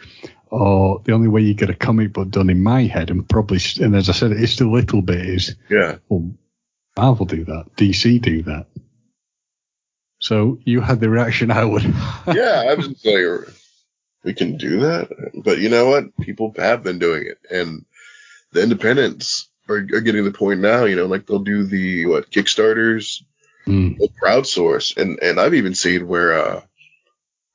or 0.52 1.02
the 1.06 1.12
only 1.14 1.28
way 1.28 1.42
you 1.42 1.54
get 1.54 1.70
a 1.70 1.76
comic 1.76 2.12
book 2.12 2.30
done 2.32 2.50
in 2.50 2.64
my 2.64 2.84
head, 2.84 3.12
and 3.12 3.28
probably, 3.30 3.60
and 3.82 3.96
as 3.96 4.10
I 4.10 4.14
said, 4.14 4.32
it's 4.32 4.60
a 4.60 4.66
little 4.66 5.02
bit 5.04 5.24
is, 5.24 5.56
Yeah. 5.70 5.98
well, 6.10 6.32
Marvel 6.98 7.26
do 7.28 7.46
that, 7.46 7.66
DC 7.78 8.20
do 8.22 8.42
that. 8.44 8.66
So 10.20 10.60
you 10.66 10.82
had 10.82 11.00
the 11.00 11.10
reaction 11.10 11.52
I 11.52 11.64
would. 11.66 11.84
yeah, 12.28 12.66
I 12.68 12.74
was 12.74 12.88
just 12.88 13.06
like, 13.06 13.48
we 14.24 14.34
can 14.34 14.58
do 14.58 14.82
that. 14.82 15.10
But 15.44 15.60
you 15.60 15.70
know 15.70 15.86
what? 15.88 16.18
People 16.20 16.54
have 16.58 16.84
been 16.84 17.00
doing 17.00 17.28
it, 17.28 17.38
and 17.50 17.86
the 18.52 18.62
independents 18.64 19.50
are, 19.70 19.78
are 19.78 20.02
getting 20.02 20.26
the 20.26 20.32
point 20.32 20.60
now. 20.60 20.86
You 20.86 20.96
know, 20.98 21.06
like 21.06 21.26
they'll 21.26 21.40
do 21.40 21.64
the 21.64 22.06
what 22.08 22.32
Kickstarters, 22.32 23.24
Mm. 23.68 23.98
they'll 24.00 24.08
crowdsource, 24.22 24.98
and 24.98 25.20
and 25.22 25.40
I've 25.40 25.54
even 25.54 25.76
seen 25.76 26.08
where 26.08 26.34
uh 26.34 26.62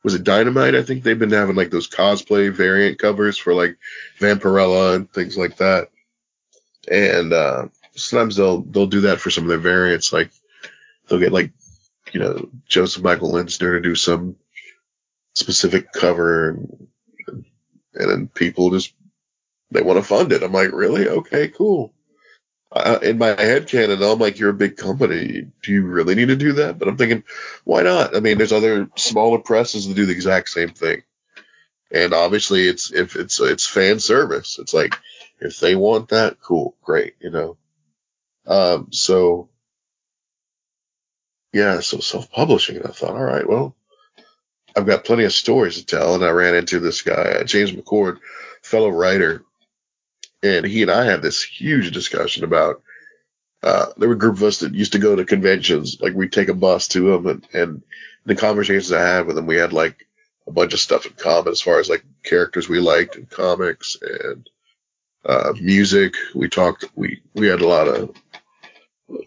was 0.04 0.14
it 0.14 0.22
Dynamite? 0.22 0.74
I 0.74 0.82
think 0.82 1.02
they've 1.02 1.18
been 1.18 1.32
having 1.32 1.56
like 1.56 1.70
those 1.70 1.88
cosplay 1.88 2.52
variant 2.52 2.98
covers 2.98 3.38
for 3.38 3.54
like 3.54 3.78
Vampirella 4.20 4.94
and 4.94 5.10
things 5.10 5.36
like 5.36 5.56
that. 5.56 5.88
And 6.88 7.32
uh 7.32 7.68
sometimes 7.96 8.36
they'll 8.36 8.62
they'll 8.62 8.86
do 8.86 9.02
that 9.02 9.20
for 9.20 9.30
some 9.30 9.44
of 9.44 9.48
their 9.48 9.58
variants. 9.58 10.12
Like 10.12 10.30
they'll 11.08 11.18
get 11.18 11.32
like 11.32 11.52
you 12.12 12.20
know 12.20 12.48
Joseph 12.68 13.02
Michael 13.02 13.32
Linsner 13.32 13.72
to 13.72 13.80
do 13.80 13.94
some 13.94 14.36
specific 15.34 15.92
cover, 15.92 16.50
and, 16.50 16.88
and 17.94 18.10
then 18.10 18.28
people 18.28 18.70
just 18.70 18.94
they 19.70 19.82
want 19.82 19.98
to 19.98 20.04
fund 20.04 20.32
it. 20.32 20.42
I'm 20.42 20.52
like, 20.52 20.72
really? 20.72 21.08
Okay, 21.08 21.48
cool. 21.48 21.92
Uh, 22.74 22.98
in 23.02 23.18
my 23.18 23.28
head 23.28 23.68
canon, 23.68 24.02
I'm 24.02 24.18
like, 24.18 24.40
you're 24.40 24.50
a 24.50 24.54
big 24.54 24.76
company. 24.76 25.46
Do 25.62 25.72
you 25.72 25.86
really 25.86 26.16
need 26.16 26.28
to 26.28 26.36
do 26.36 26.54
that? 26.54 26.76
But 26.76 26.88
I'm 26.88 26.96
thinking, 26.96 27.22
why 27.62 27.82
not? 27.82 28.16
I 28.16 28.20
mean, 28.20 28.36
there's 28.36 28.52
other 28.52 28.88
smaller 28.96 29.38
presses 29.38 29.86
that 29.86 29.94
do 29.94 30.06
the 30.06 30.12
exact 30.12 30.48
same 30.48 30.70
thing. 30.70 31.04
And 31.92 32.12
obviously 32.12 32.66
it's, 32.66 32.92
if 32.92 33.14
it's, 33.14 33.38
it's 33.38 33.64
fan 33.64 34.00
service. 34.00 34.58
It's 34.58 34.74
like, 34.74 34.98
if 35.38 35.60
they 35.60 35.76
want 35.76 36.08
that, 36.08 36.40
cool, 36.40 36.76
great, 36.82 37.14
you 37.20 37.30
know? 37.30 37.56
Um, 38.44 38.88
so 38.90 39.48
yeah, 41.52 41.78
so 41.78 42.00
self-publishing. 42.00 42.76
And 42.76 42.86
I 42.86 42.90
thought, 42.90 43.14
all 43.14 43.22
right, 43.22 43.48
well, 43.48 43.76
I've 44.76 44.86
got 44.86 45.04
plenty 45.04 45.22
of 45.22 45.32
stories 45.32 45.76
to 45.76 45.86
tell. 45.86 46.16
And 46.16 46.24
I 46.24 46.30
ran 46.30 46.56
into 46.56 46.80
this 46.80 47.02
guy, 47.02 47.12
uh, 47.12 47.44
James 47.44 47.70
McCord, 47.70 48.18
fellow 48.62 48.88
writer, 48.88 49.44
and 50.44 50.66
he 50.66 50.82
and 50.82 50.90
I 50.90 51.04
had 51.04 51.22
this 51.22 51.42
huge 51.42 51.90
discussion 51.92 52.44
about. 52.44 52.82
Uh, 53.62 53.86
there 53.96 54.08
were 54.10 54.14
a 54.14 54.18
group 54.18 54.36
of 54.36 54.42
us 54.42 54.60
that 54.60 54.74
used 54.74 54.92
to 54.92 54.98
go 54.98 55.16
to 55.16 55.24
conventions. 55.24 55.98
Like 55.98 56.12
we'd 56.12 56.32
take 56.32 56.48
a 56.48 56.54
bus 56.54 56.88
to 56.88 57.12
them, 57.12 57.26
and, 57.26 57.48
and 57.54 57.82
the 58.26 58.36
conversations 58.36 58.92
I 58.92 59.00
had 59.00 59.26
with 59.26 59.36
them, 59.36 59.46
we 59.46 59.56
had 59.56 59.72
like 59.72 60.06
a 60.46 60.52
bunch 60.52 60.74
of 60.74 60.80
stuff 60.80 61.06
in 61.06 61.12
common 61.12 61.50
as 61.50 61.62
far 61.62 61.80
as 61.80 61.88
like 61.88 62.04
characters 62.22 62.68
we 62.68 62.78
liked 62.78 63.16
and 63.16 63.28
comics 63.28 63.96
and 64.02 64.48
uh, 65.24 65.54
music. 65.58 66.14
We 66.34 66.48
talked. 66.50 66.84
We 66.94 67.22
we 67.34 67.46
had 67.46 67.62
a 67.62 67.66
lot 67.66 67.88
of 67.88 68.14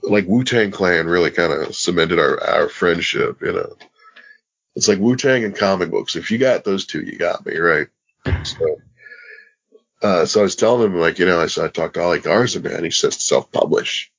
like 0.04 0.28
Wu 0.28 0.44
Tang 0.44 0.70
Clan 0.70 1.08
really 1.08 1.32
kind 1.32 1.52
of 1.52 1.76
cemented 1.76 2.20
our 2.20 2.44
our 2.44 2.70
friendship. 2.70 3.42
You 3.42 3.54
know, 3.54 3.76
it's 4.76 4.88
like 4.88 5.00
Wu 5.00 5.16
Tang 5.16 5.44
and 5.44 5.56
comic 5.56 5.90
books. 5.90 6.16
If 6.16 6.30
you 6.30 6.38
got 6.38 6.64
those 6.64 6.86
two, 6.86 7.02
you 7.02 7.18
got 7.18 7.44
me 7.44 7.58
right. 7.58 7.88
So. 8.44 8.78
Uh, 10.02 10.26
so 10.26 10.42
I 10.42 10.44
was 10.44 10.56
telling 10.56 10.92
him, 10.92 11.00
like, 11.00 11.20
you 11.20 11.26
know, 11.26 11.40
I 11.40 11.46
I 11.46 11.68
talked 11.68 11.96
to 11.96 12.02
Ale 12.02 12.20
Garza, 12.20 12.60
man. 12.60 12.84
He 12.84 12.92
says 12.92 13.16
self 13.16 13.52
publish. 13.52 14.12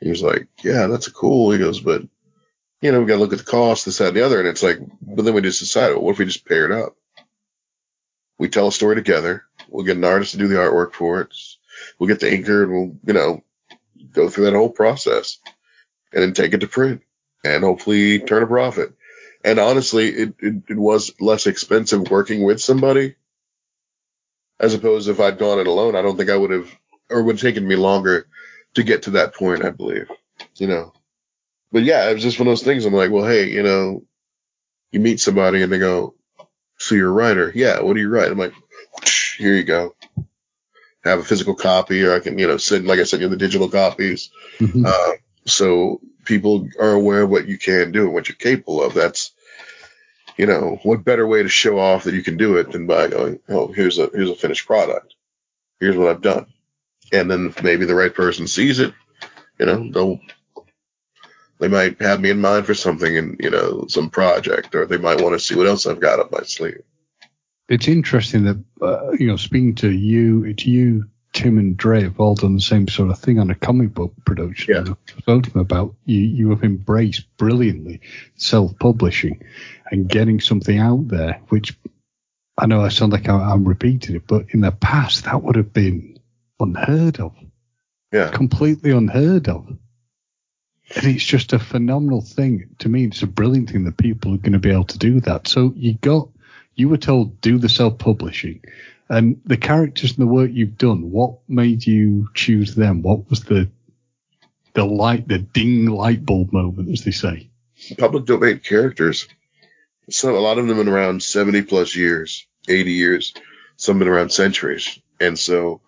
He 0.00 0.08
was 0.08 0.22
like, 0.22 0.48
yeah, 0.62 0.86
that's 0.86 1.08
cool. 1.08 1.50
He 1.50 1.58
goes, 1.58 1.80
but, 1.80 2.02
you 2.80 2.92
know, 2.92 3.00
we 3.00 3.06
got 3.06 3.14
to 3.14 3.20
look 3.20 3.32
at 3.32 3.38
the 3.38 3.44
cost, 3.44 3.84
this, 3.84 3.98
that, 3.98 4.08
and 4.08 4.16
the 4.16 4.24
other. 4.24 4.38
And 4.38 4.48
it's 4.48 4.62
like, 4.62 4.78
but 5.02 5.24
then 5.24 5.34
we 5.34 5.40
just 5.40 5.58
decided, 5.58 5.94
well, 5.94 6.04
what 6.04 6.12
if 6.12 6.18
we 6.18 6.24
just 6.24 6.46
pair 6.46 6.64
it 6.64 6.72
up? 6.72 6.96
We 8.38 8.48
tell 8.48 8.68
a 8.68 8.72
story 8.72 8.94
together. 8.94 9.44
We'll 9.68 9.84
get 9.84 9.96
an 9.96 10.04
artist 10.04 10.32
to 10.32 10.38
do 10.38 10.46
the 10.46 10.54
artwork 10.54 10.92
for 10.92 11.20
it. 11.22 11.34
We'll 11.98 12.08
get 12.08 12.20
the 12.20 12.26
inker 12.26 12.62
and 12.62 12.72
we'll, 12.72 12.96
you 13.04 13.12
know, 13.12 13.42
go 14.12 14.28
through 14.28 14.46
that 14.46 14.54
whole 14.54 14.70
process 14.70 15.38
and 16.12 16.22
then 16.22 16.32
take 16.32 16.54
it 16.54 16.58
to 16.58 16.68
print 16.68 17.02
and 17.44 17.64
hopefully 17.64 18.20
turn 18.20 18.44
a 18.44 18.46
profit. 18.46 18.94
And 19.44 19.58
honestly, 19.58 20.08
it, 20.08 20.34
it, 20.38 20.62
it 20.70 20.78
was 20.78 21.12
less 21.20 21.46
expensive 21.46 22.10
working 22.10 22.42
with 22.42 22.60
somebody 22.60 23.16
as 24.60 24.74
opposed 24.74 25.06
to 25.06 25.12
if 25.12 25.20
I'd 25.20 25.38
gone 25.38 25.58
it 25.60 25.66
alone, 25.66 25.96
I 25.96 26.02
don't 26.02 26.16
think 26.16 26.30
I 26.30 26.36
would 26.36 26.50
have, 26.50 26.68
or 27.10 27.22
would 27.22 27.36
have 27.36 27.40
taken 27.40 27.66
me 27.66 27.76
longer 27.76 28.26
to 28.74 28.82
get 28.82 29.02
to 29.04 29.10
that 29.12 29.34
point, 29.34 29.64
I 29.64 29.70
believe, 29.70 30.10
you 30.56 30.66
know. 30.66 30.92
But 31.72 31.84
yeah, 31.84 32.08
it 32.08 32.14
was 32.14 32.22
just 32.22 32.38
one 32.38 32.48
of 32.48 32.52
those 32.52 32.62
things. 32.62 32.84
I'm 32.84 32.94
like, 32.94 33.10
well, 33.10 33.26
hey, 33.26 33.50
you 33.50 33.62
know, 33.62 34.04
you 34.90 35.00
meet 35.00 35.20
somebody 35.20 35.62
and 35.62 35.72
they 35.72 35.78
go, 35.78 36.14
so 36.78 36.94
you're 36.94 37.10
a 37.10 37.12
writer. 37.12 37.52
Yeah. 37.54 37.80
What 37.80 37.94
do 37.94 38.00
you 38.00 38.08
write? 38.08 38.30
I'm 38.30 38.38
like, 38.38 38.54
here 39.36 39.54
you 39.54 39.64
go. 39.64 39.94
Have 41.04 41.18
a 41.18 41.24
physical 41.24 41.54
copy 41.54 42.02
or 42.04 42.14
I 42.14 42.20
can, 42.20 42.38
you 42.38 42.46
know, 42.46 42.56
send, 42.56 42.86
like 42.86 43.00
I 43.00 43.04
said, 43.04 43.20
you 43.20 43.26
know, 43.26 43.30
the 43.30 43.36
digital 43.36 43.68
copies. 43.68 44.30
Mhm. 44.58 44.86
Uh, 44.86 45.16
so 45.44 46.00
people 46.24 46.68
are 46.80 46.92
aware 46.92 47.22
of 47.22 47.30
what 47.30 47.48
you 47.48 47.58
can 47.58 47.92
do 47.92 48.04
and 48.04 48.14
what 48.14 48.28
you're 48.28 48.36
capable 48.36 48.82
of. 48.82 48.94
That's, 48.94 49.32
you 50.38 50.46
know, 50.46 50.78
what 50.84 51.04
better 51.04 51.26
way 51.26 51.42
to 51.42 51.48
show 51.48 51.78
off 51.78 52.04
that 52.04 52.14
you 52.14 52.22
can 52.22 52.36
do 52.36 52.56
it 52.56 52.70
than 52.70 52.86
by 52.86 53.08
going, 53.08 53.40
oh, 53.48 53.72
here's 53.72 53.98
a 53.98 54.08
here's 54.14 54.30
a 54.30 54.36
finished 54.36 54.66
product. 54.66 55.14
Here's 55.80 55.96
what 55.96 56.08
I've 56.08 56.22
done. 56.22 56.46
And 57.12 57.30
then 57.30 57.54
maybe 57.62 57.84
the 57.84 57.94
right 57.94 58.14
person 58.14 58.46
sees 58.46 58.78
it, 58.78 58.94
you 59.58 59.66
know, 59.66 59.90
they'll 59.90 60.20
they 61.58 61.68
might 61.68 62.00
have 62.00 62.20
me 62.20 62.30
in 62.30 62.40
mind 62.40 62.66
for 62.66 62.74
something 62.74 63.16
in, 63.16 63.36
you 63.40 63.50
know, 63.50 63.86
some 63.88 64.10
project, 64.10 64.76
or 64.76 64.86
they 64.86 64.96
might 64.96 65.20
want 65.20 65.34
to 65.34 65.44
see 65.44 65.56
what 65.56 65.66
else 65.66 65.86
I've 65.86 66.00
got 66.00 66.20
up 66.20 66.30
my 66.30 66.42
sleeve. 66.42 66.82
It's 67.68 67.88
interesting 67.88 68.44
that 68.44 68.64
uh, 68.80 69.10
you 69.18 69.26
know, 69.26 69.36
speaking 69.36 69.74
to 69.76 69.90
you, 69.90 70.44
it's 70.44 70.64
you, 70.64 71.08
Tim, 71.38 71.56
and 71.58 71.76
Dre 71.76 72.02
have 72.02 72.18
all 72.18 72.34
done 72.34 72.54
the 72.54 72.60
same 72.60 72.88
sort 72.88 73.10
of 73.10 73.18
thing 73.20 73.38
on 73.38 73.50
a 73.50 73.54
comic 73.54 73.94
book 73.94 74.12
production. 74.24 74.74
Yeah. 74.74 74.92
I've 74.92 75.18
spoken 75.20 75.60
about 75.60 75.94
you. 76.04 76.20
You 76.20 76.50
have 76.50 76.64
embraced 76.64 77.24
brilliantly 77.36 78.00
self-publishing 78.34 79.42
and 79.90 80.08
getting 80.08 80.40
something 80.40 80.76
out 80.78 81.06
there, 81.06 81.40
which 81.48 81.78
I 82.58 82.66
know 82.66 82.82
I 82.82 82.88
sound 82.88 83.12
like 83.12 83.28
I'm 83.28 83.68
repeating 83.68 84.16
it, 84.16 84.26
but 84.26 84.46
in 84.50 84.62
the 84.62 84.72
past 84.72 85.24
that 85.24 85.42
would 85.42 85.54
have 85.54 85.72
been 85.72 86.18
unheard 86.58 87.20
of, 87.20 87.36
Yeah. 88.12 88.30
completely 88.30 88.90
unheard 88.90 89.48
of. 89.48 89.68
And 90.96 91.06
it's 91.06 91.24
just 91.24 91.52
a 91.52 91.58
phenomenal 91.60 92.20
thing. 92.20 92.70
To 92.80 92.88
me, 92.88 93.04
it's 93.04 93.22
a 93.22 93.28
brilliant 93.28 93.70
thing 93.70 93.84
that 93.84 93.96
people 93.96 94.34
are 94.34 94.38
going 94.38 94.54
to 94.54 94.58
be 94.58 94.70
able 94.72 94.86
to 94.86 94.98
do 94.98 95.20
that. 95.20 95.46
So 95.46 95.72
you 95.76 95.94
got, 95.94 96.30
you 96.74 96.88
were 96.88 96.96
told 96.96 97.40
do 97.40 97.58
the 97.58 97.68
self-publishing, 97.68 98.64
and 99.08 99.40
the 99.44 99.56
characters 99.56 100.12
and 100.12 100.20
the 100.20 100.32
work 100.32 100.50
you've 100.52 100.78
done. 100.78 101.10
What 101.10 101.38
made 101.48 101.86
you 101.86 102.28
choose 102.34 102.74
them? 102.74 103.02
What 103.02 103.28
was 103.30 103.44
the 103.44 103.70
the 104.74 104.84
light, 104.84 105.26
the 105.26 105.38
ding 105.38 105.86
light 105.86 106.24
bulb 106.24 106.52
moment, 106.52 106.90
as 106.90 107.04
they 107.04 107.10
say? 107.10 107.50
Public 107.96 108.26
domain 108.26 108.60
characters. 108.60 109.26
So 110.10 110.36
a 110.36 110.40
lot 110.40 110.58
of 110.58 110.66
them 110.66 110.76
have 110.76 110.84
been 110.84 110.92
around 110.92 111.22
70 111.22 111.62
plus 111.62 111.94
years, 111.94 112.46
80 112.68 112.92
years, 112.92 113.34
some 113.76 113.98
been 113.98 114.08
around 114.08 114.30
centuries. 114.30 114.98
And 115.20 115.38
so 115.38 115.80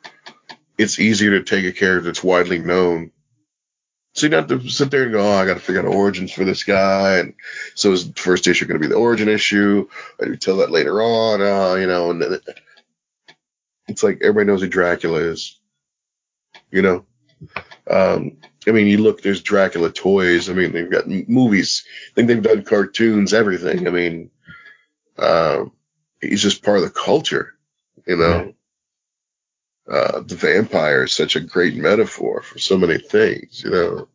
it's 0.77 0.99
easier 0.99 1.39
to 1.39 1.45
take 1.45 1.65
a 1.65 1.73
character 1.73 2.07
that's 2.07 2.25
widely 2.25 2.59
known. 2.59 3.13
So 4.15 4.27
you 4.27 4.31
don't 4.31 4.51
have 4.51 4.61
to 4.61 4.69
sit 4.69 4.91
there 4.91 5.05
and 5.05 5.13
go, 5.13 5.21
oh, 5.21 5.37
I 5.37 5.47
got 5.47 5.55
to 5.55 5.61
figure 5.61 5.83
out 5.83 5.95
origins 5.95 6.33
for 6.33 6.45
this 6.45 6.65
guy. 6.65 7.19
And 7.19 7.35
so 7.75 7.93
is 7.93 8.09
the 8.09 8.21
first 8.21 8.49
issue 8.49 8.67
going 8.67 8.81
to 8.81 8.87
be 8.87 8.93
the 8.93 8.99
origin 8.99 9.29
issue? 9.29 9.89
I 10.21 10.25
do 10.25 10.37
tell 10.37 10.57
that 10.59 10.73
later 10.73 11.01
on? 11.01 11.41
Uh, 11.41 11.75
you 11.75 11.87
know, 11.87 12.11
and 12.11 12.41
it's 13.91 14.03
like 14.03 14.19
everybody 14.23 14.47
knows 14.47 14.63
who 14.63 14.69
Dracula 14.69 15.19
is, 15.19 15.59
you 16.71 16.83
know? 16.83 17.05
Um, 17.89 18.37
I 18.67 18.73
mean, 18.73 18.87
you 18.87 18.99
look, 18.99 19.23
there's 19.23 19.43
Dracula 19.43 19.91
toys. 19.91 20.49
I 20.49 20.53
mean, 20.53 20.73
they've 20.73 20.91
got 20.91 21.05
m- 21.05 21.25
movies. 21.29 21.85
I 22.11 22.15
think 22.15 22.29
they've 22.29 22.43
done 22.43 22.63
cartoons, 22.63 23.33
everything. 23.33 23.87
I 23.87 23.91
mean, 23.91 24.31
um, 25.19 25.73
he's 26.21 26.43
just 26.43 26.63
part 26.63 26.79
of 26.79 26.85
the 26.85 26.91
culture, 26.91 27.55
you 28.07 28.17
know? 28.17 28.55
Uh, 29.91 30.21
the 30.21 30.37
vampire 30.37 31.05
is 31.05 31.13
such 31.13 31.35
a 31.35 31.41
great 31.41 31.75
metaphor 31.75 32.43
for 32.43 32.59
so 32.59 32.79
many 32.79 32.99
things, 32.99 33.63
you 33.65 33.71
know, 33.71 34.09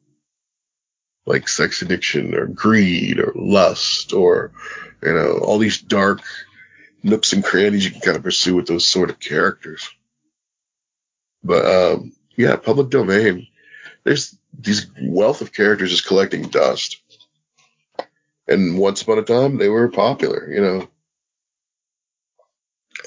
like 1.25 1.49
sex 1.49 1.81
addiction 1.81 2.33
or 2.33 2.45
greed 2.45 3.19
or 3.19 3.33
lust 3.35 4.13
or, 4.13 4.51
you 5.03 5.11
know, 5.11 5.39
all 5.39 5.57
these 5.57 5.81
dark 5.81 6.21
nooks 7.05 7.33
and 7.33 7.43
crannies 7.43 7.85
you 7.85 7.91
can 7.91 8.01
kind 8.01 8.17
of 8.17 8.23
pursue 8.23 8.55
with 8.55 8.65
those 8.67 8.87
sort 8.87 9.09
of 9.09 9.19
characters. 9.19 9.89
But, 11.43 11.65
um, 11.65 12.13
yeah, 12.35 12.55
public 12.55 12.89
domain, 12.89 13.47
there's 14.03 14.35
these 14.57 14.87
wealth 15.01 15.41
of 15.41 15.53
characters 15.53 15.91
just 15.91 16.07
collecting 16.07 16.49
dust. 16.49 17.01
And 18.47 18.79
once 18.79 19.03
upon 19.03 19.19
a 19.19 19.21
time, 19.21 19.57
they 19.57 19.69
were 19.69 19.87
popular, 19.89 20.51
you 20.51 20.61
know. 20.61 20.87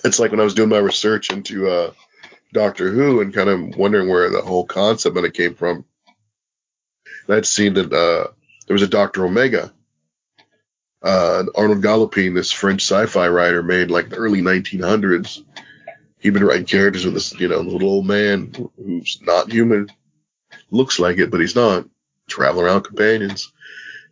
It's 0.04 0.18
like 0.18 0.30
when 0.30 0.40
I 0.40 0.44
was 0.44 0.54
doing 0.54 0.68
my 0.68 0.78
research 0.78 1.30
into, 1.30 1.68
uh, 1.68 1.92
Doctor 2.52 2.90
Who 2.90 3.20
and 3.20 3.34
kind 3.34 3.50
of 3.50 3.76
wondering 3.76 4.08
where 4.08 4.30
the 4.30 4.42
whole 4.42 4.64
concept 4.64 5.16
of 5.16 5.24
it 5.24 5.34
came 5.34 5.54
from. 5.54 5.84
And 7.26 7.36
I'd 7.36 7.46
seen 7.46 7.74
that 7.74 7.92
uh, 7.92 8.32
there 8.66 8.74
was 8.74 8.82
a 8.82 8.88
Doctor 8.88 9.26
Omega, 9.26 9.72
uh, 11.02 11.44
Arnould 11.54 11.82
Galopin, 11.82 12.34
this 12.34 12.52
French 12.52 12.82
sci-fi 12.82 13.28
writer, 13.28 13.62
made 13.62 13.90
like 13.90 14.08
the 14.08 14.16
early 14.16 14.42
1900s. 14.42 15.44
He'd 16.18 16.34
been 16.34 16.44
writing 16.44 16.66
characters 16.66 17.04
with 17.04 17.14
this, 17.14 17.38
you 17.38 17.48
know, 17.48 17.60
little 17.60 17.88
old 17.88 18.06
man 18.06 18.52
who's 18.76 19.20
not 19.22 19.52
human, 19.52 19.88
looks 20.70 20.98
like 20.98 21.18
it, 21.18 21.30
but 21.30 21.40
he's 21.40 21.54
not. 21.54 21.86
Traveling 22.26 22.66
around 22.66 22.82
companions, 22.82 23.52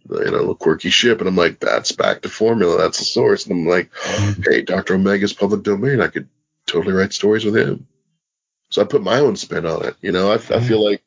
you 0.09 0.17
know, 0.17 0.31
a 0.31 0.39
little 0.39 0.55
quirky 0.55 0.89
ship, 0.89 1.19
and 1.21 1.29
I'm 1.29 1.37
like, 1.37 1.61
that's 1.61 1.93
back 1.93 2.23
to 2.23 2.31
formula. 2.31 2.79
That's 2.79 2.99
the 2.99 3.05
source. 3.05 3.45
And 3.45 3.53
I'm 3.53 3.67
like, 3.67 3.91
hey, 4.43 4.63
Doctor 4.63 4.95
Omega's 4.95 5.35
public 5.35 5.63
domain. 5.63 6.01
I 6.01 6.07
could 6.07 6.29
totally 6.67 6.95
write 6.95 7.13
stories 7.13 7.45
with 7.45 7.57
him. 7.57 7.87
So 8.71 8.81
I 8.81 8.87
put 8.87 9.03
my 9.03 9.19
own 9.19 9.37
spin 9.37 9.67
on 9.67 9.85
it. 9.85 9.97
You 10.01 10.13
know, 10.13 10.31
I, 10.31 10.37
I 10.37 10.61
feel 10.61 10.83
like 10.83 11.03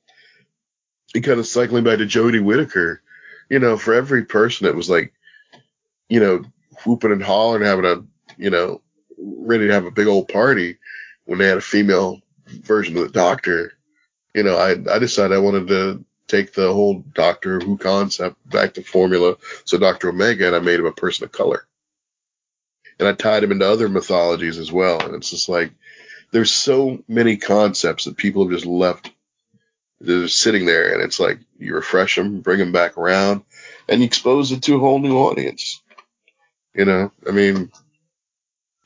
it 1.16 1.22
kind 1.22 1.40
of 1.40 1.48
cycling 1.48 1.84
back 1.84 1.98
to 1.98 2.06
Jodie 2.06 2.44
Whittaker. 2.44 3.02
You 3.50 3.58
know, 3.58 3.76
for 3.78 3.96
every 3.96 4.26
person, 4.26 4.68
it 4.68 4.76
was 4.76 4.90
like, 4.90 5.14
you 6.10 6.20
know, 6.20 6.44
whooping 6.86 7.12
and 7.12 7.24
hollering, 7.24 7.64
having 7.64 7.86
a, 7.86 8.04
you 8.38 8.50
know, 8.50 8.82
ready 9.18 9.68
to 9.68 9.74
have 9.74 9.86
a 9.86 9.92
big 9.92 10.08
old 10.08 10.28
party 10.28 10.78
when 11.26 11.40
they 11.40 11.48
had 11.48 11.58
a 11.58 11.62
female 11.62 12.22
version 12.48 12.98
of 12.98 13.04
the 13.04 13.10
Doctor. 13.10 13.74
You 14.34 14.44
know, 14.44 14.58
I 14.58 14.72
I 14.94 15.00
decided 15.00 15.36
I 15.36 15.40
wanted 15.40 15.68
to 15.68 16.06
take 16.28 16.54
the 16.54 16.72
whole 16.72 17.04
Doctor 17.14 17.60
Who 17.60 17.78
concept 17.78 18.38
back 18.50 18.76
to 18.76 18.84
formula. 18.84 19.36
So 19.66 19.78
Doctor 19.78 20.10
Omega, 20.10 20.48
and 20.48 20.56
I 20.56 20.60
made 20.60 20.80
him 20.80 20.86
a 20.86 20.92
person 20.92 21.26
of 21.26 21.32
color. 21.32 21.66
And 23.00 23.08
I 23.08 23.14
tied 23.14 23.44
him 23.44 23.52
into 23.52 23.68
other 23.68 23.90
mythologies 23.90 24.58
as 24.58 24.72
well. 24.72 25.00
And 25.00 25.16
it's 25.16 25.30
just 25.30 25.48
like, 25.50 25.72
there's 26.32 26.52
so 26.52 27.04
many 27.08 27.38
concepts 27.38 28.06
that 28.06 28.18
people 28.18 28.44
have 28.44 28.52
just 28.52 28.66
left. 28.66 29.12
They're 30.02 30.24
just 30.24 30.40
sitting 30.40 30.66
there 30.66 30.94
and 30.94 31.02
it's 31.02 31.20
like, 31.20 31.40
you 31.58 31.76
refresh 31.76 32.16
them, 32.16 32.42
bring 32.42 32.60
them 32.60 32.72
back 32.72 32.98
around 32.98 33.44
and 33.88 34.00
you 34.00 34.06
expose 34.06 34.52
it 34.52 34.64
to 34.64 34.76
a 34.76 34.80
whole 34.80 35.00
new 35.00 35.18
audience. 35.18 35.79
You 36.74 36.86
know, 36.86 37.12
I 37.28 37.32
mean, 37.32 37.72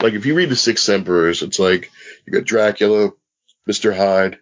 like 0.02 0.14
if 0.14 0.26
you 0.26 0.36
read 0.36 0.50
the 0.50 0.56
Six 0.56 0.88
Emperors, 0.90 1.42
it's 1.42 1.60
like 1.60 1.92
you 2.26 2.34
got 2.34 2.46
Dracula, 2.46 3.12
Mr. 3.70 3.96
Hyde, 3.96 4.40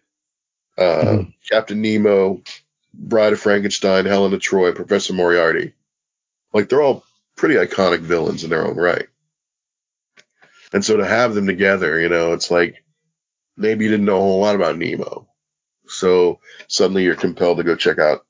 uh, 0.77 0.81
mm-hmm. 0.81 1.29
Captain 1.49 1.81
Nemo, 1.81 2.41
Bride 2.93 3.33
of 3.33 3.39
Frankenstein, 3.39 4.05
Helen 4.05 4.33
of 4.33 4.41
Troy, 4.41 4.71
Professor 4.71 5.13
Moriarty. 5.13 5.73
Like 6.53 6.69
they're 6.69 6.81
all 6.81 7.03
pretty 7.35 7.55
iconic 7.55 7.99
villains 7.99 8.43
in 8.43 8.49
their 8.49 8.65
own 8.65 8.75
right. 8.75 9.07
And 10.73 10.83
so 10.83 10.97
to 10.97 11.05
have 11.05 11.33
them 11.33 11.47
together, 11.47 11.99
you 11.99 12.09
know, 12.09 12.33
it's 12.33 12.51
like 12.51 12.83
maybe 13.57 13.85
you 13.85 13.91
didn't 13.91 14.05
know 14.05 14.17
a 14.17 14.21
whole 14.21 14.39
lot 14.39 14.55
about 14.55 14.77
Nemo. 14.77 15.27
So 15.87 16.39
suddenly 16.67 17.03
you're 17.03 17.15
compelled 17.15 17.57
to 17.57 17.63
go 17.63 17.75
check 17.75 17.99
out 17.99 18.25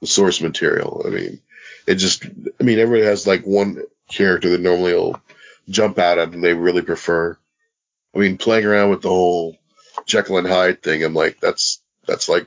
the 0.00 0.06
source 0.06 0.40
material. 0.40 1.02
I 1.06 1.10
mean, 1.10 1.40
it 1.86 1.96
just, 1.96 2.24
I 2.24 2.62
mean, 2.62 2.78
everybody 2.78 3.06
has 3.06 3.26
like 3.26 3.44
one 3.44 3.82
character 4.08 4.50
that 4.50 4.60
normally 4.60 4.94
will 4.94 5.20
jump 5.68 5.98
out 5.98 6.18
at 6.18 6.30
them 6.30 6.40
they 6.40 6.54
really 6.54 6.82
prefer. 6.82 7.36
I 8.14 8.18
mean, 8.18 8.38
playing 8.38 8.66
around 8.66 8.90
with 8.90 9.02
the 9.02 9.08
whole 9.08 9.56
Jekyll 10.06 10.38
and 10.38 10.46
Hyde 10.46 10.82
thing, 10.82 11.02
I'm 11.02 11.14
like, 11.14 11.40
that's, 11.40 11.82
that's 12.06 12.28
like 12.28 12.46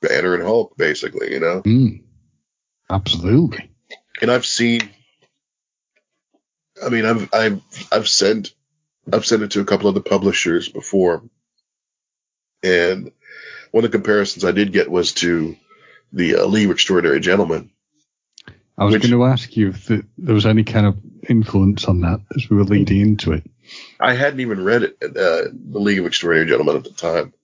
Banner 0.00 0.34
and 0.34 0.42
Hulk, 0.42 0.76
basically, 0.76 1.32
you 1.32 1.40
know? 1.40 1.62
Mm, 1.62 2.02
absolutely. 2.88 3.70
And 4.22 4.30
I've 4.30 4.46
seen, 4.46 4.88
I 6.84 6.88
mean, 6.90 7.06
I've, 7.06 7.32
I've, 7.32 7.62
I've 7.90 8.08
sent, 8.08 8.54
I've 9.12 9.26
sent 9.26 9.42
it 9.42 9.52
to 9.52 9.60
a 9.60 9.64
couple 9.64 9.88
of 9.88 9.94
the 9.94 10.00
publishers 10.00 10.68
before. 10.68 11.22
And 12.62 13.10
one 13.70 13.84
of 13.84 13.90
the 13.90 13.96
comparisons 13.96 14.44
I 14.44 14.52
did 14.52 14.72
get 14.72 14.90
was 14.90 15.12
to 15.14 15.56
the 16.12 16.36
uh, 16.36 16.46
of 16.46 16.70
Extraordinary 16.70 17.20
Gentlemen. 17.20 17.70
I 18.80 18.84
was 18.84 18.96
going 18.96 19.10
to 19.10 19.24
ask 19.24 19.58
you 19.58 19.68
if 19.68 19.86
the, 19.86 20.06
there 20.16 20.34
was 20.34 20.46
any 20.46 20.64
kind 20.64 20.86
of 20.86 20.96
influence 21.28 21.84
on 21.84 22.00
that 22.00 22.20
as 22.34 22.48
we 22.48 22.56
were 22.56 22.64
leading 22.64 23.02
into 23.02 23.32
it. 23.32 23.44
I 24.00 24.14
hadn't 24.14 24.40
even 24.40 24.64
read 24.64 24.84
it, 24.84 24.96
uh, 25.02 25.50
the 25.52 25.78
League 25.78 25.98
of 25.98 26.06
Extraordinary 26.06 26.48
Gentlemen 26.48 26.76
at 26.76 26.84
the 26.84 26.90
time. 26.90 27.34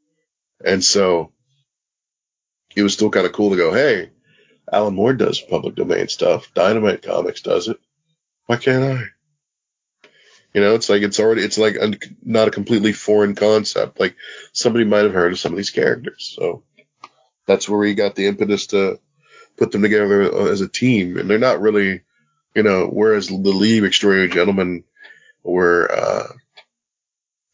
And 0.64 0.82
so 0.82 1.32
it 2.74 2.82
was 2.82 2.95
still 2.95 3.11
kind 3.11 3.26
of 3.26 3.32
cool 3.32 3.51
to 3.51 3.57
go, 3.57 3.74
hey, 3.74 4.11
Alan 4.72 4.95
Moore 4.95 5.12
does 5.12 5.39
public 5.39 5.74
domain 5.74 6.09
stuff. 6.09 6.53
Dynamite 6.55 7.03
Comics 7.03 7.43
does 7.43 7.68
it. 7.68 7.78
Why 8.47 8.57
can't 8.57 8.99
I? 8.99 9.05
You 10.55 10.62
know, 10.62 10.74
it's 10.74 10.89
like 10.89 11.03
it's 11.03 11.20
already 11.20 11.43
it's 11.43 11.59
like 11.59 11.74
a, 11.74 11.93
not 12.22 12.49
a 12.49 12.53
completely 12.53 12.95
foreign 12.95 13.34
concept. 13.34 14.01
Like 14.01 14.16
somebody 14.55 14.87
might 14.87 15.05
have 15.05 15.12
heard 15.12 15.32
of 15.32 15.39
some 15.39 15.53
of 15.53 15.59
these 15.59 15.70
characters, 15.70 16.34
so 16.34 16.62
that's 17.47 17.68
where 17.68 17.78
we 17.78 17.95
got 17.95 18.14
the 18.14 18.26
impetus 18.26 18.68
to 18.68 18.99
put 19.57 19.72
them 19.72 19.82
together 19.82 20.48
as 20.48 20.61
a 20.61 20.68
team. 20.68 21.16
And 21.16 21.28
they're 21.28 21.38
not 21.38 21.61
really, 21.61 22.02
you 22.54 22.62
know, 22.62 22.86
whereas 22.86 23.28
the 23.28 23.34
League 23.34 23.84
Extraordinary 23.84 24.28
Gentlemen 24.28 24.84
were, 25.42 25.90
uh, 25.90 26.32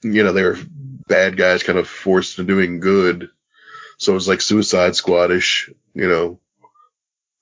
you 0.03 0.22
know, 0.22 0.32
they 0.32 0.42
were 0.42 0.59
bad 1.07 1.36
guys 1.36 1.62
kind 1.62 1.78
of 1.78 1.88
forced 1.88 2.38
into 2.38 2.53
doing 2.53 2.80
good 2.80 3.30
so 4.03 4.11
it 4.11 4.14
was 4.16 4.26
like 4.26 4.40
Suicide 4.40 4.96
Squadish, 4.96 5.70
you 5.94 6.09
know. 6.09 6.40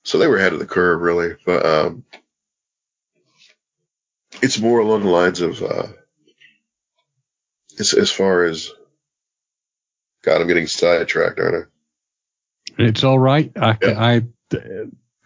So 0.03 0.19
they 0.19 0.27
were 0.27 0.37
ahead 0.37 0.53
of 0.53 0.59
the 0.59 0.67
curve, 0.67 1.01
really. 1.01 1.35
But 1.43 1.65
um, 1.65 2.05
it's 4.43 4.59
more 4.59 4.77
along 4.77 5.01
the 5.01 5.09
lines 5.09 5.41
of 5.41 5.59
uh, 5.59 5.87
as, 7.79 7.95
as 7.95 8.11
far 8.11 8.45
as 8.45 8.69
God, 10.23 10.39
I'm 10.39 10.47
getting 10.47 10.67
sidetracked, 10.67 11.39
aren't 11.39 11.65
I? 11.65 12.83
It's 12.83 13.03
all 13.03 13.17
right. 13.17 13.51
I, 13.55 13.77
yeah. 13.81 13.99
I, 13.99 14.21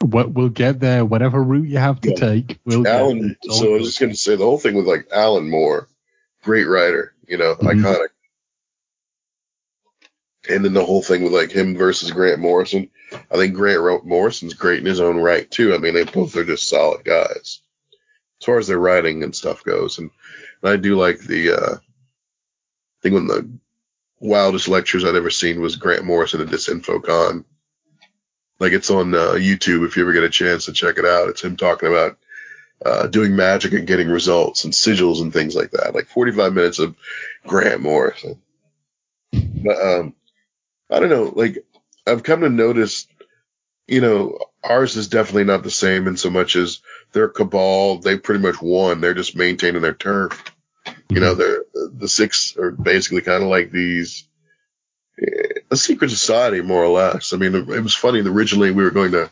what 0.01 0.31
we'll 0.31 0.49
get 0.49 0.79
there. 0.79 1.05
Whatever 1.05 1.41
route 1.41 1.67
you 1.67 1.77
have 1.77 2.01
to 2.01 2.09
yeah. 2.09 2.15
take, 2.15 2.59
we'll 2.65 2.87
Alan. 2.87 3.35
So. 3.43 3.75
I 3.75 3.77
was 3.77 3.87
just 3.87 3.99
going 3.99 4.11
to 4.11 4.17
say 4.17 4.35
the 4.35 4.43
whole 4.43 4.59
thing 4.59 4.75
with 4.75 4.87
like 4.87 5.07
Alan 5.11 5.49
Moore, 5.49 5.87
great 6.43 6.67
writer, 6.67 7.13
you 7.27 7.37
know, 7.37 7.55
mm-hmm. 7.55 7.85
iconic 7.85 8.09
and 10.49 10.63
then 10.63 10.73
the 10.73 10.85
whole 10.85 11.01
thing 11.01 11.23
with 11.23 11.33
like 11.33 11.51
him 11.51 11.75
versus 11.75 12.11
Grant 12.11 12.39
Morrison. 12.39 12.89
I 13.31 13.35
think 13.35 13.55
Grant 13.55 14.05
Morrison's 14.05 14.53
great 14.53 14.79
in 14.79 14.85
his 14.85 14.99
own 14.99 15.17
right 15.17 15.49
too. 15.49 15.73
I 15.73 15.77
mean, 15.77 15.93
they 15.93 16.03
both 16.03 16.35
are 16.35 16.45
just 16.45 16.69
solid 16.69 17.03
guys 17.03 17.61
as 18.39 18.45
far 18.45 18.57
as 18.57 18.67
their 18.67 18.79
writing 18.79 19.23
and 19.23 19.35
stuff 19.35 19.63
goes. 19.63 19.97
And, 19.97 20.11
and 20.61 20.71
I 20.71 20.77
do 20.77 20.97
like 20.97 21.19
the, 21.19 21.51
uh, 21.51 21.75
I 21.75 23.01
think 23.01 23.13
one 23.13 23.23
of 23.23 23.27
the 23.29 23.49
wildest 24.19 24.67
lectures 24.67 25.05
I'd 25.05 25.15
ever 25.15 25.29
seen 25.29 25.61
was 25.61 25.75
Grant 25.75 26.05
Morrison 26.05 26.41
at 26.41 26.47
Disinfocon. 26.47 27.45
Like 28.59 28.71
it's 28.71 28.89
on 28.89 29.13
uh, 29.13 29.33
YouTube 29.33 29.85
if 29.85 29.97
you 29.97 30.03
ever 30.03 30.13
get 30.13 30.23
a 30.23 30.29
chance 30.29 30.65
to 30.65 30.73
check 30.73 30.97
it 30.97 31.05
out. 31.05 31.29
It's 31.29 31.43
him 31.43 31.57
talking 31.57 31.89
about 31.89 32.17
uh, 32.85 33.07
doing 33.07 33.35
magic 33.35 33.73
and 33.73 33.87
getting 33.87 34.09
results 34.09 34.63
and 34.63 34.73
sigils 34.73 35.21
and 35.21 35.33
things 35.33 35.55
like 35.55 35.71
that. 35.71 35.93
Like 35.93 36.07
45 36.07 36.53
minutes 36.53 36.79
of 36.79 36.95
Grant 37.45 37.81
Morrison. 37.81 38.41
But 39.31 39.81
um, 39.81 40.15
I 40.89 40.99
don't 40.99 41.09
know, 41.09 41.31
like 41.35 41.65
I've 42.07 42.23
come 42.23 42.41
to 42.41 42.49
notice, 42.49 43.07
you 43.87 44.01
know, 44.01 44.37
ours 44.63 44.95
is 44.95 45.07
definitely 45.07 45.45
not 45.45 45.63
the 45.63 45.71
same 45.71 46.07
in 46.07 46.17
so 46.17 46.29
much 46.29 46.55
as 46.55 46.81
their 47.11 47.27
cabal, 47.27 47.99
they 47.99 48.17
pretty 48.17 48.41
much 48.41 48.61
won. 48.61 49.01
They're 49.01 49.13
just 49.13 49.35
maintaining 49.35 49.81
their 49.81 49.93
turf. 49.93 50.43
You 51.09 51.19
know, 51.19 51.33
they're 51.33 51.63
the 51.73 52.07
six 52.07 52.55
are 52.57 52.71
basically 52.71 53.21
kind 53.21 53.43
of 53.43 53.49
like 53.49 53.71
these 53.71 54.27
a 55.71 55.75
secret 55.75 56.09
society, 56.09 56.61
more 56.61 56.83
or 56.83 56.89
less. 56.89 57.33
I 57.33 57.37
mean, 57.37 57.55
it 57.55 57.83
was 57.83 57.95
funny. 57.95 58.21
Originally, 58.21 58.71
we 58.71 58.83
were 58.83 58.91
going 58.91 59.11
to 59.13 59.29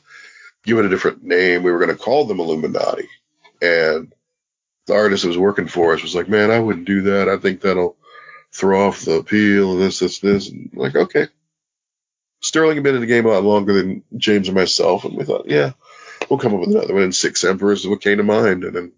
give 0.63 0.77
it 0.77 0.85
a 0.85 0.89
different 0.89 1.23
name. 1.23 1.63
We 1.63 1.71
were 1.71 1.79
going 1.79 1.95
to 1.95 2.01
call 2.03 2.25
them 2.25 2.39
Illuminati, 2.39 3.09
and 3.61 4.13
the 4.87 4.93
artist 4.93 5.23
that 5.23 5.29
was 5.29 5.37
working 5.37 5.67
for 5.67 5.93
us 5.93 6.01
was 6.01 6.15
like, 6.15 6.29
"Man, 6.29 6.51
I 6.51 6.59
wouldn't 6.59 6.87
do 6.87 7.01
that. 7.03 7.29
I 7.29 7.37
think 7.37 7.61
that'll 7.61 7.97
throw 8.51 8.87
off 8.87 9.01
the 9.01 9.15
appeal 9.15 9.73
and 9.73 9.81
this, 9.81 9.99
this, 9.99 10.19
this." 10.19 10.49
And 10.49 10.69
like, 10.73 10.95
okay, 10.95 11.27
Sterling 12.41 12.75
had 12.75 12.83
been 12.83 12.95
in 12.95 13.01
the 13.01 13.07
game 13.07 13.25
a 13.25 13.29
lot 13.29 13.43
longer 13.43 13.73
than 13.73 14.03
James 14.17 14.49
and 14.49 14.55
myself, 14.55 15.05
and 15.05 15.15
we 15.15 15.23
thought, 15.23 15.45
yeah, 15.47 15.71
we'll 16.29 16.39
come 16.39 16.53
up 16.53 16.59
with 16.59 16.69
another 16.69 16.93
one. 16.93 17.03
And 17.03 17.15
Six 17.15 17.43
Emperors 17.45 17.81
is 17.81 17.87
what 17.87 18.01
came 18.01 18.17
to 18.17 18.23
mind, 18.23 18.65
and 18.65 18.75
then 18.75 18.91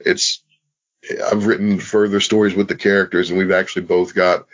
it's 0.00 0.42
I've 1.30 1.46
written 1.46 1.80
further 1.80 2.20
stories 2.20 2.54
with 2.54 2.68
the 2.68 2.76
characters, 2.76 3.30
and 3.30 3.38
we've 3.38 3.52
actually 3.52 3.86
both 3.86 4.14
got 4.14 4.46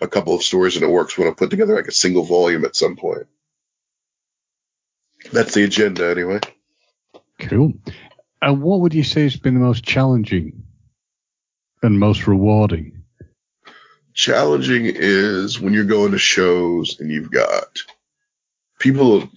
a 0.00 0.08
couple 0.08 0.34
of 0.34 0.42
stories 0.42 0.76
in 0.76 0.82
the 0.82 0.88
works. 0.88 1.16
Want 1.16 1.30
to 1.30 1.38
put 1.38 1.50
together 1.50 1.76
like 1.76 1.88
a 1.88 1.92
single 1.92 2.24
volume 2.24 2.64
at 2.64 2.76
some 2.76 2.96
point. 2.96 3.26
That's 5.32 5.54
the 5.54 5.64
agenda, 5.64 6.10
anyway. 6.10 6.40
Cool. 7.40 7.74
And 8.40 8.62
what 8.62 8.80
would 8.80 8.94
you 8.94 9.04
say 9.04 9.22
has 9.22 9.36
been 9.36 9.54
the 9.54 9.60
most 9.60 9.84
challenging 9.84 10.64
and 11.82 11.98
most 11.98 12.26
rewarding 12.26 12.98
challenging 14.18 14.86
is 14.86 15.60
when 15.60 15.72
you're 15.72 15.84
going 15.84 16.10
to 16.10 16.18
shows 16.18 16.98
and 16.98 17.08
you've 17.08 17.30
got 17.30 17.78
people. 18.80 19.30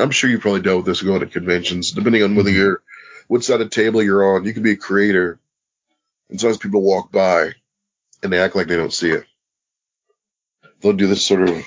I'm 0.00 0.10
sure 0.10 0.30
you 0.30 0.38
probably 0.38 0.62
dealt 0.62 0.78
with 0.78 0.86
this 0.86 1.02
going 1.02 1.20
to 1.20 1.26
conventions, 1.26 1.90
depending 1.90 2.22
on 2.22 2.34
whether 2.34 2.50
you're 2.50 2.82
what 3.28 3.44
side 3.44 3.60
of 3.60 3.68
table 3.68 4.02
you're 4.02 4.36
on. 4.36 4.46
You 4.46 4.54
can 4.54 4.62
be 4.62 4.72
a 4.72 4.76
creator, 4.76 5.38
and 6.30 6.40
sometimes 6.40 6.56
people 6.56 6.80
walk 6.80 7.12
by 7.12 7.52
and 8.22 8.32
they 8.32 8.38
act 8.38 8.56
like 8.56 8.68
they 8.68 8.76
don't 8.76 8.92
see 8.92 9.10
it. 9.10 9.26
They'll 10.80 10.94
do 10.94 11.08
this 11.08 11.26
sort 11.26 11.48
of. 11.48 11.64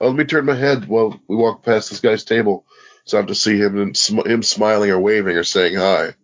Oh, 0.00 0.08
let 0.08 0.16
me 0.16 0.24
turn 0.24 0.44
my 0.46 0.54
head 0.54 0.86
while 0.88 1.18
we 1.28 1.36
walk 1.36 1.64
past 1.64 1.90
this 1.90 2.00
guy's 2.00 2.24
table 2.24 2.66
So 3.04 3.16
I 3.16 3.20
have 3.20 3.28
to 3.28 3.34
see 3.34 3.58
him 3.58 3.78
and 3.80 3.96
sm- 3.96 4.26
him 4.28 4.42
smiling 4.42 4.90
or 4.90 5.00
waving 5.00 5.36
or 5.36 5.44
saying 5.44 5.76
hi, 5.76 6.14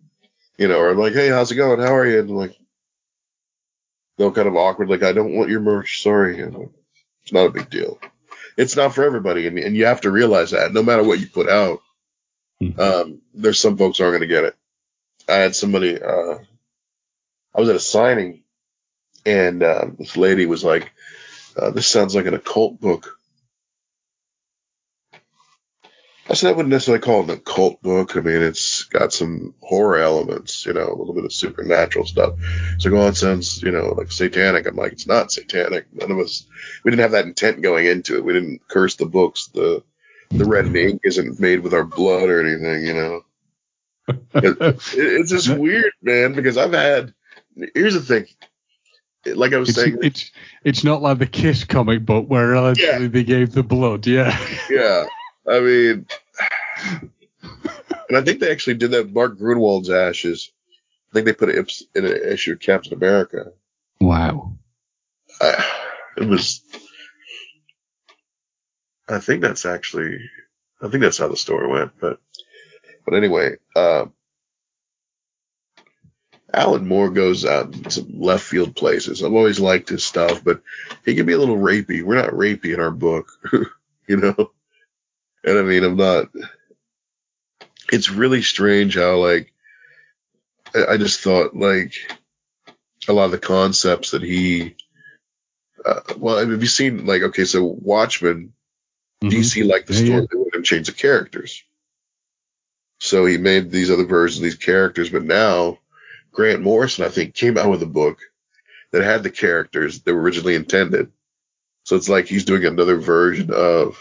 you 0.57 0.67
know, 0.69 0.79
or 0.79 0.95
like, 0.95 1.13
hey, 1.13 1.29
how's 1.29 1.51
it 1.51 1.55
going? 1.57 1.79
How 1.79 1.95
are 1.95 2.07
you? 2.07 2.19
And 2.19 2.31
like, 2.31 2.57
they'll 4.17 4.31
kind 4.33 4.47
of 4.49 4.55
awkward, 4.57 4.89
like, 4.89 5.03
I 5.03 5.13
don't 5.13 5.35
want 5.35 5.49
your 5.51 5.61
merch. 5.61 6.03
Sorry. 6.03 6.37
You 6.37 6.51
know, 6.51 6.71
it's 7.23 7.33
not 7.33 7.47
a 7.47 7.51
big 7.51 7.69
deal. 7.69 7.99
It's 8.57 8.75
not 8.75 8.95
for 8.95 9.03
everybody, 9.05 9.47
and, 9.47 9.59
and 9.59 9.75
you 9.75 9.85
have 9.87 10.01
to 10.01 10.11
realize 10.11 10.51
that 10.51 10.73
no 10.73 10.83
matter 10.83 11.03
what 11.03 11.19
you 11.19 11.27
put 11.27 11.49
out, 11.49 11.81
Mhm. 12.61 12.79
um, 12.79 13.21
there's 13.33 13.59
some 13.59 13.77
folks 13.77 13.99
aren't 14.01 14.13
going 14.13 14.21
to 14.21 14.27
get 14.35 14.45
it. 14.45 14.55
I 15.29 15.35
had 15.35 15.55
somebody, 15.55 16.01
uh, 16.01 16.39
I 17.55 17.61
was 17.61 17.69
at 17.69 17.77
a 17.77 17.81
signing, 17.81 18.44
and 19.25 19.63
uh, 19.63 19.87
this 19.97 20.17
lady 20.17 20.45
was 20.45 20.63
like, 20.63 20.91
uh, 21.57 21.71
"This 21.71 21.87
sounds 21.87 22.15
like 22.15 22.25
an 22.25 22.33
occult 22.35 22.79
book." 22.79 23.19
I 26.27 26.33
said 26.33 26.49
I 26.49 26.53
wouldn't 26.53 26.71
necessarily 26.71 27.03
call 27.03 27.21
it 27.21 27.25
an 27.29 27.37
occult 27.37 27.83
book. 27.83 28.17
I 28.17 28.21
mean, 28.21 28.41
it's 28.41 28.83
got 28.85 29.13
some 29.13 29.53
horror 29.61 29.97
elements, 29.99 30.65
you 30.65 30.73
know, 30.73 30.87
a 30.87 30.95
little 30.97 31.13
bit 31.13 31.23
of 31.25 31.31
supernatural 31.31 32.05
stuff. 32.05 32.33
So, 32.79 32.95
oh, 32.97 33.07
it 33.07 33.15
sounds, 33.15 33.61
you 33.61 33.71
know, 33.71 33.93
like 33.95 34.11
satanic. 34.11 34.65
I'm 34.65 34.75
like, 34.75 34.93
it's 34.93 35.05
not 35.05 35.31
satanic. 35.31 35.85
None 35.93 36.09
of 36.09 36.17
us, 36.17 36.47
we 36.83 36.89
didn't 36.89 37.03
have 37.03 37.11
that 37.11 37.25
intent 37.25 37.61
going 37.61 37.85
into 37.85 38.15
it. 38.17 38.25
We 38.25 38.33
didn't 38.33 38.67
curse 38.67 38.95
the 38.95 39.05
books. 39.05 39.47
The 39.53 39.83
the 40.31 40.45
red 40.45 40.75
ink 40.75 41.01
isn't 41.03 41.39
made 41.39 41.59
with 41.59 41.75
our 41.75 41.83
blood 41.85 42.29
or 42.29 42.41
anything, 42.41 42.85
you 42.85 42.93
know. 42.93 43.21
It- 44.35 44.57
it- 44.61 44.81
it's 44.95 45.31
just 45.31 45.49
weird, 45.57 45.93
man, 46.01 46.33
because 46.33 46.57
I've 46.57 46.73
had. 46.73 47.13
Here's 47.75 47.93
the 47.93 48.01
thing. 48.01 48.25
Like 49.25 49.53
I 49.53 49.57
was 49.57 49.69
It's, 49.69 49.77
saying, 49.77 49.97
it's 50.03 50.31
it's 50.63 50.83
not 50.83 51.01
like 51.01 51.17
the 51.17 51.25
Kiss 51.25 51.63
comic 51.63 52.05
book 52.05 52.27
where 52.29 52.53
allegedly 52.53 53.03
Yeah. 53.03 53.07
they 53.09 53.23
gave 53.23 53.51
the 53.53 53.63
blood. 53.63 54.05
Yeah. 54.05 54.37
yeah. 54.69 55.05
I 55.47 55.59
mean, 55.59 56.05
and 58.09 58.17
I 58.17 58.21
think 58.21 58.39
they 58.39 58.51
actually 58.51 58.75
did 58.75 58.91
that. 58.91 59.11
Mark 59.13 59.37
Gruenwald's 59.37 59.89
ashes. 59.89 60.51
I 61.11 61.13
think 61.13 61.25
they 61.25 61.33
put 61.33 61.49
it 61.49 61.83
in 61.95 62.05
an 62.05 62.31
issue 62.31 62.53
of 62.53 62.59
Captain 62.59 62.93
America. 62.93 63.51
Wow. 64.01 64.57
Uh, 65.41 65.61
it 66.17 66.27
was. 66.27 66.61
I 69.07 69.19
think 69.19 69.41
that's 69.41 69.65
actually. 69.65 70.19
I 70.81 70.89
think 70.89 71.01
that's 71.01 71.17
how 71.17 71.27
the 71.27 71.37
story 71.37 71.67
went, 71.67 71.91
but. 71.99 72.19
But 73.05 73.13
anyway, 73.13 73.57
uh, 73.75 74.05
Alan 76.55 76.87
Moore 76.87 77.11
goes 77.11 77.45
out 77.45 77.73
in 77.75 77.89
some 77.91 78.19
left 78.21 78.45
field 78.45 78.75
places. 78.75 79.23
I've 79.23 79.33
always 79.33 79.59
liked 79.59 79.89
his 79.89 80.05
stuff, 80.05 80.43
but 80.43 80.61
he 81.05 81.15
can 81.15 81.27
be 81.27 81.33
a 81.33 81.39
little 81.39 81.57
rapey. 81.57 82.03
We're 82.03 82.15
not 82.15 82.31
rapey 82.31 82.73
in 82.73 82.81
our 82.81 82.91
book, 82.91 83.29
you 84.07 84.17
know. 84.17 84.51
And 85.43 85.59
I 85.59 85.61
mean, 85.63 85.83
I'm 85.83 85.97
not. 85.97 86.27
It's 87.91 88.09
really 88.09 88.41
strange 88.43 88.95
how 88.95 89.17
like. 89.17 89.53
I 90.75 90.93
I 90.93 90.97
just 90.97 91.21
thought 91.21 91.55
like 91.55 91.95
a 93.07 93.13
lot 93.13 93.25
of 93.25 93.31
the 93.31 93.39
concepts 93.39 94.11
that 94.11 94.23
he. 94.23 94.75
Uh, 95.85 96.01
well, 96.17 96.37
have 96.37 96.49
you 96.61 96.67
seen 96.67 97.05
like 97.05 97.23
okay, 97.23 97.45
so 97.45 97.63
Watchmen, 97.65 98.53
Mhm. 99.23 99.31
DC 99.31 99.65
liked 99.67 99.87
the 99.87 99.93
Yeah, 99.93 100.05
story, 100.05 100.21
yeah. 100.21 100.27
they 100.31 100.37
would 100.37 100.55
have 100.55 100.63
changed 100.63 100.89
the 100.89 100.93
characters. 100.93 101.63
So 102.99 103.25
he 103.25 103.37
made 103.37 103.71
these 103.71 103.91
other 103.91 104.05
versions 104.05 104.39
of 104.39 104.43
these 104.43 104.55
characters, 104.55 105.09
but 105.09 105.23
now 105.23 105.79
Grant 106.35 106.61
Morrison, 106.61 107.05
I 107.05 107.09
think, 107.09 107.33
came 107.33 107.57
out 107.57 107.69
with 107.69 107.81
a 107.81 107.87
book 107.87 108.19
that 108.91 109.03
had 109.03 109.23
the 109.23 109.31
characters 109.31 110.01
that 110.01 110.13
were 110.13 110.21
originally 110.21 110.55
intended. 110.55 111.11
So 111.83 111.95
it's 111.95 112.09
like 112.09 112.27
he's 112.27 112.45
doing 112.45 112.65
another 112.65 112.97
version 112.97 113.51
of 113.51 113.97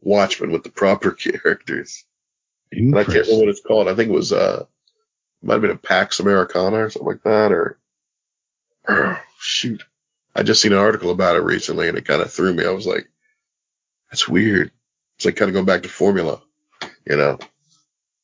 Watchmen 0.00 0.52
with 0.52 0.62
the 0.62 0.70
proper 0.70 1.10
characters. 1.42 2.04
And 2.70 2.96
I 2.96 3.04
can't 3.04 3.26
remember 3.26 3.38
what 3.38 3.48
it's 3.48 3.60
called. 3.60 3.88
I 3.88 3.94
think 3.94 4.10
it 4.10 4.14
was 4.14 4.32
uh 4.32 4.66
might 5.42 5.54
have 5.54 5.62
been 5.62 5.70
a 5.70 5.76
Pax 5.76 6.20
Americana 6.20 6.78
or 6.78 6.90
something 6.90 7.06
like 7.06 7.22
that, 7.24 7.52
or 7.52 7.78
oh, 8.88 9.20
shoot. 9.38 9.82
I 10.34 10.42
just 10.42 10.60
seen 10.60 10.72
an 10.72 10.78
article 10.78 11.10
about 11.10 11.36
it 11.36 11.42
recently 11.42 11.88
and 11.88 11.96
it 11.96 12.06
kind 12.06 12.20
of 12.20 12.32
threw 12.32 12.52
me. 12.52 12.64
I 12.64 12.70
was 12.70 12.86
like, 12.86 13.08
that's 14.10 14.28
weird. 14.28 14.72
It's 15.16 15.24
like 15.24 15.36
kind 15.36 15.48
of 15.48 15.54
going 15.54 15.66
back 15.66 15.84
to 15.84 15.88
formula, 15.88 16.42
you 17.06 17.16
know? 17.16 17.38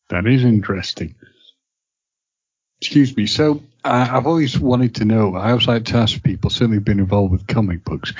That 0.08 0.26
is 0.26 0.42
interesting. 0.42 1.14
Excuse 2.80 3.16
me. 3.16 3.26
So 3.26 3.62
I 3.84 4.16
I've 4.16 4.26
always 4.26 4.58
wanted 4.58 4.94
to 4.96 5.04
know. 5.04 5.36
I 5.36 5.50
always 5.50 5.68
like 5.68 5.84
to 5.86 5.96
ask 5.96 6.22
people, 6.22 6.50
certainly 6.50 6.78
been 6.78 6.98
involved 6.98 7.32
with 7.32 7.46
comic 7.46 7.84
books. 7.84 8.12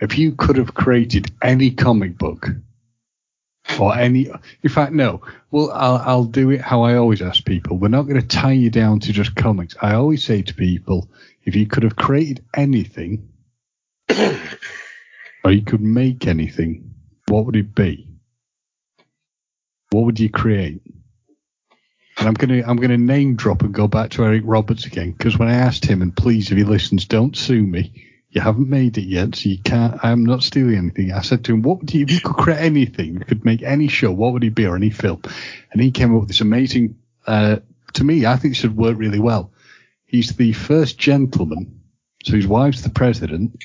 If 0.00 0.18
you 0.18 0.32
could 0.32 0.56
have 0.56 0.74
created 0.74 1.30
any 1.42 1.70
comic 1.70 2.18
book, 2.18 2.48
or 3.80 3.96
any, 3.96 4.28
in 4.62 4.70
fact, 4.70 4.92
no. 4.92 5.22
Well, 5.50 5.70
I'll 5.72 5.96
I'll 5.96 6.24
do 6.24 6.50
it 6.50 6.60
how 6.60 6.82
I 6.82 6.96
always 6.96 7.22
ask 7.22 7.44
people. 7.44 7.78
We're 7.78 7.88
not 7.88 8.02
going 8.02 8.20
to 8.20 8.26
tie 8.26 8.52
you 8.52 8.70
down 8.70 9.00
to 9.00 9.12
just 9.12 9.34
comics. 9.34 9.76
I 9.80 9.94
always 9.94 10.24
say 10.24 10.42
to 10.42 10.54
people, 10.54 11.08
if 11.44 11.56
you 11.56 11.66
could 11.66 11.84
have 11.84 11.96
created 11.96 12.44
anything, 12.54 13.28
or 15.44 15.52
you 15.52 15.62
could 15.62 15.80
make 15.80 16.26
anything, 16.26 16.94
what 17.28 17.46
would 17.46 17.56
it 17.56 17.74
be? 17.74 18.08
What 19.90 20.04
would 20.04 20.20
you 20.20 20.30
create? 20.30 20.82
And 22.18 22.28
I'm 22.28 22.34
gonna 22.34 22.62
I'm 22.66 22.76
gonna 22.76 22.98
name 22.98 23.36
drop 23.36 23.62
and 23.62 23.72
go 23.72 23.88
back 23.88 24.10
to 24.10 24.24
Eric 24.24 24.42
Roberts 24.44 24.84
again 24.86 25.12
because 25.12 25.38
when 25.38 25.48
I 25.48 25.54
asked 25.54 25.84
him, 25.84 26.02
and 26.02 26.14
please 26.14 26.50
if 26.50 26.58
he 26.58 26.64
listens, 26.64 27.06
don't 27.06 27.36
sue 27.36 27.62
me. 27.62 27.92
You 28.30 28.40
haven't 28.40 28.68
made 28.68 28.96
it 28.96 29.04
yet, 29.04 29.34
so 29.34 29.48
you 29.48 29.58
can't. 29.58 30.02
I'm 30.02 30.24
not 30.24 30.42
stealing 30.42 30.76
anything. 30.76 31.12
I 31.12 31.20
said 31.22 31.44
to 31.44 31.52
him, 31.54 31.62
"What 31.62 31.80
would 31.80 31.92
you 31.92 32.02
if 32.02 32.10
you 32.10 32.20
could 32.20 32.36
create 32.36 32.60
anything? 32.60 33.14
You 33.14 33.20
could 33.20 33.44
make 33.44 33.62
any 33.62 33.88
show. 33.88 34.10
What 34.10 34.32
would 34.32 34.44
it 34.44 34.54
be 34.54 34.66
or 34.66 34.76
any 34.76 34.90
film?" 34.90 35.22
And 35.72 35.82
he 35.82 35.90
came 35.90 36.14
up 36.14 36.20
with 36.20 36.28
this 36.28 36.40
amazing. 36.40 36.96
Uh, 37.26 37.56
to 37.94 38.04
me, 38.04 38.24
I 38.26 38.36
think 38.36 38.56
should 38.56 38.76
work 38.76 38.96
really 38.98 39.20
well. 39.20 39.52
He's 40.06 40.34
the 40.36 40.52
first 40.52 40.98
gentleman, 40.98 41.80
so 42.24 42.36
his 42.36 42.46
wife's 42.46 42.82
the 42.82 42.90
president, 42.90 43.64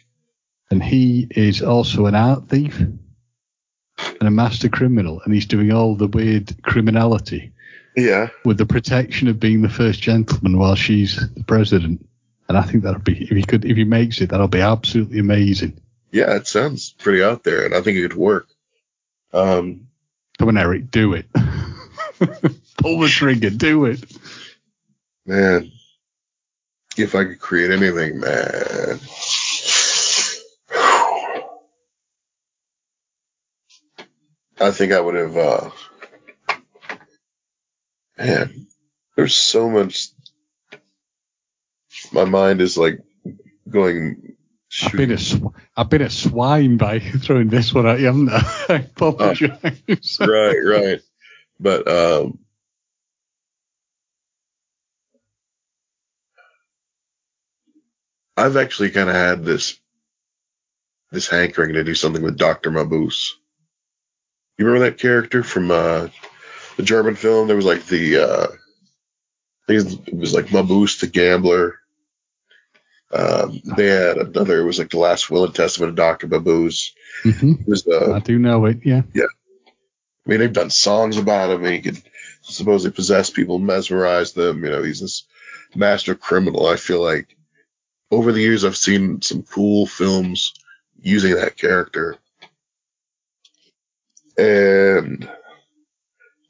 and 0.69 0.81
he 0.81 1.27
is 1.31 1.61
also 1.61 2.05
an 2.05 2.15
art 2.15 2.49
thief 2.49 2.79
and 2.79 4.27
a 4.27 4.31
master 4.31 4.69
criminal, 4.69 5.21
and 5.23 5.33
he's 5.33 5.45
doing 5.45 5.71
all 5.71 5.95
the 5.95 6.07
weird 6.07 6.61
criminality 6.63 7.51
Yeah. 7.97 8.29
with 8.45 8.57
the 8.59 8.65
protection 8.65 9.27
of 9.27 9.39
being 9.39 9.61
the 9.63 9.69
first 9.69 10.01
gentleman 10.01 10.57
while 10.59 10.75
she's 10.75 11.17
the 11.33 11.43
president. 11.43 12.07
And 12.47 12.57
I 12.57 12.61
think 12.61 12.83
that'll 12.83 13.01
be 13.01 13.23
if 13.23 13.29
he 13.31 13.43
could 13.43 13.65
if 13.65 13.75
he 13.75 13.83
makes 13.83 14.21
it, 14.21 14.29
that'll 14.29 14.47
be 14.47 14.61
absolutely 14.61 15.19
amazing. 15.19 15.81
Yeah, 16.11 16.35
it 16.35 16.47
sounds 16.47 16.93
pretty 16.93 17.21
out 17.23 17.43
there 17.43 17.65
and 17.65 17.73
I 17.75 17.81
think 17.81 17.97
it 17.97 18.03
could 18.09 18.17
work. 18.17 18.47
Um, 19.33 19.87
Come 20.39 20.49
on, 20.49 20.57
Eric, 20.57 20.91
do 20.91 21.13
it. 21.13 21.25
Pull 22.77 22.99
the 22.99 23.07
trigger, 23.09 23.49
do 23.49 23.85
it. 23.85 24.03
man, 25.25 25.71
if 26.95 27.15
I 27.15 27.23
could 27.25 27.39
create 27.39 27.71
anything, 27.71 28.19
man. 28.19 28.99
I 34.59 34.71
think 34.71 34.91
I 34.93 34.99
would 34.99 35.15
have, 35.15 35.37
uh, 35.37 35.69
man, 38.17 38.67
there's 39.15 39.35
so 39.35 39.69
much. 39.69 40.07
My 42.11 42.25
mind 42.25 42.61
is 42.61 42.77
like 42.77 42.99
going. 43.69 44.35
I've 44.83 44.91
been 44.91 45.11
a 45.11 45.17
sw- 45.17 45.53
I've 45.77 45.89
been 45.89 46.01
a 46.01 46.09
swine 46.09 46.77
by 46.77 46.99
throwing 47.21 47.47
this 47.47 47.73
one 47.73 47.87
at 47.87 47.99
you, 47.99 48.07
haven't 48.07 48.29
I? 48.29 48.65
I 48.69 48.75
apologise. 48.75 50.19
right, 50.19 50.57
right. 50.57 50.99
But 51.59 51.87
um 51.87 52.39
I've 58.35 58.57
actually 58.57 58.91
kind 58.91 59.09
of 59.09 59.15
had 59.15 59.43
this 59.45 59.79
this 61.11 61.27
hankering 61.27 61.73
to 61.73 61.83
do 61.83 61.95
something 61.95 62.21
with 62.21 62.37
Doctor 62.37 62.69
Mabuse. 62.69 63.31
You 64.57 64.65
remember 64.65 64.89
that 64.89 64.99
character 64.99 65.43
from 65.43 65.71
uh 65.71 66.09
the 66.77 66.83
German 66.83 67.15
film? 67.15 67.47
There 67.47 67.57
was 67.57 67.65
like 67.65 67.85
the 67.85 68.17
uh 68.17 68.47
I 69.69 69.81
think 69.81 70.07
it 70.07 70.15
was 70.15 70.33
like 70.33 70.47
Mabuse 70.47 70.99
the 71.01 71.07
gambler. 71.07 71.79
Um, 73.11 73.61
they 73.63 73.87
had 73.87 74.17
another. 74.17 74.59
It 74.59 74.65
was 74.65 74.79
like 74.79 74.89
the 74.89 74.99
last 74.99 75.29
will 75.29 75.45
and 75.45 75.53
testament 75.55 75.89
of 75.91 75.95
Doctor 75.95 76.27
Mabuse. 76.27 76.91
hmm 77.23 77.53
was 77.65 77.85
uh, 77.87 78.13
I 78.13 78.19
do 78.19 78.39
know 78.39 78.65
it. 78.65 78.79
Yeah. 78.83 79.01
Yeah. 79.13 79.25
I 79.65 80.29
mean, 80.29 80.39
they've 80.39 80.51
done 80.51 80.69
songs 80.69 81.17
about 81.17 81.49
him. 81.49 81.65
He 81.65 81.81
could 81.81 82.01
supposedly 82.41 82.93
possess 82.93 83.29
people, 83.29 83.59
mesmerize 83.59 84.33
them. 84.33 84.63
You 84.63 84.71
know, 84.71 84.83
he's 84.83 84.99
this 84.99 85.23
master 85.73 86.15
criminal. 86.15 86.67
I 86.67 86.75
feel 86.75 87.01
like 87.01 87.35
over 88.11 88.31
the 88.31 88.41
years, 88.41 88.65
I've 88.65 88.77
seen 88.77 89.21
some 89.21 89.43
cool 89.43 89.85
films 89.85 90.53
using 90.99 91.35
that 91.35 91.57
character. 91.57 92.17
And 94.37 95.29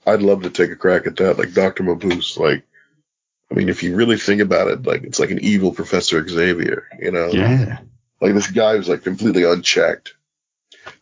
I'd 0.07 0.21
love 0.21 0.43
to 0.43 0.49
take 0.49 0.71
a 0.71 0.75
crack 0.75 1.05
at 1.05 1.17
that, 1.17 1.37
like 1.37 1.53
Dr. 1.53 1.83
Mabuse. 1.83 2.39
Like, 2.39 2.63
I 3.51 3.55
mean, 3.55 3.69
if 3.69 3.83
you 3.83 3.95
really 3.95 4.17
think 4.17 4.41
about 4.41 4.69
it, 4.69 4.83
like, 4.83 5.03
it's 5.03 5.19
like 5.19 5.31
an 5.31 5.43
evil 5.43 5.73
Professor 5.73 6.25
Xavier, 6.25 6.87
you 6.99 7.11
know? 7.11 7.27
Yeah. 7.27 7.79
Like, 8.21 8.33
this 8.33 8.49
guy 8.49 8.75
was 8.75 8.87
like 8.87 9.03
completely 9.03 9.43
unchecked. 9.43 10.13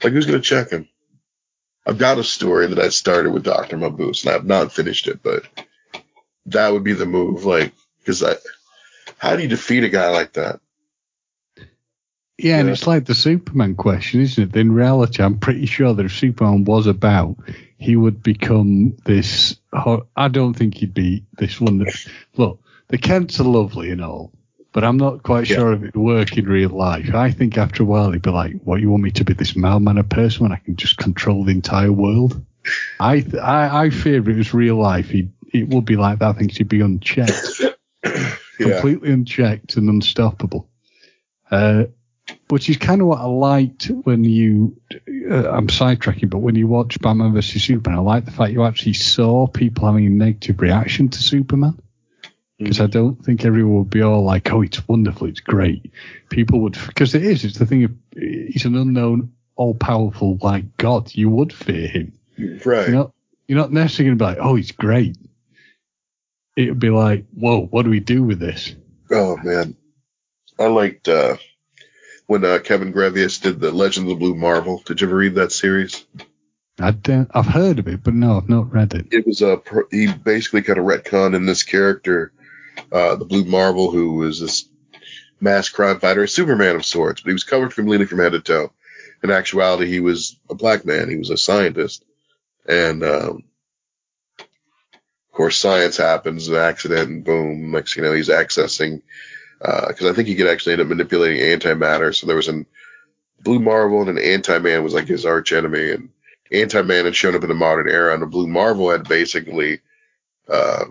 Like, 0.03 0.13
who's 0.13 0.25
going 0.25 0.41
to 0.41 0.47
check 0.47 0.71
him? 0.71 0.89
I've 1.85 1.99
got 1.99 2.17
a 2.17 2.23
story 2.23 2.67
that 2.67 2.79
I 2.79 2.89
started 2.89 3.31
with 3.31 3.43
Doctor 3.43 3.77
Mabuse, 3.77 4.25
and 4.25 4.33
I've 4.33 4.45
not 4.45 4.73
finished 4.73 5.07
it, 5.07 5.21
but 5.21 5.43
that 6.47 6.73
would 6.73 6.83
be 6.83 6.93
the 6.93 7.05
move. 7.05 7.45
Like, 7.45 7.73
because 7.99 8.23
I, 8.23 8.35
how 9.19 9.35
do 9.35 9.43
you 9.43 9.47
defeat 9.47 9.83
a 9.83 9.89
guy 9.89 10.09
like 10.09 10.33
that? 10.33 10.59
Yeah, 12.37 12.59
and 12.59 12.69
it's 12.69 12.85
like 12.85 13.05
the 13.05 13.15
Superman 13.15 13.75
question, 13.75 14.19
isn't 14.21 14.55
it? 14.55 14.59
In 14.59 14.73
reality, 14.73 15.23
I'm 15.23 15.39
pretty 15.39 15.65
sure 15.65 15.93
that 15.93 16.05
if 16.05 16.11
Superman 16.15 16.65
was 16.65 16.85
about, 16.85 17.37
he 17.77 17.95
would 17.95 18.21
become 18.21 18.95
this. 19.05 19.55
I 20.17 20.27
don't 20.27 20.53
think 20.53 20.75
he'd 20.75 20.93
be 20.93 21.23
this 21.37 21.61
one. 21.61 21.77
That, 21.79 22.05
look, 22.35 22.59
the 22.89 22.97
Kents 22.97 23.39
are 23.39 23.43
lovely 23.45 23.89
and 23.91 24.03
all, 24.03 24.33
but 24.73 24.83
I'm 24.83 24.97
not 24.97 25.23
quite 25.23 25.49
Yeah. 25.49 25.55
sure 25.57 25.73
if 25.73 25.81
it'd 25.81 25.95
work 25.95 26.37
in 26.37 26.45
real 26.45 26.71
life. 26.71 27.13
I 27.15 27.31
think 27.31 27.57
after 27.57 27.83
a 27.83 27.85
while, 27.85 28.11
he'd 28.11 28.21
be 28.21 28.31
like, 28.31 28.55
"What 28.63 28.81
you 28.81 28.89
want 28.89 29.03
me 29.03 29.11
to 29.11 29.23
be 29.23 29.33
this 29.33 29.55
mild 29.55 29.83
mannered 29.83 30.09
person 30.09 30.43
when 30.43 30.51
I 30.51 30.57
can 30.57 30.75
just 30.75 30.97
control 30.97 31.45
the 31.45 31.51
entire 31.53 31.91
world?" 31.93 32.43
I 32.99 33.21
th- 33.21 33.35
I, 33.35 33.85
I 33.85 33.89
fear 33.91 34.19
if 34.19 34.27
it 34.27 34.35
was 34.35 34.53
real 34.53 34.75
life, 34.77 35.09
he 35.09 35.29
it 35.53 35.69
would 35.69 35.85
be 35.85 35.95
like 35.95 36.19
that. 36.19 36.35
I 36.35 36.37
think 36.37 36.51
he'd 36.57 36.67
be 36.67 36.81
unchecked 36.81 37.61
Yeah. 38.03 38.25
completely 38.59 39.11
unchecked 39.11 39.77
and 39.77 39.87
unstoppable. 39.89 40.67
Uh, 41.49 41.85
which 42.49 42.69
is 42.69 42.77
kind 42.77 43.01
of 43.01 43.07
what 43.07 43.19
I 43.19 43.25
liked 43.25 43.85
when 44.03 44.23
you, 44.23 44.79
uh, 45.29 45.49
I'm 45.49 45.67
sidetracking, 45.67 46.29
but 46.29 46.39
when 46.39 46.55
you 46.55 46.67
watch 46.67 46.99
Batman 46.99 47.33
vs 47.33 47.63
Superman, 47.63 47.99
I 47.99 48.01
like 48.01 48.25
the 48.25 48.31
fact 48.31 48.53
you 48.53 48.63
actually 48.63 48.93
saw 48.93 49.47
people 49.47 49.85
having 49.85 50.05
a 50.05 50.09
negative 50.09 50.61
reaction 50.61 51.09
to 51.09 51.23
Superman. 51.23 51.79
Because 52.57 52.79
I 52.79 52.87
don't 52.87 53.15
think 53.15 53.43
everyone 53.43 53.79
would 53.79 53.89
be 53.89 54.01
all 54.01 54.23
like, 54.23 54.49
oh, 54.53 54.61
it's 54.61 54.87
wonderful, 54.87 55.27
it's 55.27 55.41
great. 55.41 55.91
People 56.29 56.61
would, 56.61 56.77
because 56.87 57.13
it 57.13 57.23
is, 57.23 57.43
it's 57.43 57.57
the 57.57 57.65
thing 57.65 57.83
of, 57.83 57.91
he's 58.13 58.63
an 58.63 58.77
unknown, 58.77 59.33
all 59.57 59.73
powerful, 59.73 60.37
like 60.41 60.77
God. 60.77 61.13
You 61.13 61.29
would 61.31 61.51
fear 61.51 61.87
him. 61.87 62.13
Right. 62.37 62.87
You're 62.87 62.95
not, 62.95 63.11
you're 63.47 63.59
not 63.59 63.73
necessarily 63.73 64.09
going 64.09 64.17
to 64.19 64.23
be 64.23 64.27
like, 64.29 64.37
oh, 64.39 64.55
he's 64.55 64.71
great. 64.71 65.17
It 66.55 66.69
would 66.69 66.79
be 66.79 66.91
like, 66.91 67.25
whoa, 67.33 67.65
what 67.65 67.83
do 67.83 67.89
we 67.89 67.99
do 67.99 68.23
with 68.23 68.39
this? 68.39 68.73
Oh 69.11 69.35
man, 69.43 69.75
I 70.57 70.67
liked 70.67 71.09
uh, 71.09 71.35
when 72.27 72.43
uh, 72.43 72.59
Kevin 72.59 72.93
Grevioux 72.93 73.41
did 73.41 73.59
the 73.59 73.71
Legend 73.71 74.05
of 74.05 74.09
the 74.09 74.19
Blue 74.19 74.35
Marvel. 74.35 74.81
Did 74.85 75.01
you 75.01 75.07
ever 75.07 75.15
read 75.15 75.35
that 75.35 75.51
series? 75.51 76.05
I 76.79 76.91
don't, 76.91 77.29
I've 77.33 77.45
heard 77.45 77.79
of 77.79 77.87
it, 77.87 78.03
but 78.03 78.13
no, 78.13 78.37
I've 78.37 78.49
not 78.49 78.73
read 78.73 78.93
it. 78.93 79.07
It 79.11 79.25
was 79.25 79.41
a 79.41 79.61
he 79.91 80.11
basically 80.11 80.61
kind 80.61 80.77
of 80.77 80.85
retconned 80.85 81.35
in 81.35 81.45
this 81.45 81.63
character, 81.63 82.33
uh, 82.91 83.15
the 83.15 83.25
Blue 83.25 83.45
Marvel, 83.45 83.91
who 83.91 84.13
was 84.13 84.41
this 84.41 84.67
mass 85.39 85.69
crime 85.69 85.99
fighter, 85.99 86.23
a 86.23 86.27
Superman 86.27 86.75
of 86.75 86.85
sorts, 86.85 87.21
but 87.21 87.29
he 87.29 87.33
was 87.33 87.43
covered 87.45 87.73
completely 87.73 88.05
from 88.05 88.19
head 88.19 88.33
to 88.33 88.41
toe. 88.41 88.71
In 89.23 89.31
actuality, 89.31 89.87
he 89.87 90.01
was 90.01 90.37
a 90.49 90.55
black 90.55 90.85
man. 90.85 91.09
He 91.09 91.15
was 91.15 91.29
a 91.29 91.37
scientist, 91.37 92.03
and 92.67 93.03
um, 93.03 93.43
of 94.39 95.31
course, 95.31 95.57
science 95.57 95.95
happens, 95.97 96.49
an 96.49 96.55
accident, 96.55 97.09
and 97.09 97.23
boom, 97.23 97.71
next 97.71 97.95
you 97.95 98.03
know, 98.03 98.13
he's 98.13 98.29
accessing. 98.29 99.01
Because 99.59 100.05
I 100.05 100.13
think 100.13 100.27
he 100.27 100.35
could 100.35 100.47
actually 100.47 100.73
end 100.73 100.81
up 100.81 100.87
manipulating 100.87 101.41
antimatter. 101.41 102.13
So 102.13 102.27
there 102.27 102.35
was 102.35 102.47
an 102.47 102.65
Blue 103.41 103.59
Marvel 103.59 104.01
and 104.01 104.09
an 104.09 104.17
Anti-Man 104.17 104.83
was 104.83 104.93
like 104.93 105.07
his 105.07 105.25
arch 105.25 105.53
enemy, 105.53 105.91
and 105.91 106.09
Anti-Man 106.51 107.05
had 107.05 107.15
shown 107.15 107.35
up 107.35 107.43
in 107.43 107.49
the 107.49 107.55
modern 107.55 107.89
era, 107.89 108.13
and 108.13 108.21
the 108.21 108.27
Blue 108.27 108.47
Marvel 108.47 108.89
had 108.89 109.07
basically, 109.07 109.81
uh, 110.49 110.85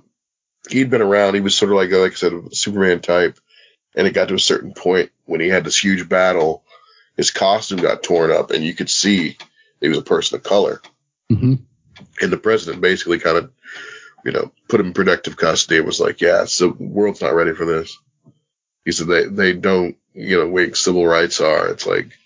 he'd 0.70 0.90
been 0.90 1.02
around. 1.02 1.34
He 1.34 1.40
was 1.40 1.56
sort 1.56 1.72
of 1.72 1.76
like, 1.76 1.90
like 1.90 2.12
I 2.12 2.14
said, 2.14 2.32
a 2.32 2.54
Superman 2.54 3.00
type, 3.00 3.38
and 3.94 4.06
it 4.06 4.14
got 4.14 4.28
to 4.28 4.34
a 4.34 4.40
certain 4.40 4.72
point 4.72 5.10
when 5.24 5.40
he 5.40 5.48
had 5.48 5.64
this 5.64 5.82
huge 5.82 6.08
battle, 6.08 6.64
his 7.16 7.30
costume 7.30 7.80
got 7.80 8.02
torn 8.02 8.30
up, 8.30 8.50
and 8.50 8.64
you 8.64 8.74
could 8.74 8.90
see 8.90 9.36
he 9.80 9.88
was 9.88 9.98
a 9.98 10.02
person 10.02 10.36
of 10.36 10.44
color. 10.44 10.80
hmm 11.28 11.54
And 12.20 12.32
the 12.32 12.36
president 12.36 12.82
basically 12.82 13.18
kind 13.18 13.38
of, 13.38 13.52
you 14.24 14.32
know, 14.32 14.52
put 14.68 14.80
him 14.80 14.88
in 14.88 14.94
protective 14.94 15.36
custody 15.36 15.78
and 15.78 15.86
was 15.86 16.00
like, 16.00 16.20
yeah, 16.20 16.44
so 16.44 16.70
the 16.70 16.84
world's 16.84 17.20
not 17.20 17.34
ready 17.34 17.52
for 17.52 17.64
this. 17.64 17.98
He 18.84 18.92
said 18.92 19.06
they, 19.06 19.24
they 19.24 19.52
don't, 19.52 19.96
you 20.12 20.38
know, 20.38 20.48
wait, 20.48 20.76
civil 20.76 21.06
rights 21.06 21.40
are. 21.40 21.68
It's 21.68 21.86
like 21.86 22.16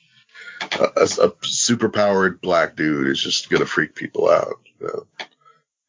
a, 0.72 1.08
a, 1.22 1.32
super 1.46 1.88
powered 1.88 2.40
black 2.40 2.76
dude 2.76 3.08
is 3.08 3.20
just 3.20 3.48
to 3.48 3.66
freak 3.66 3.94
people 3.94 4.28
out. 4.28 4.60
You 4.80 4.86
know? 4.86 5.06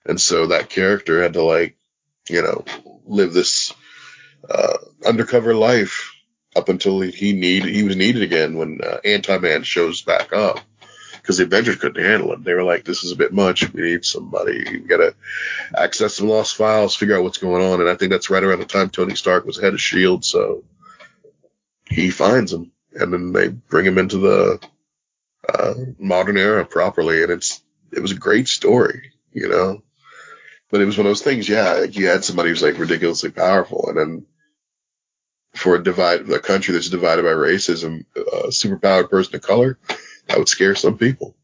And 0.05 0.21
so 0.21 0.47
that 0.47 0.69
character 0.69 1.21
had 1.21 1.33
to 1.33 1.43
like, 1.43 1.75
you 2.29 2.41
know, 2.41 2.63
live 3.05 3.33
this, 3.33 3.73
uh, 4.49 4.77
undercover 5.05 5.55
life 5.55 6.13
up 6.55 6.69
until 6.69 7.01
he, 7.01 7.11
he 7.11 7.33
need, 7.33 7.65
he 7.65 7.83
was 7.83 7.95
needed 7.95 8.21
again 8.21 8.57
when 8.57 8.79
uh, 8.83 8.97
Anti-Man 9.03 9.63
shows 9.63 10.01
back 10.01 10.33
up 10.33 10.59
because 11.29 11.37
the 11.37 11.43
Avengers 11.43 11.75
couldn't 11.75 12.03
handle 12.03 12.33
it. 12.33 12.43
They 12.43 12.55
were 12.55 12.63
like, 12.63 12.83
"This 12.83 13.03
is 13.03 13.11
a 13.11 13.15
bit 13.15 13.31
much. 13.31 13.71
We 13.71 13.83
need 13.83 14.03
somebody. 14.03 14.63
We 14.67 14.79
got 14.79 14.97
to 14.97 15.13
access 15.77 16.15
some 16.15 16.27
lost 16.27 16.55
files, 16.55 16.95
figure 16.95 17.15
out 17.15 17.21
what's 17.21 17.37
going 17.37 17.63
on." 17.63 17.81
And 17.81 17.87
I 17.87 17.93
think 17.93 18.11
that's 18.11 18.31
right 18.31 18.43
around 18.43 18.61
the 18.61 18.65
time 18.65 18.89
Tony 18.89 19.13
Stark 19.13 19.45
was 19.45 19.59
head 19.59 19.75
of 19.75 19.79
Shield, 19.79 20.25
so 20.25 20.63
he 21.87 22.09
finds 22.09 22.51
him, 22.51 22.71
and 22.93 23.13
then 23.13 23.31
they 23.31 23.49
bring 23.49 23.85
him 23.85 23.99
into 23.99 24.17
the 24.17 24.59
uh, 25.47 25.75
modern 25.99 26.35
era 26.35 26.65
properly, 26.65 27.21
and 27.21 27.31
it's 27.31 27.61
it 27.91 27.99
was 27.99 28.11
a 28.11 28.15
great 28.15 28.47
story, 28.47 29.11
you 29.31 29.49
know. 29.49 29.83
But 30.71 30.81
it 30.81 30.85
was 30.85 30.97
one 30.97 31.05
of 31.05 31.11
those 31.11 31.21
things, 31.21 31.47
yeah. 31.47 31.83
You 31.83 32.07
had 32.07 32.23
somebody 32.23 32.49
who's 32.49 32.63
like 32.63 32.79
ridiculously 32.79 33.29
powerful, 33.29 33.87
and 33.87 33.97
then 33.99 34.25
for 35.53 35.75
a 35.75 35.83
divide, 35.83 36.27
a 36.27 36.39
country 36.39 36.73
that's 36.73 36.89
divided 36.89 37.21
by 37.21 37.29
racism, 37.29 38.05
a 38.15 38.47
superpowered 38.47 39.11
person 39.11 39.35
of 39.35 39.43
color, 39.43 39.77
that 40.29 40.37
would 40.37 40.47
scare 40.47 40.75
some 40.75 40.97
people. 40.97 41.35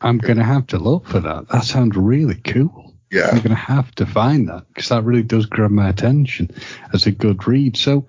I'm 0.00 0.18
going 0.18 0.36
to 0.38 0.44
have 0.44 0.68
to 0.68 0.78
look 0.78 1.06
for 1.06 1.20
that. 1.20 1.48
That 1.48 1.64
sounds 1.64 1.96
really 1.96 2.36
cool. 2.36 2.94
Yeah. 3.10 3.28
I'm 3.28 3.38
going 3.38 3.48
to 3.48 3.54
have 3.54 3.92
to 3.96 4.06
find 4.06 4.48
that 4.48 4.68
because 4.68 4.90
that 4.90 5.02
really 5.02 5.22
does 5.22 5.46
grab 5.46 5.70
my 5.70 5.88
attention 5.88 6.50
as 6.92 7.06
a 7.06 7.10
good 7.10 7.46
read. 7.48 7.76
So 7.76 8.06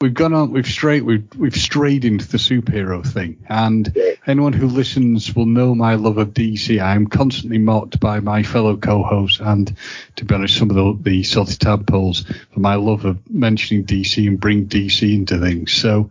we've 0.00 0.14
gone 0.14 0.32
on, 0.32 0.50
we've 0.50 0.66
straight, 0.66 1.04
we've, 1.04 1.28
we've 1.36 1.54
strayed 1.54 2.04
into 2.04 2.26
the 2.26 2.38
superhero 2.38 3.06
thing. 3.06 3.44
And 3.48 3.94
anyone 4.26 4.54
who 4.54 4.66
listens 4.66 5.36
will 5.36 5.46
know 5.46 5.74
my 5.74 5.94
love 5.94 6.18
of 6.18 6.30
DC. 6.30 6.82
I'm 6.82 7.06
constantly 7.06 7.58
mocked 7.58 8.00
by 8.00 8.20
my 8.20 8.42
fellow 8.42 8.76
co-hosts 8.76 9.40
and, 9.40 9.76
to 10.16 10.24
be 10.24 10.34
honest, 10.34 10.56
some 10.56 10.70
of 10.70 10.76
the, 10.76 11.10
the 11.10 11.22
salty 11.22 11.56
tadpoles 11.56 12.24
for 12.52 12.60
my 12.60 12.76
love 12.76 13.04
of 13.04 13.18
mentioning 13.30 13.84
DC 13.84 14.26
and 14.26 14.40
bring 14.40 14.66
DC 14.66 15.14
into 15.14 15.38
things. 15.38 15.72
So. 15.72 16.10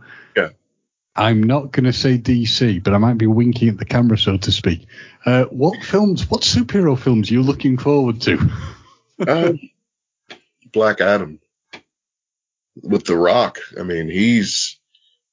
I'm 1.16 1.44
not 1.44 1.72
going 1.72 1.84
to 1.86 1.94
say 1.94 2.18
DC, 2.18 2.84
but 2.84 2.94
I 2.94 2.98
might 2.98 3.18
be 3.18 3.28
winking 3.28 3.70
at 3.70 3.78
the 3.78 3.86
camera, 3.86 4.18
so 4.18 4.38
to 4.38 4.52
speak. 4.52 4.88
Uh, 5.26 5.46
what 5.46 5.84
films, 5.84 6.30
what 6.30 6.42
superhero 6.42 6.98
films 6.98 7.30
are 7.30 7.34
you 7.36 7.44
looking 7.44 7.78
forward 7.78 8.22
to? 8.22 8.40
Um, 9.28 9.60
Black 10.74 11.00
Adam 11.00 11.40
with 12.82 13.06
The 13.06 13.16
Rock. 13.16 13.60
I 13.80 13.84
mean, 13.84 14.10
he's, 14.10 14.80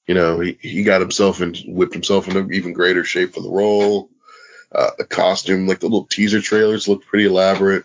you 0.06 0.14
know, 0.14 0.38
he, 0.38 0.58
he 0.60 0.84
got 0.84 1.00
himself 1.00 1.40
and 1.40 1.56
whipped 1.66 1.94
himself 1.94 2.28
into 2.28 2.48
even 2.50 2.74
greater 2.74 3.04
shape 3.04 3.34
for 3.34 3.40
the 3.40 3.50
role. 3.50 4.10
Uh, 4.70 4.90
the 4.98 5.06
costume, 5.06 5.66
like 5.66 5.80
the 5.80 5.86
little 5.86 6.04
teaser 6.04 6.42
trailers 6.42 6.86
look 6.86 7.04
pretty 7.06 7.24
elaborate. 7.24 7.84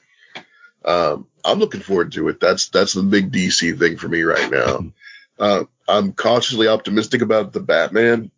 Um, 0.83 1.27
I'm 1.43 1.59
looking 1.59 1.81
forward 1.81 2.11
to 2.11 2.27
it. 2.27 2.41
That's, 2.41 2.67
that's 2.67 2.93
the 2.93 3.01
big 3.01 3.31
DC 3.31 3.79
thing 3.79 3.97
for 3.97 4.09
me 4.09 4.23
right 4.23 4.51
now. 4.51 4.91
Uh, 5.37 5.65
I'm 5.87 6.13
cautiously 6.13 6.67
optimistic 6.67 7.21
about 7.21 7.53
the 7.53 7.59
Batman. 7.59 8.31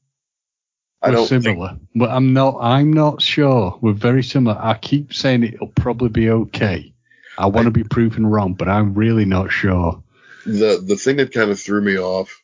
I 1.01 1.09
We're 1.09 1.15
don't 1.15 1.27
think, 1.27 1.43
similar, 1.43 1.77
but 1.95 2.09
I'm 2.09 2.33
not. 2.33 2.57
I'm 2.59 2.91
not 2.91 3.21
sure. 3.21 3.77
We're 3.81 3.93
very 3.93 4.23
similar. 4.23 4.57
I 4.59 4.73
keep 4.73 5.13
saying 5.13 5.43
it'll 5.43 5.67
probably 5.67 6.09
be 6.09 6.29
okay. 6.29 6.93
I 7.37 7.45
want 7.45 7.65
to 7.65 7.71
be 7.71 7.83
proven 7.83 8.25
wrong, 8.25 8.53
but 8.55 8.67
I'm 8.67 8.95
really 8.95 9.25
not 9.25 9.51
sure. 9.51 10.01
the 10.45 10.81
the 10.83 10.95
thing 10.95 11.17
that 11.17 11.33
kind 11.33 11.51
of 11.51 11.59
threw 11.59 11.81
me 11.81 11.99
off, 11.99 12.41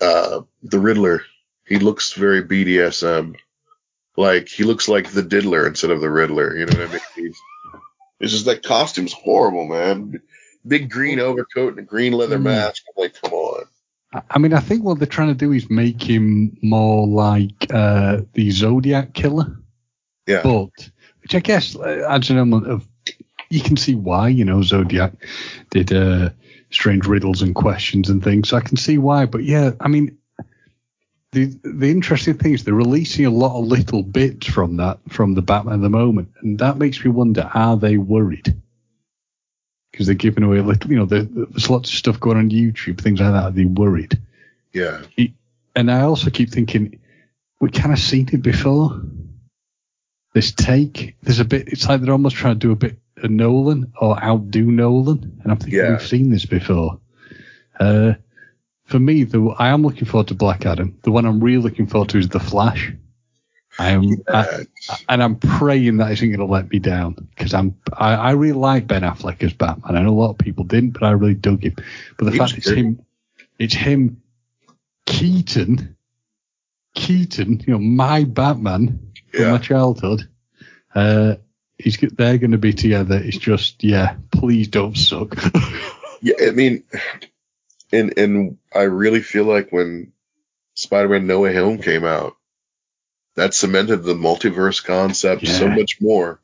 uh, 0.00 0.40
the 0.62 0.78
Riddler. 0.78 1.22
He 1.66 1.78
looks 1.78 2.14
very 2.14 2.42
BDSM. 2.42 3.36
Like 4.16 4.48
he 4.48 4.64
looks 4.64 4.88
like 4.88 5.10
the 5.10 5.22
Diddler 5.22 5.66
instead 5.66 5.90
of 5.90 6.00
the 6.00 6.10
Riddler. 6.10 6.56
You 6.56 6.66
know 6.66 6.78
what 6.78 6.88
I 6.88 6.92
mean? 6.92 7.00
He's, 7.14 7.40
it's 8.18 8.32
just 8.32 8.46
that 8.46 8.62
costume's 8.62 9.12
horrible, 9.12 9.66
man. 9.66 10.20
Big 10.66 10.90
green 10.90 11.18
overcoat 11.20 11.70
and 11.70 11.78
a 11.78 11.82
green 11.82 12.12
leather 12.12 12.38
Mm. 12.38 12.42
mask. 12.44 12.82
I'm 12.88 13.02
like, 13.02 13.14
come 13.20 13.32
on. 13.32 13.64
I- 14.30 14.38
mean, 14.38 14.52
I 14.52 14.60
think 14.60 14.82
what 14.82 14.98
they're 14.98 15.06
trying 15.06 15.28
to 15.28 15.34
do 15.34 15.52
is 15.52 15.70
make 15.70 16.02
him 16.02 16.56
more 16.62 17.06
like 17.06 17.66
uh, 17.72 18.22
the 18.34 18.50
Zodiac 18.50 19.14
killer, 19.14 19.56
Yeah. 20.26 20.42
but 20.42 20.90
which 21.22 21.34
I 21.34 21.40
guess 21.40 21.76
uh, 21.76 22.04
adds 22.08 22.28
an 22.30 22.36
element 22.38 22.66
of 22.66 22.86
you 23.50 23.60
can 23.60 23.76
see 23.76 23.94
why. 23.94 24.28
You 24.28 24.44
know, 24.44 24.62
Zodiac 24.62 25.12
did 25.70 25.92
uh, 25.92 26.30
strange 26.70 27.06
riddles 27.06 27.40
and 27.42 27.54
questions 27.54 28.10
and 28.10 28.22
things, 28.22 28.48
so 28.48 28.56
I 28.56 28.60
can 28.60 28.76
see 28.76 28.98
why. 28.98 29.26
But 29.26 29.44
yeah, 29.44 29.72
I 29.80 29.88
mean, 29.88 30.16
the 31.32 31.56
the 31.62 31.90
interesting 31.90 32.34
thing 32.34 32.52
is 32.54 32.64
they're 32.64 32.74
releasing 32.74 33.24
a 33.26 33.30
lot 33.30 33.58
of 33.58 33.66
little 33.66 34.02
bits 34.02 34.46
from 34.48 34.76
that 34.78 34.98
from 35.08 35.34
the 35.34 35.42
Batman 35.42 35.74
at 35.76 35.82
the 35.82 35.88
moment, 35.88 36.28
and 36.42 36.58
that 36.58 36.78
makes 36.78 37.04
me 37.04 37.10
wonder: 37.12 37.48
Are 37.54 37.76
they 37.76 37.96
worried? 37.96 38.54
Because 39.90 40.06
they're 40.06 40.14
giving 40.14 40.44
away 40.44 40.58
a 40.58 40.62
little, 40.62 40.90
you 40.90 40.96
know, 40.96 41.04
there, 41.04 41.22
there's 41.22 41.68
lots 41.70 41.90
of 41.90 41.96
stuff 41.96 42.20
going 42.20 42.38
on 42.38 42.50
YouTube, 42.50 43.00
things 43.00 43.20
like 43.20 43.32
that. 43.32 43.44
Are 43.44 43.50
they 43.50 43.64
worried? 43.64 44.20
Yeah. 44.72 45.02
And 45.74 45.90
I 45.90 46.02
also 46.02 46.30
keep 46.30 46.50
thinking 46.50 47.00
we 47.60 47.70
kind 47.70 47.92
of 47.92 47.98
seen 47.98 48.28
it 48.32 48.42
before. 48.42 49.00
this 50.32 50.52
take. 50.52 51.16
There's 51.22 51.40
a 51.40 51.44
bit. 51.44 51.68
It's 51.68 51.88
like 51.88 52.00
they're 52.00 52.12
almost 52.12 52.36
trying 52.36 52.54
to 52.54 52.58
do 52.58 52.70
a 52.72 52.76
bit 52.76 52.98
of 53.16 53.30
Nolan 53.30 53.92
or 54.00 54.22
outdo 54.22 54.64
Nolan, 54.64 55.40
and 55.42 55.50
I'm 55.52 55.58
thinking 55.58 55.78
Yeah. 55.80 55.90
we've 55.90 56.06
seen 56.06 56.30
this 56.30 56.46
before. 56.46 57.00
Uh, 57.78 58.14
for 58.84 58.98
me, 59.00 59.24
the 59.24 59.40
I 59.58 59.68
am 59.70 59.82
looking 59.82 60.04
forward 60.04 60.28
to 60.28 60.34
Black 60.34 60.64
Adam. 60.66 60.96
The 61.02 61.10
one 61.10 61.26
I'm 61.26 61.40
really 61.42 61.62
looking 61.62 61.86
forward 61.88 62.10
to 62.10 62.18
is 62.18 62.28
The 62.28 62.38
Flash. 62.40 62.92
I 63.80 63.90
am, 63.90 64.22
I, 64.28 64.66
and 65.08 65.22
I'm 65.22 65.36
praying 65.36 65.96
that 65.98 66.12
isn't 66.12 66.28
going 66.28 66.46
to 66.46 66.52
let 66.52 66.70
me 66.70 66.78
down 66.80 67.14
because 67.14 67.54
I'm 67.54 67.76
I, 67.92 68.14
I 68.14 68.30
really 68.32 68.52
like 68.52 68.86
Ben 68.86 69.02
Affleck 69.02 69.42
as 69.42 69.54
Batman. 69.54 69.96
I 69.96 70.02
know 70.02 70.10
a 70.10 70.20
lot 70.20 70.30
of 70.30 70.38
people 70.38 70.64
didn't, 70.64 70.90
but 70.90 71.02
I 71.04 71.12
really 71.12 71.34
dug 71.34 71.62
him. 71.62 71.76
But 72.18 72.26
the 72.26 72.32
He 72.32 72.38
fact 72.38 72.58
it's 72.58 72.66
great. 72.66 72.78
him, 72.78 73.06
it's 73.58 73.74
him, 73.74 74.22
Keaton, 75.06 75.96
Keaton, 76.94 77.60
you 77.66 77.72
know, 77.72 77.78
my 77.78 78.24
Batman 78.24 79.12
from 79.32 79.50
my 79.52 79.58
childhood. 79.58 80.28
Uh, 80.94 81.36
he's 81.78 81.96
they're 81.96 82.38
going 82.38 82.50
to 82.52 82.58
be 82.58 82.74
together. 82.74 83.16
It's 83.16 83.38
just 83.38 83.82
yeah, 83.82 84.16
please 84.30 84.68
don't 84.68 84.96
suck. 84.96 85.36
Yeah, 86.22 86.34
I 86.48 86.50
mean, 86.50 86.82
and 87.92 88.18
and 88.18 88.58
I 88.74 88.82
really 88.82 89.22
feel 89.22 89.44
like 89.44 89.70
when 89.72 90.12
Spider-Man 90.74 91.26
No 91.26 91.40
Way 91.40 91.54
Home 91.54 91.78
came 91.78 92.04
out, 92.04 92.36
that 93.36 93.54
cemented 93.54 93.98
the 94.02 94.14
multiverse 94.14 94.84
concept 94.84 95.46
so 95.46 95.68
much 95.68 96.00
more. 96.00 96.40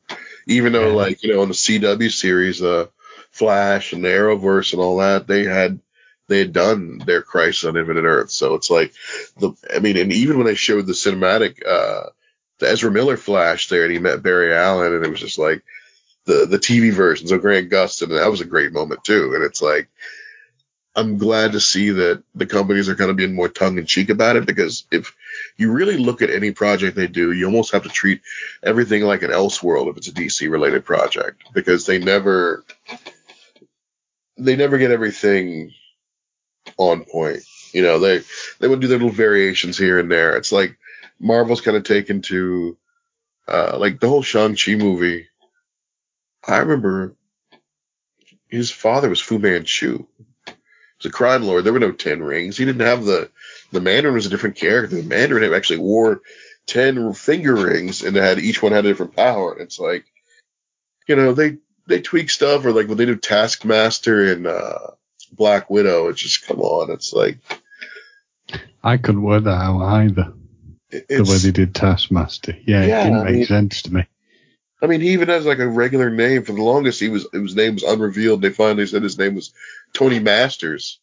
Even 0.47 0.71
though, 0.73 0.87
Yeah. 0.87 0.93
like 0.93 1.23
you 1.23 1.33
know, 1.33 1.43
in 1.43 1.49
the 1.49 1.55
CW 1.55 2.11
series, 2.11 2.61
uh, 2.61 2.87
Flash 3.31 3.93
and 3.93 4.03
the 4.03 4.09
Arrowverse 4.09 4.73
and 4.73 4.81
all 4.81 4.97
that, 4.97 5.27
they 5.27 5.43
had 5.43 5.79
they 6.27 6.39
had 6.39 6.53
done 6.53 6.97
their 7.05 7.21
Crisis 7.21 7.65
on 7.65 7.77
Infinite 7.77 8.03
Earth. 8.03 8.31
So 8.31 8.55
it's 8.55 8.69
like 8.69 8.93
the, 9.39 9.51
I 9.73 9.79
mean, 9.79 9.97
and 9.97 10.11
even 10.11 10.37
when 10.37 10.45
they 10.45 10.55
showed 10.55 10.85
the 10.85 10.93
cinematic, 10.93 11.65
uh, 11.65 12.09
the 12.59 12.69
Ezra 12.69 12.91
Miller 12.91 13.15
Flash 13.17 13.67
there, 13.69 13.83
and 13.83 13.93
he 13.93 13.99
met 13.99 14.23
Barry 14.23 14.53
Allen, 14.53 14.93
and 14.93 15.05
it 15.05 15.11
was 15.11 15.19
just 15.19 15.37
like 15.37 15.63
the 16.25 16.45
the 16.45 16.57
TV 16.59 16.91
versions 16.91 17.31
of 17.31 17.41
Grant 17.41 17.69
Gustin, 17.69 18.09
and 18.09 18.17
that 18.17 18.31
was 18.31 18.41
a 18.41 18.45
great 18.45 18.71
moment 18.73 19.03
too. 19.03 19.33
And 19.35 19.43
it's 19.43 19.61
like 19.61 19.89
I'm 20.95 21.17
glad 21.17 21.51
to 21.51 21.59
see 21.59 21.91
that 21.91 22.23
the 22.33 22.47
companies 22.47 22.89
are 22.89 22.95
kind 22.95 23.11
of 23.11 23.17
being 23.17 23.35
more 23.35 23.49
tongue 23.49 23.77
in 23.77 23.85
cheek 23.85 24.09
about 24.09 24.35
it 24.35 24.45
because 24.47 24.85
if 24.91 25.15
you 25.57 25.71
really 25.71 25.97
look 25.97 26.21
at 26.21 26.29
any 26.29 26.51
project 26.51 26.95
they 26.95 27.07
do, 27.07 27.31
you 27.31 27.45
almost 27.45 27.71
have 27.71 27.83
to 27.83 27.89
treat 27.89 28.21
everything 28.63 29.03
like 29.03 29.23
an 29.23 29.31
Elseworld 29.31 29.89
if 29.89 29.97
it's 29.97 30.07
a 30.07 30.13
DC 30.13 30.49
related 30.49 30.85
project 30.85 31.43
because 31.53 31.85
they 31.85 31.99
never 31.99 32.63
they 34.37 34.55
never 34.55 34.77
get 34.77 34.91
everything 34.91 35.71
on 36.77 37.05
point. 37.05 37.43
You 37.73 37.83
know, 37.83 37.99
they 37.99 38.21
they 38.59 38.67
would 38.67 38.79
do 38.79 38.87
their 38.87 38.97
little 38.97 39.11
variations 39.11 39.77
here 39.77 39.99
and 39.99 40.11
there. 40.11 40.35
It's 40.35 40.51
like 40.51 40.77
Marvel's 41.19 41.61
kind 41.61 41.77
of 41.77 41.83
taken 41.83 42.21
to 42.23 42.77
uh 43.47 43.77
like 43.77 43.99
the 43.99 44.09
whole 44.09 44.23
Shang-Chi 44.23 44.75
movie. 44.75 45.27
I 46.47 46.57
remember 46.57 47.15
his 48.47 48.71
father 48.71 49.09
was 49.09 49.19
Fu 49.19 49.39
Manchu. 49.39 50.05
He 50.45 50.53
was 50.99 51.05
a 51.05 51.11
crime 51.11 51.43
lord. 51.43 51.63
There 51.63 51.73
were 51.73 51.79
no 51.79 51.91
ten 51.91 52.23
rings. 52.23 52.57
He 52.57 52.65
didn't 52.65 52.85
have 52.85 53.03
the 53.03 53.29
the 53.71 53.81
Mandarin 53.81 54.15
was 54.15 54.25
a 54.25 54.29
different 54.29 54.55
character. 54.55 54.95
The 54.95 55.03
Mandarin 55.03 55.53
actually 55.53 55.79
wore 55.79 56.21
ten 56.65 57.13
finger 57.13 57.55
rings 57.55 58.03
and 58.03 58.15
they 58.15 58.21
had 58.21 58.39
each 58.39 58.61
one 58.61 58.71
had 58.71 58.85
a 58.85 58.87
different 58.89 59.15
power. 59.15 59.57
It's 59.59 59.79
like, 59.79 60.05
you 61.07 61.15
know, 61.15 61.33
they 61.33 61.57
they 61.87 62.01
tweak 62.01 62.29
stuff 62.29 62.65
or 62.65 62.71
like 62.71 62.87
when 62.87 62.97
they 62.97 63.05
do 63.05 63.15
Taskmaster 63.15 64.31
and 64.31 64.47
uh 64.47 64.79
Black 65.31 65.69
Widow, 65.69 66.07
it's 66.07 66.21
just 66.21 66.45
come 66.45 66.59
on. 66.61 66.91
It's 66.91 67.13
like 67.13 67.39
I 68.83 68.97
couldn't 68.97 69.21
work 69.23 69.43
that 69.43 69.49
out 69.61 69.81
either. 69.81 70.33
it- 70.89 71.07
the 71.09 71.23
way 71.23 71.37
they 71.37 71.51
did 71.51 71.75
Taskmaster. 71.75 72.55
Yeah, 72.65 72.85
Yeah, 72.85 73.01
it 73.01 73.03
didn't 73.05 73.19
I 73.19 73.23
make 73.25 73.33
mean- 73.35 73.45
sense 73.45 73.81
to 73.83 73.93
me. 73.93 74.05
I 74.79 74.85
mean, 74.85 75.01
he 75.01 75.09
even 75.13 75.29
has 75.29 75.43
like 75.43 75.57
a 75.57 75.67
regular 75.67 76.11
name. 76.11 76.43
For 76.43 76.51
the 76.53 76.61
longest, 76.61 76.99
he 76.99 77.09
was 77.09 77.25
his 77.33 77.55
name 77.55 77.73
was 77.73 77.83
unrevealed. 77.83 78.43
They 78.43 78.51
finally 78.51 78.85
said 78.85 79.01
his 79.01 79.17
name 79.17 79.33
was 79.33 79.51
Tony 79.93 80.19
Masters. 80.19 80.99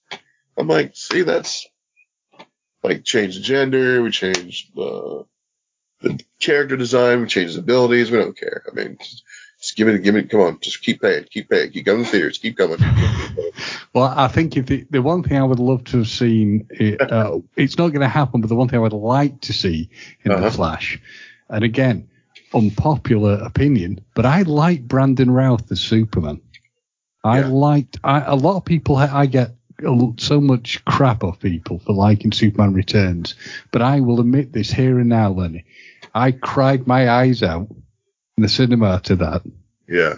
I'm 0.57 0.69
like, 0.69 0.93
see, 0.95 1.23
that's 1.23 1.67
like 2.85 3.05
change 3.05 3.37
the 3.37 3.41
gender, 3.43 4.03
we 4.03 4.11
change 4.11 4.71
uh, 4.77 5.23
the 6.03 6.21
character 6.41 6.77
design, 6.77 7.23
we 7.23 7.27
change 7.29 7.49
his 7.49 7.57
abilities. 7.57 8.11
We 8.11 8.19
don't 8.19 8.37
care. 8.39 8.63
I 8.71 8.75
mean, 8.75 8.99
just, 9.01 9.23
just 9.61 9.77
give 9.77 9.89
it, 9.89 10.03
give 10.03 10.17
it. 10.17 10.31
Come 10.31 10.41
on, 10.41 10.59
just 10.61 10.83
keep 10.83 11.01
paying, 11.01 11.25
keep 11.25 11.49
paying, 11.49 11.71
keep 11.73 11.87
coming 11.87 12.05
to 12.05 12.11
theaters, 12.11 12.39
keep 12.39 12.57
coming. 12.57 12.79
Well, 13.95 14.13
I 14.17 14.29
think 14.29 14.57
if 14.57 14.67
the, 14.67 14.87
the 14.91 15.01
one 15.03 15.23
thing 15.23 15.39
I 15.39 15.45
would 15.45 15.61
love 15.61 15.85
to 15.85 15.99
have 15.99 16.09
seen, 16.09 16.67
it, 16.71 17.01
uh, 17.11 17.39
it's 17.57 17.79
not 17.79 17.89
going 17.89 18.01
to 18.03 18.09
happen, 18.09 18.41
but 18.43 18.49
the 18.49 18.55
one 18.57 18.69
thing 18.69 18.79
I 18.79 18.83
would 18.83 18.93
like 18.93 19.41
to 19.43 19.53
see 19.53 19.89
in 20.25 20.33
Uh-huh. 20.33 20.45
the 20.45 20.51
Flash, 20.51 21.01
and 21.49 21.65
again, 21.65 22.09
unpopular 22.53 23.35
opinion, 23.43 24.01
but 24.15 24.27
I 24.27 24.43
like 24.43 24.87
Brandon 24.87 25.31
Routh 25.31 25.73
as 25.73 25.81
Superman. 25.81 26.41
I 27.25 27.41
Yeah. 27.41 27.49
liked 27.49 27.99
I, 28.05 28.21
a 28.21 28.35
lot 28.37 28.57
of 28.59 28.65
people. 28.67 28.97
I 28.97 29.27
get 29.27 29.53
so 30.19 30.41
much 30.41 30.85
crap 30.85 31.25
off 31.25 31.41
people 31.41 31.79
for 31.79 31.93
liking 31.93 32.33
Superman 32.33 32.75
Returns, 32.75 33.35
but 33.71 33.83
I 33.83 34.01
will 34.01 34.21
admit 34.21 34.53
this 34.53 34.71
here 34.71 34.99
and 34.99 35.09
now, 35.09 35.31
Lenny. 35.31 35.65
I 36.15 36.33
cried 36.33 36.87
my 36.87 37.11
eyes 37.11 37.43
out 37.43 37.69
in 38.37 38.43
the 38.43 38.49
cinema 38.49 39.01
to 39.05 39.17
that. 39.17 39.43
Yeah, 39.89 40.15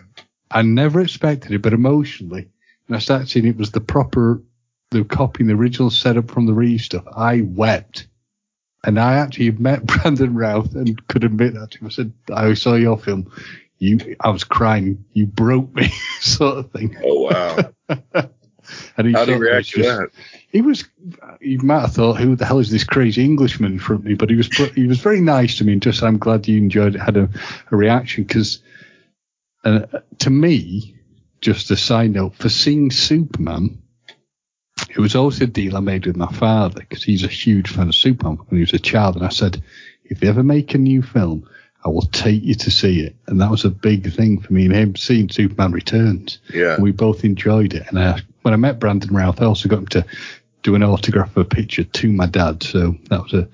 I 0.51 0.63
never 0.63 1.01
expected 1.01 1.53
it, 1.53 1.63
but 1.63 1.73
emotionally, 1.73 2.49
when 2.87 2.97
I 2.97 3.01
started 3.01 3.29
seeing 3.29 3.47
it 3.47 3.57
was 3.57 3.73
the 3.73 3.81
proper, 3.81 4.43
the 4.91 5.05
copying 5.05 5.49
the 5.49 5.55
original 5.55 5.91
setup 5.91 6.31
from 6.31 6.47
the 6.47 6.55
Reeve 6.55 6.81
stuff, 6.81 7.05
I 7.15 7.43
wept. 7.43 8.07
And 8.85 9.01
I 9.01 9.15
actually 9.15 9.51
met 9.51 9.85
Brandon 9.87 10.35
Routh 10.35 10.75
and 10.75 11.07
could 11.09 11.25
admit 11.25 11.55
that 11.55 11.73
to 11.73 11.79
him. 11.79 11.87
I 11.87 11.91
said, 11.91 12.13
I 12.33 12.55
saw 12.55 12.75
your 12.75 12.99
film. 12.99 13.31
You, 13.79 14.17
I 14.21 14.31
was 14.31 14.45
crying. 14.45 15.05
You 15.13 15.27
broke 15.27 15.75
me, 15.75 15.93
sort 16.21 16.59
of 16.59 16.71
thing. 16.71 16.97
Oh 17.05 17.23
wow, 17.23 18.29
And 18.97 19.07
he 19.07 19.13
how 19.13 19.25
do 19.25 19.27
sort 19.27 19.29
you 19.29 19.35
of 19.35 19.41
react 19.41 19.69
to 19.71 19.79
was 19.81 19.87
that? 19.87 20.11
he 20.49 20.63
was 20.63 20.85
you 21.41 21.59
might 21.59 21.81
have 21.81 21.93
thought 21.93 22.19
who 22.19 22.35
the 22.35 22.47
hell 22.47 22.59
is 22.59 22.71
this 22.71 22.85
crazy 22.85 23.25
englishman 23.25 23.73
in 23.73 23.79
front 23.79 24.01
of 24.01 24.07
me 24.07 24.15
but 24.15 24.31
he 24.31 24.37
was 24.37 24.49
he 24.75 24.87
was 24.87 25.01
very 25.01 25.21
nice 25.21 25.59
to 25.59 25.65
me 25.65 25.73
and 25.75 25.83
just 25.83 26.03
i'm 26.03 26.19
glad 26.19 26.49
you 26.49 26.57
enjoyed 26.57 26.95
it 26.95 27.01
had 27.01 27.17
a, 27.17 27.29
a 27.71 27.77
reaction 27.77 28.25
because 28.25 28.61
uh, 29.65 29.81
to 30.19 30.31
me 30.31 30.95
just 31.41 31.71
a 31.71 31.77
side 31.77 32.13
note 32.13 32.35
for 32.35 32.49
seeing 32.49 32.91
superman 32.91 33.83
it 34.89 34.99
was 34.99 35.15
always 35.15 35.41
a 35.41 35.47
deal 35.47 35.77
i 35.77 35.81
made 35.81 36.07
with 36.07 36.17
my 36.17 36.33
father 36.33 36.81
because 36.81 37.05
he's 37.05 37.25
a 37.25 37.29
huge 37.29 37.69
fan 37.69 37.89
of 37.89 37.95
superman 37.95 38.37
when 38.49 38.59
he 38.59 38.63
was 38.63 38.73
a 38.73 38.79
child 38.79 39.17
and 39.17 39.27
i 39.27 39.31
said 39.31 39.63
if 40.05 40.21
they 40.21 40.29
ever 40.29 40.43
make 40.43 40.75
a 40.75 40.79
new 40.79 41.03
film 41.03 41.47
I 41.85 41.89
will 41.89 42.03
take 42.03 42.43
you 42.43 42.57
to 42.57 42.71
see 42.71 43.01
it, 43.03 43.15
and 43.29 43.41
that 43.41 43.51
was 43.51 43.65
a 43.65 43.71
big 43.71 44.13
thing 44.13 44.41
for 44.41 44.53
me 44.53 44.65
and 44.65 44.75
him 44.75 44.97
seeing 44.97 45.29
Superman 45.29 45.71
Returns. 45.71 46.41
Yeah, 46.53 46.75
And 46.75 46.83
we 46.83 46.91
both 46.91 47.23
enjoyed 47.23 47.75
it. 47.75 47.85
And 47.89 47.99
uh, 47.99 48.19
when 48.47 48.55
I 48.55 48.59
met 48.59 48.79
Brandon 48.79 49.13
Routh, 49.13 49.43
I 49.43 49.45
also 49.45 49.69
got 49.69 49.81
him 49.81 49.89
to 49.89 50.07
do 50.63 50.77
an 50.77 50.85
autograph 50.85 51.37
of 51.37 51.39
a 51.39 51.45
picture 51.45 51.83
to 51.83 52.13
my 52.13 52.27
dad. 52.27 52.63
So 52.63 52.95
that 53.11 53.21
was 53.21 53.33
a, 53.35 53.49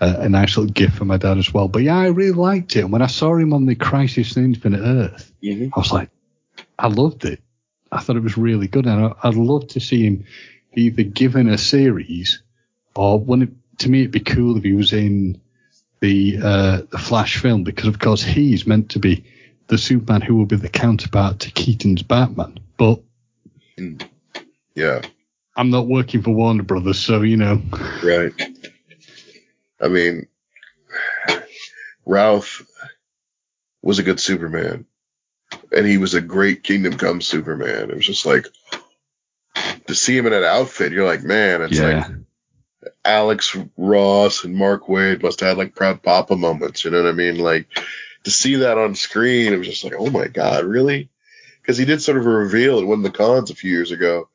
a, 0.00 0.22
a 0.22 0.28
nice 0.30 0.56
little 0.56 0.72
gift 0.72 0.96
for 0.96 1.04
my 1.04 1.18
dad 1.18 1.36
as 1.36 1.52
well. 1.52 1.68
But 1.68 1.82
yeah, 1.82 1.98
I 1.98 2.06
really 2.06 2.32
liked 2.32 2.74
it. 2.74 2.80
And 2.80 2.90
when 2.90 3.02
I 3.02 3.06
saw 3.06 3.36
him 3.36 3.52
on 3.52 3.66
the 3.66 3.74
Crisis 3.74 4.38
on 4.38 4.44
Infinite 4.44 4.80
Earth, 4.80 5.30
hmm 5.42 5.68
I 5.76 5.78
was 5.78 5.92
like, 5.92 6.08
I 6.78 6.86
loved 6.86 7.26
it. 7.26 7.42
I 7.92 8.00
thought 8.00 8.16
it 8.16 8.22
was 8.22 8.38
really 8.38 8.66
good. 8.66 8.86
And 8.86 9.04
I, 9.04 9.12
I'd 9.22 9.34
love 9.34 9.68
to 9.68 9.80
see 9.80 10.06
him 10.06 10.24
either 10.74 11.02
given 11.02 11.46
a 11.50 11.58
series 11.58 12.42
or 12.96 13.20
when 13.20 13.42
it, 13.42 13.50
to 13.80 13.90
me, 13.90 14.00
it'd 14.00 14.10
be 14.10 14.20
cool 14.20 14.56
if 14.56 14.64
he 14.64 14.72
was 14.72 14.94
in 14.94 15.38
the, 16.00 16.38
uh, 16.42 16.80
the 16.90 16.98
Flash 16.98 17.36
film 17.36 17.62
because, 17.62 17.88
of 17.88 17.98
course, 17.98 18.22
he's 18.22 18.66
meant 18.66 18.92
to 18.92 19.00
be 19.00 19.22
the 19.66 19.76
Superman 19.76 20.22
who 20.22 20.36
will 20.36 20.46
be 20.46 20.56
the 20.56 20.70
counterpart 20.70 21.40
to 21.40 21.50
Keaton's 21.50 22.02
Batman. 22.02 22.58
But 22.78 23.02
yeah, 24.74 25.02
I'm 25.56 25.70
not 25.70 25.86
working 25.86 26.22
for 26.22 26.30
Warner 26.30 26.62
Brothers, 26.62 26.98
so 26.98 27.22
you 27.22 27.36
know. 27.36 27.60
right. 28.02 28.32
I 29.80 29.88
mean, 29.88 30.26
Routh 32.06 32.62
was 33.82 33.98
a 33.98 34.02
good 34.02 34.20
Superman, 34.20 34.86
and 35.72 35.86
he 35.86 35.98
was 35.98 36.14
a 36.14 36.20
great 36.20 36.62
Kingdom 36.62 36.96
Come 36.96 37.20
Superman. 37.20 37.90
It 37.90 37.96
was 37.96 38.06
just 38.06 38.26
like 38.26 38.46
to 39.86 39.94
see 39.94 40.16
him 40.16 40.26
in 40.26 40.32
that 40.32 40.44
outfit. 40.44 40.92
You're 40.92 41.06
like, 41.06 41.22
man, 41.22 41.62
it's 41.62 41.78
like 41.78 42.06
Alex 43.04 43.56
Ross 43.76 44.44
and 44.44 44.54
Mark 44.54 44.86
Waid 44.86 45.22
must 45.22 45.40
have 45.40 45.50
had 45.50 45.58
like 45.58 45.74
proud 45.74 46.02
papa 46.02 46.36
moments. 46.36 46.84
You 46.84 46.90
know 46.90 47.02
what 47.02 47.10
I 47.10 47.12
mean? 47.12 47.38
Like 47.38 47.68
to 48.24 48.30
see 48.30 48.56
that 48.56 48.78
on 48.78 48.94
screen, 48.94 49.52
it 49.52 49.58
was 49.58 49.68
just 49.68 49.84
like, 49.84 49.94
oh 49.98 50.10
my 50.10 50.28
god, 50.28 50.64
really? 50.64 51.10
Because 51.60 51.76
he 51.76 51.84
did 51.84 52.02
sort 52.02 52.16
of 52.16 52.26
a 52.26 52.30
reveal 52.30 52.78
at 52.78 52.86
one 52.86 53.00
of 53.00 53.02
the 53.04 53.10
cons 53.10 53.50
a 53.50 53.54
few 53.54 53.70
years 53.70 53.90
ago. 53.90 54.29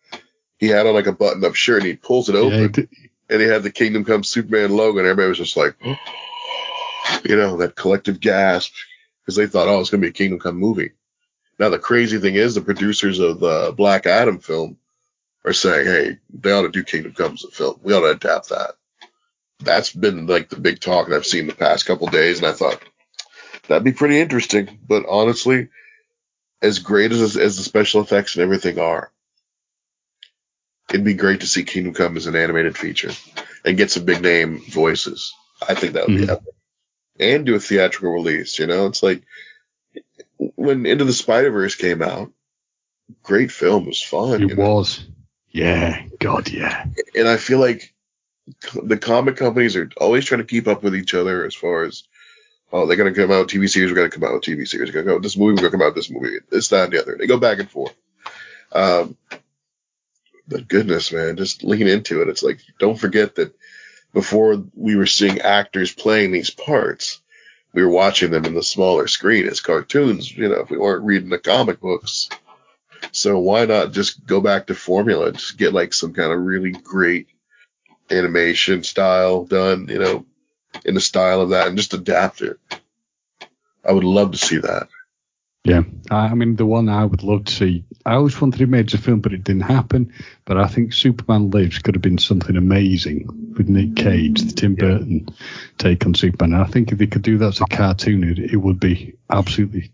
He 0.65 0.71
had 0.71 0.87
on 0.87 0.93
like 0.93 1.07
a 1.07 1.11
button-up 1.11 1.55
shirt 1.55 1.81
and 1.81 1.87
he 1.87 1.95
pulls 1.95 2.29
it 2.29 2.35
Yeah, 2.35 2.41
open 2.41 2.73
he 2.73 3.09
and 3.29 3.41
he 3.41 3.47
had 3.47 3.63
the 3.63 3.71
Kingdom 3.71 4.05
Come 4.05 4.23
Superman 4.23 4.75
logo, 4.75 4.99
and 4.99 5.07
everybody 5.07 5.29
was 5.29 5.37
just 5.37 5.57
like, 5.57 5.75
you 7.23 7.35
know, 7.35 7.57
that 7.57 7.75
collective 7.75 8.19
gasp 8.19 8.73
because 9.21 9.35
they 9.35 9.47
thought, 9.47 9.67
oh, 9.67 9.79
it's 9.79 9.89
gonna 9.89 10.01
be 10.01 10.09
a 10.09 10.11
Kingdom 10.11 10.39
Come 10.39 10.57
movie. 10.57 10.91
Now 11.57 11.69
the 11.69 11.79
crazy 11.79 12.19
thing 12.19 12.35
is, 12.35 12.55
the 12.55 12.61
producers 12.61 13.19
of 13.19 13.39
the 13.39 13.73
Black 13.75 14.05
Adam 14.05 14.39
film 14.39 14.77
are 15.43 15.53
saying, 15.53 15.85
hey, 15.85 16.17
they 16.33 16.51
ought 16.51 16.63
to 16.63 16.69
do 16.69 16.83
Kingdom 16.83 17.13
Come 17.13 17.33
as 17.33 17.43
a 17.43 17.49
film. 17.49 17.79
We 17.83 17.93
ought 17.93 18.01
to 18.01 18.11
adapt 18.11 18.49
that. 18.49 18.75
That's 19.59 19.93
been 19.93 20.27
like 20.27 20.49
the 20.49 20.59
big 20.59 20.79
talk 20.79 21.07
that 21.07 21.15
I've 21.15 21.25
seen 21.25 21.47
the 21.47 21.55
past 21.55 21.85
couple 21.85 22.07
days, 22.07 22.39
and 22.39 22.47
I 22.47 22.51
thought, 22.51 22.83
That'd 23.67 23.83
be 23.83 23.93
pretty 23.93 24.19
interesting. 24.19 24.79
But 24.87 25.05
honestly, 25.09 25.69
as 26.61 26.79
great 26.79 27.11
as 27.11 27.37
as 27.37 27.57
the 27.57 27.63
special 27.63 28.01
effects 28.01 28.35
and 28.35 28.43
everything 28.43 28.79
are, 28.79 29.11
it'd 30.95 31.05
be 31.05 31.13
great 31.13 31.41
to 31.41 31.47
see 31.47 31.63
Kingdom 31.63 31.93
Come 31.93 32.15
as 32.15 32.25
an 32.25 32.37
animated 32.37 32.77
feature 32.77 33.11
and 33.65 33.75
get 33.77 33.91
some 33.91 34.05
big 34.05 34.21
name 34.21 34.61
voices. 34.69 35.33
I 35.67 35.75
think 35.75 35.93
that 35.93 36.07
would 36.07 36.17
Mhm. 36.17 36.25
be 36.25 36.31
epic. 36.31 36.53
And 37.19 37.45
do 37.45 37.55
a 37.55 37.59
theatrical 37.59 38.13
release. 38.13 38.57
You 38.59 38.67
know, 38.67 38.87
it's 38.87 39.03
like 39.03 39.23
when 40.55 40.85
Into 40.85 41.03
the 41.03 41.13
Spider 41.13 41.51
Verse 41.51 41.75
came 41.75 42.01
out. 42.01 42.31
Great 43.23 43.51
film, 43.51 43.85
was 43.85 44.01
fun. 44.01 44.43
It 44.43 44.57
know? 44.57 44.63
was. 44.65 45.05
Yeah, 45.51 46.01
God, 46.19 46.49
yeah. 46.49 46.85
and 47.13 47.27
I 47.27 47.37
feel 47.37 47.59
like 47.59 47.93
the 48.73 48.97
comic 48.97 49.35
companies 49.37 49.75
are 49.75 49.89
always 49.97 50.25
trying 50.25 50.41
to 50.41 50.45
keep 50.47 50.67
up 50.67 50.81
with 50.83 50.95
each 50.95 51.13
other 51.13 51.45
as 51.45 51.55
far 51.55 51.83
as 51.83 52.03
oh 52.73 52.85
they're 52.85 52.97
gonna 52.97 53.13
come 53.13 53.31
out 53.31 53.45
with 53.45 53.49
TV 53.49 53.69
series, 53.69 53.91
we're 53.91 53.95
gonna 53.97 54.09
come 54.09 54.23
out 54.23 54.33
with 54.33 54.43
TV 54.43 54.65
series, 54.67 54.89
we're 54.89 55.01
gonna 55.03 55.15
go 55.15 55.19
this 55.19 55.37
movie, 55.37 55.53
we're 55.53 55.69
gonna 55.69 55.71
come 55.71 55.81
out 55.81 55.95
with 55.95 56.03
this 56.03 56.09
movie, 56.09 56.37
this 56.49 56.69
that 56.69 56.85
and 56.85 56.93
the 56.93 57.01
other. 57.01 57.15
They 57.17 57.27
go 57.27 57.37
back 57.37 57.59
and 57.59 57.69
forth. 57.69 57.93
Um, 58.71 59.15
but 60.47 60.67
goodness, 60.67 61.11
man, 61.11 61.37
just 61.37 61.63
lean 61.63 61.87
into 61.87 62.21
it. 62.21 62.29
It's 62.29 62.43
like 62.43 62.59
don't 62.79 62.99
forget 62.99 63.35
that 63.35 63.55
before 64.13 64.63
we 64.73 64.95
were 64.95 65.05
seeing 65.05 65.41
actors 65.41 65.93
playing 65.93 66.31
these 66.31 66.49
parts, 66.49 67.21
we 67.73 67.83
were 67.83 67.89
watching 67.89 68.31
them 68.31 68.45
in 68.45 68.53
the 68.53 68.63
smaller 68.63 69.07
screen 69.07 69.47
as 69.47 69.59
cartoons. 69.59 70.35
You 70.35 70.49
know, 70.49 70.61
if 70.61 70.69
we 70.69 70.77
weren't 70.77 71.05
reading 71.05 71.29
the 71.29 71.39
comic 71.39 71.79
books. 71.79 72.29
So 73.11 73.37
why 73.37 73.65
not 73.65 73.91
just 73.91 74.25
go 74.25 74.41
back 74.41 74.67
to 74.67 74.75
formula? 74.75 75.31
Just 75.31 75.57
get 75.57 75.73
like 75.73 75.93
some 75.93 76.13
kind 76.13 76.31
of 76.31 76.39
really 76.39 76.71
great 76.71 77.27
animation 78.09 78.83
style 78.83 79.45
done, 79.45 79.87
you 79.89 79.99
know, 79.99 80.25
in 80.85 80.95
the 80.95 81.01
style 81.01 81.41
of 81.41 81.49
that 81.49 81.67
and 81.67 81.77
just 81.77 81.93
adapt 81.93 82.41
it. 82.41 82.57
I 83.83 83.91
would 83.91 84.03
love 84.03 84.31
to 84.31 84.37
see 84.37 84.57
that. 84.57 84.87
Yeah, 85.65 85.81
I, 86.11 86.27
I 86.27 86.33
mean 86.35 86.55
the 86.55 86.65
one 86.65 86.89
I 86.89 87.03
would 87.05 87.23
love 87.23 87.45
to 87.45 87.53
see. 87.53 87.83
I 88.05 88.13
always 88.13 88.39
wanted 88.39 88.61
it 88.61 88.69
made 88.69 88.87
as 88.87 88.93
a 88.93 88.97
film, 89.01 89.19
but 89.19 89.33
it 89.33 89.43
didn't 89.43 89.63
happen. 89.63 90.13
But 90.45 90.57
I 90.57 90.67
think 90.67 90.93
Superman 90.93 91.49
Lives 91.49 91.79
could 91.79 91.95
have 91.95 92.03
been 92.03 92.19
something 92.19 92.55
amazing 92.55 93.53
with 93.57 93.67
Nick 93.67 93.95
Cage, 93.95 94.41
the 94.41 94.51
Tim 94.51 94.75
Burton 94.75 95.27
take 95.79 96.05
on 96.05 96.13
Superman. 96.13 96.53
And 96.53 96.63
I 96.63 96.67
think 96.67 96.91
if 96.91 96.99
they 96.99 97.07
could 97.07 97.23
do 97.23 97.39
that 97.39 97.47
as 97.47 97.61
a 97.61 97.65
cartoon, 97.65 98.23
it, 98.23 98.37
it 98.37 98.57
would 98.57 98.79
be 98.79 99.15
absolutely 99.31 99.91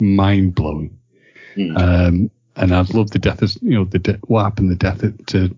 mind 0.00 0.54
blowing. 0.54 0.98
Hmm. 1.54 1.76
Um, 1.76 2.30
and 2.56 2.74
I'd 2.74 2.94
love 2.94 3.10
the 3.10 3.18
death 3.18 3.42
of 3.42 3.54
you 3.62 3.74
know 3.74 3.84
the 3.84 3.98
de- 3.98 4.20
what 4.26 4.44
happened, 4.44 4.70
the 4.70 4.76
death 4.76 5.02
of, 5.02 5.26
to 5.26 5.54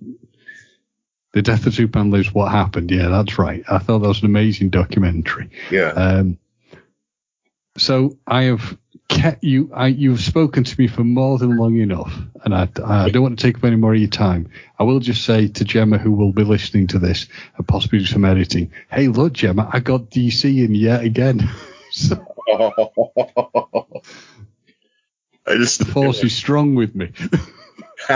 the 1.33 1.43
death 1.43 1.67
of 1.67 1.75
Superman 1.75 2.11
Lives. 2.11 2.33
What 2.33 2.51
happened? 2.51 2.91
Yeah, 2.91 3.09
that's 3.09 3.39
right. 3.39 3.65
I 3.69 3.79
thought 3.79 4.01
that 4.01 4.09
was 4.09 4.21
an 4.21 4.27
amazing 4.27 4.71
documentary. 4.71 5.51
Yeah. 5.71 5.91
Um, 5.91 6.39
so 7.77 8.17
I 8.27 8.45
have 8.45 8.79
you. 9.41 9.71
I, 9.75 9.89
you've 9.89 10.21
spoken 10.21 10.65
to 10.65 10.81
me 10.81 10.89
for 10.89 11.05
more 11.05 11.39
than 11.39 11.57
long 11.57 11.77
enough, 11.77 12.13
and 12.45 12.55
I, 12.55 12.69
I 12.85 13.11
don't 13.11 13.23
want 13.23 13.39
to 13.39 13.43
take 13.43 13.57
up 13.57 13.65
any 13.65 13.77
more 13.77 13.95
of 13.95 14.01
your 14.01 14.09
time. 14.09 14.51
I 14.79 14.85
will 14.85 15.01
just 15.01 15.25
say 15.25 15.49
to 15.49 15.65
Gemma, 15.65 15.99
who 15.99 16.13
will 16.13 16.33
be 16.33 16.45
listening 16.45 16.89
to 16.89 16.99
this 16.99 17.27
and 17.57 17.67
possibly 17.67 18.01
do 18.01 18.07
some 18.07 18.25
editing, 18.25 18.73
hey, 18.91 19.09
look, 19.09 19.33
Gemma, 19.33 19.69
I 19.73 19.81
got 19.81 20.11
DC 20.11 20.65
in 20.65 20.75
yet 20.75 21.05
again. 21.05 21.49
so 21.91 22.17
I 25.47 25.57
just 25.57 25.79
the 25.79 25.85
force 25.85 26.23
is 26.25 26.35
strong 26.35 26.75
with 26.75 26.95
me. 26.95 27.13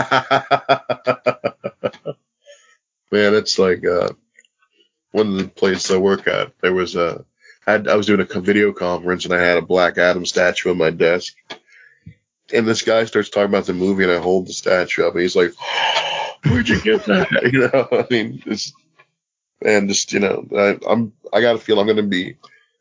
Man, 3.11 3.33
it's 3.33 3.57
like 3.57 3.85
uh, 3.85 4.09
one 5.11 5.27
of 5.27 5.37
the 5.37 5.47
places 5.47 5.91
I 5.91 5.97
work 5.97 6.27
at. 6.27 6.53
There 6.61 6.73
was 6.73 6.95
a 6.95 7.25
I, 7.69 7.91
I 7.91 7.95
was 7.95 8.07
doing 8.07 8.21
a 8.21 8.39
video 8.39 8.73
conference 8.73 9.25
and 9.25 9.33
I 9.33 9.39
had 9.39 9.57
a 9.57 9.61
Black 9.61 9.97
Adam 9.97 10.25
statue 10.25 10.71
on 10.71 10.77
my 10.77 10.89
desk. 10.89 11.35
And 12.51 12.67
this 12.67 12.81
guy 12.81 13.05
starts 13.05 13.29
talking 13.29 13.49
about 13.49 13.65
the 13.65 13.73
movie 13.73 14.03
and 14.03 14.11
I 14.11 14.17
hold 14.17 14.47
the 14.47 14.53
statue 14.53 15.05
up 15.05 15.13
and 15.13 15.21
he's 15.21 15.35
like, 15.35 15.53
"Where'd 16.45 16.67
you 16.67 16.81
get 16.81 17.05
that?" 17.05 17.29
You 17.53 17.69
know, 17.69 17.87
I 17.91 18.07
mean, 18.09 18.41
it's 18.47 18.73
and 19.61 19.87
just 19.87 20.13
you 20.13 20.19
know, 20.19 20.47
I, 20.55 20.79
I'm 20.89 21.13
I 21.31 21.41
got 21.41 21.53
to 21.53 21.59
feel 21.59 21.79
I'm 21.79 21.85
going 21.85 21.97
to 21.97 22.03
be, 22.03 22.37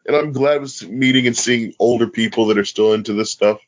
and 0.06 0.16
I'm 0.16 0.32
glad 0.32 0.62
with 0.62 0.88
meeting 0.88 1.26
and 1.26 1.36
seeing 1.36 1.74
older 1.78 2.06
people 2.06 2.46
that 2.46 2.58
are 2.58 2.64
still 2.64 2.94
into 2.94 3.12
this 3.12 3.30
stuff 3.30 3.60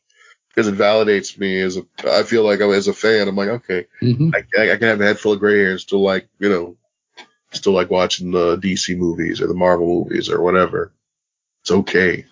because 0.48 0.68
it 0.68 0.76
validates 0.76 1.38
me 1.38 1.60
as 1.60 1.76
a. 1.76 1.82
I 2.06 2.22
feel 2.22 2.44
like 2.44 2.62
I'm 2.62 2.72
as 2.72 2.88
a 2.88 2.94
fan. 2.94 3.28
I'm 3.28 3.36
like, 3.36 3.48
okay, 3.48 3.86
hmm 4.00 4.30
I, 4.34 4.38
I 4.38 4.76
can 4.76 4.88
have 4.88 5.00
a 5.00 5.04
head 5.04 5.18
full 5.18 5.32
of 5.32 5.40
gray 5.40 5.58
hair 5.58 5.72
and 5.72 5.80
still 5.80 6.02
like, 6.02 6.28
you 6.38 6.48
know, 6.48 6.76
still 7.52 7.72
like 7.72 7.90
watching 7.90 8.30
the 8.30 8.56
DC 8.56 8.96
movies 8.96 9.42
or 9.42 9.48
the 9.48 9.54
Marvel 9.54 9.86
movies 9.86 10.30
or 10.30 10.40
whatever. 10.40 10.92
It's 11.70 11.78
okay. 11.78 12.24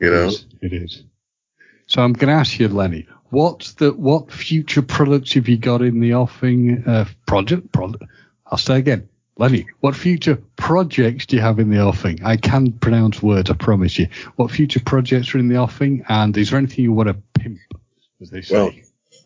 You 0.00 0.10
know? 0.10 0.28
It 0.28 0.32
is. 0.32 0.46
It 0.62 0.72
is. 0.72 1.02
So 1.86 2.02
I'm 2.02 2.14
going 2.14 2.28
to 2.28 2.40
ask 2.40 2.58
you, 2.58 2.68
Lenny, 2.68 3.06
what's 3.28 3.74
the 3.74 3.92
what 3.92 4.32
future 4.32 4.80
products 4.80 5.34
have 5.34 5.46
you 5.46 5.58
got 5.58 5.82
in 5.82 6.00
the 6.00 6.14
offing? 6.14 6.84
Uh, 6.86 7.04
project, 7.26 7.70
product. 7.72 8.04
I'll 8.46 8.56
say 8.56 8.78
again, 8.78 9.10
Lenny. 9.36 9.66
What 9.80 9.94
future 9.94 10.42
projects 10.56 11.26
do 11.26 11.36
you 11.36 11.42
have 11.42 11.58
in 11.58 11.68
the 11.68 11.82
offing? 11.82 12.24
I 12.24 12.38
can 12.38 12.72
pronounce 12.72 13.22
words, 13.22 13.50
I 13.50 13.54
promise 13.54 13.98
you. 13.98 14.08
What 14.36 14.50
future 14.50 14.80
projects 14.80 15.34
are 15.34 15.38
in 15.38 15.48
the 15.48 15.56
offing? 15.56 16.02
And 16.08 16.34
is 16.36 16.48
there 16.48 16.58
anything 16.58 16.84
you 16.84 16.94
want 16.94 17.08
to 17.08 17.16
pimp, 17.38 17.58
as 18.22 18.30
they 18.30 18.40
say? 18.40 18.54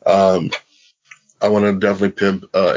Well, 0.04 0.36
Um, 0.36 0.50
I 1.40 1.48
want 1.48 1.66
to 1.66 1.78
definitely 1.78 2.10
pimp 2.10 2.46
uh, 2.52 2.74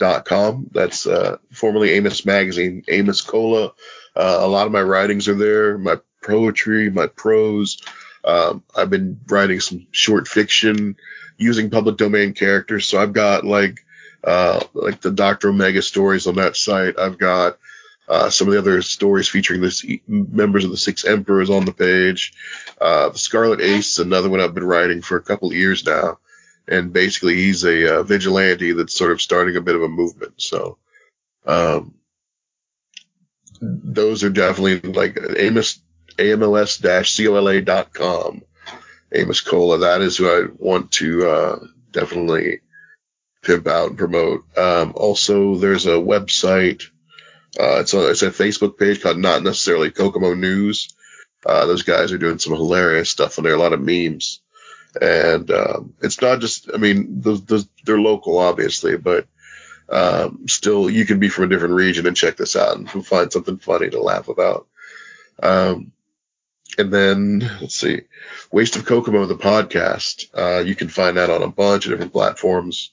Amos-Cola.com. 0.00 0.70
That's 0.72 1.06
uh, 1.06 1.38
formerly 1.52 1.90
Amos 1.90 2.24
Magazine. 2.24 2.82
Amos 2.88 3.20
Cola. 3.20 3.72
Uh, 4.14 4.38
a 4.40 4.48
lot 4.48 4.66
of 4.66 4.72
my 4.72 4.82
writings 4.82 5.28
are 5.28 5.34
there. 5.34 5.78
My 5.78 5.96
poetry, 6.22 6.90
my 6.90 7.06
prose. 7.06 7.80
Um, 8.24 8.62
I've 8.74 8.90
been 8.90 9.20
writing 9.28 9.60
some 9.60 9.86
short 9.90 10.26
fiction 10.26 10.96
using 11.36 11.70
public 11.70 11.96
domain 11.96 12.32
characters. 12.32 12.88
So 12.88 12.98
I've 12.98 13.12
got 13.12 13.44
like 13.44 13.84
uh, 14.24 14.64
like 14.74 15.00
the 15.00 15.10
Doctor 15.10 15.50
Omega 15.50 15.82
stories 15.82 16.26
on 16.26 16.36
that 16.36 16.56
site. 16.56 16.98
I've 16.98 17.18
got 17.18 17.58
uh, 18.08 18.30
some 18.30 18.48
of 18.48 18.54
the 18.54 18.58
other 18.58 18.82
stories 18.82 19.28
featuring 19.28 19.60
the 19.60 20.00
members 20.08 20.64
of 20.64 20.70
the 20.70 20.76
Six 20.76 21.04
Emperors 21.04 21.50
on 21.50 21.64
the 21.64 21.72
page. 21.72 22.32
Uh, 22.80 23.10
the 23.10 23.18
Scarlet 23.18 23.60
Ace 23.60 23.98
another 23.98 24.28
one 24.28 24.40
I've 24.40 24.54
been 24.54 24.64
writing 24.64 25.02
for 25.02 25.16
a 25.16 25.22
couple 25.22 25.52
years 25.52 25.84
now. 25.84 26.18
And 26.68 26.92
basically, 26.92 27.36
he's 27.36 27.64
a 27.64 27.98
uh, 27.98 28.02
vigilante 28.02 28.72
that's 28.72 28.96
sort 28.96 29.12
of 29.12 29.22
starting 29.22 29.54
a 29.56 29.60
bit 29.60 29.76
of 29.76 29.82
a 29.82 29.88
movement. 29.88 30.42
So, 30.42 30.78
um, 31.46 31.94
those 33.60 34.24
are 34.24 34.30
definitely 34.30 34.80
like 34.92 35.16
Amos, 35.36 35.80
AMLS-COLA.com. 36.18 38.42
Amos 39.12 39.40
Cola. 39.40 39.78
That 39.78 40.00
is 40.00 40.16
who 40.16 40.28
I 40.28 40.48
want 40.58 40.90
to, 40.92 41.28
uh, 41.28 41.58
definitely 41.92 42.60
pimp 43.42 43.68
out 43.68 43.90
and 43.90 43.98
promote. 43.98 44.44
Um, 44.58 44.92
also, 44.94 45.56
there's 45.56 45.86
a 45.86 45.90
website. 45.90 46.84
Uh, 47.58 47.80
it's 47.80 47.94
a, 47.94 48.10
it's 48.10 48.22
a 48.22 48.30
Facebook 48.30 48.78
page 48.78 49.02
called 49.02 49.18
Not 49.18 49.42
Necessarily 49.42 49.90
Kokomo 49.90 50.34
News. 50.34 50.94
Uh, 51.44 51.66
those 51.66 51.82
guys 51.82 52.12
are 52.12 52.18
doing 52.18 52.38
some 52.38 52.54
hilarious 52.54 53.08
stuff 53.08 53.38
on 53.38 53.44
there, 53.44 53.54
a 53.54 53.58
lot 53.58 53.72
of 53.72 53.80
memes. 53.80 54.40
And, 55.00 55.50
um, 55.50 55.94
it's 56.00 56.20
not 56.20 56.40
just, 56.40 56.70
I 56.72 56.78
mean, 56.78 57.20
the, 57.20 57.34
the, 57.34 57.68
they're 57.84 58.00
local, 58.00 58.38
obviously, 58.38 58.96
but, 58.96 59.26
um, 59.88 60.46
still, 60.48 60.90
you 60.90 61.04
can 61.06 61.18
be 61.18 61.28
from 61.28 61.44
a 61.44 61.48
different 61.48 61.74
region 61.74 62.06
and 62.06 62.16
check 62.16 62.36
this 62.36 62.56
out 62.56 62.76
and 62.76 63.06
find 63.06 63.32
something 63.32 63.58
funny 63.58 63.90
to 63.90 64.00
laugh 64.00 64.28
about. 64.28 64.66
Um, 65.42 65.92
and 66.78 66.92
then 66.92 67.40
let's 67.60 67.76
see, 67.76 68.02
Waste 68.50 68.76
of 68.76 68.84
Kokomo, 68.84 69.26
the 69.26 69.36
podcast. 69.36 70.28
Uh, 70.34 70.62
you 70.62 70.74
can 70.74 70.88
find 70.88 71.16
that 71.16 71.30
on 71.30 71.42
a 71.42 71.48
bunch 71.48 71.86
of 71.86 71.92
different 71.92 72.12
platforms. 72.12 72.90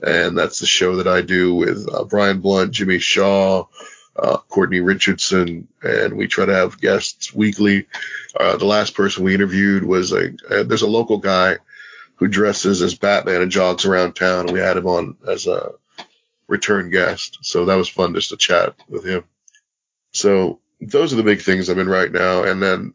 And 0.00 0.38
that's 0.38 0.60
the 0.60 0.66
show 0.66 0.96
that 0.96 1.08
I 1.08 1.22
do 1.22 1.54
with 1.54 1.88
uh, 1.92 2.04
Brian 2.04 2.40
Blunt, 2.40 2.70
Jimmy 2.70 3.00
Shaw, 3.00 3.66
uh, 4.18 4.38
Courtney 4.48 4.80
Richardson, 4.80 5.68
and 5.82 6.16
we 6.16 6.28
try 6.28 6.46
to 6.46 6.54
have 6.54 6.80
guests 6.80 7.34
weekly. 7.34 7.86
Uh, 8.38 8.56
the 8.58 8.66
last 8.66 8.94
person 8.94 9.24
we 9.24 9.34
interviewed 9.34 9.84
was 9.84 10.12
a, 10.12 10.30
uh, 10.50 10.64
there's 10.64 10.82
a 10.82 10.88
local 10.88 11.18
guy 11.18 11.58
who 12.16 12.28
dresses 12.28 12.82
as 12.82 12.94
Batman 12.96 13.42
and 13.42 13.50
jogs 13.50 13.84
around 13.84 14.14
town, 14.14 14.46
we 14.52 14.60
had 14.60 14.76
him 14.76 14.86
on 14.86 15.16
as 15.28 15.46
a 15.46 15.72
return 16.48 16.90
guest. 16.90 17.38
So 17.42 17.66
that 17.66 17.76
was 17.76 17.88
fun 17.88 18.14
just 18.14 18.30
to 18.30 18.36
chat 18.36 18.74
with 18.88 19.04
him. 19.06 19.24
So 20.12 20.60
those 20.80 21.12
are 21.12 21.16
the 21.16 21.22
big 21.24 21.42
things 21.42 21.68
I'm 21.68 21.78
in 21.78 21.88
right 21.88 22.12
now. 22.12 22.44
And 22.44 22.62
then 22.62 22.94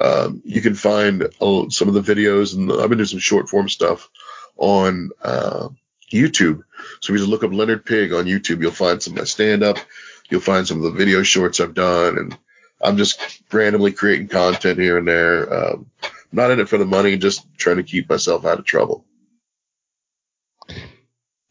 um, 0.00 0.42
you 0.44 0.60
can 0.62 0.74
find 0.74 1.24
uh, 1.40 1.70
some 1.70 1.88
of 1.88 1.94
the 1.94 2.02
videos, 2.02 2.56
and 2.56 2.72
I've 2.72 2.88
been 2.88 2.98
doing 2.98 3.06
some 3.06 3.18
short 3.20 3.48
form 3.48 3.68
stuff 3.68 4.10
on 4.56 5.10
uh, 5.22 5.68
YouTube. 6.12 6.62
So 7.00 7.06
if 7.06 7.10
you 7.10 7.18
just 7.18 7.30
look 7.30 7.44
up 7.44 7.52
Leonard 7.52 7.84
Pig 7.86 8.12
on 8.12 8.26
YouTube, 8.26 8.62
you'll 8.62 8.72
find 8.72 9.02
some 9.02 9.14
of 9.14 9.18
my 9.20 9.24
stand 9.24 9.62
up. 9.62 9.78
You'll 10.32 10.40
find 10.40 10.66
some 10.66 10.78
of 10.78 10.84
the 10.84 10.98
video 10.98 11.22
shorts 11.22 11.60
I've 11.60 11.74
done, 11.74 12.16
and 12.16 12.38
I'm 12.80 12.96
just 12.96 13.20
randomly 13.52 13.92
creating 13.92 14.28
content 14.28 14.78
here 14.78 14.96
and 14.96 15.06
there. 15.06 15.52
Um, 15.52 15.90
not 16.32 16.50
in 16.50 16.58
it 16.58 16.70
for 16.70 16.78
the 16.78 16.86
money, 16.86 17.18
just 17.18 17.46
trying 17.58 17.76
to 17.76 17.82
keep 17.82 18.08
myself 18.08 18.46
out 18.46 18.58
of 18.58 18.64
trouble. 18.64 19.04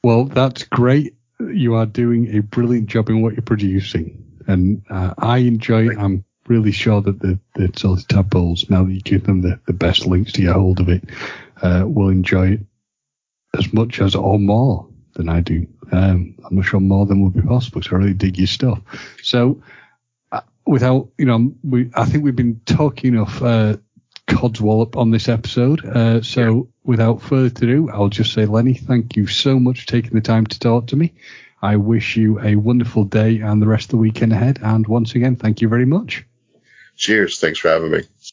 Well, 0.03 0.25
that's 0.25 0.63
great. 0.63 1.13
You 1.39 1.75
are 1.75 1.85
doing 1.85 2.35
a 2.35 2.41
brilliant 2.41 2.87
job 2.87 3.09
in 3.09 3.21
what 3.21 3.33
you're 3.33 3.43
producing, 3.43 4.41
and 4.47 4.81
uh, 4.89 5.13
I 5.15 5.37
enjoy 5.37 5.89
it. 5.89 5.99
I'm 5.99 6.25
really 6.47 6.71
sure 6.71 7.01
that 7.03 7.19
the, 7.19 7.39
the 7.53 7.71
salty 7.77 8.05
tadpoles, 8.09 8.67
now 8.71 8.83
that 8.83 8.91
you 8.91 9.01
give 9.01 9.25
them 9.25 9.41
the, 9.41 9.59
the 9.67 9.73
best 9.73 10.07
links 10.07 10.31
to 10.33 10.41
get 10.41 10.53
hold 10.55 10.79
of 10.79 10.89
it, 10.89 11.03
uh, 11.61 11.83
will 11.85 12.09
enjoy 12.09 12.53
it 12.53 12.61
as 13.55 13.71
much 13.73 14.01
as 14.01 14.15
or 14.15 14.39
more 14.39 14.90
than 15.13 15.29
I 15.29 15.41
do. 15.41 15.67
Um, 15.91 16.35
I'm 16.45 16.55
not 16.55 16.65
sure 16.65 16.79
more 16.79 17.05
than 17.05 17.23
would 17.23 17.33
be 17.33 17.41
possible 17.41 17.81
because 17.81 17.93
I 17.93 17.97
really 17.97 18.13
dig 18.13 18.37
your 18.37 18.47
stuff. 18.47 18.79
So, 19.21 19.61
uh, 20.31 20.41
without, 20.65 21.09
you 21.17 21.25
know, 21.25 21.53
we, 21.63 21.89
I 21.95 22.05
think 22.05 22.23
we've 22.23 22.35
been 22.35 22.61
talking 22.65 23.17
of, 23.17 23.43
uh, 23.43 23.77
Codswallop 24.27 24.95
on 24.95 25.11
this 25.11 25.27
episode. 25.27 25.85
Uh, 25.85 26.21
so 26.21 26.41
yeah. 26.41 26.61
without 26.83 27.21
further 27.21 27.65
ado, 27.65 27.89
I'll 27.89 28.09
just 28.09 28.33
say, 28.33 28.45
Lenny, 28.45 28.73
thank 28.73 29.15
you 29.15 29.27
so 29.27 29.59
much 29.59 29.81
for 29.81 29.87
taking 29.87 30.11
the 30.11 30.21
time 30.21 30.45
to 30.47 30.59
talk 30.59 30.87
to 30.87 30.95
me. 30.95 31.13
I 31.61 31.75
wish 31.75 32.17
you 32.17 32.39
a 32.39 32.55
wonderful 32.55 33.03
day 33.03 33.39
and 33.39 33.61
the 33.61 33.67
rest 33.67 33.85
of 33.85 33.91
the 33.91 33.97
weekend 33.97 34.33
ahead. 34.33 34.59
And 34.63 34.87
once 34.87 35.15
again, 35.15 35.35
thank 35.35 35.61
you 35.61 35.67
very 35.67 35.85
much. 35.85 36.25
Cheers. 36.95 37.39
Thanks 37.39 37.59
for 37.59 37.69
having 37.69 37.91
me. 37.91 38.03